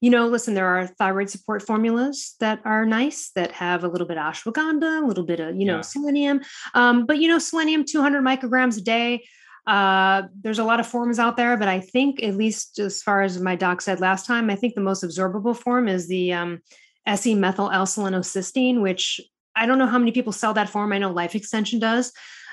you 0.00 0.10
know, 0.10 0.28
listen, 0.28 0.54
there 0.54 0.66
are 0.66 0.86
thyroid 0.86 1.28
support 1.28 1.62
formulas 1.62 2.36
that 2.40 2.60
are 2.64 2.86
nice 2.86 3.30
that 3.34 3.52
have 3.52 3.82
a 3.82 3.88
little 3.88 4.06
bit 4.06 4.16
of 4.16 4.32
ashwagandha, 4.32 5.02
a 5.02 5.06
little 5.06 5.24
bit 5.24 5.40
of, 5.40 5.56
you 5.56 5.66
know, 5.66 5.76
yeah. 5.76 5.80
selenium. 5.82 6.40
Um, 6.74 7.04
but, 7.04 7.18
you 7.18 7.28
know, 7.28 7.38
selenium, 7.38 7.84
200 7.84 8.22
micrograms 8.22 8.78
a 8.78 8.80
day. 8.80 9.24
Uh, 9.66 10.22
there's 10.40 10.60
a 10.60 10.64
lot 10.64 10.80
of 10.80 10.86
forms 10.86 11.18
out 11.18 11.36
there, 11.36 11.56
but 11.56 11.68
I 11.68 11.80
think, 11.80 12.22
at 12.22 12.36
least 12.36 12.78
as 12.78 13.02
far 13.02 13.22
as 13.22 13.40
my 13.40 13.54
doc 13.54 13.80
said 13.80 14.00
last 14.00 14.24
time, 14.24 14.50
I 14.50 14.54
think 14.54 14.74
the 14.74 14.80
most 14.80 15.04
absorbable 15.04 15.56
form 15.56 15.88
is 15.88 16.08
the 16.08 16.32
um, 16.32 16.60
SE 17.06 17.34
methyl 17.34 17.70
L-selenocysteine, 17.70 18.80
which 18.80 19.20
I 19.56 19.66
don't 19.66 19.78
know 19.78 19.86
how 19.86 19.98
many 19.98 20.12
people 20.12 20.32
sell 20.32 20.54
that 20.54 20.70
form. 20.70 20.92
I 20.92 20.98
know 20.98 21.10
Life 21.10 21.34
Extension 21.34 21.80
does. 21.80 22.12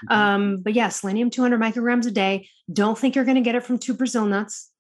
Mm-hmm. 0.10 0.14
Um, 0.14 0.58
but 0.62 0.74
yeah, 0.74 0.90
selenium 0.90 1.30
200 1.30 1.60
micrograms 1.60 2.08
a 2.08 2.12
day. 2.12 2.50
Don't 2.72 2.98
think 2.98 3.16
you're 3.16 3.26
going 3.26 3.36
to 3.36 3.42
get 3.42 3.56
it 3.56 3.64
from 3.64 3.78
two 3.78 3.94
Brazil 3.94 4.26
nuts. 4.26 4.72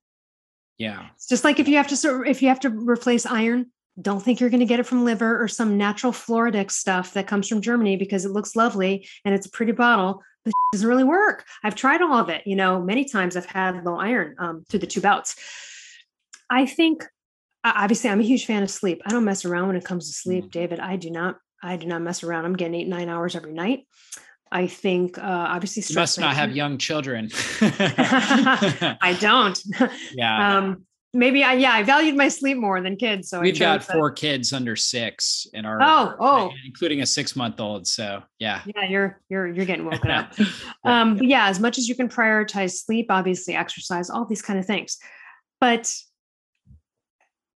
Yeah. 0.78 1.07
It's 1.15 1.28
just 1.28 1.43
like 1.43 1.59
if 1.59 1.67
you 1.67 1.78
have 1.78 1.88
to 1.88 1.97
sort 1.97 2.28
if 2.28 2.41
you 2.41 2.49
have 2.49 2.59
to 2.61 2.69
replace 2.69 3.26
iron, 3.26 3.71
don't 4.01 4.21
think 4.21 4.39
you're 4.39 4.49
going 4.49 4.59
to 4.59 4.65
get 4.65 4.80
it 4.80 4.86
from 4.86 5.05
liver 5.05 5.41
or 5.41 5.47
some 5.47 5.78
natural 5.78 6.11
Floradix 6.11 6.71
stuff 6.71 7.13
that 7.13 7.28
comes 7.28 7.47
from 7.47 7.61
Germany 7.61 7.95
because 7.95 8.26
it 8.26 8.32
looks 8.32 8.55
lovely 8.55 9.07
and 9.23 9.34
it's 9.34 9.45
a 9.45 9.51
pretty 9.51 9.71
bottle, 9.71 10.21
but 10.43 10.49
it 10.73 10.73
doesn't 10.73 10.88
really 10.88 11.03
work. 11.03 11.45
I've 11.63 11.76
tried 11.76 12.01
all 12.01 12.15
of 12.15 12.30
it. 12.30 12.45
You 12.45 12.55
know, 12.55 12.82
many 12.82 13.05
times 13.05 13.38
I've 13.38 13.45
had 13.45 13.86
low 13.86 13.97
iron 13.97 14.36
um, 14.38 14.63
through 14.69 14.80
the 14.80 14.88
two 14.88 15.01
bouts. 15.01 15.36
I 16.49 16.65
think 16.65 17.05
obviously 17.63 18.09
I'm 18.09 18.19
a 18.19 18.23
huge 18.23 18.45
fan 18.45 18.63
of 18.63 18.69
sleep. 18.69 19.01
I 19.05 19.11
don't 19.11 19.26
mess 19.26 19.45
around 19.45 19.67
when 19.67 19.76
it 19.78 19.86
comes 19.86 20.07
to 20.07 20.13
sleep, 20.13 20.45
mm. 20.45 20.51
David. 20.51 20.80
I 20.80 20.97
do 20.97 21.09
not. 21.09 21.38
I 21.63 21.78
do 21.78 21.88
not 21.88 22.01
mess 22.01 22.23
around. 22.23 22.45
I'm 22.45 22.55
getting 22.55 22.76
eight 22.76 22.88
nine 22.88 23.09
hours 23.09 23.36
every 23.36 23.53
night. 23.53 23.88
I 24.52 24.68
think 24.68 25.18
uh, 25.18 25.22
obviously 25.22 25.84
you 25.88 26.00
must 26.00 26.20
not 26.20 26.36
have 26.36 26.56
young 26.56 26.78
children. 26.78 27.30
I 27.62 29.18
don't. 29.20 29.62
Yeah. 30.14 30.58
Um, 30.58 30.86
maybe 31.16 31.43
I 31.43 31.54
yeah 31.54 31.74
I 31.74 31.84
valued 31.84 32.16
my 32.16 32.28
sleep 32.28 32.58
more 32.58 32.82
than 32.82 32.96
kids. 32.96 33.30
So 33.30 33.39
we've 33.39 33.58
got 33.58 33.84
four 33.84 34.12
kids 34.12 34.54
under 34.54 34.76
six 34.76 35.48
in 35.54 35.66
our 35.66 35.80
oh 35.82 36.16
oh 36.20 36.52
including 36.66 37.02
a 37.02 37.06
six 37.06 37.36
month 37.36 37.60
old. 37.60 37.88
So 37.88 38.22
yeah. 38.39 38.62
Yeah, 38.66 38.88
you're 38.88 39.22
you're 39.30 39.48
you're 39.48 39.66
getting 39.66 39.86
woken 39.86 40.12
up. 40.12 40.34
Um, 40.84 41.18
yeah, 41.18 41.48
as 41.48 41.60
much 41.60 41.80
as 41.80 41.89
you 41.89 41.96
can 41.96 42.08
prioritize 42.08 42.74
sleep, 42.74 43.08
obviously 43.10 43.56
exercise, 43.56 44.12
all 44.12 44.26
these 44.26 44.43
kind 44.43 44.60
of 44.60 44.66
things. 44.68 45.00
But 45.60 45.91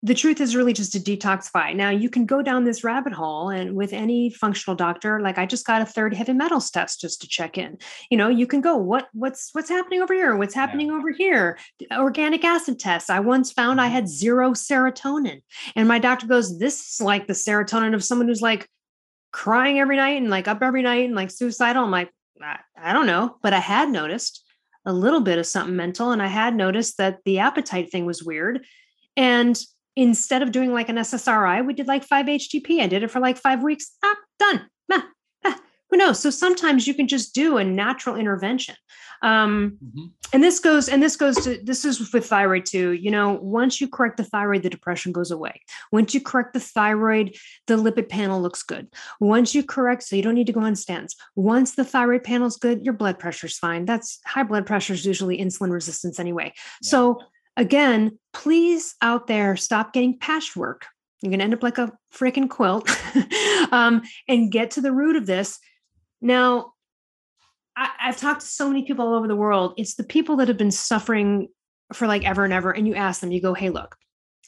the 0.06 0.14
truth 0.14 0.40
is 0.40 0.54
really 0.54 0.72
just 0.72 0.92
to 0.92 1.00
detoxify. 1.00 1.74
Now 1.74 1.90
you 1.90 2.08
can 2.08 2.26
go 2.26 2.40
down 2.40 2.62
this 2.62 2.84
rabbit 2.84 3.12
hole 3.12 3.48
and 3.48 3.74
with 3.74 3.92
any 3.92 4.30
functional 4.30 4.76
doctor, 4.76 5.20
like 5.20 5.36
I 5.36 5.46
just 5.46 5.66
got 5.66 5.82
a 5.82 5.84
third 5.84 6.14
heavy 6.14 6.32
metals 6.32 6.70
test 6.70 7.00
just 7.00 7.20
to 7.22 7.28
check 7.28 7.58
in. 7.58 7.76
You 8.08 8.16
know, 8.16 8.28
you 8.28 8.46
can 8.46 8.60
go, 8.60 8.76
what 8.76 9.08
what's 9.12 9.50
what's 9.52 9.68
happening 9.68 10.02
over 10.02 10.14
here? 10.14 10.36
What's 10.36 10.54
happening 10.54 10.88
yeah. 10.88 10.94
over 10.94 11.10
here? 11.10 11.58
Organic 11.92 12.44
acid 12.44 12.78
test. 12.78 13.10
I 13.10 13.18
once 13.18 13.50
found 13.50 13.80
I 13.80 13.86
mm-hmm. 13.86 13.94
had 13.94 14.08
zero 14.08 14.52
serotonin. 14.52 15.42
And 15.74 15.88
my 15.88 15.98
doctor 15.98 16.28
goes, 16.28 16.56
This 16.56 16.94
is 16.94 17.00
like 17.00 17.26
the 17.26 17.32
serotonin 17.32 17.92
of 17.92 18.04
someone 18.04 18.28
who's 18.28 18.42
like 18.42 18.68
crying 19.32 19.80
every 19.80 19.96
night 19.96 20.22
and 20.22 20.30
like 20.30 20.46
up 20.46 20.62
every 20.62 20.82
night 20.82 21.06
and 21.06 21.16
like 21.16 21.32
suicidal. 21.32 21.82
I'm 21.82 21.90
like, 21.90 22.12
I, 22.40 22.60
I 22.80 22.92
don't 22.92 23.06
know, 23.06 23.38
but 23.42 23.52
I 23.52 23.58
had 23.58 23.88
noticed 23.88 24.44
a 24.84 24.92
little 24.92 25.20
bit 25.20 25.40
of 25.40 25.46
something 25.46 25.74
mental. 25.74 26.12
And 26.12 26.22
I 26.22 26.28
had 26.28 26.54
noticed 26.54 26.98
that 26.98 27.18
the 27.24 27.40
appetite 27.40 27.90
thing 27.90 28.06
was 28.06 28.22
weird. 28.22 28.64
And 29.16 29.60
instead 29.96 30.42
of 30.42 30.52
doing 30.52 30.72
like 30.72 30.88
an 30.88 30.96
SSRI, 30.96 31.66
we 31.66 31.72
did 31.72 31.86
like 31.86 32.06
5-HTP. 32.06 32.80
I 32.80 32.86
did 32.86 33.02
it 33.02 33.10
for 33.10 33.20
like 33.20 33.38
five 33.38 33.62
weeks. 33.62 33.92
Ah, 34.04 34.16
done. 34.38 34.68
Ah, 34.92 35.08
ah. 35.44 35.60
Who 35.90 35.96
knows? 35.96 36.20
So 36.20 36.30
sometimes 36.30 36.86
you 36.86 36.94
can 36.94 37.08
just 37.08 37.34
do 37.34 37.56
a 37.56 37.64
natural 37.64 38.16
intervention. 38.16 38.76
Um, 39.22 39.78
mm-hmm. 39.82 40.06
And 40.32 40.42
this 40.42 40.60
goes, 40.60 40.88
and 40.88 41.02
this 41.02 41.16
goes 41.16 41.36
to 41.44 41.58
this 41.62 41.84
is 41.84 42.12
with 42.12 42.26
thyroid 42.26 42.66
too. 42.66 42.92
You 42.92 43.10
know, 43.10 43.34
once 43.34 43.80
you 43.80 43.88
correct 43.88 44.16
the 44.16 44.24
thyroid, 44.24 44.62
the 44.62 44.70
depression 44.70 45.12
goes 45.12 45.30
away. 45.30 45.62
Once 45.92 46.14
you 46.14 46.20
correct 46.20 46.52
the 46.52 46.60
thyroid, 46.60 47.36
the 47.66 47.76
lipid 47.76 48.08
panel 48.08 48.42
looks 48.42 48.62
good. 48.62 48.88
Once 49.20 49.54
you 49.54 49.62
correct, 49.62 50.02
so 50.02 50.16
you 50.16 50.22
don't 50.22 50.34
need 50.34 50.48
to 50.48 50.52
go 50.52 50.60
on 50.60 50.74
stents. 50.74 51.14
Once 51.34 51.74
the 51.74 51.84
thyroid 51.84 52.24
panel 52.24 52.46
is 52.46 52.56
good, 52.56 52.84
your 52.84 52.94
blood 52.94 53.18
pressure 53.18 53.46
is 53.46 53.56
fine. 53.56 53.84
That's 53.84 54.20
high 54.26 54.42
blood 54.42 54.66
pressure 54.66 54.92
is 54.92 55.06
usually 55.06 55.38
insulin 55.38 55.70
resistance 55.70 56.18
anyway. 56.18 56.52
Yeah. 56.82 56.88
So 56.90 57.20
again, 57.56 58.18
please 58.32 58.94
out 59.02 59.26
there 59.26 59.56
stop 59.56 59.92
getting 59.92 60.18
patchwork. 60.18 60.86
You're 61.22 61.30
going 61.30 61.38
to 61.38 61.44
end 61.44 61.54
up 61.54 61.62
like 61.62 61.78
a 61.78 61.92
freaking 62.14 62.48
quilt 62.48 62.88
um, 63.72 64.02
and 64.28 64.52
get 64.52 64.72
to 64.72 64.80
the 64.80 64.92
root 64.92 65.16
of 65.16 65.26
this. 65.26 65.58
Now, 66.20 66.72
I, 67.76 67.90
I've 68.00 68.18
talked 68.18 68.42
to 68.42 68.46
so 68.46 68.68
many 68.68 68.84
people 68.84 69.06
all 69.06 69.14
over 69.14 69.28
the 69.28 69.36
world. 69.36 69.74
It's 69.76 69.94
the 69.94 70.04
people 70.04 70.36
that 70.36 70.48
have 70.48 70.58
been 70.58 70.70
suffering 70.70 71.48
for 71.92 72.06
like 72.06 72.24
ever 72.24 72.44
and 72.44 72.52
ever. 72.52 72.70
And 72.70 72.86
you 72.86 72.94
ask 72.94 73.20
them, 73.20 73.32
you 73.32 73.40
go, 73.40 73.54
hey, 73.54 73.70
look, 73.70 73.96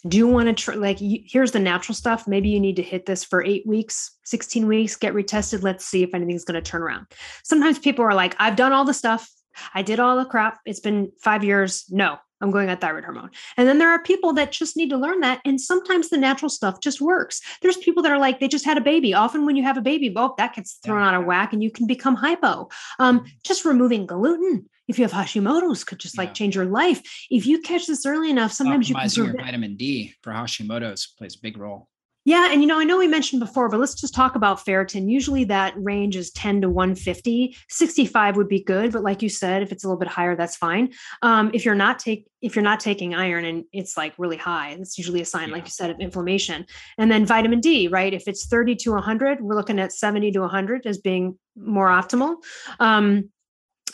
do 0.06 0.16
you 0.16 0.28
want 0.28 0.46
to 0.46 0.52
try 0.52 0.74
like 0.74 1.00
you, 1.00 1.20
here's 1.26 1.50
the 1.50 1.58
natural 1.58 1.94
stuff 1.94 2.28
maybe 2.28 2.48
you 2.48 2.60
need 2.60 2.76
to 2.76 2.82
hit 2.82 3.06
this 3.06 3.24
for 3.24 3.42
eight 3.42 3.66
weeks 3.66 4.16
16 4.24 4.66
weeks 4.66 4.94
get 4.94 5.12
retested 5.12 5.62
let's 5.62 5.84
see 5.84 6.02
if 6.02 6.14
anything's 6.14 6.44
going 6.44 6.62
to 6.62 6.70
turn 6.70 6.82
around 6.82 7.06
sometimes 7.42 7.78
people 7.78 8.04
are 8.04 8.14
like 8.14 8.36
i've 8.38 8.54
done 8.54 8.72
all 8.72 8.84
the 8.84 8.94
stuff 8.94 9.28
i 9.74 9.82
did 9.82 9.98
all 9.98 10.16
the 10.16 10.24
crap 10.24 10.60
it's 10.64 10.80
been 10.80 11.10
five 11.20 11.42
years 11.42 11.84
no 11.90 12.16
I'm 12.40 12.50
going 12.50 12.68
on 12.68 12.78
thyroid 12.78 13.04
hormone. 13.04 13.30
And 13.56 13.68
then 13.68 13.78
there 13.78 13.90
are 13.90 14.02
people 14.02 14.32
that 14.34 14.52
just 14.52 14.76
need 14.76 14.90
to 14.90 14.96
learn 14.96 15.20
that. 15.20 15.40
And 15.44 15.60
sometimes 15.60 16.08
the 16.08 16.18
natural 16.18 16.48
stuff 16.48 16.80
just 16.80 17.00
works. 17.00 17.40
There's 17.62 17.76
people 17.76 18.02
that 18.02 18.12
are 18.12 18.18
like, 18.18 18.40
they 18.40 18.48
just 18.48 18.64
had 18.64 18.78
a 18.78 18.82
baby. 18.82 19.14
Often 19.14 19.46
when 19.46 19.56
you 19.56 19.64
have 19.64 19.76
a 19.76 19.82
baby, 19.82 20.10
well, 20.10 20.34
that 20.38 20.54
gets 20.54 20.74
thrown 20.84 21.02
out 21.02 21.14
of 21.14 21.26
whack 21.26 21.52
and 21.52 21.62
you 21.62 21.70
can 21.70 21.86
become 21.86 22.14
hypo. 22.14 22.68
Um, 22.98 23.24
just 23.44 23.64
removing 23.64 24.06
gluten. 24.06 24.68
If 24.86 24.98
you 24.98 25.04
have 25.04 25.12
Hashimoto's, 25.12 25.84
could 25.84 25.98
just 25.98 26.16
like 26.16 26.30
yeah. 26.30 26.34
change 26.34 26.56
your 26.56 26.64
life. 26.64 27.02
If 27.30 27.46
you 27.46 27.60
catch 27.60 27.86
this 27.86 28.06
early 28.06 28.30
enough, 28.30 28.52
sometimes 28.52 28.88
you 28.88 28.94
can. 28.94 29.10
Your 29.10 29.36
vitamin 29.36 29.76
D 29.76 30.14
for 30.22 30.32
Hashimoto's 30.32 31.06
plays 31.18 31.36
a 31.36 31.40
big 31.40 31.58
role. 31.58 31.88
Yeah. 32.28 32.52
And, 32.52 32.60
you 32.60 32.66
know, 32.66 32.78
I 32.78 32.84
know 32.84 32.98
we 32.98 33.08
mentioned 33.08 33.40
before, 33.40 33.70
but 33.70 33.80
let's 33.80 33.94
just 33.94 34.14
talk 34.14 34.34
about 34.34 34.58
ferritin. 34.58 35.10
Usually 35.10 35.44
that 35.44 35.72
range 35.78 36.14
is 36.14 36.30
10 36.32 36.60
to 36.60 36.68
150. 36.68 37.56
65 37.70 38.36
would 38.36 38.48
be 38.48 38.62
good. 38.62 38.92
But 38.92 39.02
like 39.02 39.22
you 39.22 39.30
said, 39.30 39.62
if 39.62 39.72
it's 39.72 39.82
a 39.82 39.86
little 39.86 39.98
bit 39.98 40.08
higher, 40.08 40.36
that's 40.36 40.54
fine. 40.54 40.92
Um, 41.22 41.50
if 41.54 41.64
you're 41.64 41.74
not 41.74 41.98
take 41.98 42.26
if 42.42 42.54
you're 42.54 42.62
not 42.62 42.80
taking 42.80 43.14
iron 43.14 43.46
and 43.46 43.64
it's 43.72 43.96
like 43.96 44.12
really 44.18 44.36
high, 44.36 44.74
that's 44.76 44.98
usually 44.98 45.22
a 45.22 45.24
sign, 45.24 45.48
yeah. 45.48 45.54
like 45.54 45.64
you 45.64 45.70
said, 45.70 45.88
of 45.88 46.00
inflammation. 46.00 46.66
And 46.98 47.10
then 47.10 47.24
vitamin 47.24 47.60
D, 47.60 47.88
right? 47.88 48.12
If 48.12 48.28
it's 48.28 48.46
30 48.46 48.76
to 48.76 48.90
100, 48.92 49.40
we're 49.40 49.54
looking 49.54 49.78
at 49.78 49.94
70 49.94 50.30
to 50.32 50.40
100 50.40 50.84
as 50.84 50.98
being 50.98 51.38
more 51.56 51.88
optimal. 51.88 52.36
Um, 52.78 53.30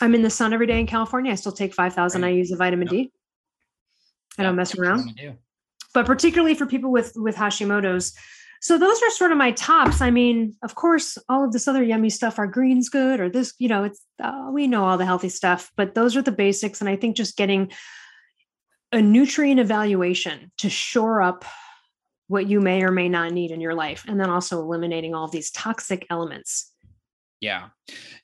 I'm 0.01 0.13
in 0.13 0.23
the 0.23 0.29
sun 0.29 0.51
every 0.51 0.67
day 0.67 0.81
in 0.81 0.87
California. 0.87 1.31
I 1.31 1.35
still 1.35 1.53
take 1.53 1.73
5,000. 1.73 2.21
Right. 2.21 2.27
I 2.27 2.31
use 2.31 2.51
a 2.51 2.57
vitamin 2.57 2.87
yep. 2.87 2.91
D. 2.91 3.11
I 4.37 4.43
don't 4.43 4.57
mess 4.57 4.77
around 4.77 5.17
but 5.95 6.05
particularly 6.05 6.53
for 6.53 6.67
people 6.67 6.91
with 6.91 7.13
with 7.15 7.35
Hashimoto's. 7.35 8.13
So 8.61 8.77
those 8.77 9.01
are 9.01 9.09
sort 9.11 9.31
of 9.31 9.37
my 9.37 9.51
tops. 9.51 10.01
I 10.01 10.11
mean, 10.11 10.55
of 10.63 10.75
course, 10.75 11.17
all 11.29 11.43
of 11.43 11.51
this 11.51 11.67
other 11.67 11.83
yummy 11.83 12.09
stuff, 12.09 12.37
our 12.37 12.47
greens 12.47 12.89
good, 12.89 13.19
or 13.19 13.29
this, 13.29 13.53
you 13.59 13.67
know, 13.67 13.85
it's 13.85 14.01
uh, 14.21 14.49
we 14.51 14.67
know 14.67 14.85
all 14.85 14.97
the 14.97 15.05
healthy 15.05 15.29
stuff, 15.29 15.71
but 15.75 15.95
those 15.95 16.15
are 16.15 16.21
the 16.21 16.31
basics. 16.31 16.81
And 16.81 16.89
I 16.89 16.95
think 16.95 17.15
just 17.15 17.37
getting 17.37 17.71
a 18.91 19.01
nutrient 19.01 19.59
evaluation 19.59 20.51
to 20.59 20.69
shore 20.69 21.21
up 21.21 21.45
what 22.27 22.47
you 22.47 22.59
may 22.59 22.83
or 22.83 22.91
may 22.91 23.07
not 23.07 23.31
need 23.31 23.51
in 23.51 23.61
your 23.61 23.75
life, 23.75 24.03
and 24.07 24.19
then 24.19 24.29
also 24.29 24.59
eliminating 24.59 25.15
all 25.15 25.27
these 25.27 25.51
toxic 25.51 26.05
elements. 26.09 26.71
Yeah. 27.39 27.69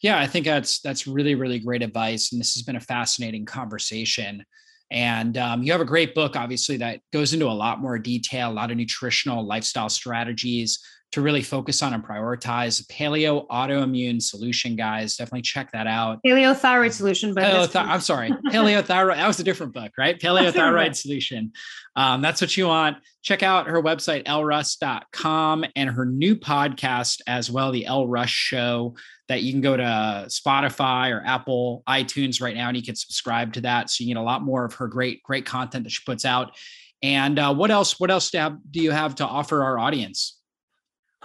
Yeah, 0.02 0.20
I 0.20 0.28
think 0.28 0.46
that's 0.46 0.82
that's 0.82 1.08
really 1.08 1.36
really 1.36 1.60
great 1.60 1.84
advice 1.84 2.32
and 2.32 2.42
this 2.42 2.56
has 2.56 2.64
been 2.64 2.78
a 2.78 2.82
fascinating 2.82 3.46
conversation. 3.46 4.44
And 4.92 5.38
um, 5.38 5.64
you 5.64 5.72
have 5.72 5.82
a 5.82 5.86
great 5.86 6.14
book, 6.14 6.36
obviously, 6.36 6.78
that 6.78 7.00
goes 7.14 7.34
into 7.34 7.48
a 7.48 7.52
lot 7.52 7.80
more 7.80 7.98
detail, 7.98 8.52
a 8.52 8.54
lot 8.54 8.72
of 8.72 8.78
nutritional 8.78 9.46
lifestyle 9.46 9.90
strategies 9.90 10.80
to 11.12 11.22
really 11.22 11.42
focus 11.42 11.82
on 11.82 11.94
and 11.94 12.04
prioritize. 12.04 12.86
Paleo 12.88 13.46
autoimmune 13.48 14.22
solution, 14.22 14.76
guys. 14.76 15.18
Definitely 15.18 15.42
check 15.42 15.72
that 15.74 15.86
out. 15.86 16.20
Paleo 16.26 16.56
thyroid 16.56 16.94
solution, 16.94 17.34
but 17.34 17.44
Paleo 17.44 17.72
th- 17.72 17.86
I'm 17.86 18.00
sorry, 18.00 18.30
paleo 18.48 18.84
thyroid. 18.84 19.18
That 19.18 19.28
was 19.28 19.40
a 19.40 19.44
different 19.44 19.74
book, 19.74 19.92
right? 19.98 20.20
Paleo 20.20 20.54
thyroid 20.54 20.96
solution. 20.96 21.52
Um, 21.96 22.22
that's 22.22 22.40
what 22.40 22.56
you 22.56 22.68
want. 22.68 22.98
Check 23.24 23.44
out 23.44 23.68
her 23.68 23.82
website, 23.82 24.26
elleruss.com, 24.26 25.66
and 25.76 25.90
her 25.90 26.06
new 26.06 26.36
podcast 26.36 27.22
as 27.28 27.52
well, 27.52 27.72
the 27.72 27.86
Elle 27.86 28.08
Russ 28.08 28.30
Show, 28.30 28.96
that 29.28 29.44
you 29.44 29.52
can 29.52 29.62
go 29.62 29.76
to 29.76 30.26
Spotify 30.28 31.12
or 31.12 31.24
Apple 31.26 31.84
iTunes 31.88 32.42
right 32.42 32.56
now, 32.56 32.70
and 32.70 32.78
you 32.78 32.84
can 32.84 32.96
subscribe 32.96 33.54
to 33.54 33.62
that. 33.62 33.90
So 33.90 34.04
you 34.04 34.14
get 34.14 34.20
a 34.20 34.24
lot 34.24 34.44
more 34.44 34.64
of 34.64 34.74
her 34.76 34.88
great, 34.88 35.22
great 35.24 35.46
content 35.46 35.84
that 35.84 35.92
she 35.92 36.04
puts 36.06 36.26
out. 36.26 36.58
And 37.04 37.38
uh, 37.38 37.54
what 37.54 37.72
else? 37.72 38.00
What 38.00 38.12
else 38.12 38.32
do 38.32 38.58
you 38.74 38.92
have 38.92 39.16
to 39.16 39.26
offer 39.26 39.64
our 39.64 39.78
audience? 39.78 40.41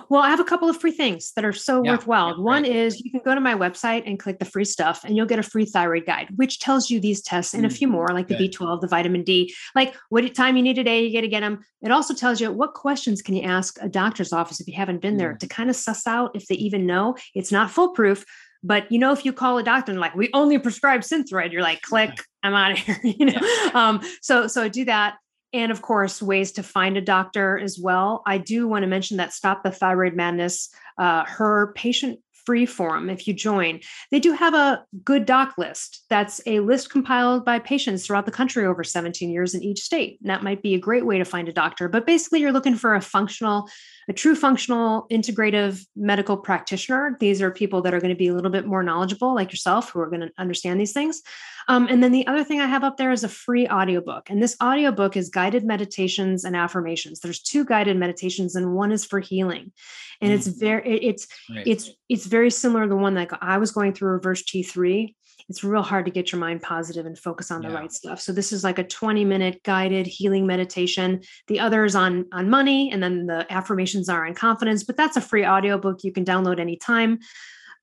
Well, 0.08 0.22
I 0.22 0.28
have 0.28 0.40
a 0.40 0.44
couple 0.44 0.68
of 0.68 0.78
free 0.78 0.92
things 0.92 1.32
that 1.32 1.44
are 1.44 1.52
so 1.52 1.82
yeah, 1.82 1.92
worthwhile. 1.92 2.28
Yeah, 2.28 2.42
One 2.42 2.62
right. 2.62 2.72
is 2.72 3.00
you 3.00 3.10
can 3.10 3.20
go 3.24 3.34
to 3.34 3.40
my 3.40 3.54
website 3.54 4.02
and 4.06 4.18
click 4.18 4.38
the 4.38 4.44
free 4.44 4.64
stuff, 4.64 5.04
and 5.04 5.16
you'll 5.16 5.26
get 5.26 5.38
a 5.38 5.42
free 5.42 5.64
thyroid 5.64 6.06
guide, 6.06 6.28
which 6.36 6.60
tells 6.60 6.90
you 6.90 7.00
these 7.00 7.22
tests 7.22 7.54
and 7.54 7.64
a 7.64 7.70
few 7.70 7.88
more, 7.88 8.08
like 8.08 8.28
the 8.28 8.34
B12, 8.34 8.80
the 8.80 8.88
vitamin 8.88 9.24
D, 9.24 9.54
like 9.74 9.94
what 10.10 10.34
time 10.34 10.56
you 10.56 10.62
need 10.62 10.76
today, 10.76 11.04
you 11.04 11.10
get 11.10 11.22
to 11.22 11.28
get 11.28 11.40
them. 11.40 11.64
It 11.82 11.90
also 11.90 12.14
tells 12.14 12.40
you 12.40 12.52
what 12.52 12.74
questions 12.74 13.22
can 13.22 13.34
you 13.34 13.42
ask 13.42 13.78
a 13.80 13.88
doctor's 13.88 14.32
office 14.32 14.60
if 14.60 14.68
you 14.68 14.74
haven't 14.74 15.00
been 15.00 15.16
there 15.16 15.34
mm. 15.34 15.38
to 15.38 15.46
kind 15.46 15.70
of 15.70 15.76
suss 15.76 16.06
out 16.06 16.36
if 16.36 16.46
they 16.46 16.56
even 16.56 16.86
know. 16.86 17.16
It's 17.34 17.50
not 17.50 17.70
foolproof, 17.70 18.24
but 18.62 18.90
you 18.92 18.98
know, 18.98 19.12
if 19.12 19.24
you 19.24 19.32
call 19.32 19.58
a 19.58 19.62
doctor 19.62 19.92
and 19.92 20.00
like, 20.00 20.14
we 20.14 20.30
only 20.34 20.58
prescribe 20.58 21.00
Synthroid, 21.00 21.52
you're 21.52 21.62
like, 21.62 21.82
click, 21.82 22.22
I'm 22.42 22.54
out 22.54 22.72
of 22.72 22.78
here. 22.78 23.00
you 23.02 23.26
know, 23.26 23.70
um, 23.74 24.00
so 24.20 24.46
so 24.46 24.68
do 24.68 24.84
that 24.84 25.16
and 25.52 25.72
of 25.72 25.82
course 25.82 26.22
ways 26.22 26.52
to 26.52 26.62
find 26.62 26.96
a 26.96 27.00
doctor 27.00 27.58
as 27.58 27.78
well. 27.78 28.22
I 28.26 28.38
do 28.38 28.68
want 28.68 28.82
to 28.82 28.88
mention 28.88 29.16
that 29.18 29.32
stop 29.32 29.62
the 29.62 29.70
thyroid 29.70 30.14
madness 30.14 30.68
uh, 30.98 31.24
her 31.24 31.72
patient 31.74 32.20
free 32.44 32.64
forum 32.64 33.10
if 33.10 33.26
you 33.26 33.34
join 33.34 33.80
they 34.12 34.20
do 34.20 34.32
have 34.32 34.54
a 34.54 34.84
good 35.02 35.26
doc 35.26 35.54
list. 35.58 36.04
That's 36.08 36.40
a 36.46 36.60
list 36.60 36.90
compiled 36.90 37.44
by 37.44 37.58
patients 37.58 38.06
throughout 38.06 38.24
the 38.24 38.30
country 38.30 38.64
over 38.64 38.84
17 38.84 39.30
years 39.30 39.54
in 39.54 39.64
each 39.64 39.80
state 39.80 40.18
and 40.20 40.30
that 40.30 40.44
might 40.44 40.62
be 40.62 40.74
a 40.74 40.80
great 40.80 41.04
way 41.04 41.18
to 41.18 41.24
find 41.24 41.48
a 41.48 41.52
doctor. 41.52 41.88
But 41.88 42.06
basically 42.06 42.40
you're 42.40 42.52
looking 42.52 42.76
for 42.76 42.94
a 42.94 43.00
functional 43.00 43.68
a 44.08 44.12
true 44.12 44.34
functional 44.34 45.06
integrative 45.10 45.84
medical 45.96 46.36
practitioner 46.36 47.16
these 47.20 47.42
are 47.42 47.50
people 47.50 47.82
that 47.82 47.94
are 47.94 48.00
going 48.00 48.14
to 48.14 48.18
be 48.18 48.28
a 48.28 48.34
little 48.34 48.50
bit 48.50 48.66
more 48.66 48.82
knowledgeable 48.82 49.34
like 49.34 49.52
yourself 49.52 49.90
who 49.90 50.00
are 50.00 50.08
going 50.08 50.20
to 50.20 50.30
understand 50.38 50.80
these 50.80 50.92
things 50.92 51.22
um, 51.68 51.88
and 51.88 52.02
then 52.02 52.12
the 52.12 52.26
other 52.26 52.44
thing 52.44 52.60
I 52.60 52.66
have 52.66 52.84
up 52.84 52.96
there 52.96 53.10
is 53.10 53.24
a 53.24 53.28
free 53.28 53.66
audiobook. 53.68 54.30
And 54.30 54.40
this 54.40 54.56
audiobook 54.62 55.16
is 55.16 55.28
guided 55.28 55.64
meditations 55.64 56.44
and 56.44 56.54
affirmations. 56.54 57.20
There's 57.20 57.40
two 57.40 57.64
guided 57.64 57.96
meditations 57.96 58.54
and 58.54 58.74
one 58.74 58.92
is 58.92 59.04
for 59.04 59.18
healing. 59.18 59.72
And 60.20 60.30
mm-hmm. 60.30 60.34
it's 60.34 60.46
very 60.46 60.98
it's 60.98 61.26
right. 61.50 61.66
it's 61.66 61.90
it's 62.08 62.26
very 62.26 62.50
similar 62.50 62.84
to 62.84 62.88
the 62.88 62.96
one 62.96 63.14
that 63.14 63.30
I 63.40 63.58
was 63.58 63.72
going 63.72 63.92
through 63.92 64.10
reverse 64.10 64.42
T3 64.44 65.14
it's 65.48 65.62
real 65.62 65.82
hard 65.82 66.04
to 66.06 66.10
get 66.10 66.32
your 66.32 66.40
mind 66.40 66.62
positive 66.62 67.06
and 67.06 67.18
focus 67.18 67.50
on 67.50 67.62
the 67.62 67.68
yeah. 67.68 67.74
right 67.74 67.92
stuff. 67.92 68.20
So 68.20 68.32
this 68.32 68.52
is 68.52 68.64
like 68.64 68.78
a 68.78 68.84
20 68.84 69.24
minute 69.24 69.62
guided 69.62 70.06
healing 70.06 70.46
meditation. 70.46 71.20
The 71.46 71.60
others 71.60 71.94
on 71.94 72.26
on 72.32 72.50
money 72.50 72.90
and 72.90 73.02
then 73.02 73.26
the 73.26 73.50
affirmations 73.52 74.08
are 74.08 74.26
on 74.26 74.34
confidence, 74.34 74.84
but 74.84 74.96
that's 74.96 75.16
a 75.16 75.20
free 75.20 75.46
audiobook 75.46 76.02
you 76.02 76.12
can 76.12 76.24
download 76.24 76.58
anytime. 76.58 77.20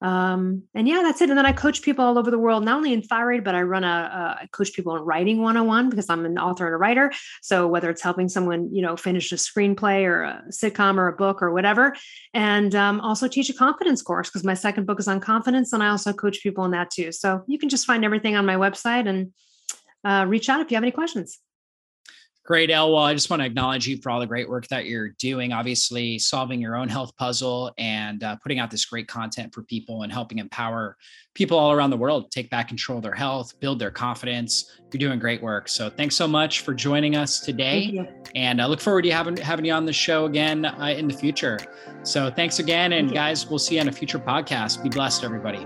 Um, 0.04 0.64
and 0.76 0.86
yeah, 0.86 1.02
that's 1.02 1.22
it. 1.22 1.30
And 1.30 1.38
then 1.38 1.46
I 1.46 1.54
coach 1.54 1.82
people 1.82 2.04
all 2.04 2.20
over 2.20 2.30
the 2.30 2.38
world, 2.38 2.66
not 2.66 2.76
only 2.76 2.92
in 2.92 3.02
thyroid, 3.02 3.46
but 3.46 3.56
I 3.56 3.62
run 3.62 3.86
a, 3.86 4.38
I 4.42 4.48
coach 4.52 4.74
people 4.74 4.94
in 4.98 5.02
writing 5.02 5.38
101 5.42 5.90
because 5.90 6.10
I'm 6.10 6.26
an 6.26 6.38
author 6.38 6.66
and 6.66 6.76
a 6.76 6.78
writer. 6.78 7.10
So 7.42 7.68
whether 7.68 7.90
it's 7.90 8.02
helping 8.02 8.28
someone, 8.28 8.74
you 8.76 8.82
know, 8.82 8.98
finish 8.98 9.32
a 9.32 9.36
screenplay 9.36 10.04
or 10.04 10.24
a 10.24 10.44
sitcom 10.50 10.98
or 10.98 11.08
a 11.08 11.14
book 11.14 11.42
or 11.42 11.54
whatever, 11.54 11.96
and 12.34 12.76
um, 12.76 13.00
also 13.00 13.30
teach 13.30 13.50
a 13.50 13.54
confidence 13.54 14.02
course 14.02 14.30
because 14.30 14.44
my 14.44 14.54
second 14.54 14.86
book 14.86 15.00
is 15.00 15.08
on 15.08 15.22
confidence, 15.22 15.72
and 15.72 15.82
I 15.82 15.88
also 15.88 16.12
coach 16.12 16.44
people 16.44 16.66
in 16.66 16.72
that 16.72 16.92
too. 16.92 17.14
So 17.14 17.44
you 17.48 17.58
can 17.58 17.70
just 17.70 17.86
find 17.86 18.04
everything 18.04 18.36
on 18.36 18.46
my 18.46 18.56
website 18.56 19.08
and 19.08 19.32
uh, 20.04 20.26
reach 20.28 20.50
out 20.50 20.60
if 20.60 20.70
you 20.70 20.76
have 20.76 20.84
any 20.84 20.92
questions. 20.92 21.40
Great, 22.46 22.70
Elle. 22.70 22.92
Well, 22.92 23.04
I 23.04 23.14
just 23.14 23.30
want 23.30 23.42
to 23.42 23.46
acknowledge 23.46 23.88
you 23.88 23.96
for 24.02 24.10
all 24.10 24.20
the 24.20 24.28
great 24.28 24.50
work 24.50 24.68
that 24.68 24.86
you're 24.86 25.10
doing. 25.12 25.54
Obviously, 25.54 26.20
solving 26.20 26.60
your 26.60 26.76
own 26.76 26.90
health 26.90 27.16
puzzle 27.16 27.72
and 27.78 28.22
uh, 28.22 28.36
putting 28.44 28.60
out 28.60 28.70
this 28.70 28.84
great 28.84 29.08
content 29.08 29.54
for 29.54 29.64
people 29.64 30.04
and 30.04 30.12
helping 30.12 30.40
empower 30.40 30.98
people 31.36 31.58
all 31.58 31.72
around 31.72 31.90
the 31.90 31.98
world 31.98 32.32
take 32.32 32.50
back 32.50 32.68
control 32.68 32.98
of 32.98 33.04
their 33.04 33.14
health, 33.14 33.58
build 33.62 33.80
their 33.80 33.92
confidence. 33.92 34.78
You're 34.92 35.00
doing 35.00 35.20
great 35.20 35.42
work. 35.42 35.70
So, 35.70 35.90
thanks 35.90 36.18
so 36.18 36.28
much 36.28 36.62
for 36.62 36.74
joining 36.74 37.16
us 37.16 37.40
today. 37.40 38.10
And 38.36 38.62
I 38.62 38.66
look 38.66 38.82
forward 38.82 39.04
to 39.04 39.12
having 39.12 39.38
having 39.38 39.64
you 39.64 39.72
on 39.72 39.86
the 39.86 39.94
show 39.94 40.26
again 40.26 40.66
uh, 40.66 40.94
in 40.98 41.08
the 41.08 41.14
future. 41.14 41.58
So, 42.04 42.30
thanks 42.30 42.60
again, 42.60 42.92
and 42.92 43.08
Thank 43.08 43.16
guys, 43.16 43.50
we'll 43.50 43.58
see 43.58 43.76
you 43.76 43.82
on 43.82 43.88
a 43.88 43.92
future 43.94 44.20
podcast. 44.20 44.84
Be 44.84 44.90
blessed, 44.90 45.24
everybody. 45.24 45.66